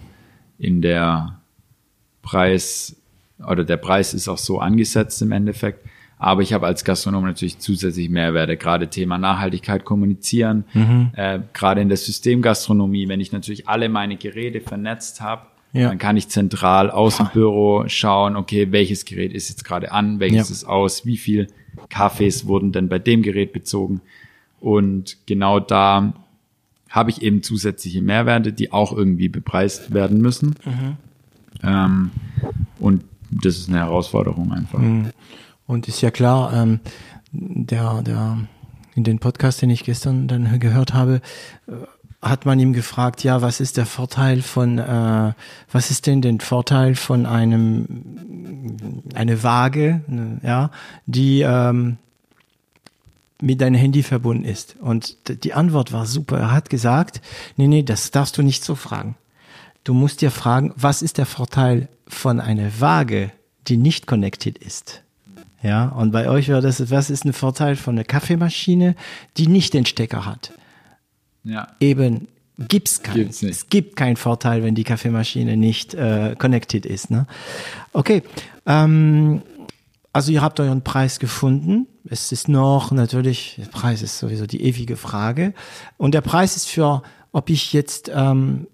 in 0.58 0.80
der 0.80 1.40
Preis, 2.22 2.96
oder 3.44 3.64
der 3.64 3.76
Preis 3.76 4.14
ist 4.14 4.28
auch 4.28 4.38
so 4.38 4.58
angesetzt 4.60 5.20
im 5.22 5.32
Endeffekt. 5.32 5.86
Aber 6.18 6.40
ich 6.40 6.54
habe 6.54 6.66
als 6.66 6.82
Gastronom 6.84 7.24
natürlich 7.24 7.58
zusätzlich 7.58 8.08
Mehrwerte, 8.08 8.56
gerade 8.56 8.88
Thema 8.88 9.18
Nachhaltigkeit 9.18 9.84
kommunizieren, 9.84 10.64
Mhm. 10.72 11.10
äh, 11.14 11.40
gerade 11.52 11.82
in 11.82 11.88
der 11.88 11.98
Systemgastronomie, 11.98 13.08
wenn 13.08 13.20
ich 13.20 13.32
natürlich 13.32 13.68
alle 13.68 13.90
meine 13.90 14.16
Geräte 14.16 14.62
vernetzt 14.62 15.20
habe, 15.20 15.42
Ja. 15.74 15.88
dann 15.90 15.98
kann 15.98 16.16
ich 16.16 16.28
zentral 16.28 16.90
aus 16.90 17.18
dem 17.18 17.28
Büro 17.34 17.84
schauen, 17.88 18.36
okay, 18.36 18.68
welches 18.72 19.04
Gerät 19.04 19.32
ist 19.34 19.50
jetzt 19.50 19.64
gerade 19.64 19.92
an, 19.92 20.18
welches 20.18 20.48
Ja. 20.48 20.52
ist 20.54 20.64
aus, 20.64 21.04
wie 21.04 21.18
viel 21.18 21.48
Kaffees 21.90 22.46
wurden 22.46 22.72
denn 22.72 22.88
bei 22.88 22.98
dem 22.98 23.20
Gerät 23.22 23.52
bezogen. 23.52 24.00
Und 24.58 25.18
genau 25.26 25.60
da 25.60 26.14
habe 26.88 27.10
ich 27.10 27.20
eben 27.20 27.42
zusätzliche 27.42 28.00
Mehrwerte, 28.00 28.54
die 28.54 28.72
auch 28.72 28.96
irgendwie 28.96 29.28
bepreist 29.28 29.92
werden 29.92 30.22
müssen. 30.22 30.54
Ähm, 31.62 32.10
und 32.78 33.04
das 33.42 33.56
ist 33.56 33.68
eine 33.68 33.78
Herausforderung 33.78 34.52
einfach. 34.52 34.78
Und 35.66 35.88
ist 35.88 36.00
ja 36.00 36.10
klar, 36.10 36.52
ähm, 36.52 36.80
der, 37.32 38.02
der, 38.02 38.38
in 38.94 39.04
den 39.04 39.18
Podcast, 39.18 39.62
den 39.62 39.70
ich 39.70 39.84
gestern 39.84 40.28
dann 40.28 40.58
gehört 40.60 40.94
habe, 40.94 41.20
äh, 41.66 41.72
hat 42.22 42.46
man 42.46 42.58
ihm 42.58 42.72
gefragt, 42.72 43.22
ja, 43.24 43.42
was 43.42 43.60
ist 43.60 43.76
der 43.76 43.86
Vorteil 43.86 44.42
von, 44.42 44.78
äh, 44.78 45.32
was 45.70 45.90
ist 45.90 46.06
denn 46.06 46.22
der 46.22 46.38
Vorteil 46.40 46.94
von 46.94 47.26
einem, 47.26 49.02
eine 49.14 49.42
Waage, 49.42 50.00
ne, 50.06 50.40
ja, 50.42 50.70
die 51.06 51.42
ähm, 51.42 51.98
mit 53.40 53.60
deinem 53.60 53.74
Handy 53.74 54.02
verbunden 54.02 54.44
ist. 54.44 54.76
Und 54.80 55.16
die 55.44 55.52
Antwort 55.52 55.92
war 55.92 56.06
super. 56.06 56.38
Er 56.38 56.52
hat 56.52 56.70
gesagt, 56.70 57.20
nee, 57.56 57.66
nee, 57.66 57.82
das 57.82 58.10
darfst 58.10 58.38
du 58.38 58.42
nicht 58.42 58.64
so 58.64 58.74
fragen. 58.74 59.14
Du 59.86 59.94
musst 59.94 60.20
dir 60.20 60.32
fragen, 60.32 60.72
was 60.74 61.00
ist 61.00 61.16
der 61.16 61.26
Vorteil 61.26 61.88
von 62.08 62.40
einer 62.40 62.80
Waage, 62.80 63.30
die 63.68 63.76
nicht 63.76 64.08
connected 64.08 64.58
ist? 64.58 65.04
Ja, 65.62 65.90
und 65.90 66.10
bei 66.10 66.28
euch 66.28 66.48
wäre 66.48 66.60
das, 66.60 66.90
was 66.90 67.08
ist 67.08 67.24
ein 67.24 67.32
Vorteil 67.32 67.76
von 67.76 67.94
einer 67.94 68.02
Kaffeemaschine, 68.02 68.96
die 69.36 69.46
nicht 69.46 69.74
den 69.74 69.86
Stecker 69.86 70.26
hat? 70.26 70.52
Ja. 71.44 71.68
Eben 71.78 72.26
gibt's 72.58 73.00
keinen. 73.04 73.14
Gibt's 73.14 73.42
nicht. 73.42 73.52
Es 73.52 73.68
gibt 73.68 73.94
keinen 73.94 74.16
Vorteil, 74.16 74.64
wenn 74.64 74.74
die 74.74 74.82
Kaffeemaschine 74.82 75.56
nicht 75.56 75.94
äh, 75.94 76.34
connected 76.36 76.84
ist. 76.84 77.12
Ne? 77.12 77.28
Okay, 77.92 78.24
ähm, 78.66 79.40
also 80.12 80.32
ihr 80.32 80.42
habt 80.42 80.58
euren 80.58 80.82
Preis 80.82 81.20
gefunden. 81.20 81.86
Es 82.10 82.32
ist 82.32 82.48
noch 82.48 82.90
natürlich, 82.90 83.54
der 83.58 83.66
Preis 83.66 84.02
ist 84.02 84.18
sowieso 84.18 84.48
die 84.48 84.64
ewige 84.64 84.96
Frage. 84.96 85.54
Und 85.96 86.12
der 86.12 86.22
Preis 86.22 86.56
ist 86.56 86.66
für, 86.66 87.04
ob 87.30 87.50
ich 87.50 87.72
jetzt, 87.72 88.10
ähm, 88.12 88.66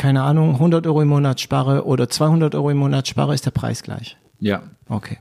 keine 0.00 0.22
Ahnung, 0.22 0.54
100 0.54 0.86
Euro 0.86 1.02
im 1.02 1.08
Monat 1.08 1.42
spare 1.42 1.84
oder 1.84 2.08
200 2.08 2.54
Euro 2.54 2.70
im 2.70 2.78
Monat 2.78 3.06
spare, 3.06 3.34
ist 3.34 3.44
der 3.44 3.50
Preis 3.50 3.82
gleich. 3.82 4.16
Ja. 4.38 4.62
Okay. 4.88 5.18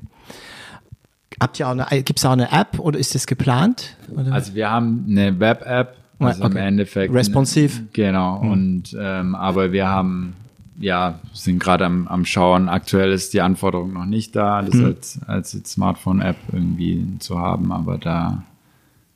Habt 1.37 1.59
ihr 1.59 1.67
auch 1.67 1.71
eine, 1.71 2.03
gibt's 2.03 2.23
auch 2.25 2.31
eine 2.31 2.49
App 2.53 2.79
oder 2.79 2.97
ist 2.97 3.13
das 3.13 3.27
geplant? 3.27 3.97
Oder? 4.09 4.31
Also 4.31 4.55
wir 4.55 4.71
haben 4.71 5.05
eine 5.09 5.37
Web-App, 5.37 5.97
also 6.19 6.43
im 6.45 6.51
Okay. 6.51 6.65
Endeffekt. 6.65 7.13
Responsive. 7.13 7.87
Genau. 7.91 8.39
Und 8.39 8.95
ähm, 8.97 9.35
aber 9.35 9.73
wir 9.73 9.89
haben 9.89 10.37
ja 10.79 11.19
sind 11.33 11.59
gerade 11.59 11.85
am, 11.85 12.07
am 12.07 12.23
Schauen. 12.23 12.69
Aktuell 12.69 13.11
ist 13.11 13.33
die 13.33 13.41
Anforderung 13.41 13.91
noch 13.91 14.05
nicht 14.05 14.33
da, 14.33 14.61
das 14.61 14.81
als 14.81 15.19
als 15.27 15.53
jetzt 15.53 15.73
Smartphone-App 15.73 16.37
irgendwie 16.53 17.05
zu 17.19 17.37
haben, 17.37 17.73
aber 17.73 17.97
da 17.97 18.43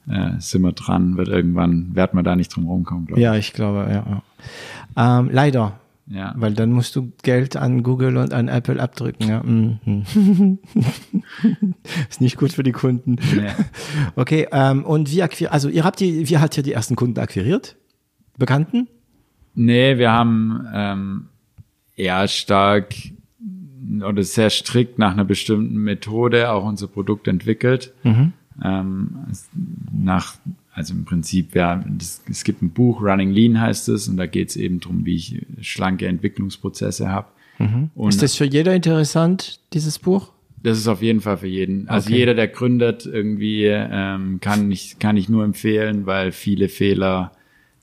äh, 0.10 0.32
sind 0.40 0.62
wir 0.62 0.74
dran. 0.74 1.16
Wird 1.16 1.30
irgendwann 1.30 1.96
werden 1.96 2.20
wir 2.20 2.24
da 2.24 2.36
nicht 2.36 2.54
drum 2.54 2.68
rumkommen, 2.68 3.06
glaube 3.06 3.22
ja, 3.22 3.36
ich 3.36 3.54
glaube, 3.54 3.88
ja. 3.90 4.22
Ja. 4.96 5.20
Ähm, 5.20 5.30
leider. 5.32 5.80
Ja. 6.06 6.34
weil 6.36 6.54
dann 6.54 6.74
musst 6.74 6.98
du 6.98 7.14
Geld 7.24 7.56
an 7.56 7.82
Google 7.82 8.18
und 8.18 8.34
an 8.34 8.50
Apple 8.50 8.78
abdrücken. 8.82 9.26
Ja. 9.30 9.42
Mhm. 9.42 9.80
ist 12.10 12.22
nicht 12.22 12.38
gut 12.38 12.52
für 12.52 12.64
die 12.64 12.74
Kunden. 12.74 13.16
Nee. 13.36 13.52
Okay, 14.16 14.48
ähm, 14.52 14.84
und 14.84 15.12
wie 15.12 15.24
akquiriert, 15.24 15.54
also 15.54 15.70
ihr 15.70 15.84
habt 15.86 16.00
die, 16.02 16.30
wie 16.30 16.38
habt 16.38 16.58
ihr 16.58 16.64
die 16.64 16.74
ersten 16.74 16.96
Kunden 16.98 17.20
akquiriert? 17.20 17.78
Bekannten? 18.38 18.88
Nee, 19.56 19.98
wir 19.98 20.12
haben 20.12 20.68
ähm, 20.74 21.26
eher 21.96 22.28
stark 22.28 22.94
oder 24.06 24.24
sehr 24.24 24.50
strikt 24.50 25.00
nach 25.00 25.14
einer 25.14 25.26
bestimmten 25.26 25.78
Methode 25.78 26.52
auch 26.52 26.66
unser 26.66 26.88
Produkt 26.88 27.28
entwickelt. 27.30 27.94
Ähm, 28.04 29.16
es- 29.32 29.50
nach, 29.92 30.36
also 30.74 30.94
im 30.94 31.06
Prinzip, 31.06 31.56
ja, 31.56 31.84
das, 31.88 32.22
es 32.30 32.44
gibt 32.44 32.62
ein 32.62 32.72
Buch, 32.72 33.02
Running 33.02 33.32
Lean 33.32 33.60
heißt 33.62 33.90
es, 33.90 34.08
und 34.08 34.18
da 34.18 34.26
geht 34.26 34.50
es 34.50 34.56
eben 34.56 34.80
darum, 34.80 35.06
wie 35.06 35.16
ich 35.16 35.46
schlanke 35.62 36.08
Entwicklungsprozesse 36.08 37.10
habe. 37.10 37.28
Und 37.96 38.10
Ist 38.10 38.22
das 38.22 38.36
für 38.36 38.46
jeder 38.46 38.76
interessant, 38.76 39.60
dieses 39.74 40.00
Buch? 40.00 40.32
das 40.64 40.78
ist 40.78 40.88
auf 40.88 41.02
jeden 41.02 41.20
Fall 41.20 41.38
für 41.38 41.48
jeden. 41.48 41.90
Also 41.90 42.08
Okay. 42.08 42.20
jeder, 42.20 42.34
der 42.34 42.48
gründet, 42.48 43.06
irgendwie 43.06 43.66
ähm, 43.66 44.40
kann 44.42 44.72
ich 44.72 44.98
kann 44.98 45.18
ich 45.18 45.28
nur 45.28 45.44
empfehlen, 45.44 46.06
weil 46.06 46.32
viele 46.32 46.70
Fehler, 46.70 47.34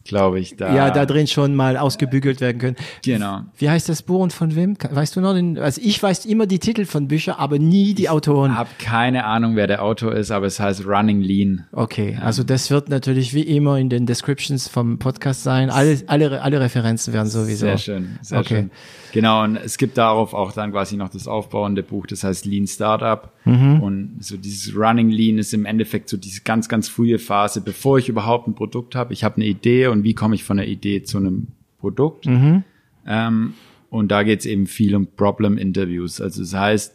glaube 0.04 0.40
ich, 0.40 0.56
da. 0.56 0.74
Ja, 0.74 0.90
da 0.90 1.06
drin 1.06 1.26
schon 1.26 1.54
mal 1.54 1.76
ausgebügelt 1.76 2.40
werden 2.40 2.58
können. 2.58 2.76
Genau. 3.04 3.42
Wie 3.58 3.68
heißt 3.68 3.88
das 3.88 4.02
Buch 4.02 4.20
und 4.20 4.32
von 4.32 4.54
wem? 4.56 4.76
Weißt 4.90 5.16
du 5.16 5.20
noch 5.20 5.34
den? 5.34 5.58
Also 5.58 5.80
ich 5.84 6.02
weiß 6.02 6.24
immer 6.26 6.46
die 6.46 6.58
Titel 6.58 6.84
von 6.84 7.08
Büchern, 7.08 7.36
aber 7.38 7.58
nie 7.58 7.94
die 7.94 8.08
Autoren. 8.08 8.56
Habe 8.56 8.70
keine 8.78 9.24
Ahnung, 9.24 9.56
wer 9.56 9.66
der 9.66 9.82
Autor 9.82 10.14
ist, 10.14 10.30
aber 10.30 10.46
es 10.46 10.58
heißt 10.58 10.86
Running 10.86 11.20
Lean. 11.20 11.66
Okay, 11.72 12.18
also 12.22 12.42
das 12.42 12.70
wird 12.70 12.88
natürlich 12.88 13.34
wie 13.34 13.42
immer 13.42 13.78
in 13.78 13.88
den 13.88 14.06
Descriptions 14.06 14.68
vom 14.68 14.98
Podcast 14.98 15.42
sein. 15.42 15.70
Alle, 15.70 15.98
alle, 16.06 16.42
alle 16.42 16.60
Referenzen 16.60 17.12
werden 17.12 17.28
sowieso. 17.28 17.66
Sehr 17.66 17.78
schön, 17.78 18.18
sehr 18.22 18.40
Okay. 18.40 18.54
schön. 18.54 18.70
Genau, 19.12 19.42
und 19.42 19.56
es 19.56 19.76
gibt 19.76 19.98
darauf 19.98 20.34
auch 20.34 20.52
dann 20.52 20.70
quasi 20.70 20.96
noch 20.96 21.08
das 21.08 21.26
aufbauende 21.26 21.82
Buch, 21.82 22.06
das 22.06 22.22
heißt 22.22 22.46
Lean 22.46 22.66
Startup. 22.66 23.32
Mhm. 23.44 23.80
Und 23.82 24.16
so 24.20 24.36
dieses 24.36 24.74
Running 24.76 25.10
Lean 25.10 25.38
ist 25.38 25.52
im 25.52 25.64
Endeffekt 25.66 26.08
so 26.08 26.16
diese 26.16 26.42
ganz, 26.42 26.68
ganz 26.68 26.88
frühe 26.88 27.18
Phase, 27.18 27.60
bevor 27.60 27.98
ich 27.98 28.08
überhaupt 28.08 28.46
ein 28.46 28.54
Produkt 28.54 28.94
habe. 28.94 29.12
Ich 29.12 29.24
habe 29.24 29.36
eine 29.36 29.46
Idee 29.46 29.88
und 29.90 30.04
wie 30.04 30.14
komme 30.14 30.34
ich 30.34 30.44
von 30.44 30.56
der 30.56 30.68
Idee 30.68 31.02
zu 31.02 31.18
einem 31.18 31.48
Produkt? 31.78 32.26
Mhm. 32.26 32.64
Ähm, 33.06 33.54
und 33.88 34.10
da 34.10 34.22
geht 34.22 34.40
es 34.40 34.46
eben 34.46 34.66
viel 34.66 34.94
um 34.94 35.06
Problem 35.06 35.58
Interviews. 35.58 36.20
Also 36.20 36.42
das 36.42 36.54
heißt, 36.54 36.94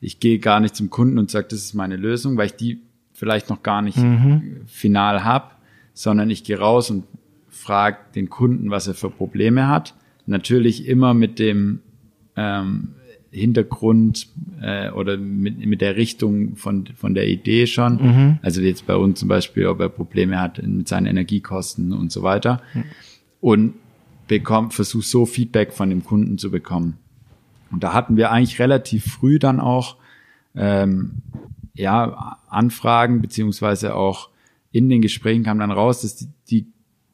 ich 0.00 0.20
gehe 0.20 0.38
gar 0.38 0.60
nicht 0.60 0.76
zum 0.76 0.90
Kunden 0.90 1.18
und 1.18 1.30
sage, 1.30 1.48
das 1.50 1.60
ist 1.60 1.74
meine 1.74 1.96
Lösung, 1.96 2.36
weil 2.36 2.46
ich 2.46 2.54
die 2.56 2.80
vielleicht 3.12 3.48
noch 3.50 3.62
gar 3.62 3.82
nicht 3.82 3.96
Mhm. 3.98 4.60
final 4.66 5.24
habe, 5.24 5.52
sondern 5.94 6.28
ich 6.30 6.44
gehe 6.44 6.58
raus 6.58 6.90
und 6.90 7.04
frage 7.48 7.96
den 8.14 8.28
Kunden, 8.28 8.70
was 8.70 8.86
er 8.86 8.94
für 8.94 9.10
Probleme 9.10 9.68
hat. 9.68 9.94
Natürlich 10.26 10.86
immer 10.86 11.14
mit 11.14 11.38
dem 11.38 11.80
ähm, 12.36 12.88
Hintergrund 13.38 14.28
äh, 14.60 14.90
oder 14.90 15.16
mit, 15.16 15.64
mit 15.64 15.80
der 15.80 15.96
Richtung 15.96 16.56
von, 16.56 16.86
von 16.96 17.14
der 17.14 17.28
Idee 17.28 17.66
schon. 17.66 18.38
Also 18.42 18.60
jetzt 18.60 18.86
bei 18.86 18.96
uns 18.96 19.20
zum 19.20 19.28
Beispiel, 19.28 19.66
ob 19.66 19.80
er 19.80 19.88
Probleme 19.88 20.40
hat 20.40 20.62
mit 20.62 20.88
seinen 20.88 21.06
Energiekosten 21.06 21.92
und 21.92 22.12
so 22.12 22.22
weiter. 22.22 22.62
Und 23.40 23.74
bekommt, 24.28 24.74
versucht 24.74 25.06
so 25.06 25.26
Feedback 25.26 25.72
von 25.72 25.90
dem 25.90 26.04
Kunden 26.04 26.38
zu 26.38 26.50
bekommen. 26.50 26.98
Und 27.70 27.82
da 27.82 27.92
hatten 27.92 28.16
wir 28.16 28.30
eigentlich 28.30 28.58
relativ 28.58 29.04
früh 29.04 29.38
dann 29.38 29.60
auch 29.60 29.96
ähm, 30.54 31.22
ja, 31.74 32.38
Anfragen, 32.48 33.20
beziehungsweise 33.20 33.94
auch 33.94 34.30
in 34.72 34.88
den 34.88 35.02
Gesprächen 35.02 35.44
kam 35.44 35.58
dann 35.58 35.70
raus, 35.70 36.02
dass 36.02 36.16
die, 36.16 36.28
die 36.50 36.66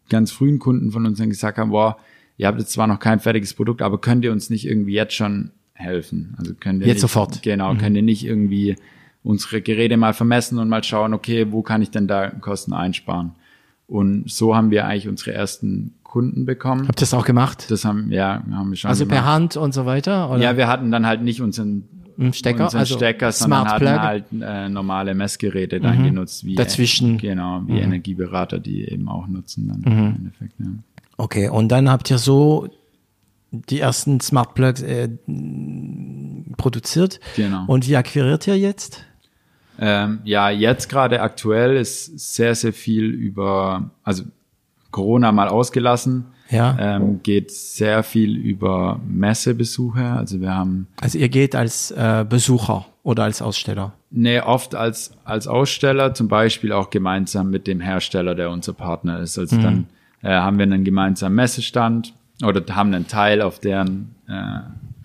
ganz 0.09 0.31
frühen 0.31 0.59
Kunden 0.59 0.93
von 0.93 1.07
uns 1.07 1.19
dann 1.19 1.31
gesagt 1.31 1.59
haben, 1.59 1.71
boah, 1.71 1.97
ihr 2.37 2.47
habt 2.47 2.59
jetzt 2.59 2.73
zwar 2.73 2.87
noch 2.87 2.99
kein 2.99 3.21
fertiges 3.21 3.55
Produkt, 3.55 3.83
aber 3.83 4.01
könnt 4.01 4.25
ihr 4.25 4.33
uns 4.33 4.51
nicht 4.51 4.67
irgendwie 4.67 4.95
jetzt 4.95 5.15
schon 5.15 5.51
helfen? 5.83 6.35
Also 6.39 6.55
könnt 6.59 6.81
ihr 6.81 6.87
Jetzt 6.87 6.97
nicht, 6.97 7.01
sofort. 7.03 7.43
Genau, 7.43 7.75
könnt 7.75 7.97
ihr 7.97 8.03
nicht 8.03 8.25
irgendwie 8.25 8.77
unsere 9.25 9.61
Geräte 9.61 9.97
mal 9.97 10.15
vermessen 10.15 10.59
und 10.59 10.69
mal 10.69 10.83
schauen, 10.83 11.15
okay, 11.15 11.47
wo 11.51 11.63
kann 11.63 11.83
ich 11.83 11.91
denn 11.91 12.09
da 12.09 12.31
Kosten 12.31 12.73
einsparen? 12.73 13.33
Und 13.87 14.31
so 14.31 14.57
haben 14.57 14.71
wir 14.71 14.87
eigentlich 14.87 15.09
unsere 15.09 15.33
ersten 15.33 15.95
Kunden 16.03 16.45
bekommen. 16.47 16.89
Habt 16.89 16.99
ihr 17.01 17.03
das 17.03 17.15
auch 17.15 17.25
gemacht? 17.25 17.71
Das 17.71 17.85
haben, 17.85 18.11
ja, 18.11 18.43
haben 18.53 18.71
wir 18.71 18.77
schon 18.77 18.89
also 18.89 19.07
per 19.07 19.19
gemacht. 19.19 19.33
Hand 19.33 19.57
und 19.57 19.75
so 19.75 19.87
weiter? 19.87 20.31
Oder? 20.31 20.41
Ja, 20.43 20.57
wir 20.57 20.67
hatten 20.69 20.91
dann 20.91 21.07
halt 21.07 21.23
nicht 21.23 21.41
unseren, 21.41 21.85
Stecker, 22.33 22.65
unseren 22.65 22.81
also 22.81 22.97
Stecker, 22.97 23.33
sondern 23.33 23.61
Smart 23.67 23.73
hatten 23.75 23.85
Plug. 23.85 23.99
halt 24.01 24.25
äh, 24.67 24.69
normale 24.69 25.15
Messgeräte 25.15 25.81
dann 25.81 26.05
genutzt, 26.05 26.45
wie 26.45 26.55
Dazwischen. 26.55 27.17
genau, 27.19 27.63
wie 27.67 27.79
Energieberater, 27.79 28.59
die 28.59 28.85
eben 28.89 29.09
auch 29.09 29.27
nutzen 29.27 29.69
dann 29.69 29.81
Mhm. 29.93 29.99
im 30.07 30.17
Endeffekt. 30.17 30.53
Ja. 30.59 30.67
Okay, 31.17 31.49
und 31.49 31.69
dann 31.69 31.91
habt 31.91 32.11
ihr 32.11 32.19
so 32.19 32.69
die 33.53 33.81
ersten 33.81 34.21
Smart 34.21 34.55
Plugs 34.55 34.83
äh, 34.83 35.09
produziert. 36.57 37.21
Genau. 37.37 37.65
Und 37.67 37.89
wie 37.89 37.97
akquiriert 37.97 38.47
ihr 38.47 38.59
jetzt? 38.59 39.05
Ähm, 39.79 40.21
ja, 40.25 40.51
jetzt 40.51 40.89
gerade 40.89 41.21
aktuell 41.23 41.77
ist 41.77 42.19
sehr, 42.35 42.55
sehr 42.55 42.73
viel 42.73 43.05
über, 43.05 43.91
also 44.05 44.25
Corona 44.91 45.33
mal 45.33 45.49
ausgelassen, 45.49 46.27
Ja. 46.51 46.77
ähm, 46.79 47.21
geht 47.23 47.51
sehr 47.51 48.03
viel 48.03 48.37
über 48.37 49.01
Messebesuche. 49.09 50.05
Also 50.05 50.41
wir 50.41 50.55
haben 50.55 50.87
Also 51.01 51.19
ihr 51.19 51.29
geht 51.31 51.55
als 51.57 51.91
äh, 51.91 52.25
Besucher 52.29 52.85
oder 53.03 53.25
als 53.25 53.41
Aussteller. 53.41 53.95
Nee, 54.11 54.41
oft 54.41 54.75
als, 54.75 55.13
als 55.25 55.49
Aussteller, 55.49 56.13
zum 56.13 56.29
Beispiel 56.29 56.73
auch 56.73 56.91
gemeinsam 56.91 57.51
mit 57.51 57.67
dem 57.67 57.81
Hersteller, 57.81 58.35
der 58.35 58.51
unser 58.51 58.75
Partner 58.75 59.21
ist. 59.21 59.39
Also 59.39 59.57
dann 59.61 59.87
äh, 60.21 60.29
haben 60.29 60.59
wir 60.59 60.65
einen 60.65 60.85
gemeinsamen 60.85 61.35
Messestand 61.35 62.13
oder 62.45 62.63
haben 62.75 62.93
einen 62.95 63.07
Teil 63.07 63.43
auf 63.43 63.59
deren, 63.59 64.15
äh, 64.29 64.61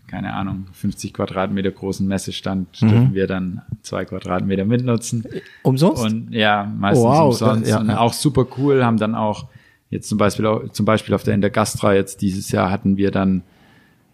keine 0.08 0.34
Ahnung, 0.34 0.68
50 0.72 1.14
Quadratmeter 1.14 1.72
großen 1.72 2.08
Messestand, 2.08 2.82
Mhm. 2.82 2.88
dürfen 2.90 3.14
wir 3.14 3.28
dann 3.28 3.62
zwei 3.82 4.06
Quadratmeter 4.06 4.66
mitnutzen. 4.66 5.26
Umsonst? 5.64 6.04
Und 6.04 6.32
ja, 6.34 6.72
meistens 6.80 7.04
Wow, 7.06 7.26
umsonst. 7.34 7.70
ja, 7.70 7.80
und 7.80 7.90
ja. 7.90 7.98
auch 8.00 8.14
super 8.14 8.46
cool, 8.58 8.84
haben 8.86 8.98
dann 8.98 9.16
auch 9.16 9.48
jetzt 9.90 10.08
zum 10.10 10.18
Beispiel, 10.18 10.70
zum 10.72 10.86
Beispiel 10.86 11.14
auf 11.14 11.24
der 11.24 11.34
Intergastra 11.34 11.94
jetzt 11.94 12.22
dieses 12.22 12.52
Jahr 12.52 12.72
hatten 12.72 12.98
wir 12.98 13.12
dann 13.12 13.44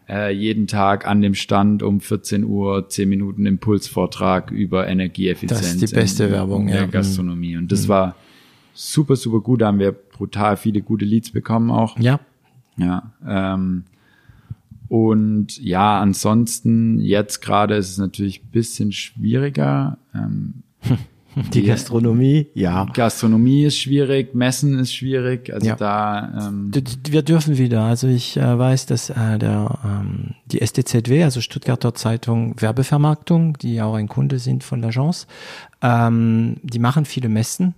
äh, 0.10 0.32
jeden 0.34 0.68
Tag 0.68 1.08
an 1.08 1.22
dem 1.22 1.34
Stand 1.34 1.82
um 1.82 2.02
14 2.02 2.44
Uhr 2.44 2.90
10 2.90 3.08
Minuten 3.08 3.46
Impulsvortrag 3.46 4.52
über 4.52 4.88
Energieeffizienz. 4.88 5.62
Das 5.62 5.74
ist 5.76 5.92
die 5.92 5.96
beste 5.96 6.26
in, 6.26 6.32
Werbung, 6.32 6.62
in 6.64 6.68
der 6.74 6.82
ja. 6.82 6.88
Mhm. 6.88 6.92
Gastronomie. 6.92 7.56
Und 7.58 7.72
das 7.72 7.88
war 7.88 8.16
super, 8.74 9.16
super 9.16 9.40
gut. 9.40 9.62
Da 9.62 9.68
haben 9.68 9.80
wir 9.80 9.94
brutal 9.94 10.58
viele 10.58 10.82
gute 10.82 11.06
Leads 11.06 11.32
bekommen 11.32 11.72
auch. 11.72 11.98
ja. 12.00 12.20
Ja. 12.78 13.12
Ähm, 13.28 13.84
und 14.90 15.60
ja, 15.60 16.00
ansonsten, 16.00 17.00
jetzt 17.00 17.42
gerade 17.42 17.76
ist 17.76 17.90
es 17.90 17.98
natürlich 17.98 18.44
ein 18.44 18.52
bisschen 18.52 18.92
schwieriger. 18.92 19.98
Ähm, 20.14 20.64
Die 21.52 21.64
Gastronomie, 21.64 22.48
ja. 22.54 22.86
Gastronomie 22.94 23.64
ist 23.64 23.80
schwierig, 23.80 24.36
Messen 24.36 24.78
ist 24.78 24.94
schwierig. 24.94 25.52
Also 25.52 25.66
Ja. 25.66 25.76
da, 25.76 26.48
ähm, 26.50 26.72
Wir 27.10 27.24
dürfen 27.24 27.58
wieder. 27.58 27.82
Also 27.86 28.08
ich 28.08 28.38
äh, 28.38 28.58
weiß, 28.60 28.86
dass 28.86 29.10
äh, 29.10 29.40
der 29.40 29.80
ähm, 29.84 30.36
die 30.46 30.64
STZW, 30.64 31.24
also 31.24 31.42
Stuttgarter 31.42 31.96
Zeitung 31.96 32.54
Werbevermarktung, 32.62 33.58
die 33.58 33.82
auch 33.82 33.96
ein 33.96 34.08
Kunde 34.08 34.38
sind 34.38 34.64
von 34.64 34.84
l'Agence, 34.86 35.26
ähm, 35.82 36.58
die 36.62 36.80
machen 36.80 37.06
viele 37.06 37.30
Messen. 37.30 37.74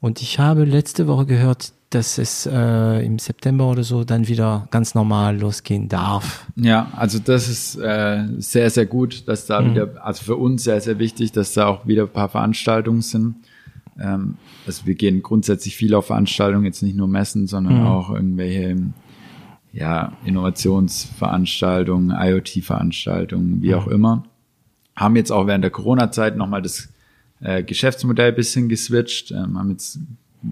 Und 0.00 0.22
ich 0.22 0.38
habe 0.38 0.64
letzte 0.64 1.08
Woche 1.08 1.26
gehört, 1.26 1.72
dass 1.94 2.18
es 2.18 2.46
äh, 2.46 3.04
im 3.04 3.18
September 3.18 3.68
oder 3.70 3.82
so 3.84 4.04
dann 4.04 4.26
wieder 4.28 4.66
ganz 4.70 4.94
normal 4.94 5.38
losgehen 5.38 5.88
darf. 5.88 6.46
ja, 6.56 6.90
also 6.96 7.18
das 7.18 7.48
ist 7.48 7.76
äh, 7.76 8.24
sehr, 8.38 8.70
sehr 8.70 8.86
gut, 8.86 9.26
dass 9.28 9.46
da 9.46 9.60
Mhm. 9.62 9.70
wieder, 9.70 10.04
also 10.06 10.22
für 10.24 10.36
uns 10.36 10.64
sehr, 10.64 10.80
sehr 10.80 10.98
wichtig, 10.98 11.32
dass 11.32 11.52
da 11.54 11.66
auch 11.66 11.86
wieder 11.86 12.02
ein 12.04 12.08
paar 12.12 12.28
Veranstaltungen 12.28 13.02
sind. 13.02 13.36
Ähm, 14.00 14.36
also 14.66 14.86
wir 14.86 14.94
gehen 14.94 15.22
grundsätzlich 15.22 15.76
viel 15.76 15.94
auf 15.94 16.06
Veranstaltungen, 16.06 16.64
jetzt 16.64 16.82
nicht 16.82 16.96
nur 16.96 17.08
Messen, 17.08 17.46
sondern 17.46 17.76
Mhm. 17.80 17.86
auch 17.86 18.10
irgendwelche 18.10 18.76
ja, 19.74 20.12
Innovationsveranstaltungen, 20.26 22.10
IoT-Veranstaltungen, 22.10 23.62
wie 23.62 23.68
Mhm. 23.68 23.74
auch 23.74 23.86
immer. 23.86 24.24
Haben 24.96 25.16
jetzt 25.16 25.30
auch 25.32 25.46
während 25.46 25.64
der 25.64 25.70
Corona-Zeit 25.70 26.36
nochmal 26.36 26.62
das 26.62 26.88
äh, 27.40 27.62
Geschäftsmodell 27.64 28.28
ein 28.28 28.36
bisschen 28.36 28.68
geswitcht, 28.68 29.32
ähm, 29.32 29.58
haben 29.58 29.70
jetzt 29.70 29.98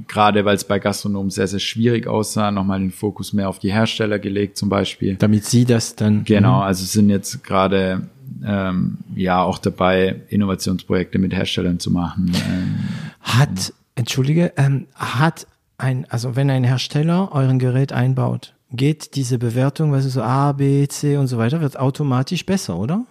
gerade, 0.06 0.44
weil 0.44 0.56
es 0.56 0.64
bei 0.64 0.78
Gastronomen 0.78 1.30
sehr, 1.30 1.46
sehr 1.46 1.58
schwierig 1.58 2.06
aussah, 2.06 2.50
nochmal 2.50 2.80
den 2.80 2.90
Fokus 2.90 3.32
mehr 3.32 3.48
auf 3.48 3.58
die 3.58 3.72
Hersteller 3.72 4.18
gelegt 4.18 4.56
zum 4.56 4.68
Beispiel. 4.68 5.16
Damit 5.16 5.44
sie 5.44 5.64
das 5.64 5.96
dann. 5.96 6.24
Genau, 6.24 6.60
also 6.60 6.84
sind 6.84 7.10
jetzt 7.10 7.42
gerade 7.44 8.08
ähm, 8.44 8.98
ja 9.14 9.42
auch 9.42 9.58
dabei, 9.58 10.22
Innovationsprojekte 10.28 11.18
mit 11.18 11.34
Herstellern 11.34 11.78
zu 11.78 11.90
machen. 11.90 12.32
Ähm, 12.34 12.78
Hat, 13.20 13.72
entschuldige, 13.94 14.52
ähm, 14.56 14.86
hat 14.94 15.46
ein, 15.78 16.06
also 16.08 16.36
wenn 16.36 16.50
ein 16.50 16.64
Hersteller 16.64 17.30
euren 17.32 17.58
Gerät 17.58 17.92
einbaut, 17.92 18.54
geht 18.70 19.16
diese 19.16 19.38
Bewertung, 19.38 19.92
was 19.92 20.04
ist 20.04 20.14
so 20.14 20.22
A, 20.22 20.52
B, 20.52 20.86
C 20.86 21.16
und 21.16 21.26
so 21.26 21.38
weiter, 21.38 21.60
wird 21.60 21.78
automatisch 21.78 22.46
besser, 22.46 22.76
oder? 22.76 23.04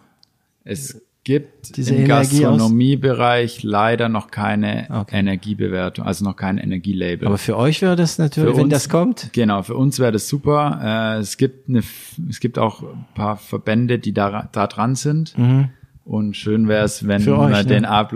es 0.69 1.01
gibt 1.23 1.75
Diese 1.77 1.93
im 1.93 2.05
Energie 2.05 2.41
Gastronomiebereich 2.41 3.63
leider 3.63 4.09
noch 4.09 4.31
keine 4.31 4.87
Okay. 4.89 5.19
Energiebewertung, 5.19 6.05
also 6.05 6.23
noch 6.25 6.35
kein 6.35 6.57
Energielabel. 6.57 7.27
Aber 7.27 7.37
für 7.37 7.57
euch 7.57 7.81
wäre 7.81 7.95
das 7.95 8.17
natürlich, 8.17 8.51
Für 8.51 8.57
wenn 8.57 8.63
uns- 8.65 8.73
das 8.73 8.89
kommt. 8.89 9.29
Genau, 9.33 9.61
für 9.63 9.75
uns 9.75 9.99
wäre 9.99 10.11
das 10.11 10.27
super. 10.27 11.15
Äh, 11.17 11.19
es 11.19 11.37
gibt 11.37 11.69
eine, 11.69 11.81
es 12.29 12.39
gibt 12.39 12.57
auch 12.57 12.81
ein 12.83 13.05
paar 13.15 13.37
Verbände, 13.37 13.99
die 13.99 14.13
da, 14.13 14.49
da 14.51 14.67
dran 14.67 14.95
sind. 14.95 15.35
Und 16.05 16.35
schön 16.35 16.67
wäre 16.67 16.85
es, 16.85 17.05
wenn 17.07 17.21
Mhm. 17.21 17.25
Für 17.25 17.37
euch, 17.37 17.51
man 17.51 17.65
ne? 17.65 17.65
den 17.65 17.85
A 17.85 18.09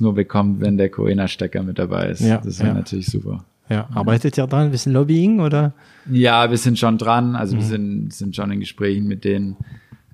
nur 0.00 0.14
bekommt, 0.14 0.60
wenn 0.60 0.76
der 0.76 0.90
Coena-Stecker 0.90 1.62
mit 1.62 1.78
dabei 1.78 2.08
ist. 2.10 2.20
Ja, 2.20 2.38
das 2.38 2.58
wäre 2.58 2.68
ja. 2.68 2.74
natürlich 2.74 3.06
super. 3.06 3.44
Ja, 3.70 3.88
arbeitet 3.94 4.36
ihr 4.36 4.46
dran? 4.46 4.66
Ein 4.66 4.70
bisschen 4.70 4.92
Lobbying 4.92 5.40
oder? 5.40 5.72
Ja, 6.10 6.50
wir 6.50 6.56
sind 6.58 6.78
schon 6.78 6.98
dran. 6.98 7.36
Also 7.36 7.54
Mhm. 7.54 7.60
wir 7.60 7.66
sind, 7.66 8.12
sind 8.14 8.36
schon 8.36 8.50
in 8.50 8.60
Gesprächen 8.60 9.06
mit 9.06 9.24
denen, 9.24 9.56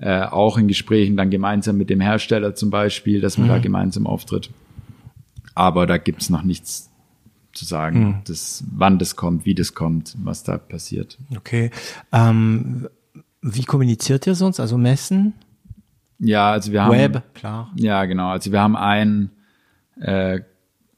äh, 0.00 0.22
auch 0.22 0.58
in 0.58 0.68
Gesprächen 0.68 1.16
dann 1.16 1.30
gemeinsam 1.30 1.76
mit 1.76 1.88
dem 1.90 2.00
Hersteller 2.00 2.54
zum 2.54 2.70
Beispiel, 2.70 3.20
dass 3.20 3.38
man 3.38 3.48
da 3.48 3.58
Mhm. 3.58 3.62
gemeinsam 3.62 4.06
auftritt. 4.06 4.50
Aber 5.54 5.86
da 5.86 5.98
gibt's 5.98 6.30
noch 6.30 6.42
nichts 6.42 6.90
zu 7.52 7.64
sagen, 7.64 8.04
Mhm. 8.04 8.14
das, 8.26 8.64
wann 8.72 8.98
das 8.98 9.14
kommt, 9.14 9.44
wie 9.46 9.54
das 9.54 9.74
kommt, 9.74 10.16
was 10.22 10.42
da 10.42 10.58
passiert. 10.58 11.16
Okay. 11.36 11.70
Ähm, 12.12 12.88
wie 13.40 13.62
kommuniziert 13.64 14.26
ihr 14.26 14.34
sonst? 14.34 14.58
Also 14.60 14.76
Messen, 14.78 15.34
Ja, 16.18 16.52
also 16.52 16.72
wir 16.72 16.82
haben 16.84 16.92
Web, 16.92 17.34
klar. 17.34 17.70
Ja, 17.76 18.04
genau. 18.04 18.28
Also 18.30 18.50
wir 18.52 18.60
haben 18.60 18.76
einen 18.76 19.30
äh, 20.00 20.40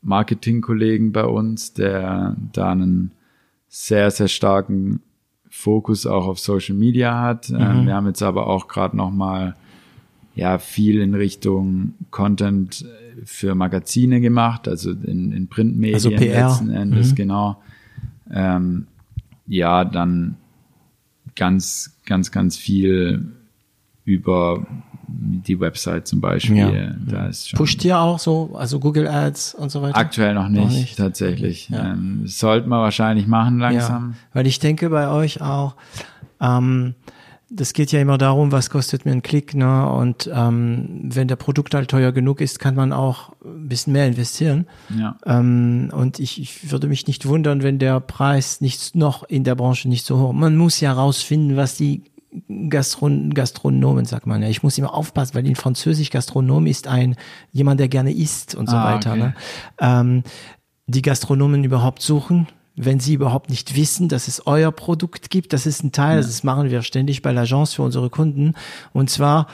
Marketingkollegen 0.02 1.12
bei 1.12 1.24
uns, 1.24 1.72
der 1.74 2.36
da 2.52 2.70
einen 2.72 3.10
sehr, 3.68 4.10
sehr 4.10 4.28
starken 4.28 5.02
Fokus 5.56 6.06
auch 6.06 6.26
auf 6.26 6.38
Social 6.38 6.76
Media 6.76 7.20
hat. 7.20 7.48
Ähm, 7.50 7.86
wir 7.86 7.94
haben 7.94 8.06
jetzt 8.06 8.22
aber 8.22 8.46
auch 8.46 8.68
gerade 8.68 8.96
noch 8.96 9.10
mal 9.10 9.56
ja 10.34 10.58
viel 10.58 11.00
in 11.00 11.14
Richtung 11.14 11.94
Content 12.10 12.84
für 13.24 13.54
Magazine 13.54 14.20
gemacht, 14.20 14.68
also 14.68 14.90
in, 14.90 15.32
in 15.32 15.48
Printmedien 15.48 15.94
Also 15.94 16.10
PR. 16.10 16.48
letzten 16.48 16.70
Endes, 16.70 17.14
genau. 17.14 17.62
Ähm, 18.30 18.86
ja, 19.46 19.84
dann 19.86 20.36
ganz, 21.34 21.98
ganz, 22.04 22.30
ganz 22.30 22.58
viel 22.58 23.32
über 24.04 24.66
die 25.08 25.60
Website 25.60 26.06
zum 26.06 26.20
Beispiel. 26.20 26.56
Ja. 26.56 26.94
Da 27.06 27.26
ist 27.28 27.48
schon 27.50 27.56
Pusht 27.56 27.84
ihr 27.84 27.98
auch 27.98 28.18
so, 28.18 28.54
also 28.56 28.80
Google 28.80 29.06
Ads 29.08 29.54
und 29.54 29.70
so 29.70 29.82
weiter? 29.82 29.96
aktuell 29.96 30.34
noch 30.34 30.48
nicht, 30.48 30.62
Noch 30.62 30.70
nicht. 30.70 30.96
tatsächlich. 30.96 31.68
Ja. 31.68 31.92
Ähm, 31.92 32.22
sollte 32.26 32.68
man 32.68 32.80
wahrscheinlich 32.80 33.26
machen 33.26 33.58
langsam. 33.58 34.10
Ja, 34.10 34.16
weil 34.34 34.46
ich 34.46 34.58
denke 34.58 34.90
bei 34.90 35.08
euch 35.08 35.40
auch, 35.40 35.74
ähm, 36.40 36.94
das 37.48 37.72
geht 37.74 37.92
ja 37.92 38.00
immer 38.00 38.18
darum, 38.18 38.50
was 38.50 38.70
kostet 38.70 39.04
mir 39.04 39.12
ein 39.12 39.22
Klick, 39.22 39.54
ne? 39.54 39.88
Und 39.88 40.28
ähm, 40.34 41.02
wenn 41.04 41.28
der 41.28 41.36
Produkt 41.36 41.74
halt 41.74 41.88
teuer 41.88 42.10
genug 42.10 42.40
ist, 42.40 42.58
kann 42.58 42.74
man 42.74 42.92
auch 42.92 43.34
ein 43.44 43.68
bisschen 43.68 43.92
mehr 43.92 44.08
investieren. 44.08 44.66
Ja. 44.98 45.16
Ähm, 45.24 45.90
und 45.92 46.18
ich, 46.18 46.40
ich 46.40 46.72
würde 46.72 46.88
mich 46.88 47.06
nicht 47.06 47.24
wundern, 47.26 47.62
wenn 47.62 47.78
der 47.78 48.00
Preis 48.00 48.60
nicht 48.60 48.96
noch 48.96 49.22
in 49.22 49.44
der 49.44 49.54
Branche 49.54 49.88
nicht 49.88 50.04
so 50.04 50.18
hoch. 50.18 50.32
Man 50.32 50.56
muss 50.56 50.80
ja 50.80 50.92
rausfinden, 50.92 51.56
was 51.56 51.76
die 51.76 52.02
Gastron 52.68 53.32
Gastronomen, 53.34 54.04
sagt 54.04 54.26
man 54.26 54.42
ja. 54.42 54.48
Ich 54.48 54.62
muss 54.62 54.76
immer 54.78 54.92
aufpassen, 54.94 55.34
weil 55.34 55.46
in 55.46 55.56
Französisch 55.56 56.10
Gastronom 56.10 56.66
ist 56.66 56.86
ein 56.88 57.16
jemand, 57.52 57.80
der 57.80 57.88
gerne 57.88 58.12
isst 58.12 58.54
und 58.54 58.68
so 58.68 58.76
Ah, 58.76 58.94
weiter. 58.94 59.12
okay. 59.12 59.20
Ne? 59.20 59.34
Ähm, 59.80 60.22
die 60.86 61.02
Gastronomen 61.02 61.64
überhaupt 61.64 62.02
suchen, 62.02 62.46
wenn 62.76 63.00
sie 63.00 63.14
überhaupt 63.14 63.48
nicht 63.50 63.74
wissen, 63.74 64.08
dass 64.08 64.28
es 64.28 64.46
euer 64.46 64.70
Produkt 64.70 65.30
gibt. 65.30 65.52
Das 65.52 65.64
ist 65.66 65.82
ein 65.82 65.92
Teil, 65.92 66.18
das 66.18 66.44
machen 66.44 66.70
wir 66.70 66.82
ständig 66.82 67.22
bei 67.22 67.30
l'Agence 67.30 67.74
für 67.74 67.82
unsere 67.82 68.10
Kunden. 68.10 68.54
Und 68.92 69.08
zwar, 69.08 69.46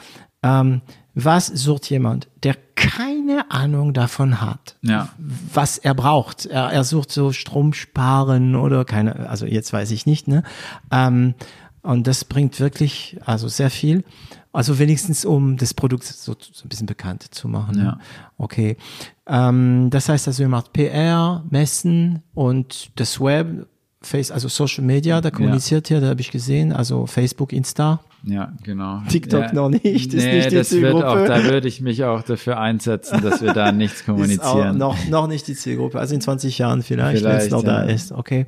ähm, 0.43 0.81
was 1.15 1.47
sucht 1.47 1.89
jemand, 1.89 2.28
der 2.43 2.57
keine 2.74 3.51
Ahnung 3.51 3.93
davon 3.93 4.40
hat, 4.40 4.77
Ja. 4.82 5.11
was 5.19 5.78
er 5.78 5.94
braucht? 5.94 6.47
Er, 6.47 6.65
er 6.73 6.82
sucht 6.85 7.12
so 7.12 7.32
Strom 7.32 7.74
sparen 7.74 8.57
oder 8.57 8.85
keine, 8.85 9.28
also 9.28 9.47
jetzt 9.47 9.73
weiß 9.73 9.90
ich 9.93 10.05
nicht, 10.07 10.27
ne? 10.27 10.43
Ähm, 10.90 11.35
und 11.83 12.07
das 12.07 12.25
bringt 12.25 12.61
wirklich, 12.61 13.19
also 13.25 13.49
sehr 13.49 13.71
viel. 13.71 14.05
Also 14.53 14.79
wenigstens, 14.79 15.25
um 15.25 15.57
das 15.57 15.75
Produkt 15.75 16.05
so, 16.05 16.35
so 16.39 16.65
ein 16.65 16.69
bisschen 16.69 16.87
bekannt 16.87 17.35
zu 17.35 17.49
machen. 17.49 17.79
Ja. 17.79 17.99
Okay. 18.37 18.77
Ähm, 19.27 19.89
das 19.91 20.09
heißt 20.09 20.29
also, 20.29 20.43
ihr 20.43 20.49
macht 20.49 20.73
PR, 20.73 21.43
Messen 21.49 22.23
und 22.35 22.91
das 22.97 23.21
Web, 23.21 23.67
Face, 24.03 24.31
also 24.31 24.49
Social 24.49 24.85
Media, 24.85 25.21
da 25.21 25.31
kommuniziert 25.31 25.91
ihr, 25.91 26.01
da 26.01 26.09
habe 26.09 26.21
ich 26.21 26.31
gesehen, 26.31 26.73
also 26.73 27.07
Facebook, 27.07 27.53
Insta. 27.53 28.01
Ja, 28.25 28.53
genau. 28.63 29.01
TikTok 29.09 29.43
ja. 29.43 29.53
noch 29.53 29.69
nicht, 29.69 29.85
ist 29.85 30.13
nee, 30.13 30.37
nicht 30.37 30.51
die 30.51 30.57
das 30.57 30.73
wird 30.73 30.83
Zielgruppe. 30.83 31.09
auch, 31.09 31.27
da 31.27 31.45
würde 31.45 31.67
ich 31.67 31.81
mich 31.81 32.05
auch 32.05 32.23
dafür 32.23 32.59
einsetzen, 32.59 33.21
dass 33.23 33.43
wir 33.43 33.53
da 33.53 33.73
nichts 33.73 34.05
kommunizieren. 34.07 34.77
noch, 34.77 34.97
noch 35.09 35.27
nicht 35.27 35.47
die 35.49 35.55
Zielgruppe, 35.55 35.99
also 35.99 36.15
in 36.15 36.21
20 36.21 36.59
Jahren 36.59 36.83
vielleicht, 36.83 37.25
wenn 37.25 37.31
es 37.31 37.45
Vielleicht, 37.45 37.51
noch 37.53 37.65
da 37.65 37.85
ja. 37.85 37.91
ist, 37.91 38.13
okay. 38.13 38.47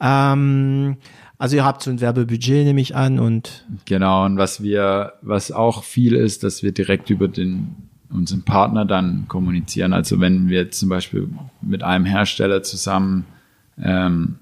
Ähm, 0.00 0.96
also 1.42 1.56
ihr 1.56 1.64
habt 1.64 1.82
so 1.82 1.90
ein 1.90 2.00
Werbebudget, 2.00 2.64
nehme 2.64 2.80
ich 2.80 2.94
an, 2.94 3.18
und 3.18 3.66
Genau, 3.84 4.24
und 4.24 4.36
was 4.36 4.62
wir, 4.62 5.14
was 5.22 5.50
auch 5.50 5.82
viel 5.82 6.14
ist, 6.14 6.44
dass 6.44 6.62
wir 6.62 6.70
direkt 6.70 7.10
über 7.10 7.26
den 7.26 7.74
unseren 8.10 8.42
Partner 8.42 8.84
dann 8.84 9.24
kommunizieren. 9.26 9.92
Also 9.92 10.20
wenn 10.20 10.48
wir 10.48 10.70
zum 10.70 10.88
Beispiel 10.88 11.28
mit 11.60 11.82
einem 11.82 12.04
Hersteller 12.04 12.62
zusammen 12.62 13.24
ähm, 13.82 14.36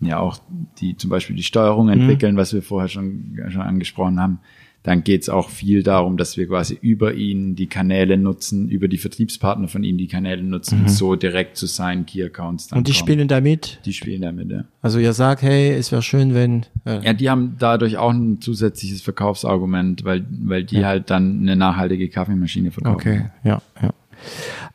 ja 0.00 0.18
auch 0.18 0.38
die 0.80 0.98
zum 0.98 1.08
Beispiel 1.08 1.34
die 1.34 1.44
Steuerung 1.44 1.88
entwickeln, 1.88 2.36
was 2.36 2.52
wir 2.52 2.60
vorher 2.60 2.88
schon, 2.88 3.38
schon 3.48 3.62
angesprochen 3.62 4.20
haben, 4.20 4.40
dann 4.88 5.04
geht 5.04 5.20
es 5.20 5.28
auch 5.28 5.50
viel 5.50 5.82
darum, 5.82 6.16
dass 6.16 6.38
wir 6.38 6.48
quasi 6.48 6.78
über 6.80 7.12
ihn 7.12 7.54
die 7.54 7.66
Kanäle 7.66 8.16
nutzen, 8.16 8.70
über 8.70 8.88
die 8.88 8.96
Vertriebspartner 8.96 9.68
von 9.68 9.84
ihm 9.84 9.98
die 9.98 10.06
Kanäle 10.06 10.42
nutzen, 10.42 10.84
mhm. 10.84 10.88
so 10.88 11.14
direkt 11.14 11.58
zu 11.58 11.66
seinen 11.66 12.06
Key-Accounts. 12.06 12.72
Und 12.72 12.88
die 12.88 12.92
kommen. 12.92 12.98
spielen 12.98 13.28
damit? 13.28 13.80
Die 13.84 13.92
spielen 13.92 14.22
damit, 14.22 14.50
ja. 14.50 14.64
Also 14.80 14.98
ihr 14.98 15.12
sagt, 15.12 15.42
hey, 15.42 15.74
es 15.74 15.92
wäre 15.92 16.00
schön, 16.00 16.32
wenn... 16.32 16.64
Äh 16.86 17.04
ja, 17.04 17.12
die 17.12 17.28
haben 17.28 17.56
dadurch 17.58 17.98
auch 17.98 18.14
ein 18.14 18.40
zusätzliches 18.40 19.02
Verkaufsargument, 19.02 20.06
weil, 20.06 20.24
weil 20.30 20.64
die 20.64 20.76
ja. 20.76 20.86
halt 20.86 21.10
dann 21.10 21.42
eine 21.42 21.54
nachhaltige 21.54 22.08
Kaffeemaschine 22.08 22.70
verkaufen. 22.70 22.94
Okay, 22.94 23.26
ja, 23.44 23.60
ja. 23.82 23.92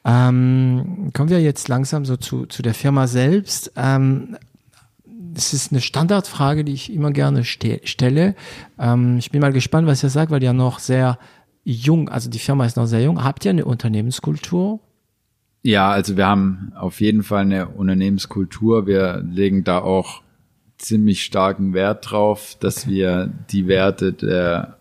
Ähm, 0.06 1.10
kommen 1.14 1.30
wir 1.32 1.42
jetzt 1.42 1.70
langsam 1.70 2.06
so 2.06 2.18
zu, 2.18 2.46
zu 2.46 2.62
der 2.62 2.76
Firma 2.76 3.08
selbst. 3.08 3.74
Ähm, 3.76 4.38
das 5.34 5.54
ist 5.54 5.72
eine 5.72 5.82
Standardfrage, 5.82 6.64
die 6.64 6.74
ich 6.74 6.94
immer 6.94 7.12
gerne 7.12 7.44
ste 7.44 7.82
stelle. 7.84 8.36
Ähm, 8.80 9.18
ich 9.18 9.32
bin 9.32 9.42
mal 9.42 9.54
gespannt, 9.54 9.88
was 9.88 10.04
ihr 10.04 10.10
sagt, 10.10 10.32
weil 10.32 10.44
ihr 10.44 10.54
noch 10.54 10.80
sehr 10.80 11.18
jung, 11.64 12.10
also 12.10 12.30
die 12.30 12.40
Firma 12.40 12.66
ist 12.66 12.78
noch 12.78 12.86
sehr 12.86 13.02
jung. 13.02 13.24
Habt 13.24 13.46
ihr 13.46 13.52
eine 13.52 13.66
Unternehmenskultur? 13.66 14.80
Ja, 15.62 15.92
also 15.92 16.18
wir 16.18 16.28
haben 16.28 16.74
auf 16.76 17.00
jeden 17.00 17.24
Fall 17.24 17.44
eine 17.44 17.70
Unternehmenskultur. 17.70 18.86
Wir 18.86 19.24
legen 19.26 19.64
da 19.64 19.80
auch 19.80 20.22
ziemlich 20.78 21.24
starken 21.24 21.74
Wert 21.74 22.12
drauf, 22.12 22.58
dass 22.60 22.84
okay. 22.84 22.92
wir 22.92 23.34
die 23.50 23.68
Werte 23.68 24.12
der 24.12 24.78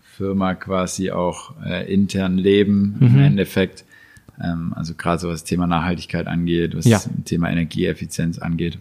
Firma 0.00 0.54
quasi 0.54 1.10
auch 1.10 1.54
äh, 1.64 1.92
intern 1.92 2.38
leben. 2.38 2.96
Mhm. 2.98 3.06
Im 3.06 3.18
Endeffekt, 3.18 3.84
ähm, 4.42 4.72
also 4.74 4.94
gerade 4.94 5.20
so 5.20 5.28
was 5.28 5.40
das 5.40 5.44
Thema 5.44 5.66
Nachhaltigkeit 5.66 6.26
angeht, 6.26 6.74
was 6.74 6.86
ja. 6.86 6.96
das 6.98 7.10
Thema 7.24 7.50
Energieeffizienz 7.50 8.38
angeht. 8.38 8.78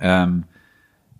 Ähm, 0.00 0.44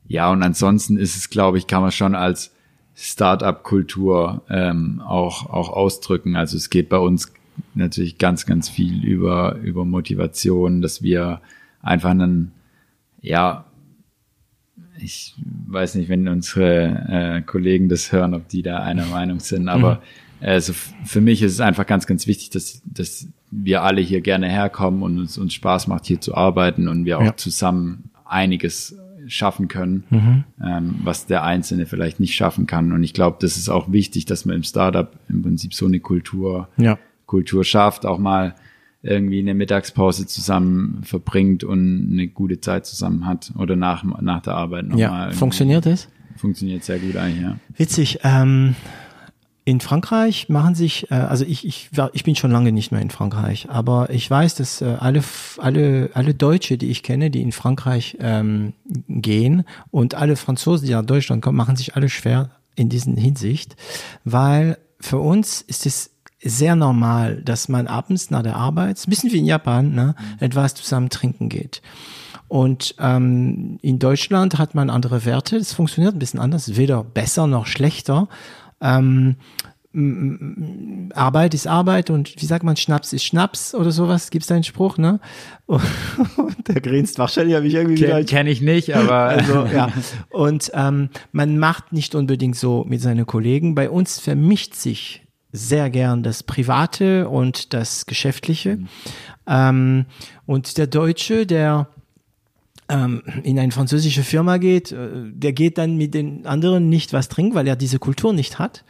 ja, 0.06 0.30
und 0.30 0.42
ansonsten 0.42 0.97
ist 0.97 1.16
es, 1.16 1.30
glaube 1.30 1.59
ich, 1.59 1.66
kann 1.66 1.82
man 1.82 1.92
schon 1.92 2.14
als 2.14 2.52
Startup-Kultur 2.94 4.42
ähm, 4.51 5.01
auch, 5.05 5.48
auch 5.48 5.70
ausdrücken. 5.70 6.36
Also 6.36 6.56
es 6.56 6.68
geht 6.68 6.88
bei 6.88 6.98
uns 6.98 7.32
natürlich 7.74 8.18
ganz, 8.18 8.47
ganz 8.47 8.68
viel 8.68 9.05
über, 9.05 9.56
über 9.62 9.84
Motivation, 9.84 10.82
dass 10.82 11.02
wir 11.02 11.40
einfach 11.82 12.10
einen, 12.10 12.52
ja, 13.20 13.64
ich 14.98 15.34
weiß 15.66 15.94
nicht, 15.94 16.09
wenn 16.09 16.28
unsere 16.28 17.06
äh, 17.09 17.42
Kollegen 17.42 17.88
das 17.88 18.12
hören, 18.12 18.34
ob 18.34 18.48
die 18.48 18.62
da 18.62 18.80
einer 18.80 19.06
Meinung 19.06 19.40
sind, 19.40 19.68
aber 19.68 19.97
mhm. 20.40 20.47
also 20.47 20.74
für 21.05 21.20
mich 21.20 21.42
ist 21.42 21.52
es 21.52 21.60
einfach 21.60 21.86
ganz, 21.86 22.06
ganz 22.06 22.26
wichtig, 22.26 22.51
dass, 22.51 22.82
dass 22.84 23.28
wir 23.51 23.82
alle 23.82 24.02
hier 24.02 24.20
gerne 24.20 24.48
herkommen 24.48 25.02
und 25.02 25.18
es 25.20 25.38
uns 25.38 25.55
Spaß 25.55 25.86
macht, 25.86 26.06
hier 26.06 26.20
zu 26.20 26.34
arbeiten 26.34 26.86
und 26.88 27.05
wir 27.05 27.18
auch 27.18 27.24
ja. 27.24 27.36
zusammen 27.36 28.10
einiges 28.31 28.97
schaffen 29.27 29.69
können, 29.69 30.05
mhm. 30.11 30.44
ähm, 30.62 30.94
was 31.05 31.27
der 31.27 31.44
Einzelne 31.44 31.86
vielleicht 31.86 32.20
nicht 32.20 32.35
schaffen 32.35 32.66
kann. 32.66 32.93
Und 32.93 33.02
ich 33.02 33.12
glaube, 33.12 33.39
das 33.40 33.57
ist 33.57 33.69
auch 33.69 33.93
wichtig, 33.93 34.24
dass 34.24 34.44
man 34.44 34.57
im 34.57 34.62
Startup 34.62 35.12
im 35.28 35.43
Prinzip 35.43 35.74
so 35.74 35.86
eine 35.86 36.01
Kultur, 36.01 36.69
ja. 36.77 36.98
Kultur 37.27 37.65
schafft, 37.65 38.07
auch 38.07 38.19
mal 38.19 38.55
irgendwie 39.02 39.39
eine 39.39 39.55
Mittagspause 39.55 40.27
zusammen 40.27 41.01
verbringt 41.05 41.65
und 41.65 42.11
eine 42.12 42.28
gute 42.28 42.61
Zeit 42.61 42.86
zusammen 42.86 43.27
hat 43.27 43.52
oder 43.57 43.77
nach, 43.77 44.05
nach 44.05 44.43
der 44.43 44.55
Arbeit 44.55 44.89
nochmal. 44.89 45.31
Ja, 45.31 45.32
funktioniert 45.32 45.86
es? 45.86 46.09
Funktioniert 46.36 46.85
sehr 46.85 46.98
gut 46.98 47.16
eigentlich, 47.16 47.43
ja. 47.43 47.57
Witzig. 47.77 48.20
Ähm, 48.24 48.74
in 49.70 49.78
Frankreich 49.78 50.48
machen 50.48 50.74
sich, 50.74 51.12
äh, 51.12 51.14
also 51.14 51.44
ich, 51.44 51.64
ich, 51.64 51.97
war, 51.97 52.10
ich 52.12 52.24
bin 52.24 52.34
schon 52.34 52.51
lange 52.51 52.72
nicht 52.72 52.90
mehr 52.90 53.01
in 53.01 53.10
Frankreich, 53.10 53.70
aber 53.70 54.10
ich 54.10 54.28
weiß, 54.28 54.56
dass 54.56 54.82
äh, 54.82 54.97
alle, 54.98 55.22
alle, 55.59 56.10
alle 56.12 56.34
Deutsche, 56.34 56.76
die 56.76 56.90
ich 56.90 57.05
kenne, 57.05 57.30
die 57.30 57.40
in 57.40 57.52
Frankreich 57.52 58.16
ähm, 58.20 58.72
gehen 59.09 59.62
und 59.92 60.16
alle 60.16 60.34
Franzosen, 60.34 60.88
die 60.88 60.92
nach 60.92 61.06
Deutschland 61.06 61.40
kommen, 61.40 61.56
machen 61.56 61.76
sich 61.76 61.94
alle 61.94 62.09
schwer 62.09 62.51
in 62.74 62.88
diesen 62.88 63.16
Hinsicht, 63.16 63.76
weil 64.24 64.76
für 64.98 65.20
uns 65.20 65.60
ist 65.60 65.86
es 65.86 66.10
sehr 66.42 66.74
normal, 66.74 67.40
dass 67.42 67.68
man 67.68 67.86
abends 67.86 68.30
nach 68.30 68.42
der 68.42 68.56
Arbeit, 68.56 68.98
ein 68.98 69.10
bisschen 69.10 69.30
wie 69.30 69.38
in 69.38 69.47
Japan, 69.47 69.94
ne, 69.94 70.16
mhm. 70.18 70.44
etwas 70.44 70.74
zusammen 70.74 71.10
trinken 71.10 71.48
geht. 71.48 71.80
Und 72.48 72.97
ähm, 72.98 73.78
in 73.80 74.01
Deutschland 74.01 74.59
hat 74.59 74.74
man 74.74 74.90
andere 74.90 75.24
Werte, 75.24 75.59
das 75.59 75.72
funktioniert 75.72 76.16
ein 76.16 76.18
bisschen 76.18 76.40
anders, 76.40 76.76
weder 76.76 77.05
besser 77.05 77.47
noch 77.47 77.66
schlechter, 77.66 78.28
ähm, 78.81 79.36
Arbeit 79.93 81.52
ist 81.52 81.66
Arbeit 81.66 82.11
und 82.11 82.40
wie 82.40 82.47
sagt 82.47 82.62
man, 82.62 82.77
Schnaps 82.77 83.12
ist 83.12 83.24
Schnaps 83.24 83.74
oder 83.74 83.90
sowas, 83.90 84.31
gibt's 84.31 84.47
da 84.47 84.55
einen 84.55 84.62
Spruch, 84.62 84.98
ne? 84.98 85.19
Und 85.66 86.69
der 86.69 86.81
grinst 86.81 87.19
wahrscheinlich, 87.19 87.57
habe 87.57 87.66
ich 87.66 87.74
irgendwie 87.74 87.97
Ken, 87.97 88.07
wieder. 88.07 88.24
Kenne 88.24 88.51
ich 88.51 88.61
nicht, 88.61 88.94
aber. 88.94 89.15
also, 89.28 89.66
ja. 89.66 89.89
Und 90.31 90.70
ähm, 90.74 91.11
man 91.32 91.59
macht 91.59 91.93
nicht 91.93 92.15
unbedingt 92.15 92.55
so 92.55 92.85
mit 92.89 93.01
seinen 93.01 93.27
Kollegen. 93.27 93.74
Bei 93.74 93.90
uns 93.90 94.20
vermischt 94.20 94.74
sich 94.74 95.27
sehr 95.51 95.90
gern 95.90 96.23
das 96.23 96.44
Private 96.44 97.28
und 97.28 97.74
das 97.74 98.07
Geschäftliche. 98.07 98.77
Mhm. 98.77 98.89
Ähm, 99.48 100.05
und 100.47 100.78
der 100.78 100.86
Deutsche, 100.86 101.47
der 101.47 101.89
ähm, 102.91 103.23
in 103.45 103.59
eine 103.59 103.73
französische 103.73 104.23
Firma 104.23 104.59
geht, 104.59 104.93
äh, 104.93 105.09
der 105.33 105.53
geht 105.53 105.79
dann 105.79 105.97
mit 105.97 106.12
den 106.12 106.45
anderen 106.47 106.89
nicht 106.89 107.12
was 107.12 107.29
trinken, 107.29 107.55
weil 107.55 107.67
er 107.67 107.77
diese 107.77 107.99
Kultur 107.99 108.33
nicht 108.33 108.59
hat. 108.59 108.85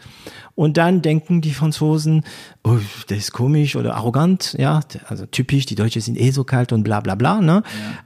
Und 0.54 0.76
dann 0.76 1.02
denken 1.02 1.40
die 1.40 1.52
Franzosen, 1.52 2.24
oh, 2.64 2.78
der 3.08 3.18
ist 3.18 3.32
komisch 3.32 3.76
oder 3.76 3.94
arrogant, 3.94 4.56
ja, 4.58 4.80
also 5.06 5.26
typisch, 5.26 5.66
die 5.66 5.74
Deutschen 5.74 6.02
sind 6.02 6.18
eh 6.18 6.30
so 6.30 6.44
kalt 6.44 6.72
und 6.72 6.82
bla 6.82 7.00
bla 7.00 7.14
bla, 7.14 7.40
ne? 7.40 7.62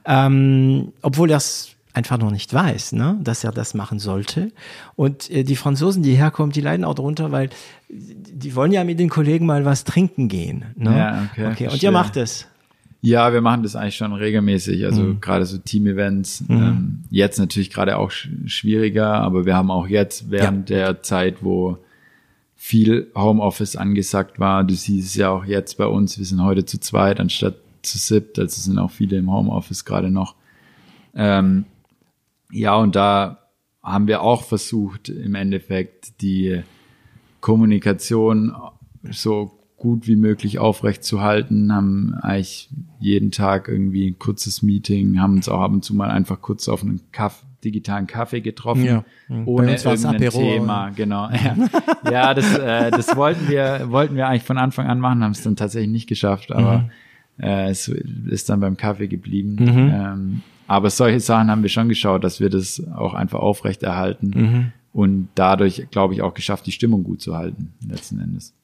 Ja. 0.06 0.26
Ähm, 0.26 0.92
obwohl 1.00 1.30
er 1.30 1.38
es 1.38 1.70
einfach 1.94 2.18
noch 2.18 2.32
nicht 2.32 2.52
weiß, 2.52 2.92
ne, 2.92 3.16
dass 3.22 3.44
er 3.44 3.52
das 3.52 3.72
machen 3.72 4.00
sollte. 4.00 4.50
Und 4.96 5.30
äh, 5.30 5.44
die 5.44 5.56
Franzosen, 5.56 6.02
die 6.02 6.16
herkommen, 6.16 6.52
die 6.52 6.60
leiden 6.60 6.84
auch 6.84 6.94
darunter, 6.94 7.30
weil 7.30 7.50
die 7.88 8.56
wollen 8.56 8.72
ja 8.72 8.82
mit 8.82 8.98
den 8.98 9.08
Kollegen 9.08 9.46
mal 9.46 9.64
was 9.64 9.84
trinken 9.84 10.28
gehen. 10.28 10.64
Ne? 10.74 10.98
Ja, 10.98 11.28
okay. 11.30 11.46
okay. 11.46 11.68
Und 11.68 11.82
ihr 11.82 11.92
macht 11.92 12.16
es. 12.16 12.48
Ja, 13.06 13.34
wir 13.34 13.42
machen 13.42 13.62
das 13.62 13.76
eigentlich 13.76 13.96
schon 13.96 14.14
regelmäßig. 14.14 14.86
Also 14.86 15.02
mhm. 15.02 15.20
gerade 15.20 15.44
so 15.44 15.58
Team-Events. 15.58 16.48
Mhm. 16.48 16.56
Ähm, 16.56 17.04
jetzt 17.10 17.38
natürlich 17.38 17.68
gerade 17.70 17.98
auch 17.98 18.10
sch 18.10 18.30
schwieriger, 18.46 19.12
aber 19.12 19.44
wir 19.44 19.54
haben 19.54 19.70
auch 19.70 19.86
jetzt 19.86 20.30
während 20.30 20.70
ja. 20.70 20.76
der 20.76 21.02
Zeit, 21.02 21.44
wo 21.44 21.76
viel 22.56 23.10
Homeoffice 23.14 23.76
angesagt 23.76 24.40
war, 24.40 24.64
du 24.64 24.72
siehst 24.72 25.08
es 25.08 25.16
ja 25.16 25.28
auch 25.28 25.44
jetzt 25.44 25.76
bei 25.76 25.84
uns, 25.84 26.16
wir 26.16 26.24
sind 26.24 26.42
heute 26.42 26.64
zu 26.64 26.80
zweit 26.80 27.20
anstatt 27.20 27.56
zu 27.82 27.98
siebt, 27.98 28.38
also 28.38 28.58
sind 28.58 28.78
auch 28.78 28.90
viele 28.90 29.18
im 29.18 29.30
Homeoffice 29.30 29.84
gerade 29.84 30.10
noch. 30.10 30.34
Ähm, 31.14 31.66
ja, 32.52 32.74
und 32.74 32.96
da 32.96 33.50
haben 33.82 34.06
wir 34.06 34.22
auch 34.22 34.44
versucht, 34.44 35.10
im 35.10 35.34
Endeffekt 35.34 36.22
die 36.22 36.62
Kommunikation 37.42 38.56
so 39.10 39.58
gut 39.84 40.06
wie 40.08 40.16
möglich 40.16 40.58
aufrecht 40.58 41.04
zu 41.04 41.20
halten, 41.20 41.70
haben 41.70 42.14
eigentlich 42.14 42.70
jeden 43.00 43.30
Tag 43.30 43.68
irgendwie 43.68 44.08
ein 44.08 44.18
kurzes 44.18 44.62
Meeting, 44.62 45.20
haben 45.20 45.34
uns 45.34 45.46
auch 45.46 45.60
ab 45.60 45.72
und 45.72 45.84
zu 45.84 45.94
mal 45.94 46.10
einfach 46.10 46.40
kurz 46.40 46.70
auf 46.70 46.82
einen 46.82 47.02
Kaff, 47.12 47.44
digitalen 47.62 48.06
Kaffee 48.06 48.40
getroffen, 48.40 48.86
ja. 48.86 49.04
ohne 49.44 49.76
irgendein 49.76 50.16
Apero, 50.16 50.38
Thema, 50.38 50.88
genau. 50.88 51.28
Ja, 52.04 52.10
ja 52.10 52.32
das, 52.32 52.56
äh, 52.56 52.90
das 52.92 53.14
wollten 53.14 53.46
wir, 53.46 53.90
wollten 53.90 54.16
wir 54.16 54.26
eigentlich 54.26 54.44
von 54.44 54.56
Anfang 54.56 54.86
an 54.86 55.00
machen, 55.00 55.22
haben 55.22 55.32
es 55.32 55.42
dann 55.42 55.54
tatsächlich 55.54 55.92
nicht 55.92 56.08
geschafft, 56.08 56.50
aber 56.50 56.78
mhm. 57.36 57.44
äh, 57.44 57.68
es 57.68 57.88
ist 57.88 58.48
dann 58.48 58.60
beim 58.60 58.78
Kaffee 58.78 59.08
geblieben. 59.08 59.56
Mhm. 59.60 59.92
Ähm, 59.92 60.42
aber 60.66 60.88
solche 60.88 61.20
Sachen 61.20 61.50
haben 61.50 61.60
wir 61.60 61.68
schon 61.68 61.90
geschaut, 61.90 62.24
dass 62.24 62.40
wir 62.40 62.48
das 62.48 62.82
auch 62.94 63.12
einfach 63.12 63.40
aufrechterhalten 63.40 64.30
mhm. 64.34 64.72
und 64.94 65.28
dadurch, 65.34 65.88
glaube 65.90 66.14
ich, 66.14 66.22
auch 66.22 66.32
geschafft, 66.32 66.64
die 66.64 66.72
Stimmung 66.72 67.04
gut 67.04 67.20
zu 67.20 67.36
halten, 67.36 67.74
letzten 67.86 68.18
Endes. 68.18 68.54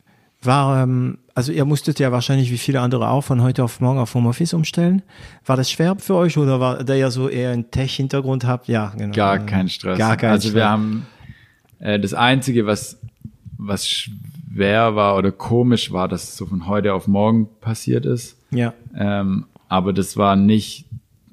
War, 0.42 0.82
ähm, 0.82 1.18
also 1.34 1.52
ihr 1.52 1.64
musstet 1.66 1.98
ja 1.98 2.12
wahrscheinlich 2.12 2.50
wie 2.50 2.58
viele 2.58 2.80
andere 2.80 3.08
auch 3.08 3.22
von 3.22 3.42
heute 3.42 3.62
auf 3.62 3.80
morgen 3.80 3.98
auf 3.98 4.14
Homeoffice 4.14 4.54
umstellen. 4.54 5.02
War 5.44 5.56
das 5.56 5.70
schwer 5.70 5.96
für 5.98 6.14
euch 6.14 6.38
oder 6.38 6.60
war 6.60 6.82
da 6.82 6.94
ja 6.94 7.10
so 7.10 7.28
eher 7.28 7.50
ein 7.50 7.70
Tech-Hintergrund 7.70 8.44
habt? 8.44 8.66
Ja, 8.66 8.92
genau. 8.96 9.14
Gar 9.14 9.40
kein 9.40 9.68
Stress. 9.68 9.98
Gar 9.98 10.16
kein 10.16 10.30
also 10.30 10.48
Stress. 10.48 10.54
wir 10.54 10.68
haben 10.68 11.06
äh, 11.78 12.00
das 12.00 12.14
Einzige, 12.14 12.64
was, 12.64 12.98
was 13.58 13.86
schwer 13.86 14.96
war 14.96 15.16
oder 15.16 15.30
komisch 15.30 15.92
war, 15.92 16.08
dass 16.08 16.24
es 16.24 16.36
so 16.36 16.46
von 16.46 16.66
heute 16.66 16.94
auf 16.94 17.06
morgen 17.06 17.48
passiert 17.60 18.06
ist. 18.06 18.38
Ja. 18.50 18.72
Ähm, 18.96 19.46
aber 19.68 19.92
das 19.92 20.16
war 20.16 20.36
nicht 20.36 20.86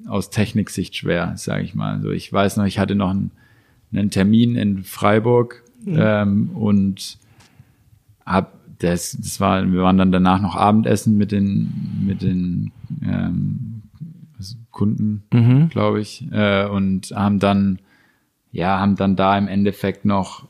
aus 0.06 0.30
Techniksicht 0.30 0.96
schwer, 0.96 1.32
sage 1.36 1.64
ich 1.64 1.74
mal. 1.74 1.94
Also 1.94 2.10
ich 2.10 2.32
weiß 2.32 2.56
noch, 2.56 2.64
ich 2.64 2.78
hatte 2.78 2.94
noch 2.94 3.10
einen, 3.10 3.30
einen 3.92 4.10
Termin 4.10 4.54
in 4.54 4.84
Freiburg 4.84 5.64
mhm. 5.84 5.96
ähm, 5.98 6.50
und 6.54 7.18
habe 8.24 8.48
das, 8.78 9.16
das 9.20 9.40
war, 9.40 9.70
wir 9.70 9.82
waren 9.82 9.98
dann 9.98 10.12
danach 10.12 10.40
noch 10.40 10.56
Abendessen 10.56 11.16
mit 11.16 11.32
den, 11.32 11.72
mit 12.06 12.22
den 12.22 12.72
ähm, 13.02 13.82
Kunden, 14.70 15.24
mhm. 15.32 15.68
glaube 15.70 16.00
ich, 16.00 16.24
äh, 16.30 16.66
und 16.66 17.10
haben 17.10 17.40
dann, 17.40 17.80
ja, 18.52 18.78
haben 18.78 18.94
dann 18.94 19.16
da 19.16 19.36
im 19.36 19.48
Endeffekt 19.48 20.04
noch, 20.04 20.46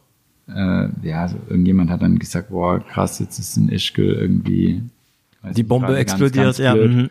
äh, 0.47 0.89
ja, 1.03 1.23
also 1.23 1.39
irgendjemand 1.49 1.91
hat 1.91 2.03
dann 2.03 2.19
gesagt, 2.19 2.51
boah, 2.51 2.79
krass, 2.81 3.19
jetzt 3.21 3.39
ist 3.39 3.57
ein 3.57 3.71
Ischgl 3.71 4.13
irgendwie. 4.13 4.83
Die 5.57 5.63
Bombe 5.63 5.97
explodiert, 5.97 6.45
ganz, 6.45 6.59
ganz 6.59 6.59
ja. 6.59 6.75
Mhm. 6.75 7.11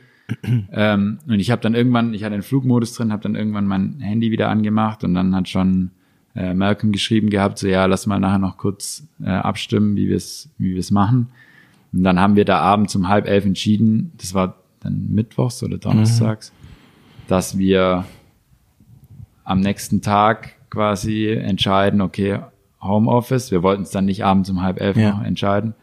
Ähm, 0.73 1.19
und 1.25 1.39
ich 1.39 1.51
habe 1.51 1.61
dann 1.61 1.73
irgendwann, 1.73 2.13
ich 2.13 2.23
hatte 2.23 2.35
den 2.35 2.43
Flugmodus 2.43 2.93
drin, 2.93 3.11
habe 3.11 3.23
dann 3.23 3.35
irgendwann 3.35 3.65
mein 3.65 3.99
Handy 3.99 4.29
wieder 4.29 4.49
angemacht 4.49 5.03
und 5.03 5.13
dann 5.13 5.33
hat 5.33 5.47
schon 5.47 5.91
äh, 6.37 6.53
Malcolm 6.53 6.91
geschrieben 6.91 7.29
gehabt, 7.29 7.57
so 7.57 7.67
ja, 7.67 7.85
lass 7.85 8.05
mal 8.05 8.19
nachher 8.19 8.39
noch 8.39 8.57
kurz 8.57 9.03
äh, 9.21 9.29
abstimmen, 9.29 9.95
wie 9.95 10.07
wir 10.07 10.15
es 10.17 10.49
wie 10.57 10.73
wir 10.73 10.79
es 10.79 10.91
machen. 10.91 11.29
Und 11.91 12.03
dann 12.03 12.19
haben 12.19 12.35
wir 12.35 12.45
da 12.45 12.59
abends 12.59 12.95
um 12.95 13.07
halb 13.07 13.27
elf 13.27 13.45
entschieden, 13.45 14.11
das 14.17 14.33
war 14.33 14.55
dann 14.81 15.07
mittwochs 15.09 15.63
oder 15.63 15.77
donnerstags, 15.77 16.51
mhm. 16.51 17.27
dass 17.27 17.57
wir 17.57 18.05
am 19.43 19.61
nächsten 19.61 20.01
Tag 20.01 20.53
quasi 20.69 21.29
entscheiden, 21.29 22.01
okay, 22.01 22.39
Homeoffice. 22.81 23.51
Wir 23.51 23.63
wollten 23.63 23.83
es 23.83 23.91
dann 23.91 24.05
nicht 24.05 24.23
abends 24.23 24.49
um 24.49 24.61
halb 24.61 24.79
elf 24.79 24.97
ja. 24.97 25.11
noch 25.11 25.23
entscheiden. 25.23 25.73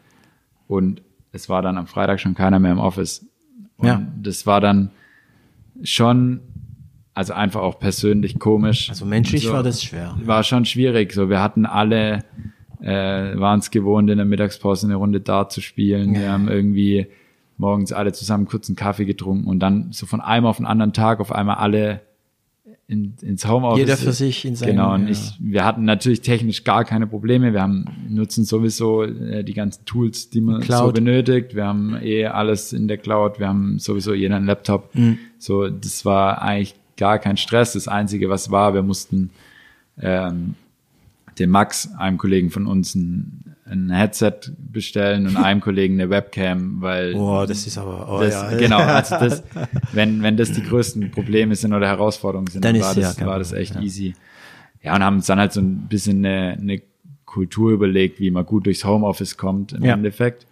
Und 0.67 1.01
es 1.31 1.49
war 1.49 1.61
dann 1.61 1.77
am 1.77 1.87
Freitag 1.87 2.19
schon 2.19 2.35
keiner 2.35 2.59
mehr 2.59 2.71
im 2.71 2.79
Office. 2.79 3.25
Und 3.77 3.87
ja. 3.87 4.01
das 4.21 4.45
war 4.45 4.61
dann 4.61 4.91
schon, 5.83 6.39
also 7.15 7.33
einfach 7.33 7.61
auch 7.61 7.79
persönlich 7.79 8.37
komisch. 8.39 8.89
Also 8.89 9.05
menschlich 9.05 9.43
so, 9.43 9.53
war 9.53 9.63
das 9.63 9.81
schwer. 9.81 10.15
War 10.23 10.43
schon 10.43 10.65
schwierig. 10.65 11.13
So, 11.13 11.29
wir 11.29 11.41
hatten 11.41 11.65
alle, 11.65 12.25
äh, 12.81 13.39
waren 13.39 13.59
es 13.59 13.71
gewohnt, 13.71 14.09
in 14.09 14.17
der 14.17 14.25
Mittagspause 14.25 14.85
eine 14.85 14.95
Runde 14.95 15.21
Dart 15.21 15.51
zu 15.51 15.61
spielen. 15.61 16.13
Ja. 16.13 16.21
Wir 16.21 16.31
haben 16.33 16.49
irgendwie 16.49 17.07
morgens 17.57 17.93
alle 17.93 18.11
zusammen 18.11 18.45
kurz 18.45 18.67
einen 18.67 18.75
Kaffee 18.75 19.05
getrunken 19.05 19.47
und 19.47 19.61
dann 19.61 19.93
so 19.93 20.05
von 20.05 20.19
einem 20.19 20.45
auf 20.45 20.57
den 20.57 20.65
anderen 20.65 20.91
Tag 20.91 21.21
auf 21.21 21.31
einmal 21.31 21.55
alle 21.55 22.01
in, 22.87 23.15
ins 23.21 23.47
Homeoffice. 23.47 23.79
Jeder 23.79 23.97
für 23.97 24.11
sich 24.11 24.43
in 24.43 24.57
seinem. 24.57 24.71
Genau, 24.71 24.93
und 24.93 25.05
ja. 25.05 25.11
ich, 25.11 25.33
wir 25.39 25.63
hatten 25.63 25.85
natürlich 25.85 26.19
technisch 26.19 26.65
gar 26.65 26.83
keine 26.83 27.07
Probleme. 27.07 27.53
Wir 27.53 27.61
haben, 27.61 27.85
nutzen 28.09 28.43
sowieso 28.43 29.03
äh, 29.03 29.43
die 29.45 29.53
ganzen 29.53 29.85
Tools, 29.85 30.29
die 30.29 30.41
man 30.41 30.59
Cloud. 30.59 30.87
so 30.87 30.91
benötigt. 30.91 31.55
Wir 31.55 31.65
haben 31.65 31.97
eh 32.01 32.25
alles 32.25 32.73
in 32.73 32.89
der 32.89 32.97
Cloud. 32.97 33.39
Wir 33.39 33.47
haben 33.47 33.79
sowieso 33.79 34.13
jeder 34.13 34.35
einen 34.35 34.45
Laptop. 34.45 34.93
Mhm. 34.93 35.17
So, 35.39 35.69
das 35.69 36.03
war 36.03 36.41
eigentlich 36.41 36.75
gar 36.97 37.19
kein 37.19 37.37
Stress. 37.37 37.73
Das 37.73 37.87
Einzige, 37.87 38.29
was 38.29 38.51
war, 38.51 38.73
wir 38.73 38.83
mussten 38.83 39.31
ähm, 40.01 40.55
dem 41.39 41.49
Max, 41.49 41.89
einem 41.97 42.17
Kollegen 42.17 42.49
von 42.49 42.67
uns, 42.67 42.95
ein, 42.95 43.55
ein 43.65 43.89
Headset 43.89 44.39
bestellen 44.57 45.27
und 45.27 45.37
einem 45.37 45.59
Kollegen 45.59 45.95
eine 45.95 46.09
Webcam, 46.09 46.81
weil 46.81 47.15
oh, 47.15 47.45
das 47.45 47.65
ist 47.65 47.77
aber 47.77 48.07
oh, 48.09 48.21
das, 48.21 48.33
ja. 48.33 48.57
genau, 48.57 48.77
also 48.77 49.15
das, 49.19 49.43
wenn 49.91 50.21
wenn 50.21 50.37
das 50.37 50.51
die 50.51 50.63
größten 50.63 51.11
Probleme 51.11 51.55
sind 51.55 51.73
oder 51.73 51.87
Herausforderungen 51.87 52.47
sind, 52.47 52.63
dann, 52.63 52.75
dann 52.75 52.83
war, 52.83 52.95
das, 52.95 53.17
ja, 53.17 53.25
war 53.25 53.39
das 53.39 53.53
echt 53.53 53.75
ja. 53.75 53.81
easy. 53.81 54.13
Ja, 54.83 54.95
und 54.95 55.03
haben 55.03 55.15
uns 55.15 55.25
dann 55.25 55.39
halt 55.39 55.51
so 55.51 55.61
ein 55.61 55.87
bisschen 55.87 56.23
eine, 56.23 56.57
eine 56.59 56.81
Kultur 57.25 57.71
überlegt, 57.71 58.19
wie 58.19 58.29
man 58.29 58.45
gut 58.45 58.67
durchs 58.67 58.85
Homeoffice 58.85 59.35
kommt 59.35 59.73
im. 59.73 59.83
Endeffekt. 59.83 60.45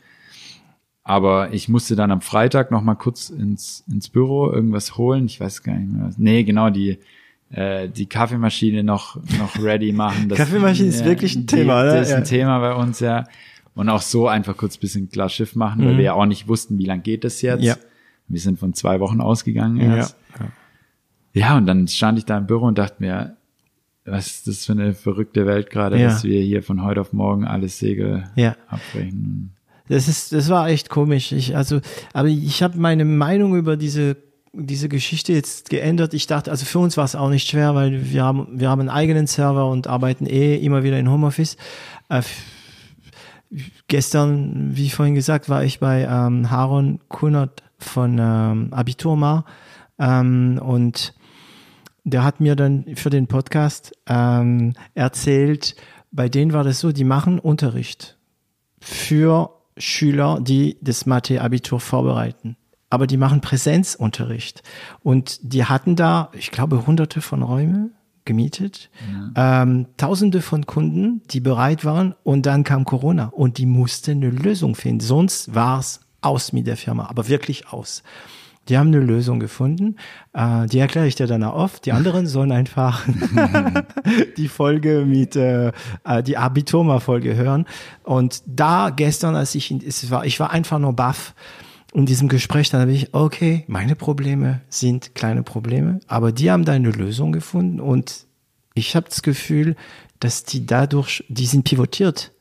Aber 1.03 1.53
ich 1.53 1.67
musste 1.67 1.95
dann 1.95 2.11
am 2.11 2.21
Freitag 2.21 2.71
noch 2.71 2.81
mal 2.81 2.95
kurz 2.95 3.29
ins, 3.29 3.83
ins 3.91 4.09
Büro 4.09 4.49
irgendwas 4.49 4.97
holen. 4.97 5.25
Ich 5.25 5.39
weiß 5.39 5.63
gar 5.63 5.75
nicht 5.75 5.91
mehr. 5.91 6.09
Nee, 6.17 6.43
genau, 6.43 6.69
die, 6.69 6.99
äh, 7.49 7.89
die 7.89 8.05
Kaffeemaschine 8.05 8.83
noch, 8.83 9.17
noch 9.37 9.61
ready 9.61 9.91
machen. 9.91 10.25
Das, 10.29 10.37
Kaffeemaschine 10.37 10.89
ist 10.89 11.03
wirklich 11.03 11.35
ein 11.35 11.45
Thema, 11.45 11.83
die, 11.83 11.89
oder? 11.89 11.99
Das 11.99 12.09
ist 12.09 12.15
ein 12.15 12.23
Thema 12.23 12.59
bei 12.59 12.73
uns, 12.73 13.01
ja. 13.01 13.25
Und 13.75 13.89
auch 13.89 14.01
so 14.01 14.27
einfach 14.27 14.55
kurz 14.55 14.77
bisschen 14.77 15.09
klar 15.09 15.29
Schiff 15.29 15.55
machen, 15.55 15.81
mhm. 15.81 15.87
weil 15.87 15.97
wir 15.97 16.03
ja 16.03 16.13
auch 16.13 16.25
nicht 16.25 16.47
wussten, 16.47 16.77
wie 16.77 16.85
lang 16.85 17.03
geht 17.03 17.23
das 17.23 17.41
jetzt. 17.41 17.63
Ja. 17.63 17.75
Wir 18.27 18.39
sind 18.39 18.57
von 18.57 18.73
zwei 18.73 18.99
Wochen 18.99 19.19
ausgegangen 19.19 19.81
erst. 19.81 20.15
Ja. 20.39 20.45
ja, 21.33 21.57
und 21.57 21.65
dann 21.65 21.87
stand 21.87 22.17
ich 22.17 22.25
da 22.25 22.37
im 22.37 22.47
Büro 22.47 22.65
und 22.65 22.77
dachte 22.77 22.95
mir, 22.99 23.35
was 24.05 24.27
ist 24.27 24.47
das 24.47 24.65
für 24.65 24.73
eine 24.73 24.93
verrückte 24.93 25.45
Welt 25.45 25.69
gerade, 25.69 25.99
ja. 25.99 26.07
dass 26.07 26.23
wir 26.23 26.41
hier 26.41 26.63
von 26.63 26.83
heute 26.83 27.01
auf 27.01 27.13
morgen 27.13 27.45
alles 27.45 27.79
Segel 27.79 28.23
ja. 28.35 28.55
abbrechen. 28.67 29.51
Das 29.89 30.07
ist, 30.07 30.31
das 30.31 30.49
war 30.49 30.69
echt 30.69 30.89
komisch. 30.89 31.31
Ich, 31.31 31.55
also, 31.55 31.81
aber 32.13 32.27
ich 32.27 32.63
habe 32.63 32.77
meine 32.77 33.05
Meinung 33.05 33.55
über 33.55 33.77
diese 33.77 34.17
diese 34.53 34.87
Geschichte 34.87 35.33
jetzt 35.33 35.71
geändert. 35.71 36.13
Ich 36.13 36.27
dachte, 36.27 36.51
also 36.51 36.65
für 36.65 36.77
uns 36.77 36.95
war 36.95 37.05
es 37.05 37.15
auch 37.15 37.29
nicht 37.29 37.49
schwer, 37.49 37.73
weil 37.73 38.11
wir 38.11 38.23
haben, 38.23 38.47
wir 38.51 38.69
haben 38.69 38.81
einen 38.81 38.89
eigenen 38.89 39.25
Server 39.25 39.67
und 39.67 39.87
arbeiten 39.87 40.27
eh 40.27 40.55
immer 40.57 40.83
wieder 40.83 40.99
in 40.99 41.09
Homeoffice. 41.09 41.57
Äh, 42.09 42.21
gestern, 43.87 44.75
wie 44.75 44.91
vorhin 44.91 45.15
gesagt, 45.15 45.49
war 45.49 45.63
ich 45.63 45.79
bei 45.79 46.03
ähm, 46.03 46.51
Haron 46.51 46.99
Kunert 47.09 47.63
von 47.79 48.17
ähm, 48.19 48.67
Abiturma 48.71 49.45
ähm, 49.97 50.59
und 50.63 51.15
der 52.03 52.23
hat 52.23 52.39
mir 52.39 52.55
dann 52.55 52.85
für 52.95 53.09
den 53.09 53.27
Podcast 53.27 53.93
ähm, 54.07 54.73
erzählt, 54.93 55.75
bei 56.11 56.29
denen 56.29 56.53
war 56.53 56.63
das 56.63 56.79
so, 56.79 56.91
die 56.91 57.05
machen 57.05 57.39
Unterricht 57.39 58.17
für 58.79 59.49
Schüler, 59.77 60.39
die 60.41 60.77
das 60.81 61.05
Mathe-Abitur 61.05 61.79
vorbereiten 61.79 62.57
aber 62.93 63.07
die 63.07 63.17
machen 63.17 63.41
Präsenzunterricht. 63.41 64.61
Und 65.01 65.39
die 65.41 65.65
hatten 65.65 65.95
da, 65.95 66.29
ich 66.33 66.51
glaube, 66.51 66.85
hunderte 66.85 67.21
von 67.21 67.41
Räumen 67.41 67.95
gemietet, 68.23 68.91
ja. 69.35 69.63
ähm, 69.63 69.87
tausende 69.97 70.43
von 70.43 70.67
Kunden, 70.67 71.23
die 71.31 71.39
bereit 71.39 71.85
waren 71.85 72.13
und 72.21 72.45
dann 72.45 72.63
kam 72.63 72.85
Corona 72.85 73.29
und 73.29 73.57
die 73.57 73.65
mussten 73.65 74.11
eine 74.11 74.29
Lösung 74.29 74.75
finden. 74.75 74.99
Sonst 74.99 75.55
war 75.55 75.79
es 75.79 76.01
aus 76.21 76.53
mit 76.53 76.67
der 76.67 76.77
Firma, 76.77 77.07
aber 77.07 77.27
wirklich 77.27 77.67
aus. 77.69 78.03
Die 78.69 78.77
haben 78.77 78.87
eine 78.87 78.99
Lösung 78.99 79.39
gefunden, 79.39 79.97
äh, 80.33 80.67
die 80.67 80.79
erkläre 80.79 81.07
ich 81.07 81.15
dir 81.15 81.27
dann 81.27 81.43
auch 81.43 81.55
oft. 81.55 81.85
Die 81.85 81.91
anderen 81.93 82.27
sollen 82.27 82.51
einfach 82.51 83.05
die 84.37 84.47
Folge 84.47 85.05
mit, 85.05 85.35
äh, 85.35 85.71
äh 86.05 86.23
die 86.23 86.37
Abitoma-Folge 86.37 87.35
hören. 87.35 87.65
Und 88.03 88.41
da 88.45 88.89
gestern, 88.89 89.35
als 89.35 89.55
ich, 89.55 89.71
es 89.71 90.09
war, 90.09 90.25
ich 90.25 90.39
war 90.39 90.51
einfach 90.51 90.79
nur 90.79 90.93
baff, 90.93 91.33
in 91.93 92.05
diesem 92.05 92.27
Gespräch 92.27 92.69
dann 92.69 92.81
habe 92.81 92.91
ich, 92.91 93.13
okay, 93.13 93.65
meine 93.67 93.95
Probleme 93.95 94.61
sind 94.67 95.13
kleine 95.13 95.43
Probleme, 95.43 95.99
aber 96.07 96.31
die 96.31 96.49
haben 96.49 96.65
da 96.65 96.71
eine 96.71 96.89
Lösung 96.89 97.31
gefunden 97.31 97.79
und 97.79 98.25
ich 98.73 98.95
habe 98.95 99.07
das 99.07 99.21
Gefühl, 99.21 99.75
dass 100.19 100.43
die 100.43 100.65
dadurch, 100.65 101.23
die 101.29 101.45
sind 101.45 101.65
pivotiert 101.65 102.31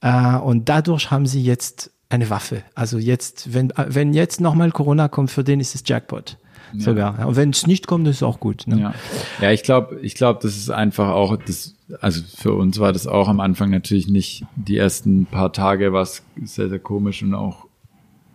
äh, 0.00 0.36
und 0.36 0.68
dadurch 0.68 1.10
haben 1.10 1.26
sie 1.26 1.42
jetzt 1.42 1.90
eine 2.08 2.30
Waffe. 2.30 2.62
Also 2.74 2.98
jetzt, 2.98 3.52
wenn, 3.52 3.72
wenn 3.76 4.14
jetzt 4.14 4.40
nochmal 4.40 4.70
Corona 4.70 5.08
kommt, 5.08 5.30
für 5.30 5.44
den 5.44 5.60
ist 5.60 5.74
es 5.74 5.82
Jackpot. 5.84 6.38
Ja. 6.72 6.80
Sogar. 6.80 7.26
Und 7.26 7.36
wenn 7.36 7.50
es 7.50 7.66
nicht 7.66 7.86
kommt, 7.86 8.06
ist 8.08 8.16
es 8.16 8.22
auch 8.22 8.40
gut. 8.40 8.66
Ne? 8.66 8.80
Ja. 8.80 8.94
ja, 9.40 9.52
ich 9.52 9.62
glaube, 9.62 9.98
ich 10.02 10.14
glaube, 10.14 10.40
das 10.42 10.56
ist 10.56 10.70
einfach 10.70 11.08
auch, 11.08 11.36
das, 11.36 11.74
also 12.00 12.22
für 12.36 12.52
uns 12.52 12.78
war 12.78 12.92
das 12.92 13.06
auch 13.06 13.28
am 13.28 13.40
Anfang 13.40 13.70
natürlich 13.70 14.08
nicht 14.08 14.44
die 14.56 14.76
ersten 14.76 15.26
paar 15.26 15.52
Tage 15.52 15.92
was 15.92 16.22
sehr, 16.42 16.68
sehr 16.68 16.78
komisch 16.78 17.22
und 17.22 17.34
auch 17.34 17.66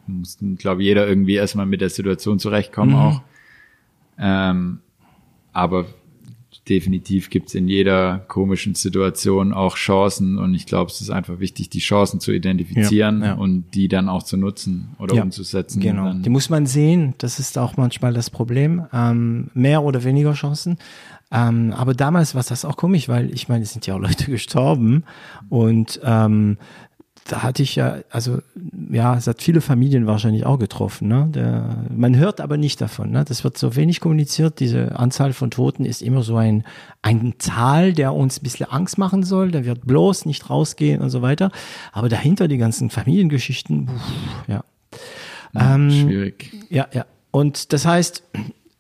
mussten, 0.08 0.58
glaube 0.58 0.84
jeder 0.84 1.08
irgendwie 1.08 1.36
erstmal 1.36 1.66
mit 1.66 1.82
der 1.82 1.90
Situation 1.90 2.40
zurechtkommen 2.40 2.92
mhm. 2.92 3.00
auch. 3.00 3.22
Ähm, 4.18 4.80
aber 5.54 5.86
definitiv 6.70 7.30
gibt's 7.30 7.56
in 7.56 7.68
jeder 7.68 8.20
komischen 8.28 8.76
Situation 8.76 9.54
auch 9.54 9.76
Chancen 9.76 10.38
und 10.38 10.54
ich 10.54 10.66
glaube, 10.66 10.92
es 10.92 11.02
ist 11.02 11.10
einfach 11.10 11.40
wichtig, 11.40 11.70
die 11.70 11.80
Chancen 11.80 12.20
zu 12.20 12.32
identifizieren 12.32 13.22
ja, 13.22 13.28
ja. 13.28 13.34
und 13.34 13.66
die 13.74 13.88
dann 13.90 14.08
auch 14.08 14.24
zu 14.24 14.38
nutzen 14.38 14.96
oder 14.98 15.16
ja, 15.16 15.24
umzusetzen. 15.24 15.82
Genau, 15.82 16.14
die 16.14 16.30
muss 16.30 16.50
man 16.50 16.66
sehen, 16.66 17.16
das 17.18 17.40
ist 17.40 17.58
auch 17.58 17.76
manchmal 17.76 18.14
das 18.14 18.30
Problem, 18.30 18.86
ähm, 18.94 19.50
mehr 19.54 19.84
oder 19.84 20.04
weniger 20.04 20.34
Chancen. 20.34 20.78
Ähm, 21.32 21.74
aber 21.76 21.94
damals 21.96 22.36
war 22.36 22.44
das 22.44 22.64
auch 22.64 22.78
komisch, 22.78 23.10
weil 23.10 23.34
ich 23.34 23.50
meine, 23.50 23.64
es 23.64 23.74
sind 23.74 23.88
ja 23.88 23.96
auch 23.96 24.00
Leute 24.00 24.26
gestorben 24.32 25.04
und 25.50 26.00
ähm, 26.04 26.58
da 27.26 27.42
hatte 27.42 27.64
ich 27.64 27.76
ja, 27.76 28.00
also 28.10 28.40
ja, 28.92 29.16
es 29.16 29.28
hat 29.28 29.42
viele 29.42 29.62
Familien 29.62 30.08
wahrscheinlich 30.08 30.46
auch 30.46 30.60
getroffen. 30.60 31.08
Ne? 31.08 31.30
Der, 31.34 31.86
man 31.96 32.18
hört 32.18 32.42
aber 32.42 32.58
nicht 32.58 32.82
davon. 32.82 33.12
Ne? 33.12 33.24
Das 33.26 33.44
wird 33.44 33.58
so 33.58 33.76
wenig 33.76 34.02
kommuniziert. 34.02 34.60
Diese 34.60 35.00
Anzahl 35.00 35.32
von 35.32 35.50
Toten 35.50 35.86
ist 35.86 36.02
immer 36.02 36.22
so 36.24 36.36
ein, 36.36 36.64
ein 37.02 37.36
Zahl, 37.38 37.94
der 37.94 38.14
uns 38.14 38.40
ein 38.40 38.44
bisschen 38.44 38.70
Angst 38.70 38.98
machen 38.98 39.24
soll. 39.24 39.52
Der 39.52 39.66
wird 39.66 39.88
bloß 39.88 40.26
nicht 40.26 40.50
rausgehen 40.50 41.02
und 41.02 41.10
so 41.10 41.22
weiter. 41.22 41.52
Aber 41.94 42.10
dahinter 42.10 42.48
die 42.48 42.58
ganzen 42.58 42.90
Familiengeschichten, 42.90 43.88
pff, 43.88 44.48
ja. 44.48 44.64
ja 45.54 45.76
ähm, 45.76 45.92
schwierig. 45.92 46.52
Ja, 46.70 46.88
ja. 46.92 47.06
Und 47.32 47.72
das 47.72 47.86
heißt, 47.86 48.24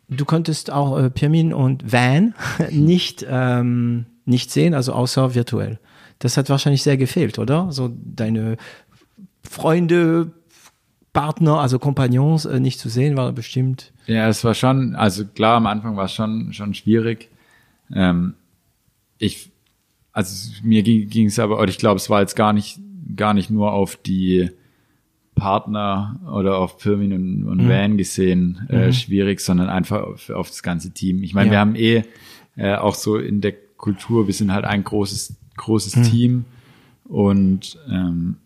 du 0.09 0.25
konntest 0.25 0.69
auch 0.69 0.99
äh, 0.99 1.09
Pirmin 1.09 1.53
und 1.53 1.91
Van 1.91 2.33
nicht, 2.71 3.25
ähm, 3.27 4.05
nicht 4.25 4.51
sehen, 4.51 4.73
also 4.73 4.91
außer 4.91 5.33
virtuell. 5.33 5.79
Das 6.23 6.37
hat 6.37 6.49
wahrscheinlich 6.49 6.83
sehr 6.83 6.95
gefehlt, 6.95 7.37
oder? 7.37 7.69
So 7.73 7.93
deine 8.01 8.55
Freunde, 9.43 10.31
Partner, 11.11 11.59
also 11.59 11.79
Kompagnons 11.79 12.45
äh, 12.45 12.61
nicht 12.61 12.79
zu 12.79 12.87
sehen, 12.87 13.17
war 13.17 13.33
bestimmt. 13.33 13.91
Ja, 14.07 14.29
es 14.29 14.41
war 14.45 14.53
schon, 14.53 14.95
also 14.95 15.25
klar, 15.25 15.57
am 15.57 15.67
Anfang 15.67 15.97
war 15.97 16.05
es 16.05 16.13
schon, 16.13 16.53
schon 16.53 16.75
schwierig. 16.75 17.27
Ähm, 17.93 18.35
ich, 19.17 19.51
also 20.13 20.49
mir 20.63 20.81
ging 20.83 21.27
es 21.27 21.39
aber, 21.39 21.59
oder 21.59 21.69
ich 21.69 21.77
glaube, 21.77 21.97
es 21.97 22.09
war 22.09 22.21
jetzt 22.21 22.37
gar 22.37 22.53
nicht, 22.53 22.79
gar 23.17 23.33
nicht 23.33 23.49
nur 23.49 23.73
auf 23.73 23.97
die 23.97 24.49
Partner 25.35 26.21
oder 26.31 26.57
auf 26.57 26.79
Firmin 26.79 27.11
und, 27.11 27.43
und 27.49 27.65
mhm. 27.65 27.69
Van 27.69 27.97
gesehen 27.97 28.65
äh, 28.69 28.87
mhm. 28.87 28.93
schwierig, 28.93 29.41
sondern 29.41 29.67
einfach 29.67 30.03
auf, 30.03 30.29
auf, 30.29 30.47
das 30.47 30.63
ganze 30.63 30.91
Team. 30.91 31.21
Ich 31.21 31.33
meine, 31.33 31.47
ja. 31.47 31.51
wir 31.51 31.59
haben 31.59 31.75
eh 31.75 32.03
äh, 32.55 32.75
auch 32.75 32.95
so 32.95 33.17
in 33.17 33.41
der 33.41 33.55
Kultur, 33.75 34.25
wir 34.27 34.33
sind 34.33 34.53
halt 34.53 34.63
ein 34.63 34.85
großes 34.85 35.35
großes 35.63 35.95
mhm. 35.97 36.03
Team 36.03 36.45
und 37.05 37.77
ähm, 37.89 38.37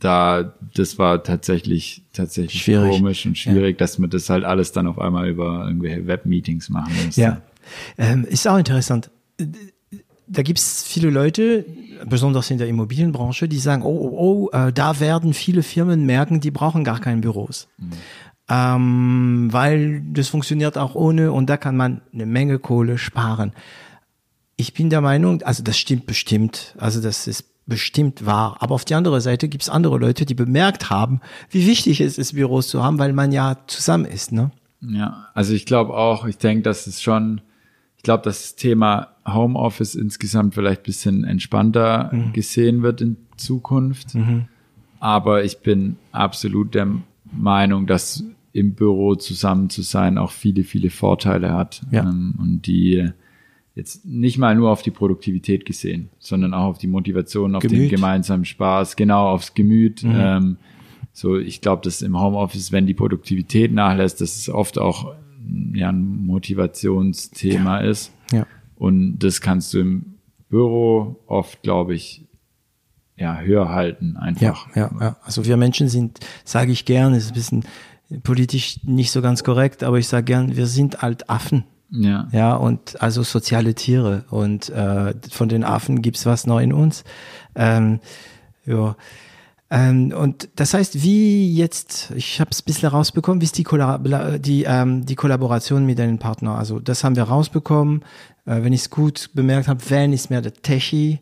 da 0.00 0.54
das 0.74 0.98
war 0.98 1.22
tatsächlich 1.22 2.02
tatsächlich 2.12 2.62
schwierig. 2.62 2.90
komisch 2.90 3.26
und 3.26 3.36
schwierig, 3.36 3.74
ja. 3.74 3.78
dass 3.78 3.98
man 3.98 4.10
das 4.10 4.30
halt 4.30 4.44
alles 4.44 4.72
dann 4.72 4.86
auf 4.86 4.98
einmal 4.98 5.28
über 5.28 5.66
irgendwelche 5.66 6.06
Webmeetings 6.06 6.70
machen 6.70 6.94
muss. 7.04 7.16
Ja, 7.16 7.42
ähm, 7.98 8.24
ist 8.24 8.48
auch 8.48 8.58
interessant. 8.58 9.10
da 10.26 10.42
gibt's 10.42 10.82
viele 10.82 11.10
Leute, 11.10 11.66
besonders 12.06 12.50
in 12.50 12.58
der 12.58 12.68
Immobilienbranche, 12.68 13.48
die 13.48 13.58
sagen, 13.58 13.82
oh, 13.82 13.88
oh, 13.88 14.50
oh, 14.52 14.56
äh, 14.56 14.72
da 14.72 15.00
werden 15.00 15.34
viele 15.34 15.62
Firmen 15.62 16.06
merken, 16.06 16.40
die 16.40 16.50
brauchen 16.50 16.82
gar 16.84 17.00
keine 17.00 17.20
Büros. 17.20 17.68
Mhm. 17.78 17.90
Ähm, 18.48 19.48
weil 19.50 20.02
das 20.12 20.28
funktioniert 20.28 20.76
auch 20.76 20.94
ohne 20.94 21.32
und 21.32 21.48
da 21.48 21.56
kann 21.56 21.76
man 21.76 22.02
eine 22.12 22.26
Menge 22.26 22.58
Kohle 22.58 22.98
sparen. 22.98 23.52
Ich 24.56 24.74
bin 24.74 24.90
der 24.90 25.00
Meinung, 25.00 25.42
also 25.42 25.62
das 25.62 25.78
stimmt 25.78 26.06
bestimmt, 26.06 26.74
also 26.78 27.00
das 27.00 27.26
ist 27.26 27.44
bestimmt 27.66 28.26
wahr. 28.26 28.56
Aber 28.60 28.74
auf 28.74 28.84
die 28.84 28.94
andere 28.94 29.20
Seite 29.20 29.48
gibt's 29.48 29.68
andere 29.68 29.98
Leute, 29.98 30.26
die 30.26 30.34
bemerkt 30.34 30.90
haben, 30.90 31.20
wie 31.50 31.66
wichtig 31.66 32.00
es 32.00 32.18
ist, 32.18 32.34
Büros 32.34 32.68
zu 32.68 32.82
haben, 32.82 32.98
weil 32.98 33.12
man 33.12 33.32
ja 33.32 33.56
zusammen 33.66 34.04
ist. 34.04 34.32
Ne? 34.32 34.50
Ja, 34.80 35.28
also 35.34 35.54
ich 35.54 35.66
glaube 35.66 35.94
auch, 35.94 36.26
ich 36.26 36.38
denke, 36.38 36.62
dass 36.62 36.86
es 36.86 37.02
schon, 37.02 37.40
ich 37.96 38.02
glaube, 38.02 38.24
dass 38.24 38.42
das 38.42 38.56
Thema 38.56 39.08
Homeoffice 39.26 39.94
insgesamt 39.94 40.54
vielleicht 40.54 40.82
bisschen 40.82 41.24
entspannter 41.24 42.10
mhm. 42.12 42.32
gesehen 42.32 42.82
wird 42.82 43.00
in 43.00 43.16
Zukunft. 43.36 44.14
Mhm. 44.14 44.46
Aber 45.00 45.44
ich 45.44 45.58
bin 45.60 45.96
absolut 46.12 46.74
der 46.74 46.88
Meinung, 47.32 47.86
dass 47.86 48.24
im 48.52 48.74
Büro 48.74 49.16
zusammen 49.16 49.68
zu 49.68 49.82
sein 49.82 50.16
auch 50.16 50.30
viele, 50.30 50.62
viele 50.62 50.90
Vorteile 50.90 51.52
hat. 51.52 51.82
Ja. 51.90 52.02
Ähm, 52.02 52.34
und 52.38 52.66
die 52.66 53.10
jetzt 53.74 54.04
nicht 54.04 54.38
mal 54.38 54.54
nur 54.54 54.70
auf 54.70 54.82
die 54.82 54.90
Produktivität 54.90 55.66
gesehen, 55.66 56.10
sondern 56.18 56.54
auch 56.54 56.64
auf 56.64 56.78
die 56.78 56.86
Motivation, 56.86 57.54
auf 57.56 57.62
Gemüt. 57.62 57.78
den 57.78 57.88
gemeinsamen 57.88 58.44
Spaß, 58.44 58.96
genau 58.96 59.28
aufs 59.28 59.54
Gemüt. 59.54 60.02
Mhm. 60.04 60.14
Ähm, 60.16 60.56
so, 61.12 61.36
ich 61.36 61.60
glaube, 61.60 61.82
dass 61.82 62.02
im 62.02 62.18
Homeoffice, 62.18 62.72
wenn 62.72 62.86
die 62.86 62.94
Produktivität 62.94 63.72
nachlässt, 63.72 64.20
dass 64.20 64.36
es 64.36 64.48
oft 64.48 64.78
auch 64.78 65.14
ja, 65.72 65.90
ein 65.90 66.26
Motivationsthema 66.26 67.82
ja. 67.82 67.90
ist. 67.90 68.12
Ja. 68.32 68.46
Und 68.76 69.18
das 69.18 69.40
kannst 69.40 69.74
du 69.74 69.80
im 69.80 70.14
Büro 70.48 71.16
oft, 71.26 71.62
glaube 71.62 71.94
ich, 71.94 72.26
ja, 73.16 73.40
höher 73.40 73.68
halten 73.68 74.16
einfach. 74.16 74.74
Ja, 74.74 74.90
ja, 74.92 75.00
ja. 75.00 75.16
Also 75.22 75.44
wir 75.44 75.56
Menschen 75.56 75.88
sind, 75.88 76.20
sage 76.44 76.72
ich 76.72 76.84
gern, 76.84 77.14
ist 77.14 77.28
ein 77.28 77.34
bisschen 77.34 77.64
politisch 78.22 78.80
nicht 78.84 79.12
so 79.12 79.22
ganz 79.22 79.44
korrekt, 79.44 79.84
aber 79.84 79.98
ich 79.98 80.08
sage 80.08 80.24
gern, 80.24 80.56
wir 80.56 80.66
sind 80.66 81.02
halt 81.02 81.30
Affen. 81.30 81.64
Ja. 81.90 82.28
Ja, 82.32 82.54
und 82.54 83.00
also 83.00 83.22
soziale 83.22 83.74
Tiere. 83.74 84.24
Und 84.30 84.68
äh, 84.70 85.14
von 85.30 85.48
den 85.48 85.64
Affen 85.64 86.02
gibt's 86.02 86.26
was 86.26 86.46
noch 86.46 86.60
in 86.60 86.72
uns. 86.72 87.04
Ähm, 87.54 88.00
ja. 88.64 88.96
Ähm, 89.70 90.12
und 90.16 90.48
das 90.56 90.74
heißt, 90.74 91.02
wie 91.02 91.54
jetzt, 91.54 92.12
ich 92.14 92.40
habe 92.40 92.50
es 92.50 92.60
ein 92.60 92.64
bisschen 92.66 92.88
rausbekommen, 92.88 93.40
wie 93.40 93.46
ist 93.46 93.58
die, 93.58 93.64
Kollab 93.64 94.06
die, 94.40 94.64
ähm, 94.64 95.06
die 95.06 95.14
Kollaboration 95.14 95.86
mit 95.86 95.98
deinen 95.98 96.18
Partnern? 96.18 96.56
Also 96.56 96.80
das 96.80 97.02
haben 97.02 97.16
wir 97.16 97.24
rausbekommen. 97.24 98.02
Äh, 98.46 98.62
wenn 98.62 98.72
ich 98.72 98.82
es 98.82 98.90
gut 98.90 99.30
bemerkt 99.34 99.68
habe, 99.68 99.80
Van 99.88 100.12
ist 100.12 100.30
mehr 100.30 100.42
der 100.42 100.54
Techie, 100.54 101.20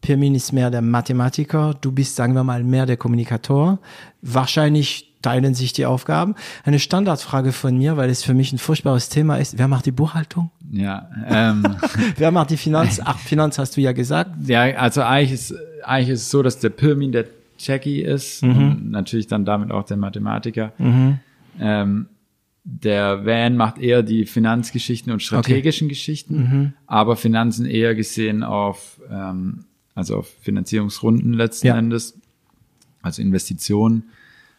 Pirmin 0.00 0.34
ist 0.34 0.52
mehr 0.52 0.70
der 0.70 0.82
Mathematiker, 0.82 1.74
du 1.80 1.92
bist, 1.92 2.16
sagen 2.16 2.34
wir 2.34 2.44
mal, 2.44 2.62
mehr 2.62 2.84
der 2.84 2.98
Kommunikator. 2.98 3.78
Wahrscheinlich 4.20 5.13
teilen 5.24 5.54
sich 5.54 5.72
die 5.72 5.86
Aufgaben. 5.86 6.34
Eine 6.64 6.78
Standardfrage 6.78 7.52
von 7.52 7.78
mir, 7.78 7.96
weil 7.96 8.10
es 8.10 8.22
für 8.22 8.34
mich 8.34 8.52
ein 8.52 8.58
furchtbares 8.58 9.08
Thema 9.08 9.36
ist. 9.36 9.58
Wer 9.58 9.68
macht 9.68 9.86
die 9.86 9.90
Buchhaltung? 9.90 10.50
Ja. 10.70 11.08
Ähm, 11.26 11.64
Wer 12.16 12.30
macht 12.30 12.50
die 12.50 12.58
Finanz? 12.58 13.00
Ach, 13.02 13.18
Finanz 13.18 13.58
hast 13.58 13.76
du 13.76 13.80
ja 13.80 13.92
gesagt. 13.92 14.30
Ja, 14.46 14.62
also 14.76 15.00
eigentlich 15.00 15.32
ist, 15.32 15.54
eigentlich 15.82 16.10
ist 16.10 16.22
es 16.22 16.30
so, 16.30 16.42
dass 16.42 16.58
der 16.58 16.68
Pirmin 16.68 17.10
der 17.10 17.24
Jackie 17.58 18.02
ist 18.02 18.42
mhm. 18.42 18.90
natürlich 18.90 19.26
dann 19.26 19.46
damit 19.46 19.70
auch 19.70 19.84
der 19.84 19.96
Mathematiker. 19.96 20.72
Mhm. 20.76 21.20
Ähm, 21.58 22.06
der 22.64 23.24
Van 23.24 23.56
macht 23.56 23.78
eher 23.78 24.02
die 24.02 24.26
Finanzgeschichten 24.26 25.10
und 25.12 25.22
strategischen 25.22 25.86
okay. 25.86 25.94
Geschichten, 25.94 26.36
mhm. 26.36 26.72
aber 26.86 27.16
Finanzen 27.16 27.64
eher 27.64 27.94
gesehen 27.94 28.42
auf, 28.42 29.00
ähm, 29.10 29.64
also 29.94 30.18
auf 30.18 30.30
Finanzierungsrunden 30.42 31.32
letzten 31.32 31.68
ja. 31.68 31.78
Endes, 31.78 32.18
also 33.02 33.22
Investitionen. 33.22 34.04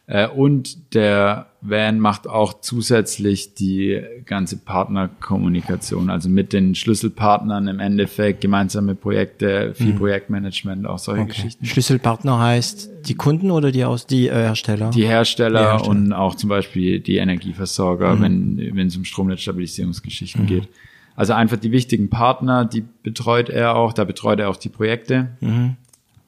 Äh, 0.08 0.28
und 0.28 0.94
der 0.94 1.46
Van 1.60 1.98
macht 1.98 2.28
auch 2.28 2.60
zusätzlich 2.60 3.54
die 3.54 4.00
ganze 4.24 4.56
Partnerkommunikation, 4.56 6.10
also 6.10 6.28
mit 6.28 6.52
den 6.52 6.76
Schlüsselpartnern 6.76 7.66
im 7.66 7.80
Endeffekt, 7.80 8.40
gemeinsame 8.40 8.94
Projekte, 8.94 9.74
viel 9.74 9.94
mhm. 9.94 9.98
Projektmanagement, 9.98 10.86
auch 10.86 11.00
solche 11.00 11.22
okay. 11.22 11.32
Geschichten. 11.32 11.66
Schlüsselpartner 11.66 12.38
heißt 12.38 12.90
die 13.06 13.14
Kunden 13.16 13.50
oder 13.50 13.72
die 13.72 13.84
aus 13.84 14.06
die 14.06 14.28
äh, 14.28 14.32
Hersteller? 14.32 14.90
Die 14.90 15.06
Hersteller, 15.06 15.60
die 15.60 15.66
Hersteller, 15.66 15.90
und 15.90 16.12
auch 16.12 16.36
zum 16.36 16.50
Beispiel 16.50 17.00
die 17.00 17.16
Energieversorger, 17.16 18.14
mhm. 18.14 18.22
wenn 18.22 18.76
wenn 18.76 18.86
es 18.86 18.96
um 18.96 19.04
Stromnetzstabilisierungsgeschichten 19.04 20.42
mhm. 20.42 20.46
geht. 20.46 20.68
Also 21.16 21.32
einfach 21.32 21.56
die 21.56 21.72
wichtigen 21.72 22.10
Partner, 22.10 22.64
die 22.64 22.84
betreut 23.02 23.48
er 23.48 23.74
auch, 23.74 23.92
da 23.92 24.04
betreut 24.04 24.38
er 24.38 24.50
auch 24.50 24.56
die 24.56 24.68
Projekte. 24.68 25.30
Mhm 25.40 25.76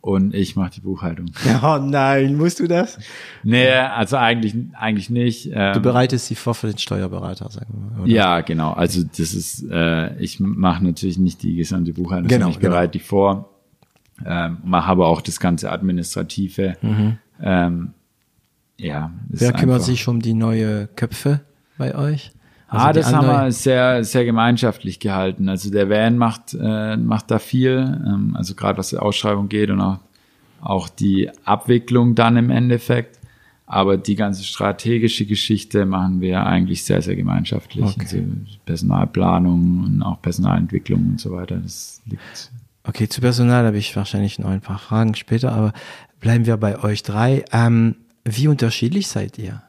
und 0.09 0.35
ich 0.35 0.57
mache 0.57 0.71
die 0.71 0.81
Buchhaltung. 0.81 1.27
Oh 1.63 1.79
nein, 1.79 2.37
musst 2.37 2.61
du 2.61 2.67
das? 2.67 2.99
Nee, 3.43 3.69
also 3.69 4.17
eigentlich, 4.17 4.55
eigentlich 4.73 5.11
nicht. 5.11 5.51
Ähm, 5.53 5.75
du 5.75 5.81
bereitest 5.81 6.29
sie 6.29 6.35
vor 6.35 6.55
für 6.55 6.69
den 6.69 6.79
Steuerberater, 6.79 7.51
sagen 7.51 7.67
wir 7.75 7.91
mal. 7.91 8.01
Oder? 8.03 8.11
Ja, 8.11 8.41
genau. 8.41 8.73
Also 8.73 9.03
das 9.03 9.35
ist, 9.35 9.67
äh, 9.71 10.17
ich 10.19 10.41
mache 10.41 10.83
natürlich 10.83 11.19
nicht 11.19 11.43
die 11.43 11.57
gesamte 11.57 11.93
Buchhaltung, 11.93 12.29
genau, 12.29 12.49
ich 12.49 12.59
bereite 12.59 12.93
genau. 12.93 12.93
die 12.93 12.99
vor, 13.01 13.51
ähm, 14.25 14.59
mache 14.65 14.89
aber 14.89 15.09
auch 15.09 15.21
das 15.21 15.41
ganze 15.41 15.71
Administrative. 15.71 16.77
Mhm. 16.81 17.19
Ähm, 17.43 17.93
ja. 18.79 19.13
Wer 19.29 19.53
kümmert 19.53 19.83
sich 19.83 20.09
um 20.09 20.23
die 20.23 20.35
neue 20.35 20.87
Köpfe 20.87 21.41
bei 21.77 21.95
euch? 21.95 22.33
Also 22.69 22.87
ah, 22.87 22.93
das 22.93 23.13
haben 23.15 23.27
wir 23.27 23.51
sehr, 23.51 24.05
sehr 24.05 24.27
gemeinschaftlich 24.27 25.01
gehalten. 25.01 25.49
Also 25.49 25.71
der 25.71 25.89
Van 25.89 26.19
macht, 26.19 26.55
äh, 26.61 26.99
macht 26.99 27.31
da 27.31 27.39
viel, 27.39 28.03
ähm, 28.07 28.37
also 28.37 28.55
gerade 28.55 28.77
was 28.77 28.91
die 28.91 28.99
Ausschreibung 28.99 29.49
geht 29.49 29.71
und 29.71 29.81
auch, 29.81 29.99
auch 30.61 30.91
die 30.91 31.31
Abwicklung 31.45 32.15
dann 32.15 32.37
im 32.37 32.51
Endeffekt. 32.51 33.19
Aber 33.65 33.97
die 33.97 34.17
ganze 34.17 34.45
strategische 34.45 35.25
Geschichte 35.25 35.87
machen 35.87 36.21
wir 36.21 36.45
eigentlich 36.45 36.85
sehr, 36.85 37.01
sehr 37.01 37.17
gemeinschaftlich. 37.17 37.85
Okay. 37.85 38.01
Also 38.01 38.23
Personalplanung 38.67 39.85
und 39.85 40.03
auch 40.03 40.21
Personalentwicklung 40.21 41.01
und 41.01 41.21
so 41.21 41.33
weiter. 41.33 41.57
Das 41.57 42.03
liegt. 42.07 42.51
Okay, 42.85 43.09
zu 43.09 43.21
Personal 43.23 43.67
habe 43.67 43.79
ich 43.79 43.95
wahrscheinlich 43.97 44.39
noch 44.39 44.49
ein 44.49 44.63
paar 44.63 44.79
Fragen 44.79 45.15
später, 45.15 45.53
aber 45.53 45.73
bleiben 46.21 46.47
wir 46.47 46.57
bei 46.59 46.83
euch 46.83 47.03
drei. 47.03 47.45
Ähm, 47.53 47.97
wie 48.25 48.49
unterschiedlich 48.49 49.09
seid 49.09 49.39
ihr? 49.39 49.63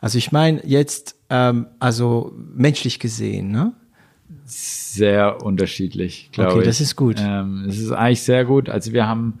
Also 0.00 0.18
ich 0.18 0.32
meine 0.32 0.66
jetzt, 0.66 1.16
ähm, 1.28 1.66
also 1.78 2.32
menschlich 2.54 2.98
gesehen, 2.98 3.50
ne? 3.50 3.72
Sehr 4.44 5.44
unterschiedlich, 5.44 6.30
glaube 6.32 6.50
okay, 6.50 6.58
ich. 6.58 6.60
Okay, 6.60 6.66
das 6.66 6.80
ist 6.80 6.96
gut. 6.96 7.16
Ähm, 7.18 7.66
es 7.68 7.78
ist 7.78 7.92
eigentlich 7.92 8.22
sehr 8.22 8.44
gut. 8.44 8.68
Also 8.68 8.92
wir 8.92 9.06
haben, 9.06 9.40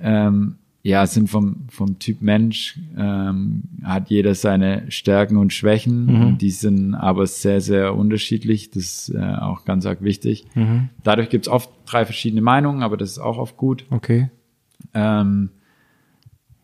ähm, 0.00 0.56
ja, 0.82 1.06
sind 1.06 1.30
vom, 1.30 1.68
vom 1.70 1.98
Typ 1.98 2.20
Mensch, 2.20 2.78
ähm, 2.96 3.62
hat 3.84 4.10
jeder 4.10 4.34
seine 4.34 4.90
Stärken 4.90 5.36
und 5.36 5.52
Schwächen. 5.52 6.06
Mhm. 6.06 6.38
Die 6.38 6.50
sind 6.50 6.94
aber 6.94 7.26
sehr, 7.26 7.60
sehr 7.60 7.94
unterschiedlich. 7.94 8.70
Das 8.70 8.82
ist 8.82 9.14
äh, 9.14 9.18
auch 9.20 9.64
ganz 9.64 9.86
arg 9.86 10.02
wichtig. 10.02 10.44
Mhm. 10.54 10.90
Dadurch 11.04 11.28
gibt 11.28 11.46
es 11.46 11.52
oft 11.52 11.70
drei 11.86 12.04
verschiedene 12.04 12.42
Meinungen, 12.42 12.82
aber 12.82 12.96
das 12.96 13.12
ist 13.12 13.18
auch 13.18 13.38
oft 13.38 13.56
gut. 13.56 13.86
Okay. 13.90 14.30
Ähm, 14.92 15.50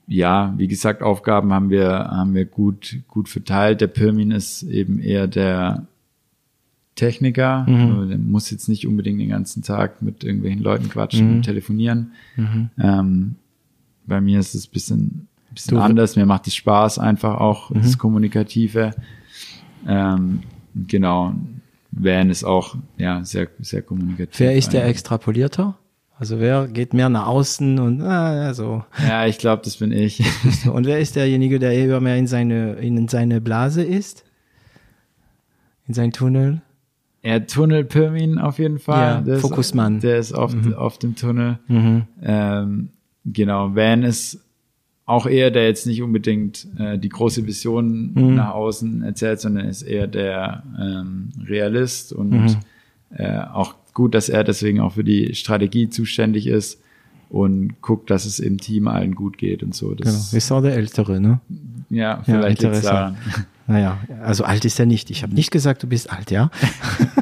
ja, 0.09 0.55
wie 0.56 0.68
gesagt, 0.68 1.02
Aufgaben 1.02 1.52
haben 1.52 1.70
wir, 1.70 1.86
haben 1.89 2.35
wir 2.35 2.47
gut, 2.47 2.97
gut 3.09 3.28
verteilt. 3.28 3.80
Der 3.82 3.89
Pirmin 3.89 4.30
ist 4.30 4.62
eben 4.62 4.98
eher 4.98 5.26
der 5.26 5.86
Techniker. 6.94 7.64
Mhm. 7.68 7.93
Also 7.93 8.09
der 8.09 8.18
muss 8.18 8.51
jetzt 8.51 8.68
nicht 8.68 8.86
unbedingt 8.86 9.20
den 9.20 9.28
ganzen 9.28 9.62
Tag 9.62 10.01
mit 10.01 10.24
irgendwelchen 10.24 10.62
Leuten 10.62 10.89
quatschen 10.89 11.28
mhm. 11.28 11.35
und 11.36 11.43
telefonieren. 11.43 12.12
Mhm. 12.36 12.70
Ähm, 12.80 13.35
bei 14.06 14.20
mir 14.22 14.40
ist 14.40 14.55
es 14.55 14.66
bisschen, 14.66 15.28
bisschen 15.52 15.76
anders. 15.76 16.16
Mir 16.16 16.26
macht 16.26 16.47
es 16.47 16.55
Spaß 16.55 16.98
einfach 16.98 17.39
auch, 17.39 17.70
das 17.70 17.93
mhm. 17.93 17.98
Kommunikative. 17.98 18.94
Ähm, 19.86 20.40
genau. 20.74 21.35
Van 21.90 22.30
ist 22.30 22.44
auch, 22.44 22.76
ja, 22.97 23.24
sehr, 23.24 23.48
sehr 23.60 23.82
kommunikativ. 23.82 24.40
Wer 24.40 24.56
ist 24.56 24.72
der 24.72 24.86
Extrapolierter? 24.86 25.76
Also 26.19 26.40
wer 26.40 26.66
geht 26.66 26.95
mehr 26.95 27.09
nach 27.09 27.28
außen 27.28 27.78
und 27.78 28.03
ah, 28.03 28.53
so. 28.53 28.85
Ja, 29.07 29.27
ich 29.27 29.39
glaube, 29.39 29.62
das 29.65 29.77
bin 29.77 29.93
ich. 29.93 30.20
und 30.73 30.85
wer 30.85 30.99
ist 30.99 31.15
derjenige, 31.15 31.61
der 31.61 31.73
eher 31.73 32.01
mehr 32.01 32.16
in 32.16 32.27
seine 32.27 32.73
in 32.74 33.07
seine 33.07 33.40
Blase 33.40 33.85
ist? 33.85 34.24
In 35.86 35.95
sein 35.95 36.12
Tunnel? 36.12 36.61
Ja, 37.23 37.39
Tunnel 37.39 37.85
Pirmin 37.85 38.39
auf 38.39 38.59
jeden 38.59 38.81
Fall. 38.81 39.24
Ja, 39.27 39.36
Fokusmann. 39.39 40.01
der 40.01 40.19
ist 40.19 40.32
oft 40.32 40.57
mhm. 40.57 40.74
auf 40.74 40.99
dem 40.99 41.15
Tunnel. 41.15 41.61
Mhm. 41.69 42.05
Ähm, 42.20 42.89
genau, 43.24 43.77
Van 43.77 44.03
ist 44.03 44.40
auch 45.07 45.27
eher, 45.27 45.51
der 45.51 45.66
jetzt 45.66 45.86
nicht 45.86 46.03
unbedingt 46.03 46.66
äh, 46.78 46.99
die 46.99 47.09
große 47.09 47.47
Vision 47.47 48.12
mhm. 48.12 48.35
nach 48.35 48.55
außen 48.55 49.03
erzählt, 49.03 49.40
sondern 49.40 49.66
ist 49.66 49.82
eher 49.82 50.07
der 50.07 50.65
ähm, 50.78 51.31
Realist 51.47 52.12
und 52.12 52.31
mhm. 52.31 52.57
äh, 53.16 53.39
auch 53.39 53.74
gut, 53.99 54.15
dass 54.15 54.29
er 54.29 54.45
deswegen 54.45 54.79
auch 54.79 54.93
für 54.93 55.03
die 55.03 55.35
Strategie 55.35 55.91
zuständig 55.91 56.47
ist 56.47 56.81
und 57.31 57.83
guckt, 57.83 58.11
dass 58.11 58.27
es 58.27 58.39
im 58.39 58.59
Team 58.59 58.87
allen 58.87 59.16
gut 59.16 59.39
geht 59.39 59.65
und 59.65 59.75
so. 59.75 59.93
Das 59.93 60.07
genau, 60.07 60.39
ist 60.39 60.53
auch 60.53 60.62
der 60.62 60.75
Ältere, 60.75 61.20
ne? 61.20 61.41
Ja, 61.91 62.23
vielleicht 62.25 62.62
ja, 62.62 62.81
daran. 62.81 63.16
Naja, 63.66 63.99
also 64.23 64.45
alt 64.45 64.65
ist 64.65 64.81
er 64.81 64.87
nicht. 64.87 65.11
Ich 65.11 65.23
habe 65.23 65.35
nicht 65.35 65.51
gesagt, 65.51 65.83
du 65.83 65.89
bist 65.89 66.11
alt, 66.11 66.31
ja? 66.31 66.51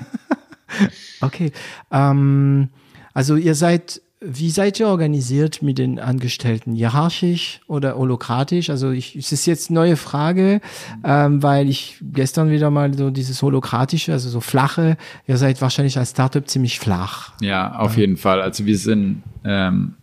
okay. 1.23 1.51
Ähm, 1.91 2.69
Also 3.15 3.37
ihr 3.37 3.55
seid, 3.55 4.03
wie 4.21 4.51
seid 4.51 4.81
ihr 4.81 4.89
organisiert 4.89 5.61
mit 5.63 5.77
den 5.79 5.99
Angestellten? 5.99 6.75
Hierarchisch 6.75 7.61
oder 7.67 7.97
holokratisch? 7.97 8.71
Also 8.71 8.91
ich, 8.91 9.15
es 9.15 9.31
ist 9.31 9.45
jetzt 9.47 9.69
eine 9.71 9.79
neue 9.81 9.97
Frage, 9.97 10.61
ähm, 11.05 11.43
weil 11.43 11.69
ich 11.69 11.99
gestern 12.01 12.51
wieder 12.51 12.71
mal 12.71 12.95
so 12.95 13.11
dieses 13.11 13.43
holokratische, 13.43 14.13
also 14.13 14.31
so 14.31 14.41
flache, 14.41 14.97
ihr 15.27 15.37
seid 15.37 15.61
wahrscheinlich 15.61 15.99
als 15.99 16.11
Startup 16.11 16.49
ziemlich 16.49 16.79
flach. 16.79 17.33
Ja, 17.43 17.77
auf 17.79 17.97
jeden 17.99 18.17
Fall. 18.17 18.41
Also 18.41 18.65
wir 18.65 18.79
sind 18.79 19.23
ähm, 19.45 19.95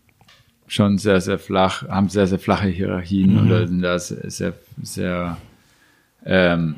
schon 0.67 0.99
sehr, 0.99 1.19
sehr 1.19 1.39
flach, 1.39 1.87
haben 1.89 2.09
sehr, 2.09 2.27
sehr 2.27 2.39
flache 2.39 2.67
Hierarchien 2.67 3.33
Mhm. 3.33 3.45
oder 3.47 3.67
sind 3.67 3.81
da 3.81 3.97
sehr, 3.97 4.29
sehr, 4.29 4.53
sehr 4.83 5.37
ähm, 6.25 6.75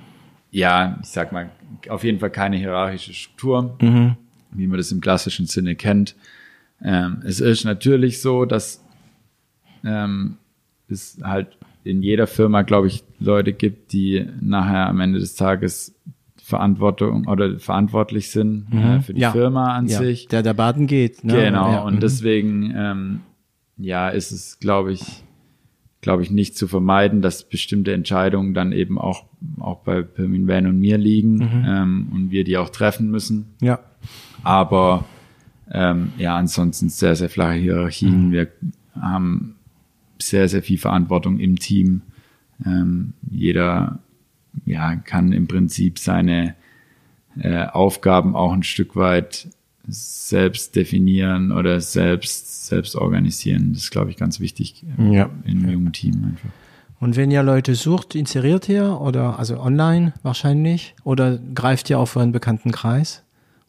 ja, 0.52 0.98
ich 1.04 1.10
sag 1.10 1.34
mal, 1.34 1.50
auf 1.90 2.06
jeden 2.06 2.20
Fall 2.20 2.30
keine 2.30 2.56
hierarchische 2.56 3.14
Struktur, 3.14 3.76
Mhm. 3.82 4.16
wie 4.52 4.68
man 4.68 4.78
das 4.78 4.90
im 4.94 5.02
klassischen 5.02 5.48
Sinne 5.48 5.76
kennt. 5.76 6.16
Ähm, 6.82 7.22
es 7.26 7.40
ist 7.40 7.64
natürlich 7.66 8.22
so, 8.22 8.46
dass 8.46 8.84
ähm, 9.84 10.38
es 10.88 11.20
halt 11.24 11.58
in 11.84 12.02
jeder 12.02 12.28
Firma, 12.28 12.64
glaube 12.64 12.88
ich, 12.88 13.04
Leute 13.20 13.54
gibt, 13.54 13.94
die 13.94 14.26
nachher 14.42 14.88
am 14.88 15.00
Ende 15.00 15.20
des 15.20 15.36
Tages 15.36 15.96
Verantwortung 16.38 17.28
oder 17.28 17.60
verantwortlich 17.60 18.30
sind 18.30 18.68
äh, 18.72 19.02
für 19.02 19.14
die 19.14 19.18
Mhm. 19.20 19.22
Ja. 19.22 19.32
Firma 19.32 19.74
an 19.76 19.88
Ja, 19.88 19.98
sich. 20.00 20.28
der 20.28 20.44
der 20.44 20.54
Baden 20.54 20.86
geht. 20.88 21.24
Ne? 21.24 21.34
Genau, 21.34 21.72
Ja. 21.72 21.80
und 21.82 21.96
mhm. 21.96 22.00
deswegen, 22.02 22.74
ähm, 22.76 23.22
ja, 23.78 24.10
ist 24.10 24.32
es, 24.32 24.60
glaube 24.60 24.92
ich, 24.94 25.02
glaube 26.02 26.22
ich, 26.22 26.30
nicht 26.30 26.56
zu 26.56 26.68
vermeiden, 26.68 27.24
dass 27.24 27.50
bestimmte 27.50 27.94
Entscheidungen 27.94 28.54
dann 28.54 28.72
eben 28.74 29.00
auch, 29.00 29.26
auch 29.60 29.78
bei 29.84 30.04
Permin 30.04 30.48
Van 30.48 30.68
und 30.68 30.80
mir 30.80 31.00
liegen 31.00 31.38
Mhm. 31.38 31.66
ähm, 31.68 32.08
und 32.14 32.32
wir 32.32 32.44
die 32.44 32.58
auch 32.58 32.70
treffen 32.70 33.10
müssen. 33.10 33.56
Ja. 33.60 33.80
Aber 34.44 35.06
ähm, 35.72 36.12
ja, 36.18 36.36
ansonsten 36.38 36.90
sehr, 36.90 37.16
sehr 37.16 37.30
flache 37.30 37.56
Mhm. 37.58 37.62
Hierarchien. 37.62 38.32
Wir 38.32 38.48
haben 39.00 39.56
sehr, 40.22 40.48
sehr 40.48 40.62
viel 40.64 40.78
Verantwortung 40.78 41.40
im 41.40 41.58
Team. 41.60 42.02
Ähm, 42.66 43.14
jeder 43.30 44.00
ja, 44.66 44.96
kann 44.96 45.34
im 45.34 45.48
Prinzip 45.48 46.00
seine 46.00 46.56
äh, 47.38 47.66
Aufgaben 47.66 48.36
auch 48.36 48.54
ein 48.54 48.64
Stück 48.64 48.96
weit 48.96 49.50
selbst 49.88 50.76
definieren 50.76 51.52
oder 51.52 51.80
selbst, 51.82 52.66
selbst 52.68 52.96
organisieren. 52.96 53.74
Das 53.74 53.84
ist, 53.84 53.92
glaube 53.92 54.10
ich, 54.10 54.18
ganz 54.18 54.40
wichtig 54.40 54.84
äh, 54.98 55.14
Ja. 55.16 55.30
in 55.46 55.60
einem 55.64 55.72
jungen 55.72 55.92
Team 55.94 56.24
einfach. 56.24 56.50
Und 57.02 57.18
wenn 57.18 57.30
ihr 57.30 57.44
Leute 57.44 57.76
sucht, 57.76 58.16
inseriert 58.16 58.70
ihr 58.70 59.00
oder 59.02 59.38
also 59.38 59.60
online 59.60 60.14
wahrscheinlich 60.24 60.96
oder 61.04 61.38
greift 61.54 61.90
ihr 61.90 62.00
auf 62.00 62.16
euren 62.16 62.32
bekannten 62.32 62.72
Kreis 62.72 63.25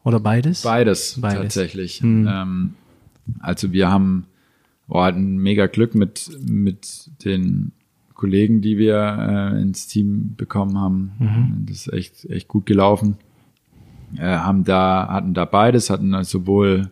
oder 0.07 0.19
beides? 0.19 0.63
Beides, 0.63 1.19
Beides. 1.21 1.39
tatsächlich. 1.39 2.01
Mhm. 2.01 2.27
Ähm, 2.29 2.73
also 3.39 3.71
wir 3.71 3.89
haben 3.89 4.25
oh, 4.87 5.01
hatten 5.03 5.37
mega 5.37 5.67
Glück 5.67 5.95
mit, 5.95 6.29
mit 6.47 7.09
den 7.25 7.71
Kollegen, 8.13 8.61
die 8.61 8.77
wir 8.77 9.53
äh, 9.55 9.61
ins 9.61 9.87
Team 9.87 10.35
bekommen 10.35 10.77
haben. 10.79 11.11
Mhm. 11.19 11.65
Das 11.67 11.87
ist 11.87 11.93
echt, 11.93 12.25
echt 12.29 12.47
gut 12.47 12.65
gelaufen. 12.65 13.17
Äh, 14.15 14.37
haben 14.37 14.63
da, 14.63 15.07
hatten 15.09 15.33
da 15.33 15.45
beides, 15.45 15.89
hatten 15.89 16.23
sowohl 16.23 16.89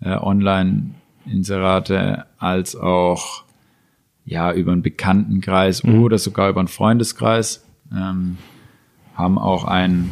äh, 0.00 0.16
Online-Inserate 0.16 2.26
als 2.38 2.76
auch 2.76 3.44
ja 4.24 4.52
über 4.52 4.72
einen 4.72 4.82
Bekanntenkreis 4.82 5.84
Mhm. 5.84 6.02
oder 6.02 6.18
sogar 6.18 6.50
über 6.50 6.60
einen 6.60 6.68
Freundeskreis. 6.68 7.64
Ähm, 7.94 8.38
haben 9.14 9.38
auch 9.38 9.64
ein, 9.64 10.10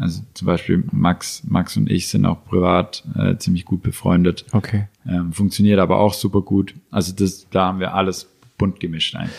also 0.00 0.22
zum 0.34 0.46
Beispiel 0.46 0.82
Max, 0.90 1.42
Max 1.46 1.76
und 1.76 1.88
ich 1.90 2.08
sind 2.08 2.24
auch 2.26 2.44
privat 2.46 3.04
äh, 3.16 3.36
ziemlich 3.36 3.64
gut 3.64 3.82
befreundet. 3.82 4.44
Okay. 4.52 4.88
Ähm, 5.06 5.32
funktioniert 5.32 5.78
aber 5.78 5.98
auch 6.00 6.14
super 6.14 6.40
gut. 6.42 6.74
Also 6.90 7.12
das, 7.14 7.46
da 7.50 7.66
haben 7.66 7.78
wir 7.80 7.94
alles 7.94 8.26
bunt 8.58 8.80
gemischt 8.80 9.14
eigentlich. 9.14 9.36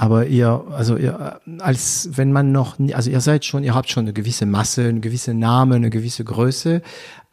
Aber 0.00 0.26
ihr, 0.26 0.64
also 0.70 0.96
ihr, 0.96 1.40
als 1.58 2.10
wenn 2.12 2.30
man 2.32 2.52
noch, 2.52 2.78
nie- 2.78 2.94
also 2.94 3.10
ihr 3.10 3.20
seid 3.20 3.44
schon, 3.44 3.64
ihr 3.64 3.74
habt 3.74 3.90
schon 3.90 4.04
eine 4.04 4.12
gewisse 4.12 4.46
Masse, 4.46 4.88
eine 4.88 5.00
gewisse 5.00 5.34
Name, 5.34 5.74
eine 5.74 5.90
gewisse 5.90 6.22
Größe, 6.24 6.82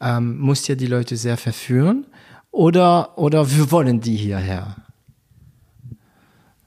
ähm, 0.00 0.38
müsst 0.40 0.68
ihr 0.68 0.76
die 0.76 0.86
Leute 0.88 1.16
sehr 1.16 1.36
verführen? 1.36 2.06
Oder, 2.50 3.16
oder 3.18 3.50
wir 3.50 3.70
wollen 3.70 4.00
die 4.00 4.16
hierher? 4.16 4.76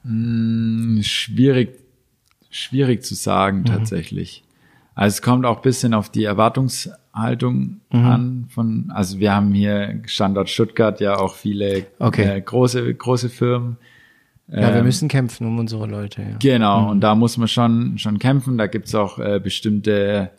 Hm, 0.04 1.00
Schwierig, 1.02 1.78
schwierig 2.50 3.04
zu 3.04 3.14
sagen 3.14 3.64
tatsächlich. 3.64 4.42
Also 5.00 5.14
es 5.14 5.22
kommt 5.22 5.46
auch 5.46 5.56
ein 5.56 5.62
bisschen 5.62 5.94
auf 5.94 6.10
die 6.10 6.24
Erwartungshaltung 6.24 7.80
an 7.90 8.44
von, 8.50 8.90
also 8.94 9.18
wir 9.18 9.34
haben 9.34 9.54
hier 9.54 10.02
Standort 10.04 10.50
Stuttgart 10.50 11.00
ja 11.00 11.16
auch 11.16 11.34
viele 11.36 11.86
Okay. 11.98 12.36
äh, 12.36 12.40
große, 12.42 12.94
große 12.94 13.30
Firmen. 13.30 13.78
Ja, 14.48 14.58
wir 14.74 14.76
Ähm, 14.80 14.84
müssen 14.84 15.08
kämpfen 15.08 15.46
um 15.46 15.58
unsere 15.58 15.86
Leute. 15.86 16.20
Ja. 16.20 16.36
Genau, 16.38 16.90
und 16.90 17.00
da 17.00 17.14
muss 17.14 17.38
man 17.38 17.48
schon, 17.48 17.96
schon 17.96 18.18
kämpfen. 18.18 18.58
Da 18.58 18.66
gibt's 18.66 18.94
auch 18.94 19.18
äh, 19.18 19.40
bestimmte 19.42 20.30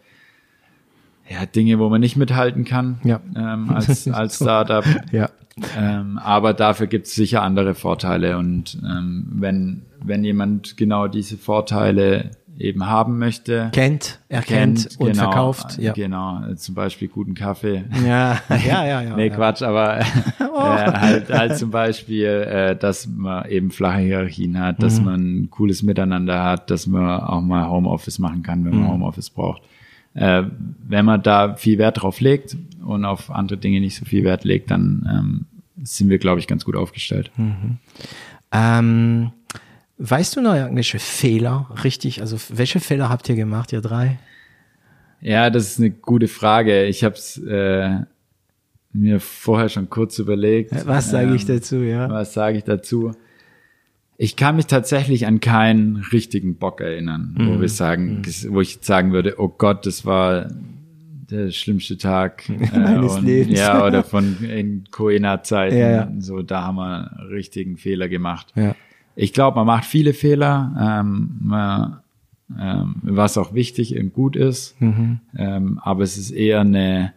ja, 1.27 1.45
Dinge, 1.47 1.79
wo 1.79 1.89
man 1.89 2.01
nicht 2.01 2.15
mithalten 2.17 2.63
kann 2.63 2.99
Ja. 3.03 3.19
ähm, 3.35 3.69
als, 3.73 4.07
als 4.09 4.35
Startup. 4.35 4.85
Ja. 5.11 5.29
Ähm, 5.77 6.17
aber 6.17 6.53
dafür 6.53 6.85
gibt's 6.87 7.13
sicher 7.15 7.41
andere 7.41 7.73
Vorteile. 7.73 8.37
Und 8.37 8.77
ähm, 8.83 9.25
wenn, 9.33 9.81
wenn 10.03 10.23
jemand 10.23 10.77
genau 10.77 11.07
diese 11.07 11.37
Vorteile 11.37 12.31
eben 12.61 12.85
haben 12.87 13.17
möchte, 13.17 13.69
Kennt, 13.73 14.19
erkennt 14.29 14.83
kennt, 14.89 14.99
und 14.99 15.07
genau, 15.13 15.23
verkauft. 15.31 15.77
Ja. 15.77 15.93
Genau, 15.93 16.43
äh, 16.45 16.55
zum 16.55 16.75
Beispiel 16.75 17.07
guten 17.07 17.33
Kaffee. 17.33 17.83
Ja, 18.05 18.39
ja, 18.49 18.85
ja, 18.85 19.01
ja. 19.01 19.15
nee, 19.15 19.27
ja. 19.27 19.35
Quatsch, 19.35 19.61
aber 19.61 19.99
äh, 19.99 20.03
halt, 20.39 21.29
halt 21.29 21.57
zum 21.57 21.71
Beispiel, 21.71 22.25
äh, 22.27 22.75
dass 22.75 23.07
man 23.07 23.49
eben 23.49 23.71
flache 23.71 23.99
Hierarchien 24.01 24.59
hat, 24.59 24.81
dass 24.83 24.99
Mhm. 24.99 25.05
man 25.05 25.21
ein 25.41 25.49
cooles 25.49 25.83
Miteinander 25.83 26.43
hat, 26.43 26.69
dass 26.71 26.87
man 26.87 27.21
auch 27.21 27.41
mal 27.41 27.69
Homeoffice 27.69 28.19
machen 28.19 28.43
kann, 28.43 28.63
wenn 28.65 28.73
man 28.75 28.83
Mhm. 28.83 28.91
Homeoffice 28.91 29.29
braucht. 29.29 29.61
Äh, 30.13 30.43
wenn 30.87 31.05
man 31.05 31.23
da 31.23 31.55
viel 31.55 31.77
Wert 31.77 32.01
drauf 32.01 32.19
legt 32.19 32.57
und 32.85 33.05
auf 33.05 33.31
andere 33.31 33.57
Dinge 33.57 33.79
nicht 33.79 33.95
so 33.95 34.05
viel 34.05 34.23
Wert 34.23 34.43
legt, 34.43 34.69
dann 34.69 35.07
ähm, 35.09 35.45
sind 35.83 36.09
wir, 36.09 36.17
glaube 36.17 36.39
ich, 36.41 36.47
ganz 36.47 36.65
gut 36.65 36.75
aufgestellt. 36.75 37.31
Ähm, 38.51 39.31
weißt 40.09 40.35
du 40.35 40.41
noch 40.41 40.55
irgendwelche 40.55 40.99
Fehler? 40.99 41.69
Richtig, 41.83 42.21
also 42.21 42.37
welche 42.49 42.79
Fehler 42.79 43.09
habt 43.09 43.29
ihr 43.29 43.35
gemacht, 43.35 43.71
ihr 43.73 43.81
drei? 43.81 44.19
Ja, 45.21 45.49
das 45.49 45.71
ist 45.71 45.79
eine 45.79 45.91
gute 45.91 46.27
Frage. 46.27 46.85
Ich 46.85 47.03
habe 47.03 47.15
es 47.15 47.37
äh, 47.37 47.99
mir 48.91 49.19
vorher 49.19 49.69
schon 49.69 49.89
kurz 49.89 50.17
überlegt. 50.19 50.71
Was 50.87 51.11
sage 51.11 51.35
ich 51.35 51.43
Ähm, 51.43 51.55
dazu, 51.55 51.75
ja? 51.77 52.09
Was 52.09 52.33
sage 52.33 52.57
ich 52.57 52.63
dazu? 52.63 53.11
Ich 54.17 54.35
kann 54.35 54.55
mich 54.55 54.67
tatsächlich 54.67 55.25
an 55.25 55.39
keinen 55.39 55.97
richtigen 56.11 56.55
Bock 56.57 56.81
erinnern, 56.81 57.33
wo 57.37 57.43
Mhm. 57.43 57.61
wir 57.61 57.69
sagen, 57.69 58.21
wo 58.49 58.61
ich 58.61 58.79
sagen 58.81 59.13
würde, 59.13 59.35
oh 59.39 59.47
Gott, 59.47 59.85
das 59.85 60.05
war 60.05 60.47
der 61.31 61.49
schlimmste 61.51 61.97
Tag 61.97 62.47
äh, 62.49 62.77
Meines 62.77 63.15
und, 63.15 63.25
Lebens. 63.25 63.57
Ja, 63.59 63.85
oder 63.85 64.03
von 64.03 64.37
in 64.43 64.83
Coena-Zeiten. 64.91 65.75
Ja, 65.77 65.89
ja. 65.91 66.11
So, 66.19 66.41
da 66.41 66.63
haben 66.63 66.75
wir 66.75 67.11
einen 67.19 67.27
richtigen 67.29 67.77
Fehler 67.77 68.09
gemacht. 68.09 68.51
Ja. 68.55 68.75
Ich 69.15 69.33
glaube, 69.33 69.57
man 69.57 69.67
macht 69.67 69.85
viele 69.85 70.13
Fehler, 70.13 71.01
ähm, 71.01 71.37
man, 71.41 71.97
ähm, 72.59 72.95
was 73.03 73.37
auch 73.37 73.53
wichtig 73.53 73.97
und 73.97 74.13
gut 74.13 74.35
ist. 74.35 74.79
Mhm. 74.81 75.19
Ähm, 75.37 75.79
aber 75.83 76.03
es 76.03 76.17
ist 76.17 76.31
eher 76.31 76.61
eine 76.61 77.13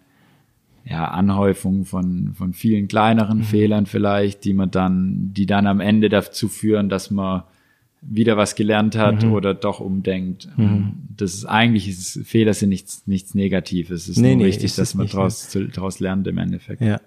ja, 0.85 1.07
Anhäufung 1.09 1.85
von, 1.87 2.35
von 2.35 2.53
vielen 2.53 2.89
kleineren 2.89 3.43
Fehlern 3.43 3.87
vielleicht, 3.87 4.45
die 4.45 4.53
man 4.53 4.71
dann, 4.71 5.33
die 5.33 5.47
dann 5.47 5.67
am 5.67 5.81
Ende 5.81 6.09
dazu 6.09 6.49
führen, 6.49 6.89
dass 6.89 7.11
man 7.11 7.45
wieder 8.03 8.37
was 8.37 8.55
gelernt 8.55 8.97
hat 8.97 9.25
oder 9.25 9.55
doch 9.55 9.81
umdenkt. 9.81 10.49
Das 11.17 11.33
ist 11.33 11.47
eigentlich 11.47 11.89
ist, 11.89 12.21
Fehler 12.27 12.53
sind 12.53 12.69
nichts, 12.69 13.07
nichts 13.07 13.35
Negatives. 13.35 14.03
Es 14.03 14.09
ist 14.11 14.17
Nee, 14.19 14.35
nur 14.35 14.45
nee, 14.45 14.51
wichtig, 14.51 14.75
dass 14.75 14.95
man 14.95 15.05
nicht, 15.05 15.15
daraus, 15.15 15.57
daraus 15.73 16.01
lernt 16.01 16.27
im 16.27 16.37
Endeffekt. 16.37 16.83
Ja. 16.83 17.01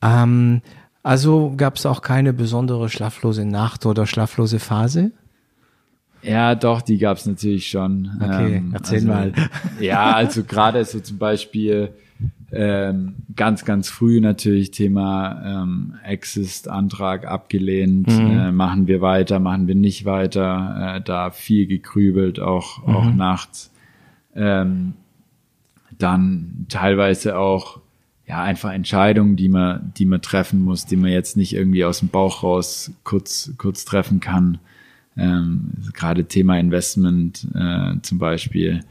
Ähm, 0.00 0.62
also 1.02 1.54
gab 1.56 1.76
es 1.76 1.86
auch 1.86 2.02
keine 2.02 2.32
besondere 2.32 2.88
schlaflose 2.88 3.44
Nacht 3.44 3.86
oder 3.86 4.06
schlaflose 4.06 4.58
Phase? 4.58 5.10
Ja, 6.22 6.54
doch, 6.54 6.82
die 6.82 6.98
gab's 6.98 7.26
natürlich 7.26 7.68
schon. 7.68 8.10
Okay, 8.20 8.62
erzähl 8.72 8.98
also, 8.98 9.08
mal. 9.08 9.32
Ja, 9.80 10.12
also 10.12 10.44
gerade 10.44 10.84
so 10.84 11.00
zum 11.00 11.18
Beispiel 11.18 11.90
ähm, 12.52 13.14
ganz, 13.34 13.64
ganz 13.64 13.88
früh 13.88 14.20
natürlich 14.20 14.70
Thema 14.70 15.42
ähm, 15.44 15.94
Exist-Antrag 16.04 17.26
abgelehnt. 17.26 18.06
Mhm. 18.06 18.38
Äh, 18.38 18.52
machen 18.52 18.86
wir 18.86 19.00
weiter, 19.00 19.40
machen 19.40 19.66
wir 19.66 19.74
nicht 19.74 20.04
weiter. 20.04 20.96
Äh, 20.98 21.00
da 21.00 21.30
viel 21.30 21.66
gekrübelt, 21.66 22.38
auch, 22.38 22.86
auch 22.86 23.06
Mhm. 23.06 23.16
nachts. 23.16 23.72
Ähm, 24.36 24.92
dann 25.98 26.66
teilweise 26.68 27.36
auch 27.38 27.80
ja 28.26 28.42
einfach 28.42 28.72
Entscheidungen, 28.72 29.36
die 29.36 29.48
man, 29.48 29.92
die 29.96 30.06
man 30.06 30.22
treffen 30.22 30.62
muss, 30.62 30.86
die 30.86 30.96
man 30.96 31.10
jetzt 31.10 31.36
nicht 31.36 31.54
irgendwie 31.54 31.84
aus 31.84 31.98
dem 31.98 32.08
Bauch 32.08 32.42
raus 32.42 32.92
kurz, 33.04 33.52
kurz 33.58 33.84
treffen 33.84 34.20
kann. 34.20 34.58
Ähm, 35.16 35.72
gerade 35.92 36.24
Thema 36.24 36.58
Investment 36.58 37.46
äh, 37.54 38.00
zum 38.02 38.18
Beispiel. 38.18 38.84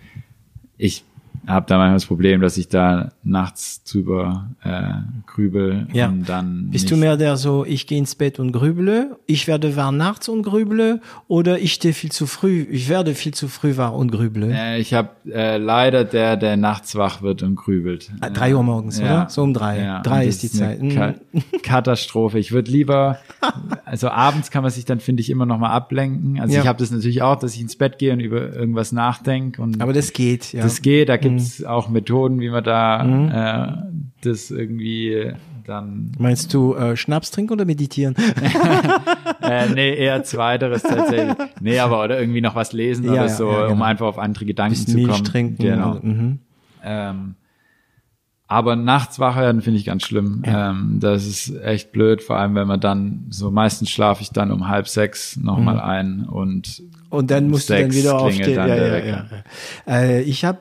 Ich 0.77 1.03
habe 1.47 1.65
da 1.67 1.77
manchmal 1.77 1.95
das 1.95 2.05
Problem, 2.05 2.41
dass 2.41 2.57
ich 2.57 2.67
da 2.67 3.09
nachts 3.23 3.83
drüber 3.83 4.49
äh, 4.63 4.81
grübel 5.27 5.87
Ja. 5.93 6.07
und 6.09 6.27
dann 6.29 6.69
Bist 6.71 6.89
du 6.91 6.97
mehr 6.97 7.17
der 7.17 7.37
so, 7.37 7.65
ich 7.65 7.87
gehe 7.87 7.97
ins 7.97 8.15
Bett 8.15 8.39
und 8.39 8.51
grüble, 8.51 9.17
ich 9.25 9.47
werde 9.47 9.75
wahr 9.75 9.91
nachts 9.91 10.29
und 10.29 10.43
grüble 10.43 11.01
oder 11.27 11.59
ich 11.59 11.73
stehe 11.73 11.93
viel 11.93 12.11
zu 12.11 12.27
früh, 12.27 12.65
ich 12.69 12.89
werde 12.89 13.15
viel 13.15 13.33
zu 13.33 13.47
früh 13.47 13.77
wahr 13.77 13.95
und 13.95 14.11
grüble? 14.11 14.51
äh, 14.53 14.79
ich 14.79 14.93
habe 14.93 15.09
äh, 15.31 15.57
leider 15.57 16.03
der, 16.05 16.37
der 16.37 16.57
nachts 16.57 16.95
wach 16.95 17.21
wird 17.21 17.43
und 17.43 17.55
grübelt. 17.55 18.11
Ah, 18.21 18.29
drei 18.29 18.55
Uhr 18.55 18.63
morgens, 18.63 18.99
oder? 18.99 19.27
So 19.29 19.43
um 19.43 19.53
drei. 19.53 19.81
Ja, 19.81 20.01
Drei 20.01 20.25
ist 20.25 20.43
die 20.43 20.49
Zeit. 20.51 20.79
Eine 20.79 20.93
Ka. 20.93 21.13
Katastrophe. 21.63 22.39
Ich 22.39 22.51
würde 22.51 22.71
lieber, 22.71 23.17
also 23.85 24.09
abends 24.09 24.51
kann 24.51 24.61
man 24.63 24.71
sich 24.71 24.85
dann, 24.85 24.99
finde 24.99 25.21
ich, 25.21 25.29
immer 25.29 25.45
noch 25.45 25.57
mal 25.57 25.69
ablenken. 25.71 26.39
Also 26.39 26.53
Ja. 26.55 26.61
ich 26.61 26.67
habe 26.67 26.79
das 26.79 26.91
natürlich 26.91 27.21
auch, 27.21 27.37
dass 27.39 27.55
ich 27.55 27.61
ins 27.61 27.75
Bett 27.75 27.97
gehe 27.97 28.13
und 28.13 28.19
über 28.19 28.53
irgendwas 28.53 28.91
nachdenke. 28.91 29.61
Und 29.61 29.81
Aber 29.81 29.93
das 29.93 30.13
geht, 30.13 30.53
ja. 30.53 30.63
das 30.63 30.81
geht, 30.81 31.09
da 31.09 31.17
gibt's 31.37 31.63
auch 31.63 31.89
Methoden, 31.89 32.39
wie 32.39 32.49
man 32.49 32.63
da 32.63 33.03
äh, 33.83 33.91
das 34.23 34.51
irgendwie 34.51 35.31
dann 35.65 36.11
Meinst 36.17 36.53
du 36.53 36.73
äh, 36.75 36.97
Schnaps 36.97 37.29
trinken 37.31 37.53
oder 37.53 37.65
meditieren? 37.65 38.15
äh, 39.41 39.69
nee, 39.69 39.93
eher 39.95 40.23
zweiteres 40.23 40.83
tatsächlich. 40.83 41.35
Nee, 41.59 41.79
aber 41.79 42.03
oder 42.03 42.19
irgendwie 42.19 42.41
noch 42.41 42.55
was 42.55 42.73
lesen 42.73 43.05
Ja, 43.05 43.11
oder 43.11 43.21
ja, 43.23 43.29
so, 43.29 43.51
ja, 43.51 43.61
genau. 43.63 43.73
um 43.73 43.81
einfach 43.83 44.07
auf 44.07 44.17
andere 44.19 44.45
Gedanken 44.45 44.71
Bisschen 44.73 44.87
zu 44.93 44.97
Milch 44.97 45.09
kommen. 45.11 45.23
trinken. 45.23 45.63
Genau. 45.63 45.99
Mhm. 46.01 46.39
Ähm, 46.83 47.35
aber 48.47 48.75
nachts 48.75 49.17
wach 49.19 49.37
werden 49.37 49.61
finde 49.61 49.79
ich 49.79 49.85
ganz 49.85 50.03
schlimm. 50.03 50.41
Ähm, 50.45 50.97
das 50.99 51.25
ist 51.25 51.55
echt 51.63 51.91
blöd, 51.93 52.21
vor 52.21 52.35
allem 52.37 52.53
wenn 52.55 52.67
man 52.67 52.81
dann 52.81 53.27
so 53.29 53.49
meistens 53.49 53.89
schlafe 53.89 54.23
ich 54.23 54.31
dann 54.31 54.51
um 54.51 54.67
halb 54.67 54.89
sechs 54.89 55.37
nochmal 55.37 55.75
Mhm. 55.75 55.81
ein 55.81 56.25
und 56.25 56.83
Und 57.09 57.31
dann 57.31 57.49
musst 57.49 57.69
du 57.69 57.73
dann 57.75 57.93
wieder 57.93 58.17
dann 58.55 58.67
Ja, 58.67 58.75
ja, 58.75 58.91
Wecker. 58.91 59.25
ja. 59.87 59.93
Äh, 59.93 60.21
ich 60.23 60.43
habe, 60.43 60.57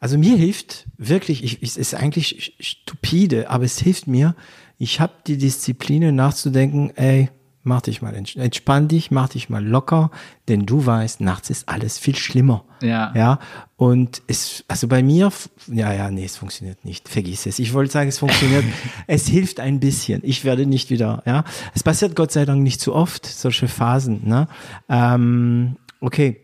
also 0.00 0.18
mir 0.18 0.36
hilft 0.36 0.86
wirklich, 0.98 1.44
ich, 1.44 1.62
es 1.62 1.76
ist 1.76 1.94
eigentlich 1.94 2.54
stupide, 2.60 3.50
aber 3.50 3.64
es 3.64 3.78
hilft 3.78 4.06
mir. 4.06 4.34
Ich 4.78 5.00
habe 5.00 5.12
die 5.26 5.36
Disziplin 5.38 6.14
nachzudenken, 6.14 6.90
ey, 6.96 7.28
mach 7.62 7.82
dich 7.82 8.00
mal, 8.00 8.14
ents- 8.14 8.38
entspann 8.40 8.88
dich, 8.88 9.10
mach 9.10 9.28
dich 9.28 9.50
mal 9.50 9.62
locker, 9.64 10.10
denn 10.48 10.64
du 10.64 10.86
weißt, 10.86 11.20
nachts 11.20 11.50
ist 11.50 11.68
alles 11.68 11.98
viel 11.98 12.16
schlimmer. 12.16 12.64
Ja. 12.80 13.12
Ja. 13.14 13.38
Und 13.76 14.22
es, 14.26 14.64
also 14.66 14.88
bei 14.88 15.02
mir, 15.02 15.30
ja, 15.66 15.92
ja, 15.92 16.10
nee, 16.10 16.24
es 16.24 16.36
funktioniert 16.38 16.82
nicht. 16.86 17.08
Vergiss 17.08 17.44
es. 17.44 17.58
Ich 17.58 17.74
wollte 17.74 17.92
sagen, 17.92 18.08
es 18.08 18.18
funktioniert. 18.18 18.64
es 19.06 19.26
hilft 19.28 19.60
ein 19.60 19.78
bisschen. 19.78 20.22
Ich 20.24 20.44
werde 20.44 20.64
nicht 20.64 20.88
wieder, 20.88 21.22
ja. 21.26 21.44
Es 21.74 21.82
passiert 21.82 22.16
Gott 22.16 22.32
sei 22.32 22.46
Dank 22.46 22.62
nicht 22.62 22.80
zu 22.80 22.94
oft, 22.94 23.26
solche 23.26 23.68
Phasen, 23.68 24.26
ne? 24.26 24.48
Ähm, 24.88 25.76
okay. 26.00 26.40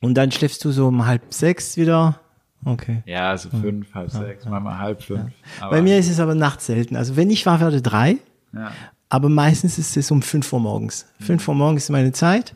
Und 0.00 0.14
dann 0.14 0.32
schläfst 0.32 0.64
du 0.64 0.70
so 0.72 0.88
um 0.88 1.04
halb 1.06 1.22
sechs 1.34 1.76
wieder. 1.76 2.20
Okay. 2.64 3.02
Ja, 3.06 3.36
so 3.36 3.50
fünf, 3.50 3.94
halb 3.94 4.10
sechs, 4.10 4.44
manchmal 4.44 4.78
halb 4.78 5.02
fünf. 5.02 5.32
Aber, 5.60 5.70
Bei 5.70 5.82
mir 5.82 5.98
ist 5.98 6.10
es 6.10 6.20
aber 6.20 6.34
nachts 6.34 6.66
selten. 6.66 6.96
Also 6.96 7.16
wenn 7.16 7.30
ich 7.30 7.46
wach 7.46 7.60
werde, 7.60 7.80
drei. 7.82 8.16
ja. 8.52 8.70
Aber 9.10 9.30
meistens 9.30 9.78
ist 9.78 9.96
es 9.96 10.10
um 10.10 10.20
5 10.20 10.52
Uhr 10.52 10.60
morgens. 10.60 11.06
5 11.20 11.48
Uhr 11.48 11.54
morgens 11.54 11.84
ist 11.84 11.90
meine 11.90 12.12
Zeit. 12.12 12.54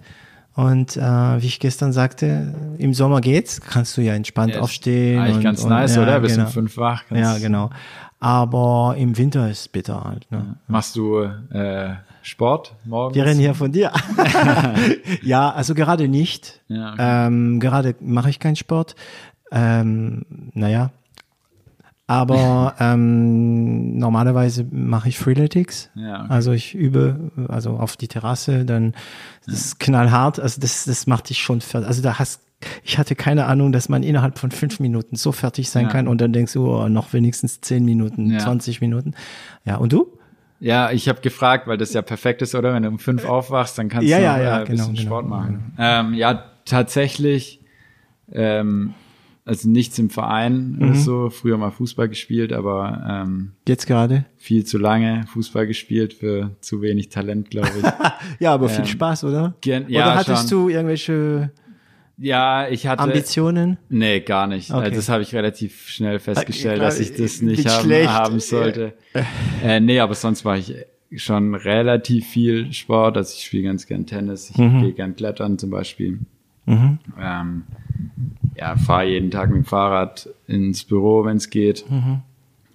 Und 0.55 0.99
äh, 0.99 1.01
wie 1.01 1.47
ich 1.47 1.61
gestern 1.61 1.93
sagte, 1.93 2.55
im 2.77 2.93
Sommer 2.93 3.23
geht's, 3.23 3.61
kannst 3.63 3.97
du 3.97 4.03
ja 4.03 4.13
entspannt 4.13 4.55
Ja, 4.55 4.61
aufstehen. 4.61 5.19
Eigentlich 5.19 5.37
und, 5.37 5.43
ganz 5.43 5.63
und, 5.63 5.71
nice, 5.71 5.97
ja, 5.97 6.03
oder? 6.03 6.21
Bis 6.21 6.33
genau. 6.33 6.47
um 6.47 6.53
fünf 6.53 6.77
wach. 6.77 7.05
Ja, 7.11 7.39
genau. 7.39 7.71
Aber 8.21 8.95
im 8.99 9.17
Winter 9.17 9.51
ist 9.51 9.61
es 9.61 9.69
bitter 9.69 10.05
halt. 10.05 10.31
Ne? 10.31 10.57
Machst 10.69 10.95
du 10.95 11.23
äh, 11.51 11.95
Sport 12.23 12.75
morgens? 12.85 13.17
Wir 13.17 13.25
reden 13.25 13.41
hier 13.41 13.55
von 13.55 13.73
dir. 13.73 13.91
ja, 15.23 15.51
also 15.51 15.75
gerade 15.75 16.07
nicht. 16.07 16.61
Ja, 16.69 16.93
okay. 16.93 17.27
ähm, 17.27 17.59
gerade 17.59 17.95
mache 18.01 18.29
ich 18.31 18.39
keinen 18.39 18.57
Sport. 18.57 18.95
Ähm, 19.53 20.25
naja. 20.55 20.91
Aber 22.07 22.75
ähm, 22.81 23.97
normalerweise 23.99 24.67
mache 24.71 25.09
ich 25.09 25.19
Freeletics. 25.19 25.91
Ja, 25.95 26.25
okay. 26.25 26.27
Also 26.33 26.53
ich 26.53 26.75
übe 26.75 27.31
also 27.49 27.71
auf 27.77 27.97
die 27.97 28.09
Terrasse, 28.09 28.65
dann 28.65 28.95
das 29.47 29.55
ist 29.67 29.81
knallhart. 29.81 30.41
Also 30.41 30.61
das, 30.61 30.85
das 30.85 31.07
macht 31.07 31.31
dich 31.31 31.39
schon 31.39 31.61
fertig. 31.61 31.89
Also 31.89 32.03
da 32.03 32.19
hast 32.19 32.43
ich 32.85 32.97
hatte 32.97 33.17
keine 33.17 33.47
Ahnung, 33.47 33.73
dass 33.73 33.89
man 33.89 34.05
innerhalb 34.05 34.39
von 34.39 34.53
fünf 34.53 34.79
Minuten 34.79 35.17
so 35.17 35.33
fertig 35.33 35.69
sein 35.69 35.87
Ja. 35.87 35.91
kann 35.91 36.07
und 36.07 36.21
dann 36.21 36.33
denkst 36.33 36.53
du, 36.53 36.69
oh, 36.71 36.89
noch 36.89 37.13
wenigstens 37.13 37.61
zehn 37.61 37.85
Minuten, 37.85 38.31
Ja. 38.31 38.39
20 38.39 38.81
Minuten. 38.81 39.15
Ja, 39.65 39.77
und 39.79 39.93
du? 39.93 40.07
Ja, 40.61 40.93
ich 40.93 41.09
habe 41.09 41.21
gefragt, 41.23 41.67
weil 41.67 41.77
das 41.77 41.93
ja 41.93 42.03
perfekt 42.03 42.41
ist, 42.41 42.55
oder? 42.55 42.73
Wenn 42.73 42.85
du 42.85 42.89
um 42.91 43.01
fünf 43.01 43.25
aufwachst, 43.25 43.79
dann 43.79 43.89
kannst 43.89 44.09
Ja, 44.09 44.19
du 44.19 44.23
ja, 44.23 44.39
ja, 44.41 44.45
äh, 44.45 44.61
ein 44.61 44.69
bisschen 44.69 44.77
genau, 44.77 44.89
genau, 44.97 45.03
Sport 45.03 45.29
machen. 45.29 45.73
Ähm, 45.77 46.15
ja, 46.15 46.45
tatsächlich, 46.65 47.61
ähm, 48.31 48.95
also 49.45 49.69
nichts 49.69 49.99
im 49.99 50.09
Verein 50.11 50.77
Mhm. 50.77 50.83
oder 50.83 50.95
so. 50.95 51.31
Früher 51.31 51.59
mal 51.59 51.71
Fußball 51.71 52.09
gespielt, 52.09 52.53
aber 52.53 53.05
ähm, 53.27 53.53
Jetzt 53.67 53.87
gerade? 53.87 54.25
viel 54.37 54.65
zu 54.65 54.79
lange 54.79 55.25
Fußball 55.33 55.67
gespielt 55.67 56.15
für 56.15 56.51
zu 56.61 56.81
wenig 56.83 57.09
Talent, 57.09 57.51
glaube 57.51 57.71
ich. 57.79 57.85
Ja, 58.41 58.55
aber 58.55 58.69
viel 58.69 58.81
Ähm, 58.81 58.87
Spaß, 58.87 59.25
oder? 59.25 59.55
gern- 59.61 59.85
oder 59.85 59.93
ja, 59.93 60.15
hattest 60.15 60.49
schon. 60.49 60.59
du 60.65 60.69
irgendwelche 60.69 61.51
ja, 62.19 62.69
ich 62.69 62.87
hatte 62.87 63.03
Ambitionen? 63.03 63.79
Nee, 63.89 64.21
gar 64.21 64.47
nicht. 64.47 64.71
Okay. 64.71 64.81
Also 64.85 64.97
Das 64.97 65.09
habe 65.09 65.23
ich 65.23 65.35
relativ 65.35 65.89
schnell 65.89 66.21
festgestellt, 66.21 66.77
Äh, 66.79 66.85
dass 66.85 67.01
ich 67.01 67.15
das 67.15 67.43
nicht 67.43 67.67
haben, 67.67 67.91
haben 68.09 68.39
sollte. 68.39 68.93
Äh, 69.65 69.81
nee, 69.81 69.99
aber 69.99 70.15
sonst 70.15 70.45
war 70.45 70.57
ich 70.57 70.73
schon 71.17 71.55
relativ 71.57 72.27
viel 72.29 72.73
Sport. 72.73 73.17
Also 73.17 73.35
ich 73.37 73.45
spiele 73.45 73.65
ganz 73.65 73.87
gern 73.87 74.07
Tennis, 74.07 74.51
ich 74.51 74.57
Mhm. 74.59 74.83
gehe 74.83 74.93
gern 74.93 75.17
klettern 75.17 75.59
zum 75.59 75.71
Beispiel. 75.71 76.21
Ähm, 76.67 77.65
ja, 78.57 78.77
fahre 78.77 79.07
jeden 79.07 79.31
Tag 79.31 79.51
mit 79.51 79.59
dem 79.59 79.65
Fahrrad 79.65 80.29
ins 80.47 80.85
Büro, 80.85 81.25
wenn 81.25 81.37
es 81.37 81.51
geht. 81.51 81.91
Mhm. 81.91 82.21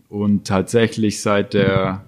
Und 0.09 0.47
tatsächlich 0.47 1.21
seit 1.21 1.53
der 1.53 2.03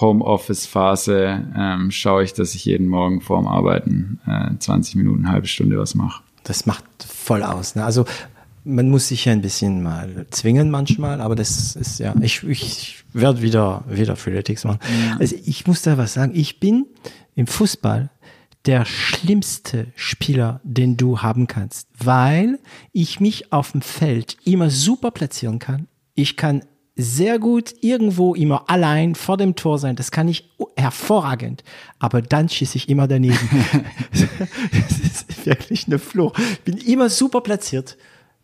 Homeoffice-Phase 0.00 1.44
ähm, 1.56 1.90
schaue 1.90 2.24
ich, 2.24 2.32
dass 2.34 2.54
ich 2.54 2.64
jeden 2.64 2.88
Morgen 2.88 3.20
vorm 3.20 3.46
Arbeiten 3.46 4.20
äh, 4.26 4.56
20 4.58 4.96
Minuten, 4.96 5.24
eine 5.24 5.32
halbe 5.32 5.46
Stunde 5.46 5.78
was 5.78 5.94
mache. 5.94 6.22
Das 6.44 6.66
macht 6.66 6.84
voll 7.06 7.42
aus. 7.42 7.74
Ne? 7.74 7.84
Also 7.84 8.04
man 8.64 8.90
muss 8.90 9.08
sich 9.08 9.24
ja 9.24 9.32
ein 9.32 9.40
bisschen 9.40 9.82
mal 9.82 10.26
zwingen 10.30 10.70
manchmal, 10.70 11.20
aber 11.20 11.34
das 11.34 11.74
ist 11.74 12.00
ja, 12.00 12.14
ich, 12.20 12.42
ich 12.44 13.04
werde 13.12 13.42
wieder, 13.42 13.84
wieder 13.88 14.14
Freeletics 14.16 14.64
machen. 14.64 14.80
Also 15.18 15.36
ich 15.44 15.66
muss 15.66 15.82
da 15.82 15.96
was 15.96 16.14
sagen. 16.14 16.32
Ich 16.34 16.60
bin 16.60 16.86
im 17.34 17.46
Fußball 17.46 18.10
der 18.68 18.84
schlimmste 18.84 19.86
Spieler, 19.96 20.60
den 20.62 20.98
du 20.98 21.22
haben 21.22 21.46
kannst, 21.46 21.88
weil 21.98 22.58
ich 22.92 23.18
mich 23.18 23.50
auf 23.50 23.72
dem 23.72 23.80
Feld 23.80 24.36
immer 24.44 24.68
super 24.68 25.10
platzieren 25.10 25.58
kann. 25.58 25.88
Ich 26.14 26.36
kann 26.36 26.62
sehr 26.94 27.38
gut 27.38 27.74
irgendwo 27.80 28.34
immer 28.34 28.68
allein 28.68 29.14
vor 29.14 29.38
dem 29.38 29.56
Tor 29.56 29.78
sein. 29.78 29.96
Das 29.96 30.10
kann 30.10 30.28
ich 30.28 30.50
hervorragend. 30.76 31.64
Aber 31.98 32.20
dann 32.20 32.50
schieße 32.50 32.76
ich 32.76 32.90
immer 32.90 33.08
daneben. 33.08 33.38
das 34.12 34.98
ist 34.98 35.46
wirklich 35.46 35.86
eine 35.86 35.98
Fluch. 35.98 36.36
Ich 36.36 36.60
bin 36.60 36.76
immer 36.76 37.08
super 37.08 37.40
platziert. 37.40 37.96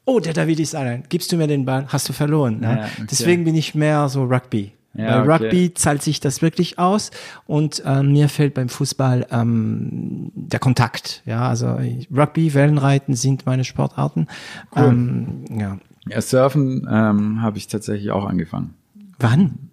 Oh, 0.06 0.20
der 0.20 0.32
David 0.32 0.58
ist 0.58 0.74
allein. 0.74 1.04
Gibst 1.10 1.32
du 1.32 1.36
mir 1.36 1.48
den 1.48 1.66
Ball? 1.66 1.86
Hast 1.88 2.08
du 2.08 2.14
verloren. 2.14 2.60
Ne? 2.60 2.78
Ja, 2.78 2.84
okay. 2.84 3.06
Deswegen 3.10 3.44
bin 3.44 3.56
ich 3.56 3.74
mehr 3.74 4.08
so 4.08 4.24
Rugby. 4.24 4.72
Ja, 4.94 5.22
Bei 5.24 5.34
okay. 5.34 5.44
Rugby 5.44 5.74
zahlt 5.74 6.02
sich 6.02 6.20
das 6.20 6.40
wirklich 6.40 6.78
aus 6.78 7.10
und 7.46 7.82
ähm, 7.84 8.12
mir 8.12 8.28
fällt 8.28 8.54
beim 8.54 8.68
Fußball 8.68 9.26
ähm, 9.30 10.30
der 10.34 10.60
Kontakt. 10.60 11.22
Ja, 11.26 11.48
also 11.48 11.78
Rugby, 12.14 12.54
Wellenreiten 12.54 13.14
sind 13.14 13.44
meine 13.46 13.64
Sportarten. 13.64 14.28
Ähm, 14.76 15.44
ja. 15.50 15.78
Ja, 16.06 16.20
Surfen 16.20 16.86
ähm, 16.90 17.42
habe 17.42 17.58
ich 17.58 17.66
tatsächlich 17.66 18.10
auch 18.10 18.24
angefangen. 18.26 18.74
Wann? 19.18 19.70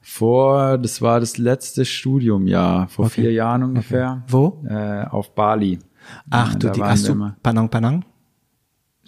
Vor, 0.00 0.78
das 0.78 1.00
war 1.02 1.18
das 1.18 1.38
letzte 1.38 1.84
Studiumjahr, 1.84 2.88
vor 2.88 3.06
Okay. 3.06 3.22
vier 3.22 3.32
Jahren 3.32 3.62
ungefähr. 3.62 4.22
Wo? 4.28 4.62
Äh, 4.68 5.04
auf 5.04 5.34
Bali. 5.34 5.78
Ach 6.30 6.54
Äh, 6.54 6.58
du, 6.58 6.70
die, 6.70 6.82
hast 6.82 7.08
du 7.08 7.12
immer. 7.12 7.36
Padang 7.42 8.04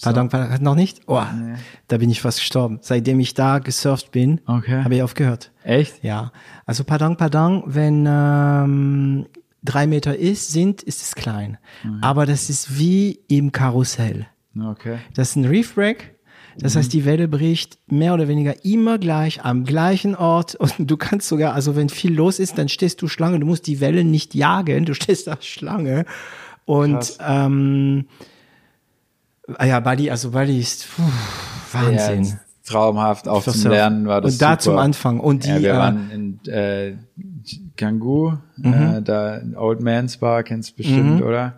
Padang? 0.02 0.28
Padang 0.28 0.48
Padang 0.51 0.62
noch 0.64 0.74
nicht? 0.74 1.01
Oh, 1.06 1.23
Nee. 1.39 1.55
da 1.89 1.98
bin 1.98 2.10
ich 2.10 2.20
fast 2.20 2.39
gestorben. 2.40 2.78
Seitdem 2.82 3.18
ich 3.20 3.35
da 3.35 3.59
gesurft 3.59 4.10
bin, 4.12 4.40
Okay. 4.47 4.82
habe 4.85 4.94
ich 4.97 5.02
aufgehört. 5.02 5.52
Echt? 5.64 6.02
Ja, 6.05 6.32
also 6.66 6.85
Padang 6.85 7.16
Padang, 7.16 7.62
wenn 7.66 8.06
ähm, 8.06 9.27
drei 9.62 9.86
Meter 9.86 10.16
ist, 10.16 10.52
sind, 10.52 10.82
ist 10.82 11.02
es 11.02 11.14
klein. 11.14 11.59
Mhm. 11.85 11.98
Aber 12.02 12.27
das 12.27 12.51
ist 12.51 12.78
wie 12.78 13.20
im 13.28 13.52
Karussell. 13.52 14.27
Okay. 14.59 14.98
Das 15.14 15.31
ist 15.31 15.36
ein 15.36 15.44
Reef 15.44 15.77
Wreck. 15.77 16.14
Das 16.59 16.74
Mhm. 16.74 16.78
heißt, 16.78 16.93
die 16.94 17.05
Welle 17.05 17.28
bricht 17.28 17.78
mehr 17.86 18.14
oder 18.14 18.28
weniger 18.28 18.64
immer 18.64 18.98
gleich 18.98 19.44
am 19.44 19.64
gleichen 19.64 20.14
Ort 20.14 20.55
und 20.78 20.90
du 20.90 20.97
kannst 20.97 21.28
sogar, 21.28 21.52
also 21.55 21.77
wenn 21.77 21.89
viel 21.90 22.14
los 22.14 22.39
ist, 22.39 22.56
dann 22.59 22.68
stehst 22.70 23.02
du 23.02 23.09
Schlange. 23.09 23.39
Du 23.40 23.47
musst 23.47 23.66
die 23.66 23.81
Welle 23.81 24.05
nicht 24.05 24.35
jagen, 24.35 24.85
du 24.86 24.94
stehst 24.94 25.27
da 25.27 25.36
Schlange. 25.40 26.05
Und 26.64 26.94
Krass. 26.94 27.18
ähm, 27.20 28.06
ja, 29.64 29.81
Bali, 29.81 30.10
also 30.10 30.31
Bali 30.31 30.59
ist 30.60 30.89
puh, 30.94 31.02
Wahnsinn. 31.73 32.24
Ja, 32.24 32.40
traumhaft, 32.64 33.28
auch 33.28 33.43
zum. 33.44 33.70
Lernen 33.70 34.06
war 34.06 34.20
das 34.20 34.35
Und 34.35 34.43
da 34.43 34.51
super. 34.51 34.60
zum 34.60 34.78
Anfang. 34.78 35.20
Und 35.20 35.44
die, 35.44 35.48
ja, 35.51 35.60
wir 35.60 35.74
äh, 35.74 35.78
waren 35.78 36.10
in 36.10 36.52
äh, 36.52 36.94
Kangoo, 37.77 38.35
Mhm. 38.56 38.73
äh, 38.74 39.02
da 39.02 39.40
Old 39.56 39.81
Man's 39.81 40.16
Bar, 40.16 40.43
kennst 40.43 40.73
du 40.73 40.77
bestimmt, 40.77 41.23
oder? 41.23 41.55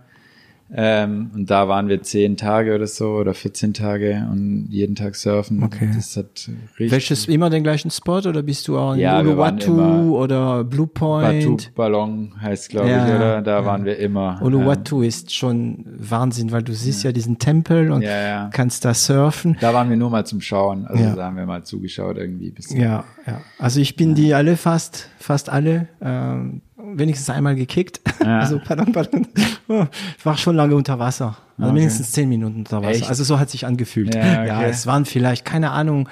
Ähm, 0.71 1.31
und 1.35 1.51
da 1.51 1.67
waren 1.67 1.89
wir 1.89 2.03
zehn 2.03 2.37
Tage 2.37 2.75
oder 2.75 2.87
so 2.87 3.13
oder 3.13 3.33
14 3.33 3.73
Tage 3.73 4.27
und 4.31 4.67
jeden 4.71 4.95
Tag 4.95 5.15
surfen. 5.17 5.63
Okay. 5.63 5.89
Das 5.95 6.15
hat 6.17 6.51
richtig. 6.79 6.91
Welches 6.91 7.27
immer 7.27 7.49
den 7.49 7.63
gleichen 7.63 7.91
Spot 7.91 8.19
oder 8.19 8.43
bist 8.43 8.69
du 8.69 8.77
auch 8.77 8.93
in 8.93 9.01
Ja, 9.01 9.19
Uluwatu 9.21 10.15
oder 10.19 10.65
Blue 10.65 10.87
Point? 10.87 11.47
Batu 11.47 11.57
Ballon 11.75 12.35
heißt, 12.41 12.69
glaube 12.69 12.91
Ja, 12.91 13.09
ich, 13.09 13.15
oder? 13.15 13.41
Da 13.43 13.61
ja. 13.61 13.65
waren 13.65 13.87
wir 13.87 13.97
immer. 13.99 14.41
Uluwatu 14.43 15.01
ist 15.01 15.35
schon 15.35 15.87
Wahnsinn, 15.87 16.53
weil 16.53 16.63
du 16.63 16.75
siehst 16.75 17.03
ja, 17.03 17.13
diesen 17.13 17.39
Tempel 17.39 17.91
und 17.91 18.03
Ja, 18.03 18.21
ja. 18.21 18.51
kannst 18.53 18.85
da 18.85 18.93
surfen. 18.93 19.57
Da 19.61 19.73
waren 19.73 19.89
wir 19.89 19.97
nur 19.97 20.11
mal 20.11 20.27
zum 20.27 20.43
Schauen. 20.43 20.87
Also 20.87 21.03
Ja. 21.03 21.15
da 21.17 21.25
haben 21.25 21.37
wir 21.37 21.47
mal 21.47 21.65
zugeschaut 21.65 22.19
irgendwie. 22.19 22.51
Bisschen. 22.51 22.79
Ja, 22.81 23.05
ja. 23.27 23.41
Also 23.59 23.81
ich 23.81 23.97
bin 23.97 24.15
die 24.15 24.35
alle 24.35 24.57
fast, 24.59 25.09
fast 25.19 25.49
alle, 25.49 25.89
ähm, 26.03 26.61
wenigstens 26.95 27.31
einmal 27.31 27.55
gekickt. 27.57 28.01
Ja. 28.23 28.39
Also 28.41 28.61
pardon, 28.65 28.93
pardon. 28.93 29.27
Oh, 29.69 29.87
Ich 30.19 30.25
war 30.27 30.37
schon 30.37 30.55
lange 30.57 30.75
unter 30.75 30.99
Wasser. 30.99 31.37
Also 31.57 31.71
Okay. 31.71 31.73
mindestens 31.73 32.13
zehn 32.13 32.29
Minuten 32.29 32.59
unter 32.59 32.79
Wasser. 32.83 32.91
Echt? 32.91 33.09
Also 33.09 33.25
so 33.25 33.39
hat 33.39 33.51
sich 33.51 33.67
angefühlt. 33.67 34.15
Ja, 34.15 34.45
Ja, 34.45 34.59
okay. 34.59 34.69
es 34.71 34.87
waren 34.87 35.05
vielleicht, 35.05 35.45
keine 35.45 35.71
Ahnung, 35.73 36.09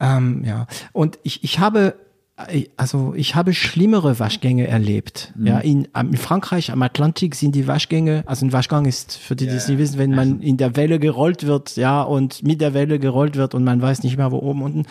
ähm, 0.00 0.42
ja. 0.46 0.66
Und 0.92 1.18
ich, 1.22 1.44
ich 1.44 1.58
habe, 1.58 1.94
äh, 2.48 2.64
also 2.76 3.12
ich 3.14 3.34
habe 3.34 3.52
schlimmere 3.52 4.18
Waschgänge 4.18 4.66
erlebt. 4.66 5.32
Mhm. 5.36 5.46
Ja, 5.46 5.58
in, 5.58 5.88
in 5.94 6.16
Frankreich 6.16 6.70
am 6.72 6.80
Atlantik 6.82 7.34
sind 7.34 7.54
die 7.54 7.66
Waschgänge, 7.66 8.22
also 8.26 8.46
ein 8.46 8.52
Waschgang 8.52 8.86
ist, 8.86 9.16
für 9.18 9.36
die, 9.36 9.46
die 9.46 9.52
es 9.56 9.68
nicht 9.68 9.78
wissen, 9.78 9.98
wenn 9.98 10.14
man 10.14 10.40
in 10.40 10.56
der 10.56 10.76
Welle 10.76 10.98
gerollt 10.98 11.46
wird, 11.46 11.76
ja, 11.76 12.00
und 12.02 12.42
mit 12.42 12.60
der 12.62 12.72
Welle 12.74 12.98
gerollt 12.98 13.36
wird 13.36 13.54
und 13.54 13.64
man 13.64 13.82
weiß 13.82 14.02
nicht 14.02 14.16
mehr, 14.16 14.30
wo 14.32 14.38
oben 14.38 14.62
unten. 14.62 14.86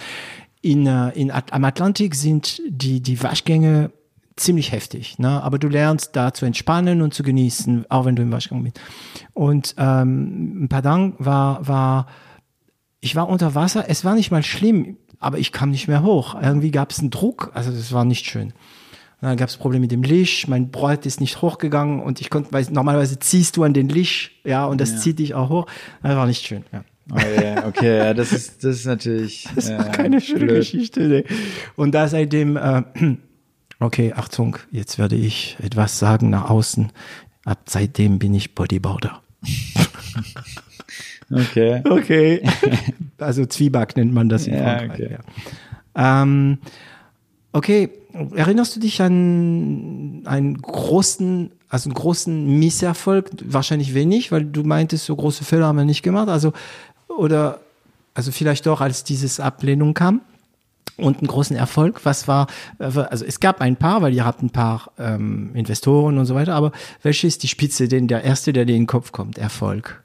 In, 0.62 0.86
äh, 0.86 1.10
in, 1.12 1.32
am 1.32 1.64
Atlantik 1.64 2.14
sind 2.16 2.62
die, 2.68 3.02
die 3.02 3.24
Waschgänge 3.24 3.92
ziemlich 4.40 4.72
heftig, 4.72 5.20
ne? 5.20 5.42
aber 5.44 5.60
du 5.60 5.68
lernst 5.68 6.16
da 6.16 6.34
zu 6.34 6.46
entspannen 6.46 7.02
und 7.02 7.14
zu 7.14 7.24
genießen, 7.24 7.86
auch 7.90 8.06
wenn 8.06 8.16
du 8.16 8.22
im 8.22 8.32
Waschgang 8.32 8.64
bist. 8.64 8.80
Und 9.34 9.76
ähm, 9.78 10.68
Padang 10.70 11.14
war, 11.20 11.68
war, 11.68 12.08
ich 13.02 13.16
war 13.16 13.30
unter 13.30 13.56
Wasser, 13.56 13.86
es 13.88 14.04
war 14.06 14.16
nicht 14.16 14.32
mal 14.32 14.44
schlimm, 14.44 14.98
aber 15.20 15.38
ich 15.38 15.52
kam 15.52 15.72
nicht 15.72 15.88
mehr 15.88 16.04
hoch. 16.04 16.36
Irgendwie 16.42 16.72
gab 16.72 16.92
es 16.92 17.00
einen 17.00 17.10
Druck, 17.10 17.52
also 17.54 17.72
das 17.72 17.92
war 17.92 18.06
nicht 18.06 18.26
schön. 18.26 18.54
Und 19.22 19.28
dann 19.28 19.36
gab 19.38 19.50
es 19.50 19.58
Probleme 19.58 19.82
mit 19.82 19.92
dem 19.92 20.04
Licht, 20.04 20.48
mein 20.48 20.72
Brot 20.72 21.06
ist 21.06 21.20
nicht 21.20 21.42
hochgegangen 21.42 22.00
und 22.00 22.22
ich 22.22 22.30
konnte, 22.30 22.54
weil 22.54 22.66
normalerweise 22.72 23.20
ziehst 23.20 23.58
du 23.58 23.64
an 23.64 23.74
den 23.74 23.90
Licht, 23.90 24.32
ja, 24.46 24.66
und 24.66 24.80
das 24.80 24.92
Ja. 24.92 24.98
zieht 24.98 25.20
dich 25.20 25.34
auch 25.34 25.50
hoch. 25.50 25.66
Das 26.02 26.16
war 26.16 26.26
nicht 26.26 26.46
schön, 26.46 26.64
ja. 26.72 26.84
Oh, 27.12 27.18
yeah. 27.18 27.68
Okay, 27.68 27.98
ja, 27.98 28.14
das 28.14 28.32
ist, 28.32 28.64
das 28.64 28.78
ist 28.78 28.86
natürlich. 28.86 29.48
Das 29.56 29.70
war 29.72 29.88
äh, 29.88 29.92
keine 29.92 30.22
schöne 30.22 30.46
blöd. 30.46 30.58
Geschichte. 30.58 31.02
Nee. 31.02 31.24
Und 31.76 31.96
da 31.96 32.08
seitdem, 32.08 32.56
äh, 32.56 32.84
okay, 33.80 34.14
Achtung, 34.14 34.58
jetzt 34.72 34.98
werde 34.98 35.16
ich 35.16 35.58
etwas 35.62 36.00
sagen 36.00 36.30
nach 36.30 36.50
außen. 36.50 36.92
Ab 37.46 37.60
seitdem 37.68 38.20
bin 38.20 38.34
ich 38.34 38.56
Bodyboarder. 38.56 39.22
Okay. 41.32 41.82
Okay. 41.88 42.42
also 43.20 43.46
Zwieback 43.46 43.96
nennt 43.96 44.14
man 44.14 44.30
das 44.30 44.48
in 44.48 44.56
Ja, 44.56 44.64
Frankreich. 44.64 44.90
okay. 44.92 45.18
Ja. 45.96 46.22
Ähm, 46.24 46.58
okay, 47.52 47.90
erinnerst 48.36 48.76
du 48.76 48.80
dich 48.80 49.02
an 49.02 50.24
einen 50.26 50.60
großen, 50.60 51.52
also 51.70 51.90
einen 51.90 51.94
großen 51.94 52.60
Misserfolg? 52.60 53.30
Wahrscheinlich 53.46 53.94
wenig, 53.94 54.32
weil 54.32 54.46
du 54.46 54.64
meintest, 54.64 55.06
so 55.06 55.16
große 55.16 55.44
Fehler 55.44 55.68
haben 55.68 55.78
wir 55.78 55.86
nicht 55.86 56.02
gemacht. 56.02 56.30
Also, 56.30 56.52
oder, 57.08 57.60
also 58.16 58.32
vielleicht 58.32 58.66
doch, 58.66 58.82
als 58.82 59.04
dieses 59.04 59.40
Ablehnung 59.40 59.94
kam 59.94 60.22
und 60.98 61.20
einen 61.20 61.28
großen 61.28 61.56
Erfolg. 61.56 62.06
Was 62.06 62.28
war, 62.28 62.48
äh, 62.80 62.86
also 62.86 63.26
es 63.26 63.40
gab 63.40 63.62
ein 63.62 63.76
paar, 63.76 64.02
weil 64.02 64.14
ihr 64.14 64.26
habt 64.26 64.42
ein 64.42 64.50
paar 64.50 64.92
ähm, 64.98 65.52
Investoren 65.54 66.18
und 66.18 66.26
so 66.26 66.36
weiter, 66.36 66.56
aber 66.56 66.72
welche 67.02 67.28
ist 67.28 67.44
die 67.44 67.48
Spitze, 67.48 67.88
denn 67.88 68.08
der 68.08 68.24
erste, 68.24 68.54
der 68.54 68.66
dir 68.66 68.76
in 68.76 68.84
den 68.84 68.88
Kopf 68.88 69.12
kommt, 69.12 69.38
Erfolg? 69.38 70.04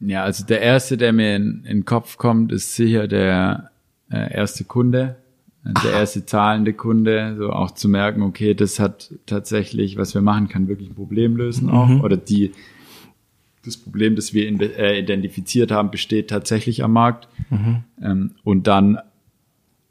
Ja, 0.00 0.24
also 0.24 0.44
der 0.44 0.62
erste, 0.62 0.96
der 0.96 1.12
mir 1.12 1.36
in, 1.36 1.64
in 1.64 1.78
den 1.78 1.84
Kopf 1.84 2.16
kommt, 2.16 2.52
ist 2.52 2.74
sicher 2.74 3.06
der 3.06 3.70
äh, 4.10 4.32
erste 4.32 4.64
Kunde, 4.64 5.16
äh, 5.64 5.74
der 5.84 5.92
erste 5.92 6.24
zahlende 6.24 6.72
Kunde, 6.72 7.36
so 7.38 7.50
auch 7.50 7.72
zu 7.72 7.88
merken, 7.88 8.22
okay, 8.22 8.54
das 8.54 8.80
hat 8.80 9.12
tatsächlich, 9.26 9.98
was 9.98 10.14
wir 10.14 10.22
machen, 10.22 10.48
kann 10.48 10.68
wirklich 10.68 10.88
ein 10.88 10.94
Problem 10.94 11.36
lösen 11.36 11.68
auch, 11.68 12.02
oder 12.02 12.16
die, 12.16 12.52
das 13.62 13.76
Problem, 13.76 14.16
das 14.16 14.32
wir 14.32 14.48
in, 14.48 14.58
äh, 14.58 14.98
identifiziert 14.98 15.70
haben, 15.70 15.90
besteht 15.90 16.30
tatsächlich 16.30 16.82
am 16.82 16.94
Markt. 16.94 17.28
Ähm, 18.02 18.32
und 18.42 18.66
dann 18.66 18.98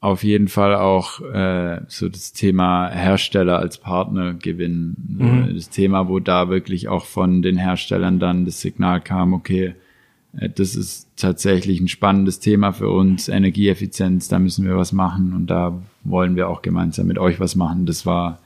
auf 0.02 0.24
jeden 0.24 0.48
Fall 0.48 0.76
auch 0.76 1.20
äh, 1.22 1.82
so 1.88 2.08
das 2.08 2.32
Thema 2.32 2.90
Hersteller 2.90 3.60
als 3.60 3.78
Partner 3.78 4.34
gewinnen. 4.34 5.48
So 5.48 5.54
Das 5.54 5.70
Thema, 5.70 6.08
wo 6.08 6.20
da 6.20 6.50
wirklich 6.50 6.88
auch 6.88 7.06
von 7.06 7.42
den 7.42 7.58
Herstellern 7.58 8.20
dann 8.20 8.46
das 8.46 8.62
Signal 8.62 9.02
kam, 9.02 9.34
okay, 9.34 9.76
äh, 10.38 10.50
das 10.50 10.76
ist 10.76 11.10
tatsächlich 11.18 11.82
ein 11.82 11.90
spannendes 11.90 12.40
Thema 12.40 12.72
für 12.72 12.90
uns, 12.90 13.28
Energieeffizienz, 13.28 14.30
da 14.30 14.40
müssen 14.40 14.66
wir 14.66 14.78
was 14.78 14.94
machen 14.94 15.34
und 15.34 15.48
da 15.48 15.82
wollen 16.06 16.38
wir 16.38 16.48
auch 16.48 16.62
gemeinsam 16.62 17.08
mit 17.08 17.18
euch 17.18 17.42
was 17.42 17.56
machen. 17.56 17.86
Das 17.86 18.06
war, 18.06 18.40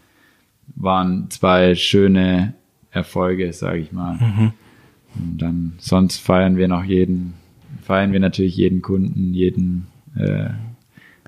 waren 0.75 1.29
zwei 1.29 1.75
schöne 1.75 2.55
Erfolge, 2.89 3.53
sage 3.53 3.79
ich 3.79 3.91
mal. 3.91 4.17
Und 5.15 5.37
dann 5.37 5.73
sonst 5.77 6.17
feiern 6.17 6.57
wir 6.57 6.67
noch 6.67 6.83
jeden, 6.83 7.35
feiern 7.83 8.11
wir 8.11 8.19
natürlich 8.19 8.57
jeden 8.57 8.81
Kunden, 8.81 9.35
jeden 9.35 9.85
äh, 10.15 10.49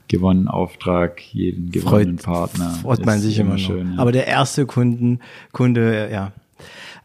gewonnenen 0.07 0.48
Auftrag, 0.48 1.22
jeden 1.34 1.72
gewonnenen 1.72 2.18
Partner. 2.18 2.69
Freut 2.82 3.06
man 3.06 3.19
sich 3.19 3.40
immer 3.40 3.57
schön. 3.57 3.94
ja. 3.94 3.99
Aber 3.99 4.11
der 4.11 4.27
erste 4.27 4.65
Kunden, 4.65 5.19
Kunde, 5.52 6.10
ja. 6.11 6.32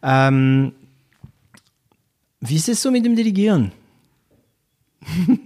Ähm, 0.02 0.72
wie 2.40 2.56
ist 2.56 2.68
es 2.68 2.82
so 2.82 2.90
mit 2.90 3.04
dem 3.04 3.16
Delegieren? 3.16 3.72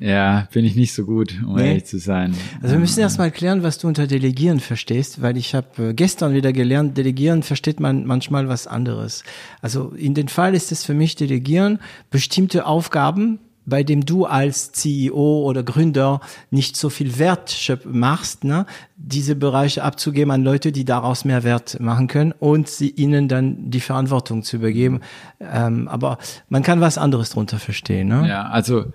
ja, 0.00 0.48
bin 0.52 0.64
ich 0.64 0.74
nicht 0.74 0.92
so 0.92 1.04
gut, 1.04 1.34
um 1.46 1.54
Nee. 1.56 1.68
ehrlich 1.68 1.84
zu 1.84 1.98
sein. 1.98 2.34
Also 2.60 2.74
wir 2.74 2.80
müssen 2.80 3.00
erst 3.00 3.18
mal 3.18 3.30
klären, 3.30 3.62
was 3.62 3.78
du 3.78 3.86
unter 3.86 4.06
Delegieren 4.06 4.60
verstehst, 4.60 5.22
weil 5.22 5.36
ich 5.36 5.54
habe 5.54 5.90
äh, 5.90 5.94
gestern 5.94 6.34
wieder 6.34 6.52
gelernt, 6.52 6.96
Delegieren 6.98 7.42
versteht 7.42 7.80
man 7.80 8.04
manchmal 8.06 8.48
was 8.48 8.66
anderes. 8.66 9.22
Also 9.62 9.90
in 9.90 10.14
dem 10.14 10.28
Fall 10.28 10.54
ist 10.54 10.72
es 10.72 10.84
für 10.84 10.94
mich 10.94 11.14
Delegieren 11.16 11.78
bestimmte 12.10 12.66
Aufgaben, 12.66 13.38
bei 13.66 13.82
dem 13.82 14.04
du 14.04 14.26
als 14.26 14.72
CEO 14.72 15.42
oder 15.44 15.62
Gründer 15.62 16.20
nicht 16.50 16.76
so 16.76 16.90
viel 16.90 17.18
Wert 17.18 17.56
machst, 17.84 18.44
ne, 18.44 18.66
diese 18.96 19.36
Bereiche 19.36 19.82
abzugeben 19.82 20.30
an 20.30 20.44
Leute, 20.44 20.70
die 20.72 20.84
daraus 20.84 21.24
mehr 21.24 21.44
Wert 21.44 21.80
machen 21.80 22.06
können 22.06 22.32
und 22.32 22.68
sie 22.68 22.90
ihnen 22.90 23.28
dann 23.28 23.70
die 23.70 23.80
Verantwortung 23.80 24.42
zu 24.42 24.56
übergeben. 24.56 25.00
Ähm, 25.40 25.88
aber 25.88 26.18
man 26.48 26.62
kann 26.62 26.80
was 26.80 26.98
anderes 26.98 27.30
drunter 27.30 27.58
verstehen. 27.58 28.08
Ne? 28.08 28.28
Ja, 28.28 28.48
also 28.48 28.86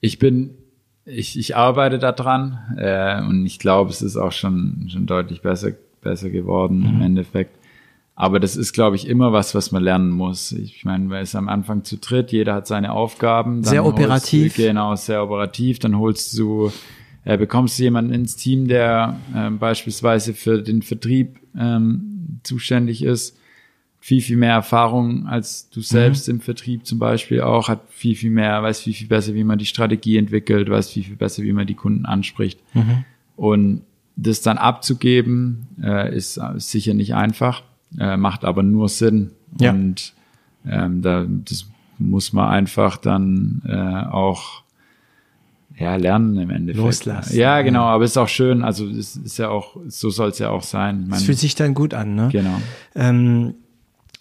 ich 0.00 0.18
bin, 0.18 0.54
ich, 1.04 1.38
ich 1.38 1.56
arbeite 1.56 1.98
da 1.98 2.12
dran 2.12 2.58
äh, 2.78 3.20
und 3.22 3.44
ich 3.44 3.58
glaube, 3.58 3.90
es 3.90 4.02
ist 4.02 4.16
auch 4.16 4.32
schon, 4.32 4.88
schon 4.90 5.06
deutlich 5.06 5.42
besser, 5.42 5.72
besser 6.00 6.30
geworden 6.30 6.78
Mhm. 6.80 6.86
im 6.86 7.02
Endeffekt. 7.02 7.56
Aber 8.20 8.38
das 8.38 8.54
ist, 8.54 8.74
glaube 8.74 8.96
ich, 8.96 9.08
immer 9.08 9.32
was, 9.32 9.54
was 9.54 9.72
man 9.72 9.82
lernen 9.82 10.10
muss. 10.10 10.52
Ich 10.52 10.84
meine, 10.84 11.06
man 11.06 11.22
ist 11.22 11.34
am 11.34 11.48
Anfang 11.48 11.84
zu 11.84 11.96
dritt, 11.96 12.32
jeder 12.32 12.52
hat 12.52 12.66
seine 12.66 12.92
Aufgaben. 12.92 13.64
Sehr 13.64 13.82
operativ. 13.82 14.56
Du, 14.56 14.62
genau, 14.62 14.94
sehr 14.94 15.22
operativ. 15.22 15.78
Dann 15.78 15.96
holst 15.96 16.36
du, 16.36 16.70
äh, 17.24 17.38
bekommst 17.38 17.78
du 17.78 17.84
jemanden 17.84 18.12
ins 18.12 18.36
Team, 18.36 18.68
der 18.68 19.16
ähm, 19.34 19.58
beispielsweise 19.58 20.34
für 20.34 20.60
den 20.60 20.82
Vertrieb 20.82 21.38
ähm, 21.58 22.40
zuständig 22.42 23.02
ist 23.02 23.38
viel, 24.00 24.20
viel 24.20 24.36
mehr 24.36 24.52
Erfahrung 24.52 25.26
als 25.26 25.70
du 25.70 25.80
selbst 25.80 26.28
im 26.28 26.40
Vertrieb 26.40 26.86
zum 26.86 26.98
Beispiel 26.98 27.40
auch, 27.40 27.68
hat 27.68 27.80
viel, 27.88 28.16
viel 28.16 28.30
mehr, 28.30 28.62
weiß 28.62 28.80
viel, 28.80 28.92
viel 28.94 29.08
besser, 29.08 29.32
wie 29.32 29.44
man 29.44 29.58
die 29.58 29.66
Strategie 29.66 30.18
entwickelt, 30.18 30.68
weiß 30.68 30.90
viel, 30.90 31.04
viel 31.04 31.16
besser, 31.16 31.42
wie 31.42 31.54
man 31.54 31.66
die 31.66 31.74
Kunden 31.74 32.04
anspricht. 32.04 32.60
Und 33.36 33.82
das 34.16 34.42
dann 34.42 34.58
abzugeben, 34.58 35.68
äh, 35.82 36.14
ist, 36.14 36.38
ist 36.56 36.70
sicher 36.70 36.92
nicht 36.92 37.14
einfach, 37.14 37.62
äh, 37.98 38.16
macht 38.16 38.44
aber 38.44 38.62
nur 38.62 38.88
Sinn. 38.88 39.30
Ja. 39.58 39.72
Und 39.72 40.14
ähm, 40.66 41.02
da, 41.02 41.26
das 41.28 41.66
muss 41.98 42.32
man 42.32 42.48
einfach 42.48 42.96
dann 42.96 43.62
äh, 43.66 44.10
auch 44.10 44.62
ja, 45.78 45.96
lernen 45.96 46.36
im 46.36 46.50
Endeffekt. 46.50 46.84
Loslassen. 46.84 47.36
Ja, 47.36 47.62
genau, 47.62 47.84
aber 47.84 48.04
es 48.04 48.12
ist 48.12 48.16
auch 48.18 48.28
schön, 48.28 48.62
also 48.62 48.86
es 48.86 49.16
ist 49.16 49.38
ja 49.38 49.48
auch, 49.48 49.76
so 49.88 50.10
soll 50.10 50.28
es 50.28 50.38
ja 50.38 50.50
auch 50.50 50.62
sein. 50.62 51.10
Es 51.12 51.22
fühlt 51.22 51.38
sich 51.38 51.54
dann 51.54 51.74
gut 51.74 51.94
an, 51.94 52.14
ne? 52.14 52.28
genau. 52.30 52.60
Ähm, 52.94 53.54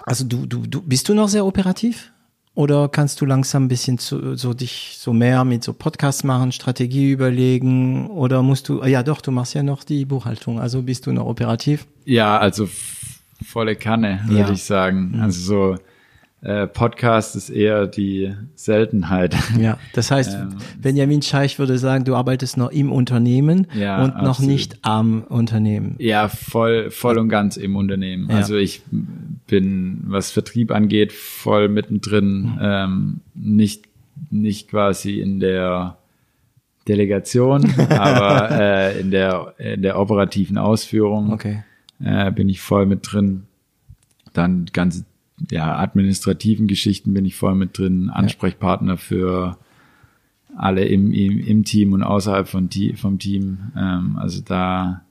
also 0.05 0.23
du, 0.23 0.45
du, 0.45 0.65
du, 0.65 0.81
bist 0.81 1.09
du 1.09 1.13
noch 1.13 1.27
sehr 1.27 1.45
operativ? 1.45 2.11
Oder 2.55 2.89
kannst 2.89 3.21
du 3.21 3.25
langsam 3.25 3.65
ein 3.65 3.67
bisschen 3.67 3.99
zu, 3.99 4.35
so 4.35 4.53
dich 4.53 4.95
so 4.97 5.13
mehr 5.13 5.45
mit 5.45 5.63
so 5.63 5.71
Podcasts 5.71 6.23
machen, 6.23 6.51
Strategie 6.51 7.11
überlegen? 7.11 8.09
Oder 8.09 8.41
musst 8.41 8.67
du, 8.67 8.83
ja 8.83 9.03
doch, 9.03 9.21
du 9.21 9.31
machst 9.31 9.53
ja 9.53 9.63
noch 9.63 9.83
die 9.83 10.03
Buchhaltung, 10.05 10.59
also 10.59 10.81
bist 10.81 11.05
du 11.05 11.11
noch 11.11 11.25
operativ? 11.25 11.87
Ja, 12.05 12.37
also 12.37 12.67
volle 13.43 13.75
Kanne, 13.75 14.21
würde 14.25 14.41
Ja. 14.41 14.51
ich 14.51 14.63
sagen. 14.63 15.19
Also 15.21 15.41
so 15.41 15.77
äh, 16.41 16.67
Podcast 16.67 17.35
ist 17.35 17.49
eher 17.49 17.85
die 17.85 18.33
Seltenheit. 18.55 19.35
Ja, 19.59 19.77
das 19.93 20.09
heißt, 20.09 20.35
ähm, 20.35 20.57
Benjamin 20.81 21.21
Scheich 21.21 21.59
würde 21.59 21.77
sagen, 21.77 22.05
du 22.05 22.15
arbeitest 22.15 22.55
noch 22.55 22.71
im 22.71 22.93
Unternehmen 22.93 23.67
ja, 23.73 24.01
und 24.03 24.15
noch 24.15 24.29
absolut. 24.39 24.51
nicht 24.51 24.77
am 24.83 25.23
Unternehmen. 25.23 25.95
Ja, 25.99 26.29
voll, 26.29 26.91
voll 26.91 27.17
und 27.17 27.27
ganz 27.27 27.57
im 27.57 27.75
Unternehmen. 27.75 28.29
Ja. 28.29 28.37
Also 28.37 28.55
ich 28.55 28.83
bin, 29.47 30.03
was 30.05 30.31
Vertrieb 30.31 30.71
angeht, 30.71 31.11
voll 31.11 31.67
mittendrin, 31.67 32.41
mhm. 32.41 32.59
ähm, 32.61 33.19
nicht, 33.35 33.83
nicht 34.29 34.69
quasi 34.69 35.19
in 35.19 35.41
der 35.41 35.97
Delegation, 36.87 37.69
aber 37.89 38.51
äh, 38.51 38.99
in 39.01 39.11
der 39.11 39.53
in 39.57 39.81
der 39.81 39.99
operativen 39.99 40.57
Ausführung 40.57 41.33
okay. 41.33 41.63
Äh, 41.99 42.31
bin 42.31 42.49
ich 42.49 42.61
voll 42.61 42.85
mit 42.85 43.11
drin. 43.11 43.43
Dann 44.34 44.65
ganze 44.73 45.05
ja, 45.49 45.77
administrativen 45.77 46.67
Geschichten 46.67 47.13
bin 47.13 47.26
ich 47.26 47.35
voll 47.35 47.55
mit 47.55 47.77
drin, 47.77 48.09
Ansprechpartner 48.09 48.97
für 48.97 49.57
alle 50.55 50.85
im, 50.85 51.13
im, 51.13 51.39
im 51.39 51.63
Team 51.63 51.93
und 51.93 52.03
außerhalb 52.03 52.47
von, 52.47 52.69
vom 52.95 53.19
Team. 53.19 53.71
Ähm, 53.77 54.17
also 54.17 54.41
da 54.41 55.03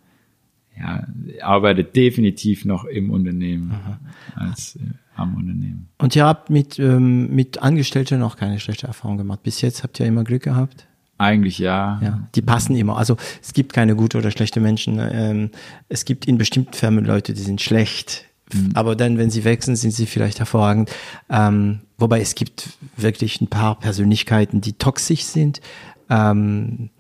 ja, 0.79 1.07
arbeitet 1.43 1.97
definitiv 1.97 2.65
noch 2.65 2.85
im 2.85 3.11
Unternehmen 3.11 3.73
Aha. 3.73 4.01
als 4.35 4.77
äh, 4.77 4.81
am 5.17 5.35
Unternehmen. 5.35 5.89
Und 5.99 6.15
ihr 6.15 6.25
habt 6.25 6.51
mit, 6.51 6.79
ähm, 6.79 7.35
mit 7.35 7.63
Angestellten 7.63 8.21
noch 8.21 8.37
keine 8.37 8.61
schlechte 8.61 8.87
Erfahrung 8.87 9.19
gemacht. 9.19 9.43
Bis 9.43 9.61
jetzt 9.61 9.83
habt 9.83 9.99
ihr 9.99 10.07
immer 10.07 10.25
Glück 10.25 10.43
gehabt? 10.43 10.88
Eigentlich 11.19 11.59
ja. 11.59 12.01
Ja, 12.03 12.29
die 12.35 12.43
passen 12.43 12.77
immer. 12.77 12.97
Also 12.97 13.17
es 13.43 13.53
gibt 13.53 13.73
keine 13.73 13.97
gute 13.97 14.19
oder 14.19 14.31
schlechte 14.31 14.61
Menschen. 14.61 15.01
Ähm, 15.01 15.51
es 15.89 16.05
gibt 16.05 16.27
in 16.27 16.39
bestimmten 16.39 16.73
Firmen 16.73 17.05
Leute, 17.05 17.35
die 17.35 17.43
sind 17.43 17.61
schlecht 17.61 18.29
Mhm. 18.53 18.71
Aber 18.75 18.97
dann, 18.97 19.19
wenn 19.19 19.31
sie 19.31 19.45
wechseln, 19.45 19.77
sind 19.77 19.93
sie 19.93 20.07
vielleicht 20.07 20.39
hervorragend. 20.39 20.91
Ähm, 21.29 21.81
wobei 21.97 22.21
es 22.21 22.35
gibt 22.35 22.71
wirklich 22.97 23.41
ein 23.41 23.49
paar 23.49 23.79
Persönlichkeiten, 23.79 24.61
die 24.61 24.75
toxisch 24.75 25.25
sind. 25.25 25.61
Ähm, 26.11 26.91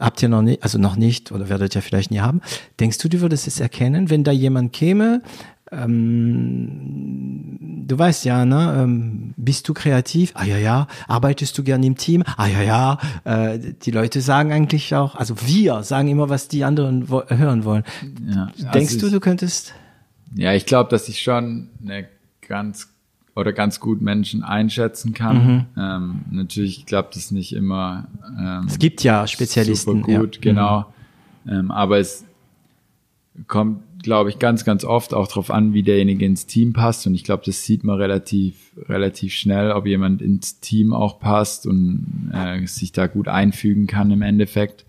habt 0.00 0.22
ihr 0.22 0.28
noch 0.28 0.42
nicht, 0.42 0.62
also 0.62 0.78
noch 0.78 0.96
nicht 0.96 1.32
oder 1.32 1.48
werdet 1.48 1.74
ihr 1.74 1.82
vielleicht 1.82 2.10
nie 2.10 2.20
haben. 2.20 2.40
Denkst 2.80 2.98
du, 2.98 3.08
du 3.08 3.20
würdest 3.20 3.46
es 3.46 3.60
erkennen, 3.60 4.10
wenn 4.10 4.24
da 4.24 4.32
jemand 4.32 4.72
käme? 4.72 5.22
Ähm, 5.70 7.58
du 7.86 7.98
weißt 7.98 8.24
ja, 8.24 8.44
ne? 8.44 8.82
Ähm, 8.82 9.34
bist 9.36 9.68
du 9.68 9.74
kreativ? 9.74 10.32
Ah 10.34 10.44
ja, 10.44 10.56
ja. 10.56 10.86
Arbeitest 11.06 11.56
du 11.58 11.62
gern 11.62 11.82
im 11.82 11.96
Team? 11.96 12.22
Ah 12.36 12.46
ja, 12.46 12.62
ja. 12.62 12.98
Äh, 13.24 13.58
die 13.82 13.90
Leute 13.90 14.20
sagen 14.20 14.52
eigentlich 14.52 14.94
auch, 14.94 15.14
also 15.14 15.34
wir 15.46 15.82
sagen 15.82 16.08
immer, 16.08 16.28
was 16.28 16.48
die 16.48 16.64
anderen 16.64 17.08
wo 17.08 17.22
hören 17.28 17.64
wollen. 17.64 17.84
Ja, 18.28 18.50
Denkst 18.72 18.94
also 18.94 19.06
du, 19.06 19.12
du 19.14 19.20
könntest? 19.20 19.74
Ja, 20.34 20.52
ich 20.52 20.66
glaube, 20.66 20.90
dass 20.90 21.08
ich 21.08 21.22
schon 21.22 21.68
eine 21.82 22.08
ganz 22.46 22.88
oder 23.38 23.52
ganz 23.52 23.78
gut 23.78 24.02
Menschen 24.02 24.42
einschätzen 24.42 25.14
kann. 25.14 25.46
Mhm. 25.46 25.66
Ähm, 25.76 26.20
natürlich 26.32 26.86
klappt 26.86 27.14
es 27.14 27.30
nicht 27.30 27.54
immer. 27.54 28.08
Ähm, 28.36 28.64
es 28.66 28.80
gibt 28.80 29.04
ja 29.04 29.28
Spezialisten. 29.28 30.02
Super 30.02 30.18
gut, 30.18 30.36
ja. 30.36 30.40
genau. 30.42 30.92
Mhm. 31.44 31.52
Ähm, 31.52 31.70
aber 31.70 31.98
es 31.98 32.24
kommt, 33.46 33.82
glaube 34.02 34.30
ich, 34.30 34.38
ganz, 34.38 34.64
ganz 34.64 34.84
oft 34.84 35.14
auch 35.14 35.28
darauf 35.28 35.50
an, 35.50 35.74
wie 35.74 35.82
derjenige 35.82 36.24
ins 36.24 36.46
Team 36.46 36.72
passt. 36.72 37.06
Und 37.06 37.14
ich 37.14 37.24
glaube, 37.24 37.42
das 37.44 37.64
sieht 37.64 37.84
man 37.84 37.96
relativ, 37.96 38.72
relativ 38.88 39.34
schnell, 39.34 39.72
ob 39.72 39.86
jemand 39.86 40.22
ins 40.22 40.60
Team 40.60 40.92
auch 40.92 41.18
passt 41.18 41.66
und 41.66 42.30
äh, 42.32 42.66
sich 42.66 42.92
da 42.92 43.06
gut 43.06 43.28
einfügen 43.28 43.86
kann 43.86 44.10
im 44.10 44.22
Endeffekt. 44.22 44.84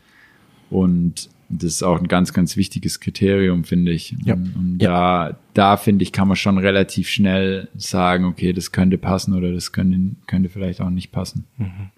Und 0.69 1.30
das 1.49 1.73
ist 1.73 1.84
auch 1.84 1.99
ein 1.99 2.07
ganz, 2.07 2.34
ganz 2.34 2.56
wichtiges 2.56 2.99
Kriterium, 2.99 3.64
finde 3.64 3.91
ich. 3.91 4.15
Ja. 4.23 4.36
Und, 4.36 4.56
und 4.56 4.81
ja. 4.81 5.30
da, 5.30 5.38
da 5.53 5.77
finde 5.77 6.03
ich, 6.03 6.11
kann 6.11 6.27
man 6.27 6.38
schon 6.38 6.60
relativ 6.60 7.10
schnell 7.10 7.68
sagen, 7.76 8.26
okay, 8.26 8.53
das 8.53 8.72
könnte 8.72 8.98
passen 8.98 9.34
oder 9.34 9.52
das 9.52 9.72
könnte, 9.72 10.15
könnte 10.27 10.49
vielleicht 10.49 10.81
auch 10.81 10.91
nicht 10.91 11.11
passen. 11.11 11.45
Mhm. 11.57 11.90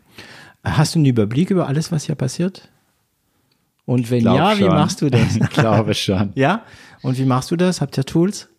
Hast 0.63 0.95
du 0.95 0.99
einen 0.99 1.07
Überblick 1.07 1.49
über 1.49 1.67
alles, 1.67 1.91
was 1.91 2.05
hier 2.05 2.15
passiert? 2.15 2.69
Und 3.85 4.09
wenn 4.09 4.23
ja, 4.23 4.51
schon. 4.51 4.59
wie 4.59 4.69
machst 4.69 5.01
du 5.01 5.09
das? 5.09 5.35
ich 5.35 5.49
glaube 5.49 5.93
schon. 5.95 6.31
ja? 6.35 6.63
Und 7.01 7.17
wie 7.17 7.25
machst 7.25 7.51
du 7.51 7.55
das? 7.55 7.81
Habt 7.81 7.97
ihr 7.97 8.05
Tools? 8.05 8.49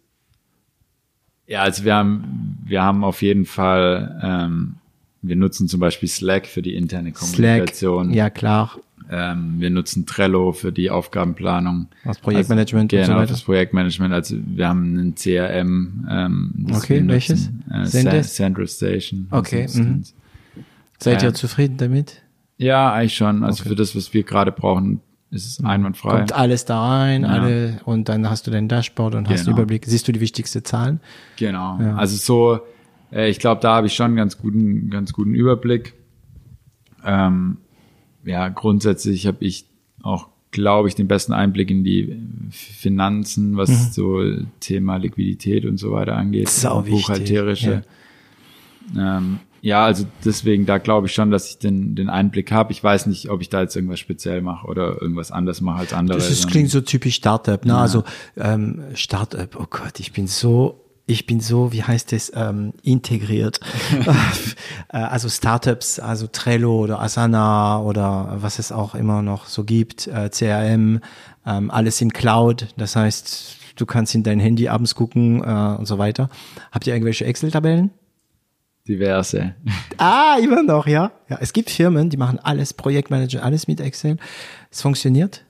Ja, 1.47 1.63
also 1.63 1.85
wir 1.85 1.95
haben, 1.95 2.59
wir 2.65 2.83
haben 2.83 3.05
auf 3.05 3.23
jeden 3.23 3.45
Fall, 3.45 4.21
ähm, 4.23 4.77
wir 5.23 5.37
nutzen 5.37 5.69
zum 5.69 5.81
Beispiel 5.81 6.09
Slack 6.09 6.47
für 6.47 6.63
die 6.63 6.75
interne 6.75 7.13
Kommunikation. 7.13 8.07
Slack, 8.07 8.17
ja 8.17 8.31
klar. 8.31 8.79
Ähm, 9.11 9.57
wir 9.59 9.69
nutzen 9.69 10.07
Trello 10.07 10.53
für 10.53 10.73
die 10.73 10.89
Aufgabenplanung. 10.89 11.89
Das 12.05 12.19
Projektmanagement 12.19 12.95
also, 12.95 13.13
genau, 13.13 13.21
so 13.21 13.27
das 13.27 13.43
Projektmanagement. 13.43 14.15
Also 14.15 14.37
wir 14.43 14.69
haben 14.69 14.97
ein 14.97 15.15
CRM. 15.15 16.09
Ähm, 16.09 16.67
okay, 16.73 17.03
welches? 17.07 17.51
Äh, 17.71 18.23
Central 18.23 18.67
Station. 18.67 19.27
Okay. 19.31 19.67
Mhm. 19.75 20.05
Seid 20.99 21.23
ihr 21.23 21.31
äh, 21.31 21.35
zufrieden 21.35 21.77
damit? 21.77 22.23
Ja, 22.57 22.93
eigentlich 22.93 23.15
schon. 23.15 23.45
Also 23.45 23.61
okay. 23.61 23.71
für 23.71 23.75
das, 23.75 23.95
was 23.97 24.15
wir 24.15 24.23
gerade 24.23 24.53
brauchen, 24.53 25.01
ist 25.33 25.47
es 25.47 25.65
einwandfrei. 25.65 26.19
Kommt 26.19 26.33
alles 26.35 26.67
da 26.67 26.87
rein, 26.87 27.23
ja. 27.23 27.29
alle, 27.29 27.81
und 27.85 28.09
dann 28.09 28.29
hast 28.29 28.47
du 28.47 28.51
dein 28.51 28.69
Dashboard 28.69 29.15
und 29.15 29.25
genau. 29.25 29.39
hast 29.39 29.49
Überblick. 29.49 29.87
Siehst 29.87 30.07
du 30.07 30.13
die 30.13 30.21
wichtigsten 30.21 30.63
Zahlen? 30.63 31.01
Genau. 31.37 31.79
Ja. 31.81 31.97
Also 31.97 32.17
so, 32.17 32.61
äh, 33.11 33.31
ich 33.31 33.39
glaube, 33.39 33.63
da 33.63 33.77
habe 33.77 33.87
ich 33.87 33.95
schon 33.95 34.15
ganz 34.15 34.37
guten, 34.37 34.91
ganz 34.91 35.15
guten 35.15 35.35
Überblick. 35.35 35.95
Ähm, 37.05 37.57
ja, 38.25 38.49
grundsätzlich 38.51 39.27
habe 39.27 39.39
ich 39.41 39.65
auch, 40.03 40.29
glaube 40.51 40.89
ich, 40.89 40.95
den 40.95 41.09
besten 41.09 41.33
Einblick 41.33 41.71
in 41.71 41.83
die 41.83 42.15
Finanzen, 42.51 43.57
was 43.57 43.71
mhm. 43.71 43.91
so 43.91 44.23
Thema 44.61 44.99
Liquidität 44.99 45.65
und 45.65 45.79
so 45.79 45.93
weiter 45.93 46.15
angeht. 46.15 46.51
Sau 46.51 46.83
buchhalterische. 46.83 47.85
Ja. 48.95 49.17
Ähm, 49.17 49.41
ja, 49.63 49.85
also 49.85 50.05
deswegen, 50.25 50.67
da 50.67 50.79
glaube 50.79 51.07
ich 51.07 51.15
schon, 51.15 51.31
dass 51.31 51.49
ich 51.49 51.59
den, 51.59 51.95
den 51.95 52.11
Einblick 52.11 52.51
habe. 52.51 52.73
Ich 52.73 52.83
weiß 52.83 53.07
nicht, 53.07 53.31
ob 53.31 53.41
ich 53.41 53.49
da 53.49 53.63
jetzt 53.63 53.77
irgendwas 53.77 54.01
speziell 54.01 54.43
mache 54.43 54.67
oder 54.67 55.01
irgendwas 55.01 55.31
anders 55.31 55.61
mache 55.61 55.79
als 55.79 55.93
andere. 55.93 56.19
Das 56.19 56.29
ist, 56.31 56.49
klingt 56.49 56.69
so 56.69 56.81
typisch 56.81 57.15
Startup, 57.15 57.65
ne? 57.65 57.73
Ja. 57.73 57.79
Also 57.79 58.03
ähm, 58.37 58.83
Startup, 58.95 59.49
oh 59.57 59.67
Gott, 59.71 60.01
ich 60.01 60.13
bin 60.13 60.27
so 60.27 60.81
ich 61.07 61.27
bin 61.27 61.41
so, 61.41 61.73
wie 61.73 61.83
heißt 61.83 62.13
es, 62.13 62.33
ähm, 62.35 62.75
integriert. 62.83 63.61
Äh, 64.89 64.99
also 64.99 65.29
Startups, 65.29 66.01
also 66.01 66.27
Trello 66.27 66.81
oder 66.81 67.01
Asana 67.01 67.81
oder 67.81 68.37
was 68.41 68.59
es 68.59 68.73
auch 68.73 68.95
immer 68.95 69.23
noch 69.23 69.47
so 69.47 69.65
gibt, 69.65 70.07
äh, 70.07 70.29
CRM, 70.29 71.01
ähm, 71.47 71.71
alles 71.71 72.01
in 72.01 72.13
Cloud. 72.13 72.69
Das 72.77 72.95
heißt, 72.97 73.57
du 73.77 73.87
kannst 73.87 74.15
in 74.15 74.23
dein 74.23 74.39
Handy 74.39 74.69
abends 74.69 74.95
gucken 74.95 75.43
äh, 75.43 75.77
und 75.79 75.87
so 75.87 75.97
weiter. 75.99 76.29
Habt 76.73 76.87
ihr 76.87 76.95
irgendwelche 76.95 77.25
Excel-Tabellen? 77.25 77.91
Diverse. 78.89 79.55
Ah, 79.99 80.37
immer 80.43 80.63
noch, 80.63 80.87
ja. 80.87 81.13
Ja, 81.29 81.39
es 81.41 81.53
gibt 81.53 81.71
Firmen, 81.71 82.11
die 82.11 82.17
machen 82.17 82.39
alles, 82.41 82.75
Projektmanager, 82.75 83.43
alles 83.45 83.69
mit 83.69 83.81
Excel. 83.81 84.17
Es 84.71 84.83
funktioniert. 84.83 85.45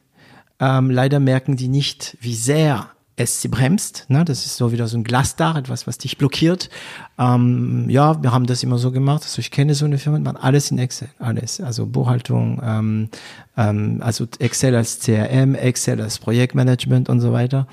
Ähm, 0.61 0.91
leider 0.91 1.19
merken 1.19 1.57
die 1.57 1.69
nicht, 1.69 2.17
wie 2.21 2.35
sehr 2.35 2.91
es 3.17 3.43
sie 3.43 3.49
bremst. 3.49 4.07
Ne? 4.09 4.25
Das 4.25 4.47
ist 4.47 4.57
so 4.57 4.73
wieder 4.73 4.87
so 4.87 4.97
ein 4.97 5.05
Glasdach, 5.05 5.57
etwas, 5.57 5.87
was 5.87 5.99
dich 5.99 6.19
blockiert. 6.19 6.71
Ähm, 7.19 7.87
ja, 7.89 8.23
wir 8.23 8.33
haben 8.33 8.47
das 8.47 8.63
immer 8.63 8.79
so 8.79 8.91
gemacht. 8.91 9.23
Also 9.23 9.41
ich 9.41 9.51
kenne 9.51 9.75
so 9.75 9.85
eine 9.85 9.99
Firma, 9.99 10.19
man 10.19 10.37
alles 10.37 10.71
in 10.71 10.79
Excel, 10.79 11.09
alles. 11.19 11.61
Also 11.61 11.87
Buchhaltung, 11.87 12.61
ähm, 12.65 13.09
ähm, 13.57 14.01
also 14.03 14.27
Excel 14.39 14.75
als 14.75 15.01
CRM, 15.01 15.55
Excel 15.55 16.01
als 16.01 16.19
Projektmanagement 16.19 17.09
und 17.09 17.21
so 17.21 17.33
weiter. 17.33 17.67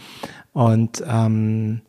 Und 0.53 1.03
ähm, 1.07 1.81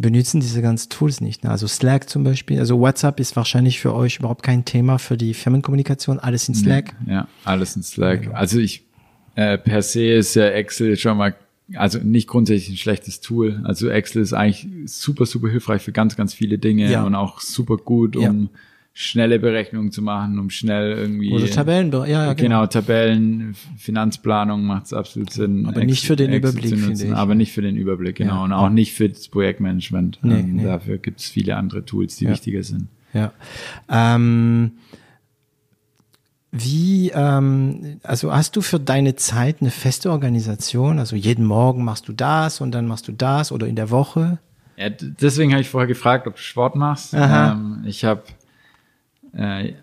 benutzen 0.00 0.40
diese 0.40 0.62
ganzen 0.62 0.90
Tools 0.90 1.20
nicht. 1.20 1.44
Ne? 1.44 1.50
Also 1.50 1.66
Slack 1.66 2.08
zum 2.08 2.24
Beispiel, 2.24 2.58
also 2.58 2.78
WhatsApp 2.78 3.20
ist 3.20 3.36
wahrscheinlich 3.36 3.80
für 3.80 3.94
euch 3.94 4.18
überhaupt 4.18 4.42
kein 4.42 4.64
Thema 4.64 4.98
für 4.98 5.16
die 5.16 5.34
Firmenkommunikation, 5.34 6.18
alles 6.18 6.48
in 6.48 6.54
Slack. 6.54 6.94
Ja, 7.06 7.28
alles 7.44 7.76
in 7.76 7.82
Slack. 7.82 8.30
Also 8.32 8.58
ich 8.58 8.84
äh, 9.34 9.58
per 9.58 9.82
se 9.82 10.06
ist 10.06 10.34
ja 10.34 10.46
Excel 10.46 10.96
schon 10.96 11.16
mal 11.16 11.34
also 11.74 11.98
nicht 11.98 12.28
grundsätzlich 12.28 12.70
ein 12.70 12.76
schlechtes 12.76 13.20
Tool. 13.20 13.60
Also 13.64 13.88
Excel 13.88 14.22
ist 14.22 14.32
eigentlich 14.32 14.68
super, 14.86 15.26
super 15.26 15.48
hilfreich 15.48 15.82
für 15.82 15.92
ganz, 15.92 16.16
ganz 16.16 16.32
viele 16.32 16.58
Dinge 16.58 16.90
ja. 16.90 17.04
und 17.04 17.14
auch 17.14 17.40
super 17.40 17.76
gut, 17.76 18.16
um 18.16 18.22
ja. 18.42 18.58
Schnelle 18.98 19.38
Berechnungen 19.38 19.92
zu 19.92 20.00
machen, 20.00 20.38
um 20.38 20.48
schnell 20.48 20.92
irgendwie. 20.92 21.30
Oder 21.30 21.50
Tabellen, 21.50 21.92
ja, 21.92 22.06
ja, 22.06 22.32
genau. 22.32 22.34
genau 22.34 22.66
Tabellen, 22.66 23.54
Finanzplanung 23.76 24.64
macht 24.64 24.86
es 24.86 24.94
absolut 24.94 25.30
Sinn. 25.30 25.66
Aber 25.66 25.84
nicht 25.84 26.06
für 26.06 26.16
den 26.16 26.32
Excel 26.32 26.50
Überblick, 26.50 26.80
finde 26.80 27.04
ich. 27.04 27.14
Aber 27.14 27.34
nicht 27.34 27.52
für 27.52 27.60
den 27.60 27.76
Überblick, 27.76 28.16
genau. 28.16 28.36
Ja. 28.36 28.44
Und 28.44 28.52
auch 28.54 28.70
nicht 28.70 28.94
für 28.94 29.10
das 29.10 29.28
Projektmanagement. 29.28 30.20
Nee, 30.22 30.40
ähm, 30.40 30.56
nee. 30.56 30.64
Dafür 30.64 30.96
gibt 30.96 31.20
es 31.20 31.26
viele 31.26 31.56
andere 31.56 31.84
Tools, 31.84 32.16
die 32.16 32.26
wichtiger 32.26 32.62
sind. 32.62 32.88
Ja. 33.12 33.32
Ähm, 33.90 34.72
wie, 36.50 37.10
ähm, 37.14 38.00
also 38.02 38.32
hast 38.32 38.56
du 38.56 38.62
für 38.62 38.80
deine 38.80 39.14
Zeit 39.14 39.58
eine 39.60 39.70
feste 39.70 40.10
Organisation? 40.10 40.98
Also 40.98 41.16
jeden 41.16 41.44
Morgen 41.44 41.84
machst 41.84 42.08
du 42.08 42.14
das 42.14 42.62
und 42.62 42.72
dann 42.72 42.86
machst 42.86 43.08
du 43.08 43.12
das 43.12 43.52
oder 43.52 43.66
in 43.66 43.76
der 43.76 43.90
Woche? 43.90 44.38
Ja, 44.78 44.88
deswegen 44.88 45.52
habe 45.52 45.60
ich 45.60 45.68
vorher 45.68 45.86
gefragt, 45.86 46.26
ob 46.26 46.36
du 46.36 46.40
Sport 46.40 46.76
machst. 46.76 47.12
Ähm, 47.12 47.82
ich 47.84 48.06
habe, 48.06 48.22
äh, 49.36 49.74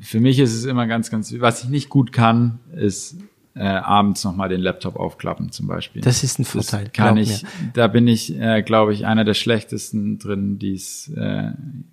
für 0.00 0.20
mich 0.20 0.38
ist 0.38 0.52
es 0.54 0.64
immer 0.64 0.86
ganz, 0.86 1.10
ganz, 1.10 1.34
was 1.38 1.64
ich 1.64 1.70
nicht 1.70 1.88
gut 1.88 2.12
kann, 2.12 2.58
ist 2.74 3.16
äh, 3.56 3.62
abends 3.62 4.24
nochmal 4.24 4.48
den 4.48 4.60
Laptop 4.60 4.96
aufklappen 4.96 5.52
zum 5.52 5.68
Beispiel. 5.68 6.02
Das 6.02 6.24
ist 6.24 6.40
ein 6.40 6.44
Vorteil. 6.44 6.84
Das 6.84 6.92
kann 6.92 7.16
ich, 7.16 7.42
mir. 7.42 7.48
da 7.72 7.86
bin 7.86 8.08
ich, 8.08 8.36
äh, 8.38 8.62
glaube 8.62 8.92
ich, 8.92 9.06
einer 9.06 9.24
der 9.24 9.34
schlechtesten 9.34 10.18
drin, 10.18 10.58
die 10.58 10.74
es 10.74 11.08
äh, 11.16 11.52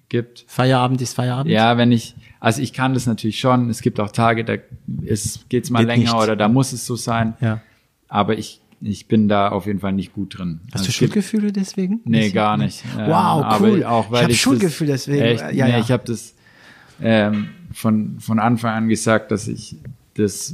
gibt. 0.09 0.43
Feierabend 0.47 1.01
ist 1.01 1.13
Feierabend. 1.13 1.51
Ja, 1.51 1.77
wenn 1.77 1.91
ich, 1.91 2.15
also 2.39 2.61
ich 2.61 2.73
kann 2.73 2.95
das 2.95 3.05
natürlich 3.05 3.39
schon. 3.39 3.69
Es 3.69 3.81
gibt 3.81 3.99
auch 3.99 4.11
Tage, 4.11 4.43
da 4.43 4.55
ist, 5.03 5.49
geht's 5.49 5.69
mal 5.69 5.79
Geht 5.79 5.87
länger 5.87 6.13
nicht. 6.13 6.23
oder 6.23 6.35
da 6.35 6.47
muss 6.47 6.73
es 6.73 6.85
so 6.87 6.95
sein. 6.95 7.35
Ja. 7.39 7.61
Aber 8.07 8.37
ich, 8.37 8.61
ich 8.81 9.07
bin 9.07 9.27
da 9.27 9.49
auf 9.49 9.67
jeden 9.67 9.79
Fall 9.79 9.93
nicht 9.93 10.13
gut 10.13 10.39
drin. 10.39 10.61
Hast 10.65 10.73
Also 10.73 10.85
du 10.85 10.89
es 10.89 10.95
Schuldgefühle 10.95 11.51
deswegen? 11.51 12.01
Nee, 12.05 12.31
gar 12.31 12.57
nicht. 12.57 12.83
Ähm, 12.97 13.07
Wow, 13.11 13.59
cool. 13.61 13.83
Auch, 13.83 14.11
ich 14.11 14.21
habe 14.23 14.33
Schuldgefühl 14.33 14.87
deswegen. 14.87 15.21
Echt? 15.21 15.51
Ja, 15.53 15.65
nee, 15.65 15.71
ja. 15.73 15.79
ich 15.79 15.91
habe 15.91 16.03
das 16.07 16.33
ähm, 17.01 17.49
von, 17.73 18.19
von 18.19 18.39
Anfang 18.39 18.73
an 18.73 18.87
gesagt, 18.89 19.31
dass 19.31 19.47
ich 19.47 19.77
das 20.15 20.53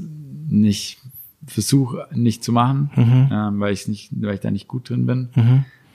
nicht 0.49 0.99
versuche 1.45 2.07
nicht 2.14 2.44
zu 2.44 2.52
machen, 2.52 2.90
Mhm. 2.95 3.30
ähm, 3.32 3.60
weil 3.60 3.74
ich 3.74 3.88
nicht, 3.88 4.10
weil 4.22 4.34
ich 4.36 4.40
da 4.41 4.52
nicht 4.52 4.68
gut 4.68 4.90
drin 4.90 5.06
bin. 5.06 5.30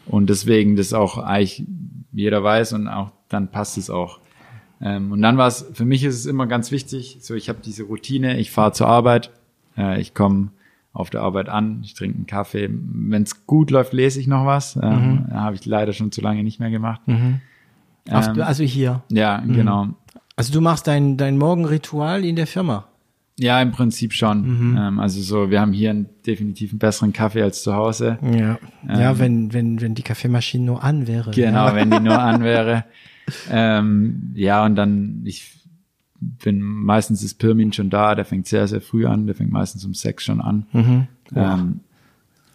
Und 0.07 0.31
deswegen 0.31 0.77
das 0.77 0.93
auch 0.93 1.19
eigentlich 1.19 1.65
jeder 2.13 2.43
weiß 2.43 2.73
und 2.73 2.89
auch 2.89 3.13
dann 3.29 3.49
passt 3.49 3.77
es 3.79 3.89
auch. 3.91 4.19
Ähm, 4.81 5.13
und 5.13 5.23
dann 5.23 5.37
war 5.37 5.47
es, 5.49 5.65
für 5.75 5.85
mich 5.85 6.03
ist 6.05 6.17
es 6.17 6.27
immer 6.27 6.47
ganz 6.47 6.71
wichtig, 6.73 7.19
so 7.21 7.35
ich 7.35 7.49
habe 7.49 7.59
diese 7.65 7.85
Routine, 7.85 8.39
ich 8.41 8.51
fahre 8.51 8.73
zur 8.73 8.89
Arbeit, 8.89 9.31
äh, 9.77 10.01
ich 10.01 10.13
komme 10.15 10.49
auf 10.93 11.09
der 11.09 11.23
Arbeit 11.23 11.49
an, 11.49 11.81
ich 11.85 11.95
trinke 11.95 12.17
einen 12.17 12.27
Kaffee. 12.27 12.69
Wenn 12.71 13.23
es 13.23 13.47
gut 13.47 13.71
läuft, 13.71 13.93
lese 13.93 14.21
ich 14.21 14.27
noch 14.27 14.45
was. 14.45 14.77
Ähm, 14.83 15.27
Habe 15.33 15.55
ich 15.55 15.65
leider 15.65 15.93
schon 15.93 16.13
zu 16.13 16.21
lange 16.21 16.43
nicht 16.45 16.61
mehr 16.61 16.71
gemacht. 16.71 17.01
Auf, 18.11 18.27
Ähm, 18.29 18.41
also 18.43 18.65
hier. 18.65 19.03
ja, 19.11 19.39
genau. 19.41 19.89
Also 20.37 20.53
du 20.53 20.61
machst 20.61 20.87
dein, 20.87 21.17
dein 21.17 21.37
Morgenritual 21.39 22.25
in 22.25 22.37
der 22.37 22.47
Firma. 22.47 22.87
Ja, 23.39 23.61
im 23.63 23.73
Prinzip 23.73 24.13
schon. 24.13 24.77
Ähm, 24.79 25.01
also 25.01 25.21
so, 25.21 25.51
wir 25.51 25.61
haben 25.61 25.73
hier 25.73 25.91
einen 25.91 26.07
definitiv 26.27 26.71
einen 26.73 26.79
besseren 26.79 27.13
Kaffee 27.13 27.43
als 27.43 27.63
zu 27.63 27.75
Hause. 27.75 28.19
Ja. 28.23 28.59
Ja, 28.89 29.19
wenn, 29.19 29.53
wenn, 29.53 29.81
wenn 29.81 29.95
die 29.95 30.03
Kaffeemaschine 30.03 30.65
nur 30.65 30.85
an 30.85 31.07
wäre. 31.07 31.31
Genau, 31.31 31.67
Ja. 31.69 31.75
wenn 31.75 31.91
die 31.91 32.01
nur 32.01 32.19
an 32.19 32.43
wäre. 32.45 32.85
ähm, 33.51 34.33
ja, 34.35 34.65
und 34.65 34.77
dann, 34.77 35.23
ich 35.25 35.51
bin 36.21 36.61
meistens 36.61 37.23
ist 37.23 37.39
Pirmin 37.39 37.73
schon 37.73 37.91
da, 37.91 38.15
der 38.15 38.25
fängt 38.25 38.47
sehr, 38.47 38.69
sehr 38.69 38.81
früh 38.81 39.07
an, 39.07 39.27
der 39.27 39.35
fängt 39.35 39.51
meistens 39.51 39.85
um 39.85 39.95
sechs 39.95 40.25
schon 40.25 40.41
an. 40.41 40.67
Mhm. 40.73 41.07
Ähm, 41.35 41.81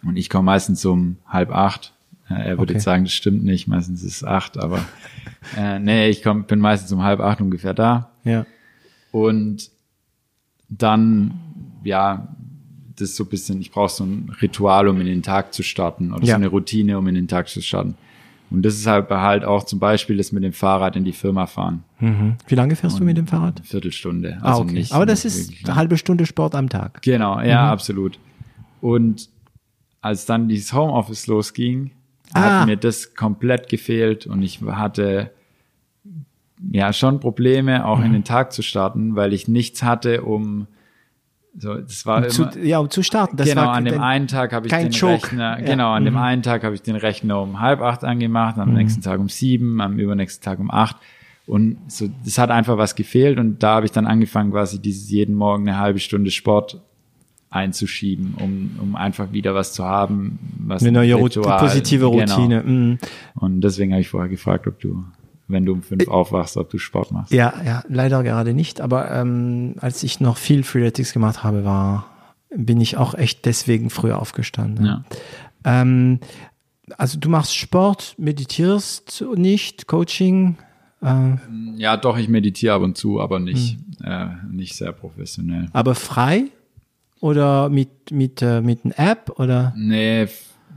und 0.04 0.16
ich 0.16 0.30
komme 0.30 0.44
meistens 0.46 0.84
um 0.84 1.16
halb 1.26 1.50
acht. 1.50 1.92
Er 2.28 2.50
würde 2.58 2.62
Okay. 2.62 2.72
jetzt 2.74 2.84
sagen, 2.84 3.04
das 3.04 3.12
stimmt 3.14 3.42
nicht, 3.44 3.68
meistens 3.68 4.02
ist 4.02 4.16
es 4.16 4.24
acht, 4.24 4.58
aber 4.58 4.84
äh, 5.56 5.78
nee, 5.78 6.08
ich 6.08 6.22
komm, 6.22 6.44
bin 6.44 6.58
meistens 6.60 6.92
um 6.92 7.02
halb 7.02 7.20
acht 7.20 7.40
ungefähr 7.40 7.74
da. 7.74 8.10
Ja. 8.24 8.44
Und 9.12 9.70
dann, 10.68 11.32
ja, 11.84 12.28
das 12.96 13.10
ist 13.10 13.16
so 13.16 13.24
ein 13.24 13.30
bisschen, 13.30 13.60
ich 13.60 13.70
brauche 13.70 13.88
so 13.92 14.04
ein 14.04 14.30
Ritual, 14.42 14.88
um 14.88 15.00
in 15.00 15.06
den 15.06 15.22
Tag 15.22 15.54
zu 15.54 15.62
starten 15.62 16.12
oder 16.12 16.24
Ja. 16.24 16.32
so 16.34 16.36
eine 16.36 16.48
Routine, 16.48 16.98
um 16.98 17.06
in 17.08 17.14
den 17.14 17.28
Tag 17.28 17.48
zu 17.48 17.62
starten. 17.62 17.94
Und 18.50 18.62
das 18.62 18.74
ist 18.76 18.86
halt 18.86 19.10
halt 19.10 19.44
auch 19.44 19.64
zum 19.64 19.78
Beispiel 19.78 20.16
das 20.16 20.32
mit 20.32 20.42
dem 20.42 20.54
Fahrrad 20.54 20.96
in 20.96 21.04
die 21.04 21.12
Firma 21.12 21.46
fahren. 21.46 21.84
Mhm. 22.00 22.36
Wie 22.46 22.54
lange 22.54 22.76
fährst 22.76 22.98
du 22.98 23.04
mit 23.04 23.16
dem 23.16 23.26
Fahrrad? 23.26 23.60
Viertelstunde. 23.64 24.38
Ah, 24.40 24.50
Also 24.52 24.62
okay. 24.62 24.72
nicht, 24.72 24.92
Aber 24.92 25.04
das 25.06 25.24
ist 25.26 25.52
eine 25.64 25.76
halbe 25.76 25.98
Stunde 25.98 26.24
Sport 26.24 26.54
am 26.54 26.68
Tag. 26.70 27.02
Genau, 27.02 27.40
ja, 27.40 27.70
absolut. 27.70 28.18
Und 28.80 29.28
als 30.00 30.24
dann 30.24 30.48
dieses 30.48 30.72
Homeoffice 30.72 31.26
losging, 31.26 31.90
Ah. 32.34 32.60
hat 32.60 32.66
mir 32.66 32.76
das 32.76 33.14
komplett 33.14 33.68
gefehlt 33.68 34.26
und 34.26 34.42
ich 34.42 34.60
hatte 34.62 35.30
ja 36.72 36.92
schon 36.92 37.20
Probleme, 37.20 37.84
auch 37.86 37.98
Mhm. 37.98 38.04
in 38.06 38.12
den 38.14 38.24
Tag 38.24 38.52
zu 38.52 38.62
starten, 38.62 39.16
weil 39.16 39.32
ich 39.32 39.48
nichts 39.48 39.82
hatte, 39.82 40.22
um 40.22 40.66
so, 41.60 41.74
das 41.74 42.06
war 42.06 42.18
immer, 42.18 42.28
Zu, 42.28 42.48
ja, 42.62 42.78
um 42.78 42.88
zu 42.90 43.02
starten. 43.02 43.36
Das 43.36 43.48
genau, 43.48 43.62
war 43.62 43.72
an 43.72 43.84
dem 43.84 44.00
einen 44.00 44.28
Tag 44.28 44.52
habe 44.52 44.66
ich 44.66 44.72
den 44.72 44.92
Choke. 44.92 45.14
Rechner, 45.24 45.58
Ja. 45.58 45.64
genau, 45.64 45.92
an 45.92 46.04
dem 46.04 46.14
Mhm. 46.14 46.20
einen 46.20 46.42
Tag 46.42 46.62
habe 46.62 46.74
ich 46.74 46.82
den 46.82 46.94
Rechner 46.96 47.40
um 47.42 47.58
halb 47.60 47.80
acht 47.80 48.04
angemacht, 48.04 48.58
am 48.58 48.74
nächsten 48.74 49.02
Tag 49.02 49.18
um 49.18 49.28
sieben, 49.28 49.80
am 49.80 49.98
übernächsten 49.98 50.44
Tag 50.44 50.58
um 50.60 50.70
acht. 50.70 50.96
Und 51.46 51.78
so, 51.90 52.08
das 52.24 52.38
hat 52.38 52.50
einfach 52.50 52.76
was 52.76 52.94
gefehlt 52.94 53.38
und 53.38 53.62
da 53.62 53.76
habe 53.76 53.86
ich 53.86 53.92
dann 53.92 54.06
angefangen, 54.06 54.50
quasi 54.52 54.80
dieses 54.80 55.10
jeden 55.10 55.34
Morgen 55.34 55.66
eine 55.68 55.78
halbe 55.78 55.98
Stunde 55.98 56.30
Sport 56.30 56.80
einzuschieben, 57.50 58.34
um, 58.38 58.70
um 58.80 58.96
einfach 58.96 59.32
wieder 59.32 59.54
was 59.54 59.72
zu 59.72 59.84
haben, 59.84 60.38
was 60.58 60.82
eine 60.82 60.92
neue 60.92 61.16
Ritual- 61.16 61.58
positive 61.60 62.10
Genau. 62.10 62.20
Routine. 62.34 62.62
Mhm. 62.62 62.98
Und 63.34 63.60
deswegen 63.62 63.92
habe 63.92 64.02
ich 64.02 64.08
vorher 64.08 64.28
gefragt, 64.28 64.66
ob 64.66 64.78
du, 64.80 65.04
wenn 65.48 65.64
du 65.64 65.72
um 65.72 65.82
fünf 65.82 66.06
aufwachst, 66.08 66.56
ob 66.58 66.68
du 66.70 66.78
Sport 66.78 67.10
machst. 67.10 67.32
Ja, 67.32 67.54
ja, 67.64 67.82
leider 67.88 68.22
gerade 68.22 68.52
nicht. 68.52 68.80
Aber 68.82 69.10
ähm, 69.10 69.74
als 69.80 70.02
ich 70.02 70.20
noch 70.20 70.36
viel 70.36 70.62
Freeletics 70.62 71.12
gemacht 71.14 71.42
habe, 71.42 71.64
war, 71.64 72.06
bin 72.54 72.80
ich 72.80 72.96
auch 72.98 73.14
echt 73.14 73.46
deswegen 73.46 73.88
früher 73.90 74.20
aufgestanden. 74.20 74.84
Ja. 74.84 75.04
Ähm, 75.64 76.20
also 76.98 77.18
du 77.18 77.28
machst 77.30 77.56
Sport, 77.56 78.14
meditierst 78.18 79.24
nicht, 79.36 79.86
Coaching. 79.86 80.56
Äh, 81.02 81.36
Ja, 81.76 81.96
doch, 81.96 82.18
ich 82.18 82.28
meditiere 82.28 82.74
ab 82.74 82.82
und 82.82 82.96
zu, 82.98 83.20
aber 83.20 83.38
nicht, 83.40 83.78
Hm. 84.02 84.04
äh, 84.04 84.26
nicht 84.50 84.76
sehr 84.76 84.92
professionell. 84.92 85.68
aber 85.72 85.94
frei 85.94 86.44
oder 87.20 87.68
mit 87.68 88.10
mit 88.10 88.42
äh, 88.42 88.60
mit 88.60 88.84
einer 88.84 88.98
App 88.98 89.38
oder 89.38 89.74
Nee, 89.76 90.28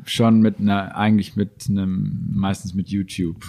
schon 0.06 0.42
mit 0.42 0.60
einer, 0.60 0.96
eigentlich 0.96 1.36
mit 1.36 1.68
einem, 1.70 2.30
meistens 2.32 2.74
mit 2.74 2.90
YouTube. 2.90 3.46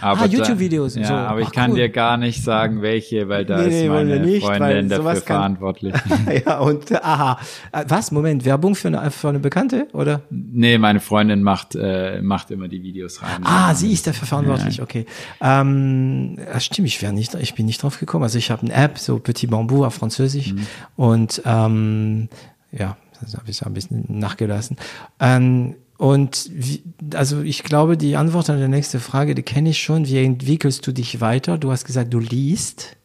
Aber 0.00 0.20
Ah, 0.22 0.26
da- 0.26 0.32
YouTube-Videos 0.32 0.96
und 0.96 1.02
Ja, 1.02 1.08
so. 1.08 1.14
aber 1.14 1.40
ich 1.40 1.48
Ach, 1.48 1.52
kann 1.52 1.70
cool. 1.70 1.76
dir 1.76 1.88
gar 1.88 2.16
nicht 2.16 2.42
sagen, 2.42 2.82
welche, 2.82 3.28
weil 3.28 3.44
da 3.44 3.62
Nee, 3.62 3.84
ist 3.84 3.88
meine 3.90 4.20
nicht, 4.20 4.44
Freundin 4.44 4.88
dafür 4.88 5.16
verantwortlich. 5.16 5.94
ja 6.46 6.58
und 6.58 6.90
äh, 6.90 6.96
aha 6.96 7.38
Äh, 7.72 7.84
was 7.88 8.10
Moment 8.12 8.44
Werbung 8.44 8.74
für 8.74 8.88
eine 8.88 9.10
für 9.10 9.28
eine 9.28 9.38
Bekannte 9.38 9.88
oder 9.92 10.22
nee, 10.30 10.78
meine 10.78 11.00
Freundin 11.00 11.42
macht, 11.42 11.74
äh, 11.74 12.20
macht 12.22 12.50
immer 12.50 12.68
die 12.68 12.82
Videos 12.82 13.22
rein. 13.22 13.42
Ah, 13.44 13.74
sie 13.74 13.92
ist 13.92 14.06
dafür 14.06 14.26
verantwortlich, 14.26 14.80
okay. 14.82 15.06
Ähm, 15.40 16.36
ja, 16.38 16.60
stimmt, 16.60 16.88
ich, 16.88 17.00
nicht, 17.02 17.34
ich 17.34 17.54
bin 17.54 17.66
nicht 17.66 17.82
drauf 17.82 17.98
gekommen. 17.98 18.24
Also 18.24 18.38
ich 18.38 18.50
habe 18.50 18.62
eine 18.62 18.72
App, 18.72 18.98
so 18.98 19.18
Petit 19.18 19.50
Bambou 19.50 19.84
auf 19.84 19.94
Französisch. 19.94 20.54
Und 20.96 21.42
ähm, 21.44 22.28
ja, 22.72 22.96
das 23.20 23.34
habe 23.36 23.50
ich 23.50 23.64
ein 23.64 23.72
bisschen 23.74 24.04
nachgelassen. 24.08 24.76
Ähm, 25.20 25.76
und 26.04 26.50
wie, 26.52 26.82
also 27.14 27.40
ich 27.40 27.62
glaube, 27.62 27.96
die 27.96 28.16
Antwort 28.16 28.50
an 28.50 28.60
die 28.60 28.68
nächste 28.68 29.00
Frage, 29.00 29.34
die 29.34 29.42
kenne 29.42 29.70
ich 29.70 29.78
schon. 29.78 30.06
Wie 30.06 30.18
entwickelst 30.18 30.86
du 30.86 30.92
dich 30.92 31.22
weiter? 31.22 31.56
Du 31.56 31.70
hast 31.70 31.86
gesagt, 31.86 32.12
du 32.12 32.18
liest. 32.18 32.98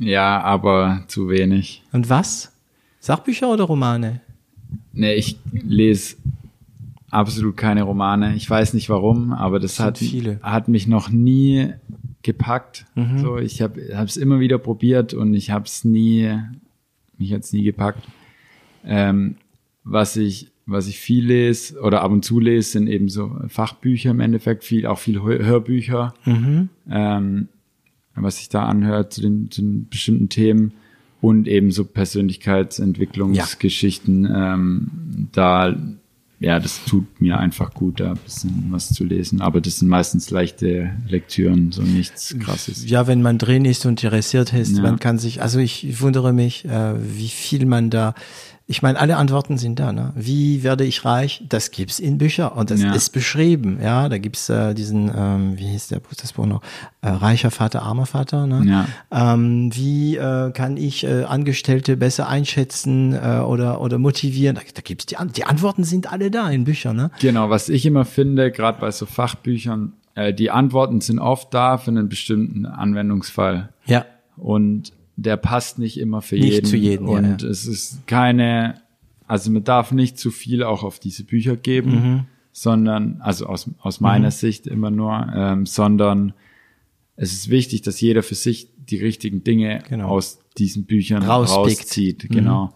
Ja, 0.00 0.40
aber 0.40 1.04
zu 1.06 1.28
wenig. 1.28 1.84
Und 1.92 2.08
was? 2.08 2.50
Sachbücher 2.98 3.52
oder 3.52 3.62
Romane? 3.62 4.20
Nee, 4.92 5.14
ich 5.14 5.38
lese 5.52 6.16
absolut 7.10 7.56
keine 7.56 7.84
Romane. 7.84 8.34
Ich 8.34 8.50
weiß 8.50 8.74
nicht 8.74 8.90
warum, 8.90 9.32
aber 9.32 9.60
das 9.60 9.76
sind 9.76 9.86
hat, 9.86 9.98
viele. 9.98 10.40
hat 10.42 10.66
mich 10.66 10.88
noch 10.88 11.08
nie 11.08 11.72
gepackt. 12.24 12.84
Mhm. 12.96 13.18
So, 13.20 13.38
ich 13.38 13.62
habe 13.62 13.78
es 13.78 14.16
immer 14.16 14.40
wieder 14.40 14.58
probiert 14.58 15.14
und 15.14 15.34
ich 15.34 15.52
habe 15.52 15.66
es 15.66 15.84
nie, 15.84 16.36
mich 17.16 17.32
hat's 17.32 17.52
nie 17.52 17.62
gepackt. 17.62 18.02
Ähm, 18.84 19.36
was 19.84 20.16
ich, 20.16 20.49
was 20.70 20.88
ich 20.88 20.98
viel 20.98 21.26
lese 21.26 21.80
oder 21.80 22.02
ab 22.02 22.10
und 22.12 22.24
zu 22.24 22.40
lese, 22.40 22.70
sind 22.72 22.86
eben 22.88 23.08
so 23.08 23.36
Fachbücher 23.48 24.10
im 24.10 24.20
Endeffekt, 24.20 24.64
viel, 24.64 24.86
auch 24.86 24.98
viel 24.98 25.20
Hör- 25.22 25.44
Hörbücher, 25.44 26.14
Mhm. 26.24 26.68
ähm, 26.90 27.48
was 28.14 28.38
sich 28.38 28.48
da 28.48 28.64
anhört 28.64 29.12
zu 29.14 29.20
den, 29.22 29.50
zu 29.50 29.62
den 29.62 29.88
bestimmten 29.88 30.28
Themen 30.28 30.72
und 31.20 31.46
eben 31.48 31.70
so 31.70 31.84
Persönlichkeitsentwicklungsgeschichten. 31.84 34.28
Ähm, 34.32 34.88
da, 35.32 35.76
ja, 36.38 36.58
das 36.58 36.80
tut 36.86 37.20
mir 37.20 37.38
einfach 37.38 37.74
gut, 37.74 38.00
da 38.00 38.12
ein 38.12 38.18
bisschen 38.24 38.66
was 38.70 38.92
zu 38.92 39.04
lesen. 39.04 39.40
Aber 39.40 39.60
das 39.60 39.78
sind 39.78 39.88
meistens 39.88 40.30
leichte 40.30 40.90
Lektüren, 41.08 41.72
so 41.72 41.82
nichts 41.82 42.34
krasses. 42.38 42.88
Ja, 42.88 43.06
wenn 43.06 43.22
man 43.22 43.38
drin 43.38 43.64
ist 43.64 43.84
und 43.86 44.02
interessiert 44.02 44.52
ist, 44.54 44.76
Ja. 44.76 44.82
man 44.82 44.98
kann 44.98 45.18
sich, 45.18 45.42
also 45.42 45.58
ich 45.58 46.00
wundere 46.00 46.32
mich, 46.32 46.64
äh, 46.64 46.94
wie 47.18 47.28
viel 47.28 47.66
man 47.66 47.90
da, 47.90 48.14
ich 48.70 48.82
meine, 48.82 49.00
alle 49.00 49.16
Antworten 49.16 49.58
sind 49.58 49.80
da. 49.80 49.92
Ne? 49.92 50.12
Wie 50.14 50.62
werde 50.62 50.84
ich 50.84 51.04
reich? 51.04 51.42
Das 51.48 51.72
gibt's 51.72 51.98
in 51.98 52.18
Büchern 52.18 52.52
und 52.52 52.70
das 52.70 52.80
Ja. 52.80 52.94
ist 52.94 53.10
beschrieben. 53.10 53.80
Ja, 53.82 54.08
da 54.08 54.18
gibt's 54.18 54.48
äh, 54.48 54.74
diesen, 54.74 55.10
ähm, 55.14 55.58
wie 55.58 55.66
hieß 55.66 55.88
der 55.88 56.00
das 56.20 56.32
Buch 56.34 56.46
noch? 56.46 56.62
Äh, 57.02 57.08
reicher 57.08 57.50
Vater, 57.50 57.82
armer 57.82 58.06
Vater. 58.06 58.46
Ne? 58.46 58.86
Ja. 59.10 59.34
Ähm, 59.34 59.70
wie 59.74 60.16
äh, 60.16 60.52
kann 60.52 60.76
ich 60.76 61.02
äh, 61.04 61.24
Angestellte 61.24 61.96
besser 61.96 62.28
einschätzen 62.28 63.12
äh, 63.12 63.40
oder 63.40 63.80
oder 63.80 63.98
motivieren? 63.98 64.54
Da, 64.54 64.62
da 64.72 64.82
gibt's 64.82 65.06
die, 65.06 65.16
die 65.36 65.44
Antworten 65.44 65.82
sind 65.82 66.12
alle 66.12 66.30
da 66.30 66.48
in 66.48 66.62
Büchern. 66.62 66.94
Ne? 66.94 67.10
Genau, 67.20 67.50
was 67.50 67.68
ich 67.68 67.84
immer 67.86 68.04
finde, 68.04 68.52
gerade 68.52 68.80
bei 68.80 68.92
so 68.92 69.04
Fachbüchern, 69.04 69.94
äh, 70.14 70.32
die 70.32 70.52
Antworten 70.52 71.00
sind 71.00 71.18
oft 71.18 71.52
da 71.52 71.76
für 71.76 71.90
einen 71.90 72.08
bestimmten 72.08 72.66
Anwendungsfall. 72.66 73.70
Ja. 73.86 74.04
und 74.36 74.92
der 75.22 75.36
passt 75.36 75.78
nicht 75.78 75.98
immer 75.98 76.22
für 76.22 76.36
Nicht 76.36 76.52
jeden. 76.52 76.66
zu 76.66 76.76
jedem, 76.76 77.06
ja, 77.08 77.12
Und 77.12 77.42
ja. 77.42 77.48
es 77.48 77.66
ist 77.66 78.06
keine, 78.06 78.80
also 79.26 79.50
man 79.50 79.64
darf 79.64 79.92
nicht 79.92 80.18
zu 80.18 80.30
viel 80.30 80.62
auch 80.62 80.82
auf 80.82 80.98
diese 80.98 81.24
Bücher 81.24 81.56
geben, 81.56 81.90
Mhm. 81.92 82.20
sondern, 82.52 83.20
also 83.20 83.46
aus, 83.46 83.70
aus 83.80 84.00
meiner 84.00 84.30
Sicht 84.30 84.66
immer 84.66 84.90
nur, 84.90 85.26
ähm, 85.34 85.66
sondern 85.66 86.32
es 87.16 87.32
ist 87.32 87.50
wichtig, 87.50 87.82
dass 87.82 88.00
jeder 88.00 88.22
für 88.22 88.34
sich 88.34 88.68
die 88.76 88.96
richtigen 88.98 89.44
Dinge 89.44 89.82
Genau. 89.88 90.08
aus 90.08 90.40
diesen 90.58 90.84
Büchern 90.84 91.22
Rauspickt. 91.22 91.80
rauszieht. 91.82 92.28
Genau. 92.30 92.74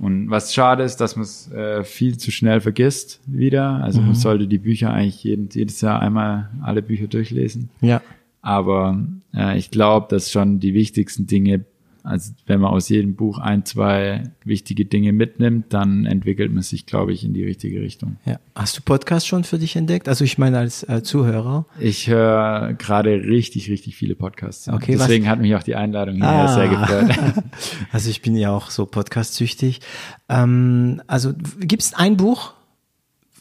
Und 0.00 0.30
was 0.30 0.54
schade 0.54 0.82
ist, 0.84 0.96
dass 0.96 1.16
man 1.16 1.24
es 1.24 1.50
äh, 1.52 1.84
viel 1.84 2.16
zu 2.16 2.30
schnell 2.30 2.60
vergisst 2.62 3.20
wieder. 3.26 3.82
Also 3.84 4.00
man 4.00 4.14
sollte 4.14 4.46
die 4.48 4.56
Bücher 4.58 4.90
eigentlich 4.92 5.22
jeden, 5.24 5.48
jedes 5.52 5.80
Jahr 5.82 6.00
einmal 6.00 6.48
alle 6.62 6.80
Bücher 6.80 7.08
durchlesen. 7.08 7.68
Ja. 7.82 8.00
Aber 8.40 8.98
äh, 9.34 9.58
ich 9.58 9.70
glaube, 9.70 10.06
dass 10.08 10.30
schon 10.30 10.58
die 10.60 10.72
wichtigsten 10.74 11.26
Dinge, 11.26 11.64
also 12.04 12.32
wenn 12.46 12.60
man 12.60 12.72
aus 12.72 12.88
jedem 12.88 13.14
Buch 13.14 13.38
ein, 13.38 13.64
zwei 13.64 14.24
wichtige 14.44 14.84
Dinge 14.84 15.12
mitnimmt, 15.12 15.72
dann 15.72 16.04
entwickelt 16.04 16.52
man 16.52 16.62
sich, 16.62 16.84
glaube 16.86 17.12
ich, 17.12 17.24
in 17.24 17.32
die 17.32 17.44
richtige 17.44 17.80
Richtung. 17.80 18.16
ja. 18.24 18.38
Hast 18.54 18.76
du 18.76 18.82
Podcast 18.82 19.26
schon 19.26 19.44
für 19.44 19.58
dich 19.58 19.76
entdeckt? 19.76 20.08
Also 20.08 20.24
ich 20.24 20.36
meine 20.36 20.58
als 20.58 20.82
äh, 20.88 21.02
Zuhörer. 21.02 21.64
Ich 21.78 22.08
höre 22.08 22.74
gerade 22.74 23.10
richtig, 23.22 23.70
richtig 23.70 23.96
viele 23.96 24.14
Podcasts. 24.14 24.68
Okay, 24.68 24.94
was- 24.98 25.06
Deswegen 25.06 25.28
hat 25.28 25.40
mich 25.40 25.54
auch 25.54 25.62
die 25.62 25.74
Einladung 25.76 26.16
hier 26.16 26.48
sehr 26.48 26.68
gefreut. 26.68 27.42
Also 27.92 28.10
ich 28.10 28.20
bin 28.22 28.36
ja 28.36 28.50
auch 28.50 28.70
so 28.70 28.84
podcast-süchtig. 28.86 29.80
Ähm, 30.28 31.02
also 31.06 31.32
gibt 31.60 31.82
es 31.82 31.94
ein 31.94 32.16
Buch, 32.16 32.54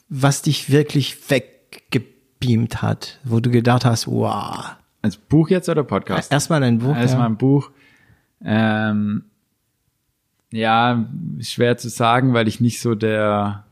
was 0.10 0.42
dich 0.42 0.70
wirklich 0.72 1.18
weggebeamt 1.30 2.82
hat, 2.82 3.20
wo 3.24 3.40
du 3.40 3.50
gedacht 3.50 3.86
hast, 3.86 4.08
wow. 4.08 4.76
Als 5.02 5.18
Buch 5.18 5.50
jetzt 5.50 5.68
oder 5.70 5.84
Podcast? 5.84 6.32
Erstmal 6.32 6.64
ein 6.64 6.80
Buch. 6.80 6.96
Erstmal 6.96 7.24
ja. 7.26 7.30
ein 7.30 7.38
Buch. 7.38 7.72
Ähm, 8.44 9.26
ja, 10.52 11.06
schwer 11.40 11.78
zu 11.78 11.90
sagen, 11.90 12.34
weil 12.34 12.48
ich 12.48 12.60
nicht 12.60 12.82
so 12.82 12.96
der 12.96 13.64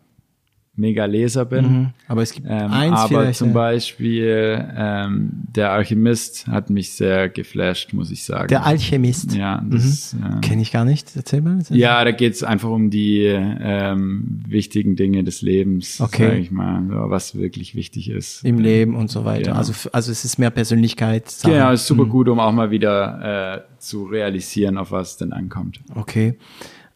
Mega-Leser 0.80 1.46
bin. 1.46 1.66
Mhm. 1.66 1.90
Aber 2.08 2.22
es 2.24 2.32
gibt 2.34 2.48
Ähm, 2.50 2.72
eins 2.72 2.96
aber 2.98 3.08
vielleicht. 3.08 3.38
zum 3.40 3.50
ja. 3.50 3.54
Beispiel 3.54 4.68
ähm, 4.76 5.30
der 5.56 5.72
Alchemist 5.72 6.48
hat 6.48 6.70
mich 6.70 6.94
sehr 6.94 7.30
geflasht, 7.30 7.94
muss 7.94 8.10
ich 8.12 8.24
sagen. 8.24 8.48
Der 8.48 8.66
Alchemist. 8.66 9.36
ja, 9.36 9.64
das, 9.70 10.14
ähm, 10.14 10.42
Kenne 10.42 10.62
ich 10.62 10.72
gar 10.72 10.86
nicht. 10.86 11.16
Erzähl 11.16 11.42
mal. 11.42 11.60
ja, 11.70 12.04
da 12.04 12.12
geht's 12.12 12.42
einfach 12.44 12.70
um 12.70 12.90
die 12.90 13.26
ähm, 13.26 14.42
wichtigen 14.48 14.96
Dinge 14.96 15.24
des 15.24 15.42
Lebens, 15.42 16.00
Okay. 16.02 16.28
sag 16.30 16.38
ich 16.40 16.52
mal, 16.52 16.82
so, 16.90 17.10
was 17.10 17.36
wirklich 17.36 17.76
wichtig 17.76 18.10
ist. 18.10 18.44
Im 18.46 18.58
Leben 18.60 18.96
und 18.96 19.12
so 19.12 19.26
weiter. 19.26 19.52
Ja. 19.52 19.58
Also, 19.58 19.74
also 19.92 20.12
es 20.12 20.26
ist 20.26 20.40
mehr 20.40 20.50
Persönlichkeit. 20.50 21.26
Genau, 21.44 21.72
ist 21.72 21.86
super 21.88 22.06
gut, 22.06 22.30
um 22.30 22.40
auch 22.40 22.52
mal 22.54 22.72
wieder 22.72 23.56
äh, 23.56 23.62
zu 23.80 24.06
realisieren, 24.06 24.78
auf 24.78 24.92
was 24.92 25.12
es 25.12 25.18
denn 25.18 25.34
ankommt. 25.34 25.80
Okay. 25.96 26.38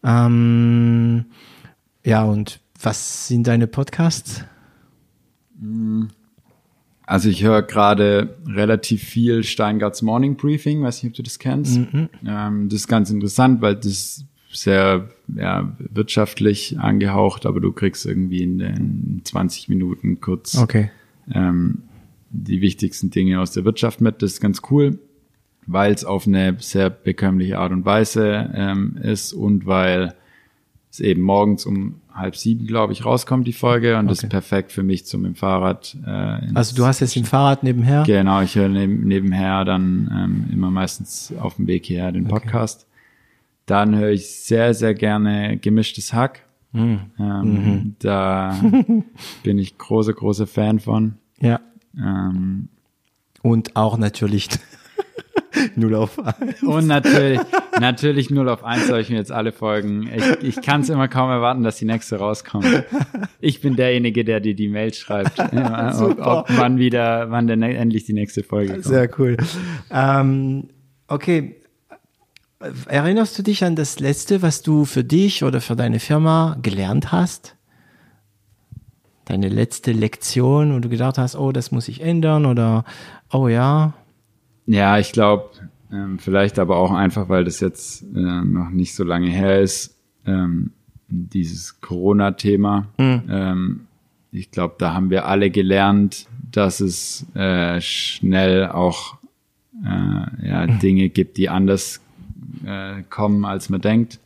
Ähm, 0.02 1.24
ja, 2.04 2.24
und 2.24 2.60
was 2.84 3.28
sind 3.28 3.46
deine 3.46 3.66
Podcasts? 3.66 4.44
Also 7.06 7.28
ich 7.28 7.42
höre 7.42 7.62
gerade 7.62 8.36
relativ 8.46 9.02
viel 9.02 9.42
Steingarts 9.44 10.02
Morning 10.02 10.36
Briefing, 10.36 10.82
weiß 10.82 11.02
nicht, 11.02 11.12
ob 11.12 11.16
du 11.16 11.22
das 11.22 11.38
kennst. 11.38 11.76
Ähm, 12.26 12.68
das 12.68 12.80
ist 12.80 12.88
ganz 12.88 13.10
interessant, 13.10 13.60
weil 13.60 13.76
das 13.76 13.86
ist 13.86 14.24
sehr 14.52 15.08
ja, 15.34 15.72
wirtschaftlich 15.78 16.78
angehaucht, 16.78 17.44
aber 17.46 17.60
du 17.60 17.72
kriegst 17.72 18.06
irgendwie 18.06 18.42
in 18.42 18.58
den 18.58 19.20
20 19.24 19.68
Minuten 19.68 20.20
kurz 20.20 20.56
Okay. 20.56 20.90
ähm, 21.32 21.82
die 22.30 22.60
wichtigsten 22.60 23.10
Dinge 23.10 23.40
aus 23.40 23.52
der 23.52 23.64
Wirtschaft 23.64 24.00
mit. 24.00 24.22
Das 24.22 24.32
ist 24.32 24.40
ganz 24.40 24.62
cool, 24.70 24.98
weil 25.66 25.92
es 25.92 26.04
auf 26.04 26.26
eine 26.26 26.56
sehr 26.58 26.90
bekömmliche 26.90 27.58
Art 27.58 27.72
und 27.72 27.84
Weise 27.84 28.50
ähm, 28.54 28.96
ist 29.02 29.32
und 29.32 29.66
weil 29.66 30.14
es 30.94 31.00
eben 31.00 31.22
morgens 31.22 31.66
um 31.66 32.00
halb 32.12 32.36
sieben, 32.36 32.66
glaube 32.66 32.92
ich, 32.92 33.04
rauskommt, 33.04 33.46
die 33.46 33.52
Folge. 33.52 33.98
Und 33.98 34.06
das 34.08 34.18
Okay. 34.18 34.26
ist 34.26 34.30
perfekt 34.30 34.72
für 34.72 34.82
mich 34.82 35.04
zum 35.06 35.24
im 35.24 35.34
Fahrrad. 35.34 35.96
Äh, 36.06 36.40
Also 36.54 36.74
du 36.76 36.86
hast 36.86 37.00
jetzt 37.00 37.16
ein 37.16 37.24
Fahrrad 37.24 37.62
nebenher. 37.62 38.04
Genau, 38.06 38.40
ich 38.42 38.54
höre 38.54 38.68
neben, 38.68 39.06
nebenher 39.06 39.64
dann 39.64 40.10
ähm, 40.14 40.44
immer 40.52 40.70
meistens 40.70 41.32
auf 41.40 41.56
dem 41.56 41.66
Weg 41.66 41.86
hierher 41.86 42.12
den 42.12 42.26
Podcast. 42.28 42.86
Dann 43.66 43.96
höre 43.96 44.10
ich 44.10 44.28
sehr, 44.30 44.74
sehr 44.74 44.94
gerne 44.94 45.56
gemischtes 45.58 46.12
Hack. 46.12 46.42
Mhm. 46.72 47.00
Ähm, 47.18 47.96
Da 48.00 48.54
bin 49.42 49.58
ich 49.58 49.76
großer, 49.78 50.12
großer 50.12 50.46
Fan 50.46 50.80
von. 50.80 51.14
Ja. 51.40 51.60
Ähm, 51.96 52.68
Und 53.42 53.74
auch 53.76 53.96
natürlich 53.98 54.48
null 55.76 55.94
auf 55.94 56.18
eins. 56.18 56.62
und 56.62 56.86
natürlich, 56.86 57.40
natürlich 57.80 58.30
0 58.30 58.48
auf 58.48 58.64
1 58.64 58.88
höre 58.88 59.00
ich 59.00 59.10
mir 59.10 59.16
jetzt 59.16 59.32
alle 59.32 59.52
Folgen. 59.52 60.08
Ich, 60.14 60.58
ich 60.58 60.62
kann 60.62 60.82
es 60.82 60.88
immer 60.88 61.08
kaum 61.08 61.30
erwarten, 61.30 61.62
dass 61.62 61.76
die 61.76 61.84
nächste 61.84 62.16
rauskommt. 62.16 62.66
Ich 63.40 63.60
bin 63.60 63.76
derjenige, 63.76 64.24
der 64.24 64.40
dir 64.40 64.54
die 64.54 64.68
Mail 64.68 64.94
schreibt, 64.94 65.38
ob, 65.38 66.18
ob 66.18 66.46
wann 66.56 66.78
wieder, 66.78 67.30
wann 67.30 67.46
denn 67.46 67.62
endlich 67.62 68.04
die 68.04 68.12
nächste 68.12 68.42
Folge 68.42 68.72
kommt. 68.72 68.84
Sehr 68.84 69.10
cool. 69.18 69.36
Ähm, 69.90 70.68
okay. 71.08 71.56
Erinnerst 72.86 73.38
du 73.38 73.42
dich 73.42 73.62
an 73.64 73.76
das 73.76 74.00
Letzte, 74.00 74.40
was 74.40 74.62
du 74.62 74.86
für 74.86 75.04
dich 75.04 75.44
oder 75.44 75.60
für 75.60 75.76
deine 75.76 76.00
Firma 76.00 76.56
gelernt 76.62 77.12
hast? 77.12 77.56
Deine 79.26 79.48
letzte 79.48 79.92
Lektion, 79.92 80.74
wo 80.74 80.78
du 80.78 80.88
gedacht 80.88 81.18
hast, 81.18 81.36
oh, 81.36 81.52
das 81.52 81.70
muss 81.70 81.88
ich 81.88 82.00
ändern 82.00 82.46
oder 82.46 82.84
oh 83.32 83.48
ja. 83.48 83.94
Ja, 84.66 84.98
ich 84.98 85.12
glaube, 85.12 85.50
ähm, 85.92 86.18
vielleicht 86.18 86.58
aber 86.58 86.76
auch 86.76 86.92
einfach, 86.92 87.28
weil 87.28 87.44
das 87.44 87.60
jetzt 87.60 88.02
äh, 88.14 88.18
noch 88.18 88.70
nicht 88.70 88.94
so 88.94 89.04
lange 89.04 89.28
her 89.28 89.60
ist, 89.60 89.96
ähm, 90.26 90.72
dieses 91.08 91.80
Corona-Thema. 91.80 92.88
Ähm, 93.28 93.86
ich 94.32 94.50
glaube, 94.50 94.74
da 94.78 94.94
haben 94.94 95.10
wir 95.10 95.26
alle 95.26 95.50
gelernt, 95.50 96.26
dass 96.50 96.80
es 96.80 97.26
äh, 97.34 97.80
schnell 97.80 98.68
auch 98.68 99.16
äh, 99.84 100.48
ja, 100.48 100.66
Dinge 100.66 101.08
gibt, 101.08 101.36
die 101.36 101.48
anders 101.48 102.00
äh, 102.64 103.02
kommen, 103.10 103.44
als 103.44 103.68
man 103.68 103.80
denkt. 103.80 104.18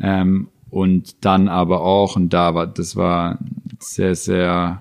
Ähm, 0.00 0.48
und 0.70 1.24
dann 1.24 1.48
aber 1.48 1.82
auch, 1.82 2.16
und 2.16 2.30
da 2.30 2.54
war, 2.54 2.66
das 2.66 2.96
war 2.96 3.38
sehr, 3.78 4.14
sehr 4.14 4.80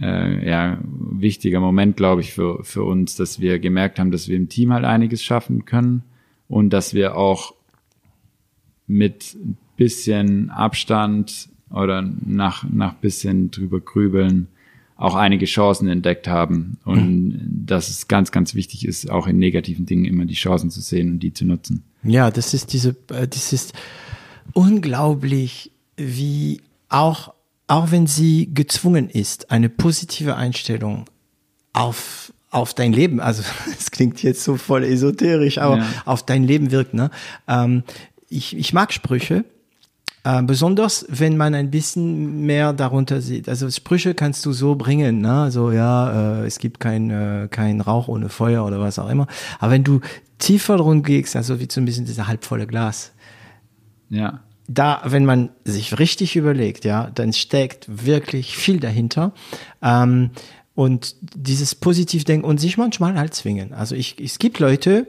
äh, 0.00 0.48
ja, 0.48 0.78
wichtiger 0.82 1.60
Moment, 1.60 1.96
glaube 1.96 2.20
ich, 2.20 2.32
für, 2.32 2.62
für 2.64 2.84
uns, 2.84 3.16
dass 3.16 3.40
wir 3.40 3.58
gemerkt 3.58 3.98
haben, 3.98 4.10
dass 4.10 4.28
wir 4.28 4.36
im 4.36 4.48
Team 4.48 4.72
halt 4.72 4.84
einiges 4.84 5.22
schaffen 5.22 5.64
können 5.64 6.02
und 6.48 6.70
dass 6.70 6.94
wir 6.94 7.16
auch 7.16 7.54
mit 8.86 9.34
ein 9.34 9.56
bisschen 9.76 10.50
Abstand 10.50 11.48
oder 11.70 12.02
nach, 12.02 12.64
nach 12.68 12.94
bisschen 12.94 13.50
drüber 13.50 13.80
grübeln 13.80 14.48
auch 14.96 15.14
einige 15.14 15.44
Chancen 15.44 15.88
entdeckt 15.88 16.26
haben 16.26 16.78
und 16.84 17.64
dass 17.66 17.90
es 17.90 18.08
ganz, 18.08 18.32
ganz 18.32 18.54
wichtig 18.54 18.86
ist, 18.86 19.10
auch 19.10 19.26
in 19.26 19.38
negativen 19.38 19.84
Dingen 19.84 20.06
immer 20.06 20.24
die 20.24 20.34
Chancen 20.34 20.70
zu 20.70 20.80
sehen 20.80 21.10
und 21.12 21.18
die 21.20 21.34
zu 21.34 21.44
nutzen. 21.44 21.82
Ja, 22.02 22.30
das 22.30 22.54
ist 22.54 22.72
diese, 22.72 22.96
äh, 23.10 23.28
das 23.28 23.52
ist 23.52 23.74
unglaublich, 24.54 25.70
wie 25.96 26.62
auch, 26.88 27.34
auch 27.68 27.90
wenn 27.90 28.06
sie 28.06 28.50
gezwungen 28.54 29.08
ist, 29.10 29.50
eine 29.50 29.68
positive 29.68 30.36
Einstellung 30.36 31.04
auf, 31.72 32.32
auf 32.50 32.74
dein 32.74 32.92
Leben, 32.92 33.20
also 33.20 33.42
es 33.78 33.90
klingt 33.90 34.22
jetzt 34.22 34.44
so 34.44 34.56
voll 34.56 34.84
esoterisch, 34.84 35.58
aber 35.58 35.78
Ja. 35.78 35.84
auf 36.04 36.24
dein 36.24 36.44
Leben 36.44 36.70
wirkt, 36.70 36.94
ne? 36.94 37.10
Ähm, 37.48 37.82
ich, 38.28 38.56
ich 38.56 38.72
mag 38.72 38.92
Sprüche, 38.92 39.44
äh, 40.24 40.42
besonders 40.42 41.06
wenn 41.08 41.36
man 41.36 41.54
ein 41.54 41.70
bisschen 41.70 42.42
mehr 42.46 42.72
darunter 42.72 43.20
sieht. 43.20 43.48
Also 43.48 43.70
Sprüche 43.70 44.14
kannst 44.14 44.44
du 44.46 44.52
so 44.52 44.74
bringen, 44.74 45.20
ne? 45.20 45.42
Also 45.42 45.70
ja, 45.70 46.40
äh, 46.42 46.46
es 46.46 46.58
gibt 46.58 46.80
kein, 46.80 47.10
äh, 47.10 47.48
kein 47.50 47.80
Rauch 47.80 48.08
ohne 48.08 48.28
Feuer 48.28 48.64
oder 48.64 48.80
was 48.80 48.98
auch 48.98 49.08
immer. 49.08 49.26
Aber 49.60 49.72
wenn 49.72 49.84
du 49.84 50.00
tiefer 50.38 50.76
drum 50.76 51.02
gehst, 51.02 51.36
also 51.36 51.60
wie 51.60 51.68
so 51.70 51.80
ein 51.80 51.84
bisschen 51.84 52.04
dieser 52.06 52.26
halbvolle 52.26 52.66
Glas, 52.66 53.12
Ja. 54.08 54.40
Da, 54.68 55.02
wenn 55.04 55.24
man 55.24 55.50
sich 55.64 55.98
richtig 55.98 56.36
überlegt, 56.36 56.84
ja, 56.84 57.10
dann 57.14 57.32
steckt 57.32 57.86
wirklich 58.04 58.56
viel 58.56 58.80
dahinter. 58.80 59.32
Ähm, 59.82 60.30
und 60.74 61.16
dieses 61.34 61.74
Positivdenken 61.74 62.48
und 62.48 62.58
sich 62.58 62.76
manchmal 62.76 63.18
halt 63.18 63.32
zwingen. 63.34 63.72
Also 63.72 63.94
ich, 63.94 64.16
es 64.20 64.38
gibt 64.38 64.58
Leute, 64.58 65.06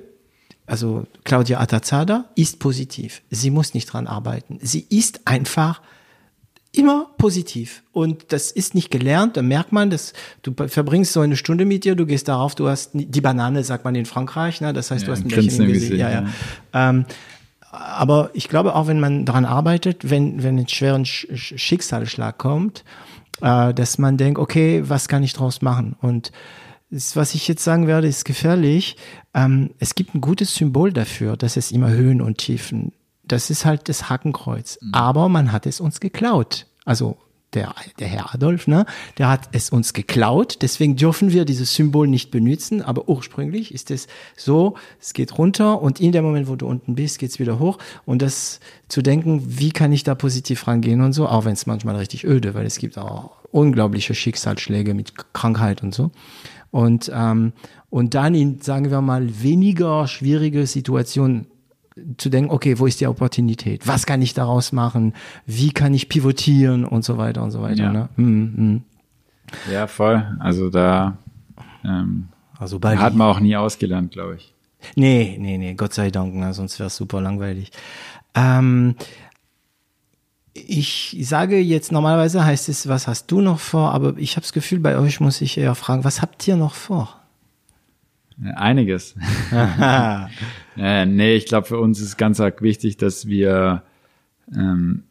also 0.66 1.06
Claudia 1.24 1.60
Atazada 1.60 2.26
ist 2.36 2.60
positiv. 2.60 3.22
Sie 3.30 3.50
muss 3.50 3.74
nicht 3.74 3.88
dran 3.92 4.08
arbeiten. 4.08 4.60
Sie 4.62 4.86
ist 4.90 5.22
einfach 5.26 5.82
immer 6.72 7.10
positiv. 7.18 7.84
Und 7.92 8.32
das 8.32 8.52
ist 8.52 8.76
nicht 8.76 8.92
gelernt, 8.92 9.36
da 9.38 9.42
merkt 9.42 9.72
man, 9.72 9.90
dass 9.90 10.14
du 10.44 10.54
verbringst 10.68 11.12
so 11.14 11.22
eine 11.22 11.36
Stunde 11.36 11.66
mit 11.66 11.84
dir, 11.86 11.96
du 11.96 12.06
gehst 12.06 12.28
darauf, 12.28 12.56
du 12.56 12.68
hast 12.68 12.92
die 12.94 13.22
Banane, 13.22 13.64
sagt 13.64 13.84
man 13.84 13.96
in 13.96 14.06
Frankreich, 14.06 14.62
ne? 14.62 14.74
das 14.74 14.92
heißt, 14.92 15.04
du 15.08 15.12
Ja, 15.12 15.18
hast 15.18 15.26
ein 15.26 15.30
Lächeln 15.30 15.68
Gesicht. 15.68 15.92
Gesicht, 15.92 16.00
Ja, 16.00 16.12
ja. 16.12 16.28
Ähm, 16.74 17.06
aber 17.72 18.30
ich 18.34 18.48
glaube 18.50 18.76
auch, 18.76 18.88
wenn 18.88 19.00
man 19.00 19.26
daran 19.26 19.46
arbeitet, 19.46 20.10
wenn, 20.10 20.44
wenn 20.44 20.58
ein 20.58 20.68
schweren 20.68 21.06
Sch 21.06 21.28
Sch- 21.32 21.58
Schicksalsschlag 21.58 22.38
kommt, 22.38 22.84
äh, 23.42 23.74
dass 23.74 23.98
man 23.98 24.18
denkt, 24.18 24.40
okay, 24.40 24.84
was 24.88 25.08
kann 25.08 25.24
ich 25.24 25.34
draus 25.34 25.62
machen? 25.62 25.96
Und 26.02 26.32
das, 26.90 27.16
was 27.16 27.36
ich 27.36 27.48
jetzt 27.48 27.64
sagen 27.64 27.86
werde, 27.88 28.08
ist 28.08 28.24
gefährlich. 28.24 28.96
Ähm, 29.34 29.72
es 29.80 29.94
gibt 29.96 30.16
ein 30.16 30.22
gutes 30.22 30.56
Symbol 30.56 30.94
dafür, 30.94 31.36
dass 31.36 31.58
es 31.58 31.72
immer 31.72 31.90
Höhen 31.90 32.22
und 32.22 32.38
Tiefen. 32.38 32.94
Das 33.24 33.50
ist 33.50 33.66
halt 33.66 33.90
das 33.90 34.10
Hakenkreuz. 34.10 34.80
Aber 34.94 35.28
man 35.28 35.52
hat 35.52 35.66
es 35.66 35.82
uns 35.82 36.00
geklaut. 36.00 36.66
Also 36.86 37.18
der, 37.54 37.74
der 38.00 38.08
Herr 38.08 38.34
Adolf, 38.34 38.68
ne, 38.68 38.86
der 39.18 39.30
hat 39.30 39.50
es 39.54 39.70
uns 39.70 39.94
geklaut, 39.94 40.60
deswegen 40.62 40.96
dürfen 40.96 41.32
wir 41.32 41.46
dieses 41.46 41.74
Symbol 41.74 42.08
nicht 42.08 42.30
benutzen, 42.30 42.82
aber 42.82 43.08
ursprünglich 43.08 43.74
ist 43.74 43.90
es 43.90 44.08
so, 44.36 44.76
es 45.00 45.14
geht 45.14 45.38
runter 45.38 45.82
und 45.82 46.00
in 46.00 46.12
dem 46.12 46.26
Moment, 46.26 46.48
wo 46.48 46.56
du 46.56 46.68
unten 46.68 46.96
bist, 46.96 47.20
geht's 47.20 47.40
wieder 47.40 47.60
hoch. 47.60 47.78
Und 48.06 48.22
das 48.22 48.60
zu 48.90 49.02
denken, 49.02 49.44
wie 49.46 49.72
kann 49.72 49.92
ich 49.92 50.04
da 50.04 50.16
positiv 50.16 50.68
rangehen 50.68 51.02
und 51.02 51.14
so, 51.14 51.28
auch 51.28 51.46
wenn 51.46 51.54
es 51.54 51.66
manchmal 51.66 51.96
richtig 51.96 52.26
öde, 52.26 52.54
weil 52.54 52.66
es 52.66 52.78
gibt 52.80 52.98
auch 52.98 53.32
unglaubliche 53.52 54.14
Schicksalsschläge 54.14 54.94
mit 54.94 55.14
Krankheit 55.34 55.84
und 55.84 55.94
so. 55.94 56.12
Und, 56.72 57.10
ähm, 57.14 57.54
und 57.90 58.14
dann 58.14 58.36
in, 58.36 58.62
sagen 58.62 58.92
wir 58.92 59.02
mal, 59.02 59.42
weniger 59.42 60.08
schwierige 60.08 60.68
Situationen 60.68 61.48
zu 62.18 62.30
denken, 62.30 62.52
okay, 62.52 62.80
wo 62.80 62.86
ist 62.86 63.00
die 63.02 63.08
Opportunität? 63.08 63.88
Was 63.88 64.06
kann 64.06 64.22
ich 64.22 64.34
daraus 64.34 64.72
machen? 64.72 65.14
Wie 65.46 65.72
kann 65.72 65.94
ich 65.94 66.10
pivotieren 66.10 66.86
und 66.86 67.04
so 67.04 67.18
weiter 67.18 67.44
und 67.44 67.52
so 67.52 67.62
weiter. 67.62 67.84
Ja. 67.84 67.92
Ne? 67.92 68.10
Mhm. 68.18 68.84
Ja, 69.72 69.88
voll. 69.88 70.26
Also 70.40 70.70
da 70.70 71.18
ähm, 71.84 72.28
Also 72.60 72.80
Bali. 72.80 72.98
hat 72.98 73.16
man 73.16 73.28
auch 73.28 73.40
nie 73.40 73.56
ausgelernt, 73.56 74.12
glaube 74.12 74.36
ich. 74.36 74.54
Nee, 74.96 75.38
nee, 75.40 75.58
nee, 75.58 75.74
Gott 75.74 75.94
sei 75.94 76.12
Dank, 76.12 76.36
ne, 76.36 76.54
sonst 76.54 76.80
wäre 76.80 76.88
es 76.88 76.96
super 76.96 77.20
langweilig. 77.20 77.72
Ähm, 78.36 78.96
ich 80.54 81.18
sage 81.22 81.60
jetzt, 81.60 81.92
normalerweise 81.92 82.44
heißt 82.46 82.70
es, 82.70 82.88
was 82.88 83.08
hast 83.08 83.32
du 83.32 83.42
noch 83.42 83.60
vor? 83.60 83.92
Aber 83.92 84.18
ich 84.18 84.36
habe 84.36 84.42
das 84.42 84.54
Gefühl, 84.54 84.80
bei 84.80 84.98
euch 84.98 85.20
muss 85.20 85.42
ich 85.42 85.58
eher 85.58 85.76
fragen, 85.76 86.04
was 86.04 86.22
habt 86.22 86.48
ihr 86.48 86.56
noch 86.56 86.74
vor? 86.76 87.22
Einiges. 88.56 89.16
äh, 90.78 91.06
nee, 91.06 91.36
ich 91.36 91.46
glaube, 91.46 91.68
für 91.68 91.80
uns 91.80 92.00
ist 92.00 92.18
ganz 92.18 92.40
arg 92.40 92.62
wichtig, 92.62 92.98
dass 92.98 93.28
wir 93.28 93.84
ähm, 94.56 95.04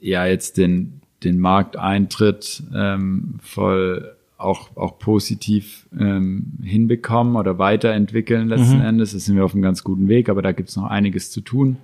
ja 0.00 0.26
jetzt 0.26 0.56
den, 0.56 1.00
den 1.24 1.38
Markteintritt 1.38 2.62
ähm, 2.74 3.38
voll 3.40 4.16
auch, 4.38 4.76
auch 4.76 4.98
positiv 4.98 5.88
ähm, 5.98 6.52
hinbekommen 6.62 7.36
oder 7.36 7.58
weiterentwickeln 7.58 8.48
letzten 8.48 8.80
Endes. 8.80 9.12
Da 9.12 9.18
sind 9.18 9.36
wir 9.36 9.44
auf 9.44 9.54
einem 9.54 9.62
ganz 9.62 9.82
guten 9.82 10.08
Weg, 10.08 10.28
aber 10.28 10.42
da 10.42 10.52
gibt 10.52 10.68
es 10.68 10.76
noch 10.76 10.84
einiges 10.84 11.30
zu 11.30 11.40
tun. 11.40 11.78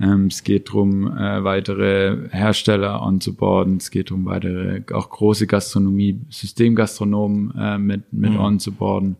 Ähm, 0.00 0.28
es 0.28 0.42
geht 0.42 0.68
darum, 0.68 1.06
äh, 1.14 1.44
weitere 1.44 2.30
Hersteller 2.30 3.02
onzuboarden. 3.02 3.76
Es 3.76 3.90
geht 3.90 4.10
darum, 4.10 4.24
weitere, 4.24 4.82
auch 4.94 5.10
große 5.10 5.46
Gastronomie, 5.46 6.20
Systemgastronomen 6.30 7.52
äh, 7.58 7.76
mit, 7.76 8.10
mit 8.12 8.32
onzuboarden. 8.38 9.16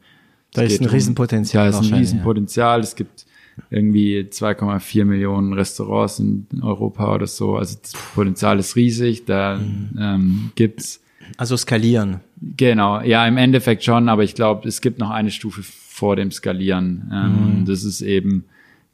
Da 0.55 0.63
ist 0.63 0.81
ein 0.81 0.87
Riesenpotenzial 0.87 1.65
Da 1.65 1.69
ist 1.69 1.75
ein 1.75 1.79
wahrscheinlich, 1.83 2.09
ja. 2.09 2.15
Riesenpotenzial. 2.15 2.81
Es 2.81 2.97
gibt 2.97 3.27
irgendwie 3.71 4.21
2,4 4.31 5.05
Millionen 5.05 5.53
Restaurants 5.53 6.19
in 6.19 6.47
Europa 6.63 7.15
oder 7.15 7.27
so. 7.27 7.57
Also 7.57 7.77
das 7.83 7.93
Potenzial 8.15 8.59
ist 8.59 8.77
riesig. 8.77 9.25
Da 9.27 9.59
Mhm. 9.59 9.91
ähm, 9.99 10.53
gibt's 10.55 11.01
Also 11.37 11.57
skalieren. 11.57 12.21
Genau, 12.57 13.01
ja, 13.03 13.27
im 13.27 13.37
Endeffekt 13.37 13.85
schon, 13.85 14.09
aber 14.09 14.25
ich 14.25 14.35
glaube, 14.35 14.67
es 14.69 14.81
gibt 14.81 14.99
noch 14.99 15.11
eine 15.11 15.31
Stufe 15.31 15.63
vor 15.63 16.17
dem 16.17 16.31
Skalieren. 16.33 17.11
Ähm, 17.13 17.33
Mhm. 17.33 17.45
und 17.61 17.65
Das 17.69 17.85
ist 17.85 18.01
eben 18.01 18.45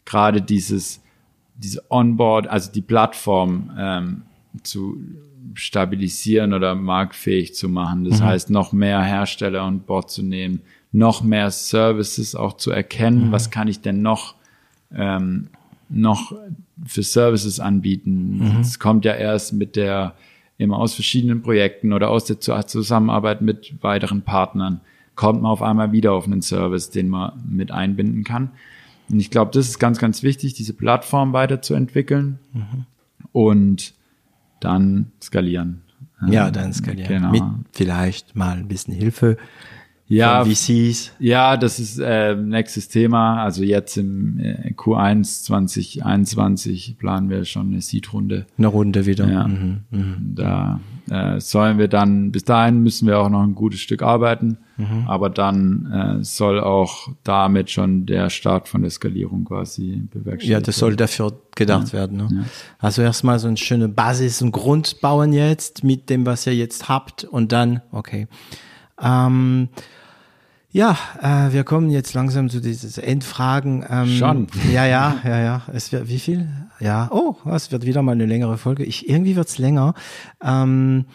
gerade 0.05 0.43
dieses, 0.43 1.01
diese 1.57 1.83
Onboard, 1.91 2.47
also 2.49 2.71
die 2.71 2.83
Plattform 2.83 3.71
ähm, 3.79 4.23
zu 4.63 4.99
stabilisieren 5.55 6.53
oder 6.53 6.75
marktfähig 6.75 7.55
zu 7.55 7.69
machen. 7.69 8.05
Das 8.05 8.21
heißt, 8.21 8.51
noch 8.51 8.73
mehr 8.73 9.03
Hersteller 9.03 9.63
an 9.63 9.81
Bord 9.81 10.11
zu 10.11 10.23
nehmen, 10.23 10.61
noch 10.93 11.23
mehr 11.23 11.51
Services 11.51 12.35
auch 12.35 12.57
zu 12.57 12.71
erkennen. 12.71 13.33
Was 13.33 13.51
kann 13.51 13.69
ich 13.69 13.81
denn 13.81 14.03
noch 14.03 14.35
ähm, 14.95 15.49
noch 15.89 16.33
für 16.85 17.03
Services 17.03 17.61
anbieten. 17.61 18.59
Es 18.61 18.79
kommt 18.79 19.05
ja 19.05 19.15
erst 19.15 19.53
mit 19.53 19.77
der 19.77 20.15
immer 20.59 20.79
aus 20.79 20.95
verschiedenen 20.95 21.43
Projekten 21.43 21.93
oder 21.93 22.11
aus 22.11 22.25
der 22.25 22.41
Zu- 22.41 22.59
Zusammenarbeit 22.67 23.41
mit 23.43 23.75
weiteren 23.83 24.23
Partnern 24.23 24.81
kommt 25.15 25.43
man 25.43 25.51
auf 25.51 25.63
einmal 25.63 25.93
wieder 25.93 26.13
auf 26.13 26.27
einen 26.27 26.43
Service, 26.43 26.91
den 26.91 27.09
man 27.09 27.33
mit 27.49 27.71
einbinden 27.71 28.23
kann. 28.25 28.51
Und 29.09 29.21
ich 29.21 29.31
glaube, 29.31 29.51
das 29.53 29.69
ist 29.69 29.79
ganz, 29.79 29.99
ganz 29.99 30.23
wichtig, 30.23 30.55
diese 30.55 30.73
Plattform 30.73 31.33
weiterzuentwickeln 31.33 32.39
und 33.33 33.95
dann 34.61 35.13
skalieren. 35.23 35.83
Ja, 36.29 36.51
dann 36.51 36.73
skalieren. 36.73 37.09
Genau. 37.09 37.31
Mit 37.31 37.43
vielleicht 37.73 38.35
mal 38.37 38.57
ein 38.57 38.69
bisschen 38.69 38.95
Hilfe 38.95 39.37
Ja, 40.09 40.45
VCs. 40.45 41.13
Ja, 41.19 41.57
das 41.57 41.81
ist 41.81 41.99
äh, 41.99 42.37
nächstes 42.37 42.89
Thema. 42.89 43.43
Also 43.43 43.65
jetzt 43.65 43.97
im 43.97 44.39
äh, 44.39 44.73
Q1 44.73 45.45
2021 45.45 46.97
planen 46.99 47.29
wir 47.29 47.45
schon 47.45 47.73
eine 47.73 47.81
Seed-Runde. 47.81 48.47
Eine 48.57 48.67
Runde 48.69 49.07
wieder. 49.07 49.29
Ja. 49.29 49.49
Mhm, 49.49 49.81
mhm. 49.91 50.35
Da 50.37 50.81
äh, 51.11 51.41
sollen 51.41 51.79
wir 51.79 51.89
dann, 51.89 52.31
bis 52.31 52.45
dahin 52.45 52.83
müssen 52.83 53.09
wir 53.09 53.19
auch 53.19 53.29
noch 53.29 53.43
ein 53.43 53.55
gutes 53.55 53.81
Stück 53.81 54.03
arbeiten, 54.03 54.59
aber 55.07 55.31
dann 55.31 56.19
äh, 56.21 56.25
soll 56.25 56.61
auch 56.61 57.09
damit 57.25 57.71
schon 57.71 58.07
der 58.07 58.29
Start 58.29 58.69
von 58.69 58.83
der 58.83 58.91
Skalierung 58.91 59.45
quasi 59.45 60.03
bewerkstelligt 60.11 60.51
Ja, 60.51 60.61
das 60.61 60.77
soll 60.77 60.97
dafür 60.97 61.41
gedacht 61.55 61.93
werden. 61.93 62.17
Ne? 62.19 62.45
Also 62.79 63.03
erstmal 63.03 63.39
so 63.39 63.49
eine 63.49 63.57
schöne 63.57 63.89
Basis 63.89 64.43
und 64.43 64.53
Grund 64.53 65.01
bauen 65.01 65.33
jetzt 65.33 65.83
mit 65.83 66.11
dem, 66.11 66.27
was 66.27 66.47
ihr 66.47 66.55
jetzt 66.55 66.89
habt 66.89 67.25
und 67.25 67.53
dann, 67.53 67.81
okay. 67.91 68.27
Ähm, 69.01 69.69
ja, 70.71 70.97
äh, 71.23 71.53
wir 71.53 71.65
kommen 71.65 71.91
jetzt 71.91 72.15
langsam 72.15 72.51
zu 72.51 72.61
diesen 72.61 73.03
Endfragen. 73.03 73.85
Ähm, 73.89 74.09
Schon. 74.09 74.47
Ja, 74.73 74.85
ja, 74.85 75.17
ja, 75.25 75.41
ja. 75.41 75.63
Es 75.73 75.93
wird 75.93 76.09
wie 76.09 76.19
viel? 76.19 76.49
Ja. 76.81 77.09
Oh, 77.11 77.37
es 77.51 77.73
wird 77.73 77.87
wieder 77.87 78.03
mal 78.03 78.13
eine 78.13 78.27
längere 78.27 78.59
Folge. 78.59 78.85
Ich 78.85 79.09
irgendwie 79.09 79.37
wird's 79.37 79.59
länger. 79.59 79.95
Ähm, 80.43 81.07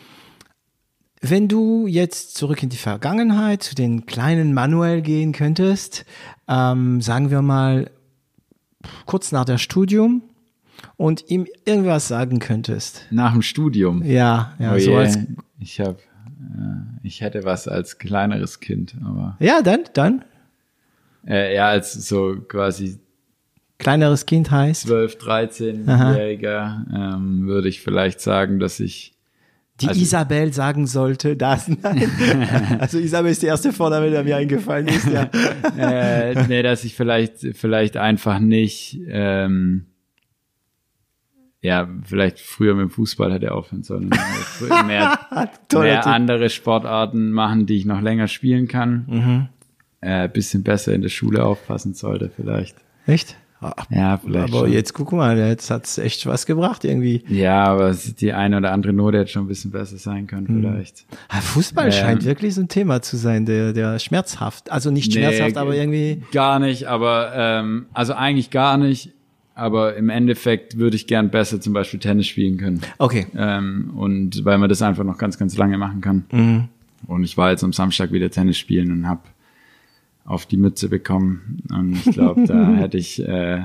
wenn 1.22 1.48
du 1.48 1.86
jetzt 1.86 2.36
zurück 2.36 2.64
in 2.64 2.70
die 2.70 2.78
Vergangenheit 2.78 3.62
zu 3.62 3.76
den 3.76 4.08
kleinen 4.08 4.54
Manuel 4.54 5.02
gehen 5.02 5.34
könntest, 5.34 6.06
ähm, 6.48 7.00
sagen 7.02 7.30
wir 7.30 7.44
mal 7.44 7.92
kurz 9.06 9.32
nach 9.32 9.46
der 9.46 9.60
Studium 9.60 10.24
und 10.98 11.30
ihm 11.30 11.46
irgendwas 11.66 12.08
sagen 12.08 12.40
könntest. 12.40 13.06
Nach 13.12 13.34
dem 13.34 13.44
Studium. 13.44 14.04
Ja, 14.04 14.54
ja, 14.58 14.74
oh 14.74 14.80
so 14.80 14.92
je, 14.92 14.98
als, 14.98 15.20
ich 15.60 15.80
habe, 15.80 15.98
ich 17.04 17.22
hätte 17.22 17.44
was 17.44 17.68
als 17.68 17.98
kleineres 17.98 18.60
Kind, 18.60 18.96
aber 19.06 19.38
ja, 19.40 19.62
dann, 19.62 19.82
dann, 19.94 20.26
äh, 21.28 21.56
ja, 21.56 21.68
als 21.70 21.94
so 21.94 22.38
quasi 22.48 23.00
kleineres 23.78 24.26
Kind 24.26 24.52
heißt, 24.52 24.88
12, 24.88 25.16
13-Jähriger 25.16 26.86
ähm, 26.94 27.48
würde 27.48 27.70
ich 27.70 27.82
vielleicht 27.82 28.22
sagen, 28.22 28.60
dass 28.60 28.80
ich 28.80 29.14
die 29.82 29.88
also- 29.88 30.02
Isabel 30.02 30.54
sagen 30.54 30.86
sollte, 30.86 31.36
das, 31.36 31.68
nein. 31.68 32.10
also 32.80 33.00
Isabel 33.00 33.32
ist 33.32 33.42
der 33.42 33.50
erste 33.50 33.74
Vorname, 33.74 34.12
der 34.12 34.24
mir 34.24 34.38
eingefallen 34.38 34.88
ist, 34.88 35.08
ja. 35.08 35.30
äh, 35.78 36.48
nee, 36.48 36.62
dass 36.62 36.84
ich 36.84 36.96
vielleicht 36.96 37.40
vielleicht 37.56 37.98
einfach 37.98 38.40
nicht 38.40 39.00
ähm, 39.08 39.88
ja, 41.62 41.88
vielleicht 42.04 42.40
früher 42.40 42.74
mit 42.74 42.84
dem 42.84 42.90
Fußball 42.90 43.32
hätte 43.34 43.52
aufhören 43.54 43.84
sollen. 43.84 44.10
mehr, 44.88 45.20
mehr 45.74 46.08
andere 46.08 46.50
Sportarten 46.50 47.32
machen, 47.32 47.66
die 47.66 47.78
ich 47.78 47.86
noch 47.86 48.02
länger 48.02 48.28
spielen 48.28 48.68
kann. 48.68 49.06
Mhm. 49.08 49.48
Äh, 50.02 50.28
bisschen 50.30 50.64
besser 50.64 50.94
in 50.94 51.02
der 51.04 51.10
Schule 51.10 51.46
aufpassen 51.46 51.94
sollte 51.94 52.32
vielleicht. 52.36 52.76
Echt? 53.06 53.36
Ah, 53.64 53.74
Ja, 53.92 54.18
vielleicht 54.18 54.52
Aber 54.52 54.62
schon. 54.66 54.72
jetzt 54.74 54.94
guck 54.96 55.12
mal, 55.12 55.38
jetzt 55.38 55.70
hat's 55.70 56.00
echt 56.00 56.26
was 56.26 56.48
gebracht 56.48 56.84
irgendwie. 56.84 57.24
Ja, 57.28 57.66
aber 57.66 57.90
es- 57.90 58.16
die 58.16 58.34
eine 58.34 58.58
oder 58.58 58.72
andere 58.72 58.92
Note 58.94 59.20
hätte 59.20 59.30
schon 59.30 59.44
ein 59.44 59.48
bisschen 59.48 59.70
besser 59.70 59.98
sein 59.98 60.26
können 60.26 60.48
Mhm. 60.50 60.62
vielleicht. 60.62 61.06
Ah, 61.30 61.42
Fußball 61.42 61.86
Ähm. 61.86 61.92
scheint 61.92 62.26
wirklich 62.26 62.56
so 62.56 62.62
ein 62.62 62.70
Thema 62.70 63.04
zu 63.04 63.18
sein, 63.18 63.46
der, 63.46 63.74
der 63.74 64.00
schmerzhaft, 64.00 64.72
also 64.72 64.90
nicht 64.90 65.14
schmerzhaft, 65.14 65.52
Nee, 65.54 65.58
aber 65.62 65.76
irgendwie, 65.76 66.24
Gar 66.32 66.58
nicht, 66.58 66.86
aber 66.88 67.34
ähm, 67.36 67.86
also 67.94 68.14
eigentlich 68.16 68.50
gar 68.50 68.80
nicht. 68.80 69.12
Aber 69.54 69.96
im 69.96 70.10
Endeffekt 70.10 70.78
würde 70.78 70.96
ich 70.96 71.08
gern 71.08 71.30
besser 71.30 71.60
zum 71.60 71.74
Beispiel 71.74 72.00
Tennis 72.00 72.28
spielen 72.28 72.58
können. 72.58 72.82
okay. 72.98 73.28
Ähm, 73.36 73.92
und 73.96 74.46
weil 74.46 74.58
man 74.58 74.70
das 74.70 74.82
einfach 74.82 75.04
noch 75.04 75.18
ganz, 75.18 75.38
ganz 75.38 75.58
lange 75.58 75.78
machen 75.78 76.02
kann. 76.02 76.26
Mhm. 76.32 76.68
Und 77.08 77.24
ich 77.24 77.38
war 77.38 77.52
jetzt 77.52 77.64
am 77.64 77.74
Samstag 77.74 78.12
wieder 78.12 78.30
Tennis 78.30 78.58
spielen 78.58 78.92
und 78.92 79.08
habe 79.08 79.22
auf 80.26 80.46
die 80.46 80.58
Mütze 80.58 80.88
bekommen. 80.88 81.64
Und 81.70 81.94
ich 81.94 82.14
glaube, 82.14 82.46
da 82.46 82.74
hätte 82.76 82.98
ich 82.98 83.22
äh, 83.28 83.64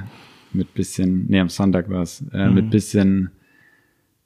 mit 0.53 0.75
bisschen, 0.75 1.27
nee, 1.29 1.41
am 1.41 1.49
Sonntag 1.49 1.89
war 1.91 2.03
es, 2.03 2.25
äh, 2.33 2.49
mit 2.49 2.71
bisschen, 2.71 3.31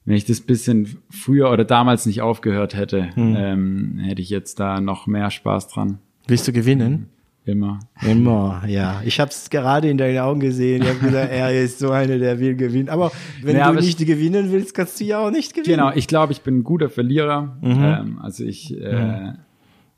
wenn 0.04 0.16
ich 0.16 0.24
das 0.24 0.40
bisschen 0.40 0.98
früher 1.10 1.50
oder 1.50 1.64
damals 1.64 2.06
nicht 2.06 2.22
aufgehört 2.22 2.74
hätte, 2.74 3.10
ähm, 3.16 3.98
hätte 3.98 4.22
ich 4.22 4.30
jetzt 4.30 4.60
da 4.60 4.80
noch 4.80 5.06
mehr 5.06 5.30
Spaß 5.30 5.68
dran. 5.68 5.98
Willst 6.26 6.46
du 6.48 6.52
gewinnen? 6.52 7.08
Immer. 7.46 7.80
Immer, 8.02 8.62
ja. 8.66 9.00
Ich 9.04 9.18
habe 9.18 9.30
es 9.30 9.48
gerade 9.50 9.88
in 9.88 9.96
deinen 9.98 10.18
Augen 10.18 10.40
gesehen. 10.40 10.82
Ich 10.82 10.88
habe 10.88 10.98
gesagt, 10.98 11.30
er 11.32 11.52
ist 11.62 11.78
so 11.78 11.90
einer, 11.90 12.18
der 12.18 12.38
will 12.38 12.54
gewinnen. 12.54 12.88
Aber 12.88 13.10
wenn 13.42 13.56
Ja, 13.56 13.64
du 13.64 13.70
aber 13.70 13.80
nicht 13.80 13.98
gewinnen 13.98 14.52
willst, 14.52 14.74
kannst 14.74 15.00
du 15.00 15.04
ja 15.04 15.18
auch 15.18 15.30
nicht 15.30 15.54
gewinnen. 15.54 15.76
Genau, 15.78 15.92
ich 15.94 16.06
glaube, 16.06 16.32
ich 16.32 16.42
bin 16.42 16.58
ein 16.58 16.64
guter 16.64 16.90
Verlierer. 16.90 17.56
Ähm, 17.62 18.18
also 18.20 18.44
ich 18.44 18.78
äh, 18.78 19.32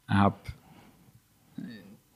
habe 0.07 0.37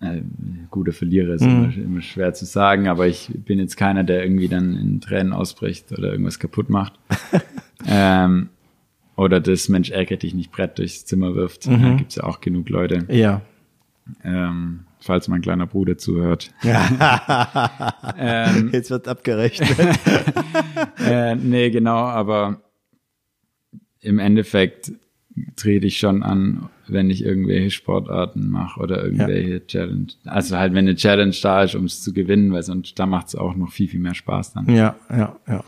äh, 0.00 0.22
guter 0.70 0.92
Verlierer 0.92 1.34
ist 1.34 1.42
immer, 1.42 1.74
immer 1.74 2.02
schwer 2.02 2.32
zu 2.34 2.44
sagen, 2.44 2.86
aber 2.88 3.06
ich 3.06 3.30
bin 3.34 3.58
jetzt 3.58 3.76
keiner, 3.76 4.04
der 4.04 4.22
irgendwie 4.22 4.48
dann 4.48 4.76
in 4.76 5.00
Tränen 5.00 5.32
ausbricht 5.32 5.90
oder 5.92 6.12
irgendwas 6.12 6.38
kaputt 6.38 6.70
macht. 6.70 6.94
ähm, 7.86 8.50
oder 9.16 9.40
das 9.40 9.68
Mensch 9.68 9.90
ärgert 9.90 10.22
dich 10.22 10.34
nicht 10.34 10.52
Brett 10.52 10.78
durchs 10.78 11.04
Zimmer 11.04 11.34
wirft. 11.34 11.66
Mhm. 11.66 11.82
Da 11.82 11.94
gibt's 11.94 12.14
ja 12.16 12.24
auch 12.24 12.40
genug 12.40 12.68
Leute. 12.68 13.06
Ja. 13.10 13.40
Ähm, 14.22 14.85
falls 15.06 15.28
mein 15.28 15.40
kleiner 15.40 15.66
Bruder 15.66 15.96
zuhört. 15.96 16.52
ähm, 18.18 18.70
Jetzt 18.72 18.90
wird 18.90 19.08
abgerechnet. 19.08 19.76
äh, 20.98 21.34
nee, 21.34 21.70
genau, 21.70 21.96
aber 21.96 22.60
im 24.00 24.18
Endeffekt 24.18 24.92
trete 25.56 25.86
ich 25.86 25.98
schon 25.98 26.22
an, 26.22 26.68
wenn 26.88 27.10
ich 27.10 27.24
irgendwelche 27.24 27.70
Sportarten 27.70 28.48
mache 28.48 28.80
oder 28.80 29.04
irgendwelche 29.04 29.54
ja. 29.54 29.60
Challenge. 29.60 30.06
Also 30.24 30.56
halt, 30.56 30.72
wenn 30.72 30.86
eine 30.86 30.96
Challenge 30.96 31.34
da 31.42 31.62
ist, 31.62 31.74
um 31.74 31.84
es 31.84 32.02
zu 32.02 32.12
gewinnen, 32.12 32.52
weil 32.52 32.62
sonst 32.62 32.98
da 32.98 33.06
macht 33.06 33.28
es 33.28 33.34
auch 33.34 33.54
noch 33.54 33.70
viel, 33.70 33.88
viel 33.88 34.00
mehr 34.00 34.14
Spaß 34.14 34.54
dann. 34.54 34.74
Ja, 34.74 34.96
ja, 35.10 35.36
ja. 35.46 35.64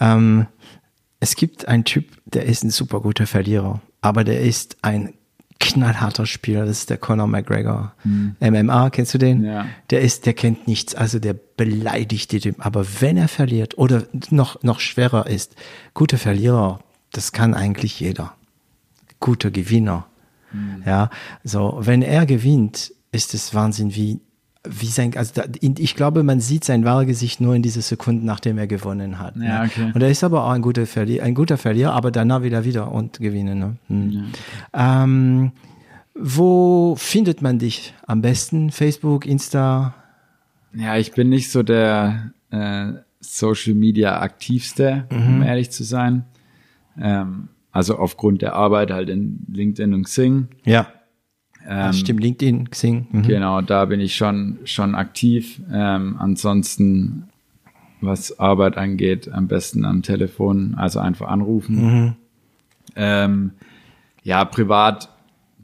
Ähm, 0.00 0.46
es 1.20 1.36
gibt 1.36 1.68
einen 1.68 1.84
Typ, 1.84 2.06
der 2.24 2.46
ist 2.46 2.64
ein 2.64 2.70
super 2.70 3.00
guter 3.00 3.26
Verlierer, 3.26 3.80
aber 4.00 4.24
der 4.24 4.40
ist 4.40 4.78
ein 4.82 5.14
knallharter 5.62 6.26
Spieler, 6.26 6.66
das 6.66 6.80
ist 6.80 6.90
der 6.90 6.98
Conor 6.98 7.28
McGregor. 7.28 7.92
Mhm. 8.04 8.36
MMA, 8.40 8.90
kennst 8.90 9.14
du 9.14 9.18
den? 9.18 9.44
Ja. 9.44 9.66
Der 9.90 10.00
ist, 10.00 10.26
der 10.26 10.34
kennt 10.34 10.66
nichts, 10.66 10.94
also 10.94 11.18
der 11.18 11.34
beleidigt 11.34 12.32
die 12.32 12.40
Typen. 12.40 12.60
Aber 12.60 12.84
wenn 13.00 13.16
er 13.16 13.28
verliert 13.28 13.78
oder 13.78 14.04
noch, 14.30 14.62
noch 14.62 14.80
schwerer 14.80 15.26
ist, 15.26 15.54
guter 15.94 16.18
Verlierer, 16.18 16.80
das 17.12 17.32
kann 17.32 17.54
eigentlich 17.54 18.00
jeder. 18.00 18.34
Guter 19.20 19.50
Gewinner. 19.50 20.06
Mhm. 20.52 20.82
Ja, 20.84 21.10
so, 21.44 21.78
wenn 21.80 22.02
er 22.02 22.26
gewinnt, 22.26 22.92
ist 23.12 23.32
es 23.32 23.54
Wahnsinn, 23.54 23.94
wie 23.94 24.20
wie 24.64 24.86
sein, 24.86 25.16
also 25.16 25.32
da, 25.34 25.44
ich 25.60 25.96
glaube, 25.96 26.22
man 26.22 26.40
sieht 26.40 26.64
sein 26.64 26.84
wahres 26.84 27.06
Gesicht 27.06 27.40
nur 27.40 27.54
in 27.54 27.62
diese 27.62 27.82
Sekunden, 27.82 28.24
nachdem 28.24 28.58
er 28.58 28.66
gewonnen 28.66 29.18
hat. 29.18 29.36
Ne? 29.36 29.46
Ja, 29.46 29.64
okay. 29.64 29.90
Und 29.92 30.00
er 30.02 30.08
ist 30.08 30.22
aber 30.22 30.44
auch 30.44 30.50
ein 30.50 30.62
guter 30.62 30.86
Verlierer, 30.86 31.24
ein 31.24 31.34
guter 31.34 31.58
Verlierer, 31.58 31.92
aber 31.92 32.10
danach 32.10 32.42
wieder 32.42 32.64
wieder 32.64 32.92
und 32.92 33.18
gewinnen. 33.18 33.58
Ne? 33.58 33.76
Hm. 33.88 34.10
Ja. 34.72 35.04
Ähm, 35.04 35.52
wo 36.14 36.94
findet 36.96 37.42
man 37.42 37.58
dich 37.58 37.94
am 38.06 38.22
besten? 38.22 38.70
Facebook, 38.70 39.26
Insta? 39.26 39.94
Ja, 40.74 40.96
ich 40.96 41.12
bin 41.12 41.28
nicht 41.28 41.50
so 41.50 41.62
der 41.62 42.32
äh, 42.50 42.92
Social 43.20 43.74
Media 43.74 44.20
aktivste, 44.20 45.06
mhm. 45.10 45.26
um 45.26 45.42
ehrlich 45.42 45.70
zu 45.70 45.84
sein. 45.84 46.24
Ähm, 47.00 47.48
also 47.72 47.96
aufgrund 47.96 48.42
der 48.42 48.54
Arbeit 48.54 48.90
halt 48.90 49.08
in 49.08 49.46
LinkedIn 49.50 49.94
und 49.94 50.04
Xing. 50.04 50.48
Ja. 50.64 50.86
Ähm, 51.66 51.92
stimmt, 51.92 52.20
LinkedIn, 52.20 52.70
Xing. 52.70 53.06
Mhm. 53.10 53.22
Genau, 53.22 53.60
da 53.60 53.84
bin 53.84 54.00
ich 54.00 54.16
schon, 54.16 54.58
schon 54.64 54.94
aktiv. 54.94 55.60
Ähm, 55.72 56.16
ansonsten, 56.18 57.24
was 58.00 58.38
Arbeit 58.38 58.76
angeht, 58.76 59.30
am 59.30 59.48
besten 59.48 59.84
am 59.84 60.02
Telefon, 60.02 60.74
also 60.76 60.98
einfach 60.98 61.28
anrufen. 61.28 61.76
Mhm. 61.76 62.14
Ähm, 62.96 63.50
ja, 64.24 64.44
privat 64.44 65.08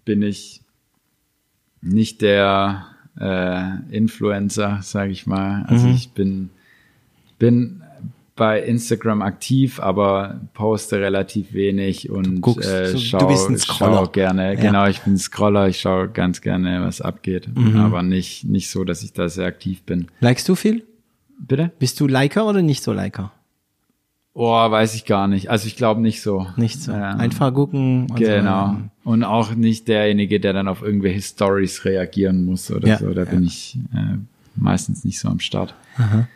bin 0.04 0.22
ich 0.22 0.62
nicht 1.80 2.22
der 2.22 2.86
äh, 3.20 3.80
Influencer, 3.90 4.80
sage 4.82 5.10
ich 5.10 5.26
mal. 5.26 5.64
Also 5.68 5.86
mhm. 5.86 5.94
ich 5.94 6.10
bin, 6.12 6.50
bin 7.38 7.82
bei 8.38 8.62
Instagram 8.62 9.20
aktiv, 9.20 9.80
aber 9.80 10.40
poste 10.54 11.00
relativ 11.00 11.52
wenig 11.52 12.08
und 12.08 12.40
Guckst, 12.40 12.70
äh, 12.70 12.96
schau, 12.96 13.18
du 13.18 13.26
bist 13.26 13.50
ein 13.50 13.58
schau 13.58 14.06
gerne. 14.06 14.54
Ja. 14.54 14.60
Genau, 14.60 14.86
ich 14.86 15.00
bin 15.02 15.18
Scroller, 15.18 15.68
ich 15.68 15.80
schaue 15.80 16.08
ganz 16.08 16.40
gerne, 16.40 16.80
was 16.82 17.02
abgeht, 17.02 17.48
mhm. 17.54 17.76
aber 17.76 18.02
nicht 18.02 18.44
nicht 18.44 18.70
so, 18.70 18.84
dass 18.84 19.02
ich 19.02 19.12
da 19.12 19.28
sehr 19.28 19.46
aktiv 19.46 19.82
bin. 19.82 20.06
Likest 20.20 20.48
du 20.48 20.54
viel? 20.54 20.84
Bitte? 21.38 21.70
Bist 21.78 22.00
du 22.00 22.06
Liker 22.06 22.46
oder 22.46 22.62
nicht 22.62 22.82
so 22.82 22.92
Liker? 22.92 23.32
Oh, 24.34 24.70
weiß 24.70 24.94
ich 24.94 25.04
gar 25.04 25.26
nicht. 25.26 25.50
Also 25.50 25.66
ich 25.66 25.76
glaube 25.76 26.00
nicht 26.00 26.22
so. 26.22 26.46
Nicht 26.56 26.80
so. 26.80 26.92
Ähm, 26.92 27.18
Einfach 27.18 27.52
gucken. 27.52 28.06
Und 28.08 28.16
genau. 28.16 28.76
So. 29.04 29.10
Und 29.10 29.24
auch 29.24 29.52
nicht 29.54 29.88
derjenige, 29.88 30.38
der 30.38 30.52
dann 30.52 30.68
auf 30.68 30.80
irgendwelche 30.80 31.22
Stories 31.22 31.84
reagieren 31.84 32.44
muss 32.44 32.70
oder 32.70 32.86
ja, 32.86 32.98
so. 32.98 33.12
Da 33.12 33.24
ja. 33.24 33.30
bin 33.30 33.42
ich 33.42 33.78
äh, 33.92 34.16
meistens 34.54 35.04
nicht 35.04 35.18
so 35.18 35.28
am 35.28 35.40
Start. 35.40 35.74
Aha. 35.96 36.28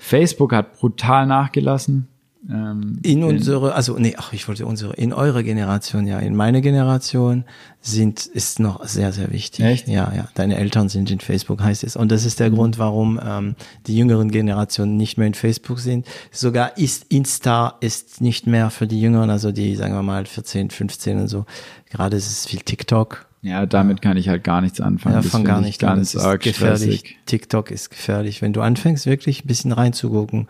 Facebook 0.00 0.52
hat 0.52 0.72
brutal 0.78 1.26
nachgelassen. 1.26 2.08
Ähm, 2.48 2.98
in 3.02 3.22
unsere, 3.22 3.74
also 3.74 3.98
nee, 3.98 4.14
ach, 4.16 4.32
ich 4.32 4.48
wollte 4.48 4.64
unsere, 4.64 4.94
in 4.94 5.12
eure 5.12 5.44
Generation, 5.44 6.06
ja, 6.06 6.18
in 6.18 6.34
meine 6.34 6.62
Generation 6.62 7.44
sind, 7.82 8.24
ist 8.24 8.60
noch 8.60 8.82
sehr, 8.86 9.12
sehr 9.12 9.30
wichtig. 9.30 9.62
Echt? 9.62 9.88
Ja, 9.88 10.10
ja. 10.16 10.26
Deine 10.34 10.56
Eltern 10.56 10.88
sind 10.88 11.10
in 11.10 11.20
Facebook, 11.20 11.62
heißt 11.62 11.84
es. 11.84 11.96
Und 11.96 12.10
das 12.10 12.24
ist 12.24 12.40
der 12.40 12.50
mhm. 12.50 12.54
Grund, 12.54 12.78
warum 12.78 13.20
ähm, 13.22 13.56
die 13.86 13.96
jüngeren 13.96 14.30
Generationen 14.30 14.96
nicht 14.96 15.18
mehr 15.18 15.26
in 15.26 15.34
Facebook 15.34 15.80
sind. 15.80 16.06
Sogar 16.32 16.78
ist 16.78 17.04
Insta 17.10 17.76
ist 17.80 18.22
nicht 18.22 18.46
mehr 18.46 18.70
für 18.70 18.86
die 18.86 19.00
Jüngeren, 19.00 19.28
also 19.28 19.52
die, 19.52 19.76
sagen 19.76 19.92
wir 19.92 20.02
mal, 20.02 20.24
14, 20.24 20.70
15 20.70 21.20
und 21.20 21.28
so. 21.28 21.44
Gerade 21.90 22.16
ist 22.16 22.26
es 22.26 22.46
viel 22.46 22.60
TikTok 22.60 23.29
ja, 23.42 23.66
damit 23.66 24.02
kann 24.02 24.16
ich 24.16 24.28
halt 24.28 24.44
gar 24.44 24.60
nichts 24.60 24.80
anfangen. 24.80 25.16
Ja, 25.16 25.22
fang 25.22 25.44
gar 25.44 25.60
nicht 25.60 25.80
ganz 25.80 26.14
an. 26.14 26.22
Das 26.22 26.34
ist 26.34 26.40
gefährlich. 26.40 26.98
Stressig. 27.00 27.18
TikTok 27.26 27.70
ist 27.70 27.90
gefährlich. 27.90 28.42
Wenn 28.42 28.52
du 28.52 28.60
anfängst, 28.60 29.06
wirklich 29.06 29.44
ein 29.44 29.48
bisschen 29.48 29.72
reinzugucken, 29.72 30.46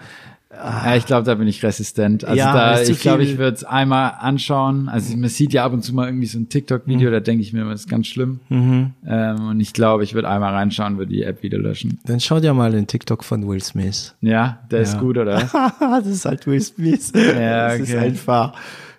ja, 0.52 0.96
ich 0.96 1.06
glaube, 1.06 1.24
da 1.24 1.36
bin 1.36 1.46
ich 1.46 1.62
resistent. 1.62 2.24
Also 2.24 2.36
ja, 2.36 2.52
da, 2.52 2.82
ich 2.82 3.00
glaube, 3.00 3.22
ich 3.22 3.38
würde 3.38 3.56
es 3.56 3.62
einmal 3.62 4.14
anschauen. 4.18 4.88
Also 4.88 5.16
man 5.16 5.30
sieht 5.30 5.52
ja 5.52 5.64
ab 5.64 5.72
und 5.72 5.82
zu 5.82 5.94
mal 5.94 6.06
irgendwie 6.08 6.26
so 6.26 6.40
ein 6.40 6.48
TikTok-Video, 6.48 7.08
mhm. 7.08 7.12
da 7.12 7.20
denke 7.20 7.42
ich 7.42 7.52
mir, 7.52 7.64
das 7.66 7.82
ist 7.82 7.88
ganz 7.88 8.08
schlimm. 8.08 8.40
Mhm. 8.48 8.90
Ähm, 9.06 9.48
und 9.48 9.60
ich 9.60 9.72
glaube, 9.72 10.02
ich 10.02 10.14
würde 10.14 10.28
einmal 10.28 10.52
reinschauen, 10.52 10.98
würde 10.98 11.12
die 11.12 11.22
App 11.22 11.44
wieder 11.44 11.58
löschen. 11.58 12.00
Dann 12.04 12.18
schau 12.18 12.40
dir 12.40 12.52
mal 12.52 12.72
den 12.72 12.88
TikTok 12.88 13.22
von 13.22 13.46
Will 13.46 13.62
Smith. 13.62 14.16
Ja, 14.22 14.58
der 14.72 14.80
ja. 14.80 14.82
ist 14.82 14.98
gut, 14.98 15.18
oder? 15.18 15.48
das 15.80 16.06
ist 16.06 16.24
halt 16.24 16.44
Will 16.48 16.60
Smith. 16.60 17.12
ja, 17.14 17.68
okay. 17.68 17.78
Das 17.78 17.88
ist 17.88 17.94
einfach 17.94 18.54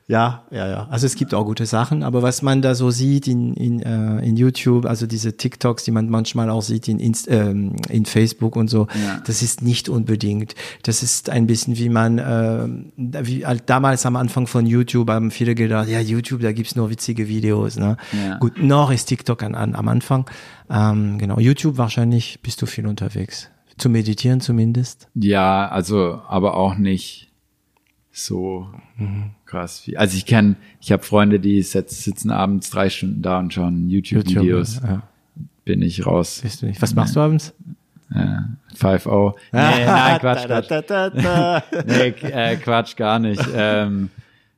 ja, 0.08 0.44
ja, 0.52 0.68
ja. 0.68 0.88
Also 0.90 1.06
es 1.06 1.16
gibt 1.16 1.34
auch 1.34 1.46
gute 1.46 1.66
Sachen, 1.66 2.04
aber 2.04 2.22
was 2.22 2.42
man 2.42 2.62
da 2.62 2.76
so 2.76 2.92
sieht 2.92 3.28
in, 3.28 3.54
in, 3.54 3.82
äh, 3.82 4.20
in 4.26 4.36
YouTube, 4.36 4.86
also 4.86 5.08
diese 5.08 5.38
TikToks, 5.38 5.86
die 5.86 5.92
man 5.92 6.10
manchmal 6.10 6.50
auch 6.50 6.62
sieht 6.62 6.88
in, 6.88 7.00
Inst 7.00 7.30
ähm, 7.30 7.78
in 7.88 8.06
Facebook 8.06 8.56
und 8.56 8.70
so, 8.70 8.88
ja. 8.94 9.22
das 9.26 9.42
ist 9.42 9.62
nicht 9.62 9.88
unbedingt. 9.88 10.56
Das 10.84 11.02
ist 11.02 11.30
ein 11.30 11.48
bisschen 11.48 11.78
wie 11.78 11.90
man, 11.90 12.18
äh, 12.18 12.68
wie 13.26 13.46
halt 13.46 13.70
damals 13.70 14.06
am 14.06 14.16
Anfang 14.16 14.48
von 14.48 14.66
YouTube 14.66 15.10
haben 15.10 15.32
viele 15.32 15.56
gedacht, 15.56 15.88
ja, 15.88 16.00
YouTube, 16.00 16.42
da 16.42 16.52
gibt's 16.52 16.76
nur 16.76 16.90
witzige 16.90 17.28
Videos. 17.28 17.78
Ne? 17.78 17.96
Ja. 18.12 18.38
Gut, 18.38 18.62
noch 18.62 18.92
ist 18.92 19.06
TikTok 19.06 19.44
an, 19.44 19.56
an, 19.56 19.76
am 19.76 19.88
Anfang. 19.88 20.30
Ähm, 20.70 21.20
genau, 21.20 21.40
YouTube 21.40 21.78
wahrscheinlich 21.78 22.42
bist 22.42 22.62
du 22.62 22.66
viel 22.66 22.88
unterwegs. 22.88 23.50
Zu 23.78 23.90
meditieren 23.90 24.42
zumindest. 24.42 25.08
Ja, 25.16 25.70
also, 25.70 26.22
aber 26.28 26.58
auch 26.58 26.76
nicht 26.76 27.32
so 28.12 28.68
mhm. 28.98 29.32
Krass. 29.52 29.84
Also 29.96 30.18
ich 30.18 30.26
kenne, 30.26 30.56
ich 30.80 30.92
habe 30.92 31.04
Freunde, 31.04 31.40
die 31.40 31.62
sitzen 31.62 32.32
abends 32.32 32.70
drei 32.70 32.90
Stunden 32.90 33.22
da 33.22 33.40
und 33.40 33.54
schauen 33.54 33.90
YouTube-Videos. 33.90 34.76
YouTube, 34.76 34.90
ja. 34.90 35.04
Bin 35.66 35.82
ich 35.82 36.06
raus. 36.06 36.40
Bist 36.42 36.62
du 36.62 36.66
nicht. 36.66 36.82
Was 36.82 36.96
machst 36.96 37.16
du 37.16 37.20
abends? 37.20 37.54
Ja, 38.14 38.50
5-0. 38.76 39.34
Nee, 39.52 39.60
nein, 39.86 40.20
Quatsch, 40.20 40.46
Quatsch. 40.46 40.70
nee, 41.88 42.30
äh, 42.30 42.56
Quatsch, 42.58 42.96
gar 42.96 43.20
nicht. 43.20 43.46
Ähm, 43.56 44.10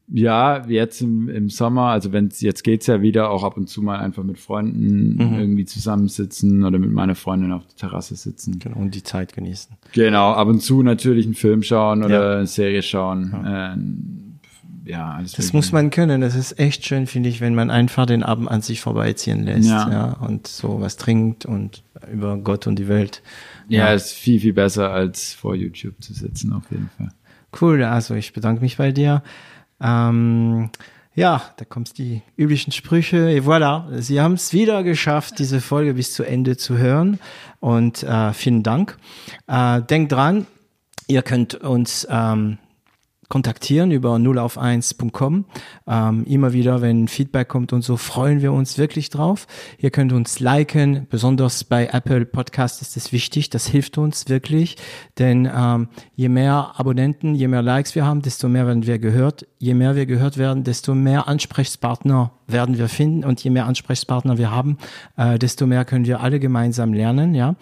ja, 0.08 0.66
jetzt 0.68 1.02
im, 1.02 1.30
im 1.30 1.50
Sommer, 1.50 1.88
also 1.88 2.12
wenn 2.12 2.30
jetzt 2.38 2.64
geht's 2.64 2.88
ja 2.88 3.02
wieder 3.02 3.30
auch 3.30 3.44
ab 3.44 3.58
und 3.58 3.68
zu 3.68 3.82
mal 3.82 4.00
einfach 4.00 4.24
mit 4.24 4.38
Freunden 4.38 5.16
mhm. 5.16 5.40
irgendwie 5.40 5.66
zusammensitzen 5.66 6.64
oder 6.66 6.78
mit 6.78 6.92
meiner 6.92 7.16
Freundin 7.16 7.52
auf 7.52 7.66
der 7.66 7.76
Terrasse 7.76 8.16
sitzen. 8.16 8.60
Genau, 8.60 8.78
und 8.78 8.96
die 8.96 9.04
Zeit 9.04 9.34
genießen. 9.34 9.76
Genau, 9.94 10.34
ab 10.34 10.48
und 10.48 10.62
zu 10.62 10.84
natürlich 10.84 11.26
einen 11.26 11.36
Film 11.36 11.64
schauen 11.64 12.04
oder 12.04 12.32
ja. 12.32 12.38
eine 12.38 12.48
Serie 12.48 12.82
schauen. 12.82 13.32
Ja, 13.34 13.74
äh, 13.74 13.78
ja 14.84 15.14
alles 15.14 15.34
Das 15.34 15.54
muss 15.54 15.72
man 15.72 15.90
können. 15.90 16.22
Das 16.22 16.36
ist 16.36 16.60
echt 16.60 16.86
schön, 16.86 17.08
finde 17.08 17.30
ich, 17.30 17.42
wenn 17.42 17.56
man 17.56 17.70
einfach 17.70 18.06
den 18.06 18.24
Abend 18.24 18.50
an 18.50 18.62
sich 18.62 18.82
vorbeiziehen 18.82 19.44
lässt, 19.44 19.70
ja. 19.70 19.90
ja, 19.90 20.06
und 20.14 20.48
so 20.48 20.82
was 20.82 20.98
trinkt 20.98 21.46
und 21.46 21.84
über 22.12 22.38
Gott 22.38 22.68
und 22.68 22.78
die 22.78 22.88
Welt. 22.88 23.22
Ja, 23.68 23.88
ja, 23.88 23.94
ist 23.94 24.12
viel, 24.12 24.40
viel 24.40 24.54
besser 24.54 24.92
als 24.92 25.34
vor 25.34 25.56
YouTube 25.56 25.96
zu 26.02 26.14
sitzen, 26.14 26.54
auf 26.54 26.64
jeden 26.70 26.90
Fall. 26.98 27.12
Cool, 27.60 27.84
also 27.84 28.16
ich 28.16 28.34
bedanke 28.34 28.62
mich 28.62 28.78
bei 28.78 28.92
dir. 28.92 29.24
Ähm, 29.80 30.70
ja, 31.16 31.44
da 31.58 31.66
kommt 31.66 31.98
die 31.98 32.24
üblichen 32.38 32.72
Sprüche. 32.72 33.30
Et 33.30 33.44
voilà, 33.44 34.02
Sie 34.02 34.20
haben 34.20 34.34
es 34.34 34.52
wieder 34.52 34.84
geschafft, 34.84 35.38
diese 35.38 35.62
Folge 35.62 35.94
bis 35.94 36.14
zu 36.14 36.24
Ende 36.24 36.58
zu 36.58 36.78
hören. 36.78 37.20
Und 37.60 38.02
äh, 38.04 38.34
vielen 38.34 38.64
Dank. 38.64 38.98
Äh, 39.48 39.82
denkt 39.84 40.12
dran, 40.12 40.48
ihr 41.08 41.22
könnt 41.22 41.56
uns 41.56 42.08
ähm, 42.10 42.58
kontaktieren 43.34 43.90
über 43.90 44.20
0 44.20 44.38
auf 44.38 44.62
1.com. 44.62 45.46
Ähm, 45.88 46.24
immer 46.26 46.54
wieder, 46.54 46.84
wenn 46.84 47.08
Feedback 47.08 47.48
kommt 47.48 47.74
und 47.74 47.82
so, 47.82 47.98
freuen 47.98 48.44
wir 48.44 48.54
uns 48.54 48.78
wirklich 48.78 49.10
drauf. 49.10 49.48
Ihr 49.80 49.90
könnt 49.90 50.14
uns 50.14 50.40
liken, 50.40 51.08
besonders 51.10 51.64
bei 51.64 51.88
Apple 51.88 52.28
Podcast 52.28 52.84
ist 52.84 52.96
es 52.96 53.12
wichtig, 53.12 53.50
das 53.50 53.66
hilft 53.66 53.98
uns 53.98 54.30
wirklich, 54.30 54.78
denn 55.18 55.50
ähm, 55.52 55.88
je 56.14 56.30
mehr 56.30 56.74
Abonnenten, 56.76 57.34
je 57.34 57.48
mehr 57.48 57.64
Likes 57.64 57.96
wir 57.96 58.06
haben, 58.06 58.22
desto 58.22 58.48
mehr 58.50 58.68
werden 58.68 58.86
wir 58.86 59.00
gehört. 59.00 59.48
Je 59.58 59.74
mehr 59.74 59.96
wir 59.96 60.06
gehört 60.06 60.38
werden, 60.38 60.64
desto 60.64 60.94
mehr 60.94 61.28
Ansprechpartner 61.28 62.34
werden 62.46 62.78
wir 62.78 62.88
finden 62.88 63.24
und 63.24 63.44
je 63.44 63.50
mehr 63.50 63.66
Ansprechpartner 63.66 64.38
wir 64.38 64.52
haben, 64.52 64.78
äh, 65.18 65.40
desto 65.40 65.66
mehr 65.66 65.86
können 65.86 66.06
wir 66.06 66.20
alle 66.20 66.40
gemeinsam 66.40 66.94
lernen. 66.94 67.34
Ja. 67.34 67.56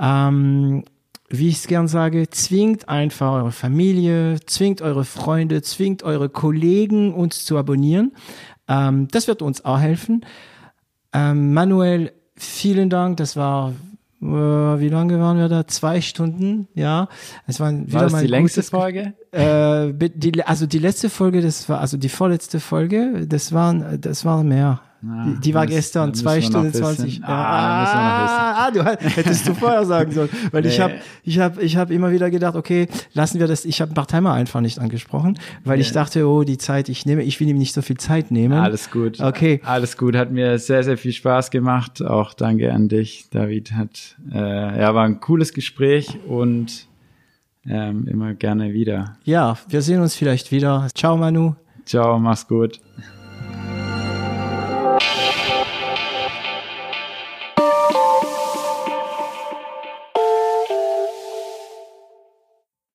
Ähm, 0.00 0.82
wie 1.30 1.48
ich 1.48 1.56
es 1.56 1.66
gern 1.68 1.88
sage, 1.88 2.28
zwingt 2.28 2.88
einfach 2.88 3.32
eure 3.32 3.52
Familie, 3.52 4.38
zwingt 4.46 4.82
eure 4.82 5.04
Freunde, 5.04 5.62
zwingt 5.62 6.02
eure 6.02 6.28
Kollegen, 6.28 7.14
uns 7.14 7.44
zu 7.44 7.56
abonnieren. 7.56 8.12
Ähm, 8.68 9.08
das 9.08 9.28
wird 9.28 9.40
uns 9.40 9.64
auch 9.64 9.78
helfen. 9.78 10.26
Ähm, 11.12 11.54
Manuel, 11.54 12.12
vielen 12.34 12.90
Dank. 12.90 13.16
Das 13.16 13.36
war 13.36 13.72
äh, 14.22 14.26
wie 14.26 14.88
lange 14.88 15.18
waren 15.18 15.38
wir 15.38 15.48
da? 15.48 15.66
Zwei 15.66 16.00
Stunden, 16.00 16.68
ja. 16.74 17.08
Es 17.46 17.58
waren 17.58 17.86
wieder 17.86 17.94
War 17.94 18.02
das 18.02 18.12
mal 18.12 18.22
die 18.22 18.28
längste 18.28 18.62
Folge? 18.62 19.14
äh, 19.32 19.92
die, 19.94 20.44
also 20.44 20.66
die 20.66 20.78
letzte 20.78 21.08
Folge, 21.08 21.40
das 21.40 21.68
war, 21.68 21.80
also 21.80 21.96
die 21.96 22.10
vorletzte 22.10 22.60
Folge, 22.60 23.26
das 23.26 23.52
waren, 23.52 23.98
das 24.00 24.24
waren 24.24 24.48
mehr. 24.48 24.82
Ah, 25.02 25.24
die, 25.26 25.40
die 25.40 25.54
war 25.54 25.66
gestern, 25.66 26.10
müssen 26.10 26.22
zwei 26.22 26.34
wir 26.36 26.40
noch 26.42 26.48
Stunden 26.50 26.68
wissen. 26.74 26.82
zwanzig. 26.82 27.20
Ah, 27.24 28.66
ah, 28.66 28.70
du 28.70 28.84
hättest 28.84 29.48
du 29.48 29.54
vorher 29.54 29.86
sagen 29.86 30.12
sollen, 30.12 30.28
weil 30.52 30.66
ich 30.66 30.76
Nee. 30.76 30.82
habe, 30.84 30.94
ich 31.24 31.38
habe, 31.38 31.62
ich 31.62 31.76
habe 31.78 31.94
immer 31.94 32.12
wieder 32.12 32.30
gedacht, 32.30 32.54
okay, 32.54 32.86
lassen 33.14 33.40
wir 33.40 33.46
das. 33.46 33.64
Ich 33.64 33.80
habe 33.80 33.94
Bartheimer 33.94 34.34
einfach 34.34 34.60
nicht 34.60 34.78
angesprochen, 34.78 35.38
weil 35.64 35.80
ich 35.80 35.88
Nee. 35.88 35.94
dachte, 35.94 36.28
oh, 36.28 36.42
die 36.44 36.58
Zeit, 36.58 36.90
ich 36.90 37.06
nehme, 37.06 37.22
ich 37.22 37.40
will 37.40 37.48
ihm 37.48 37.56
nicht 37.56 37.72
so 37.72 37.80
viel 37.80 37.96
Zeit 37.96 38.30
nehmen. 38.30 38.58
Alles 38.58 38.90
gut. 38.90 39.20
Okay. 39.20 39.62
Alles 39.64 39.96
gut. 39.96 40.14
Hat 40.16 40.32
mir 40.32 40.58
sehr, 40.58 40.82
sehr 40.84 40.98
viel 40.98 41.12
Spaß 41.12 41.50
gemacht. 41.50 42.02
Auch 42.02 42.34
danke 42.34 42.70
an 42.72 42.88
dich, 42.88 43.28
David. 43.30 43.72
Hat, 43.72 44.16
äh, 44.30 44.80
ja, 44.80 44.94
war 44.94 45.04
ein 45.04 45.20
cooles 45.20 45.54
Gespräch 45.54 46.18
und 46.28 46.86
ähm, 47.66 48.06
immer 48.06 48.34
gerne 48.34 48.74
wieder. 48.74 49.16
Ja, 49.24 49.56
wir 49.68 49.80
sehen 49.80 50.00
uns 50.02 50.14
vielleicht 50.14 50.52
wieder. 50.52 50.88
Ciao, 50.94 51.16
Manu. 51.16 51.54
Ciao, 51.86 52.18
mach's 52.18 52.46
gut. 52.46 52.80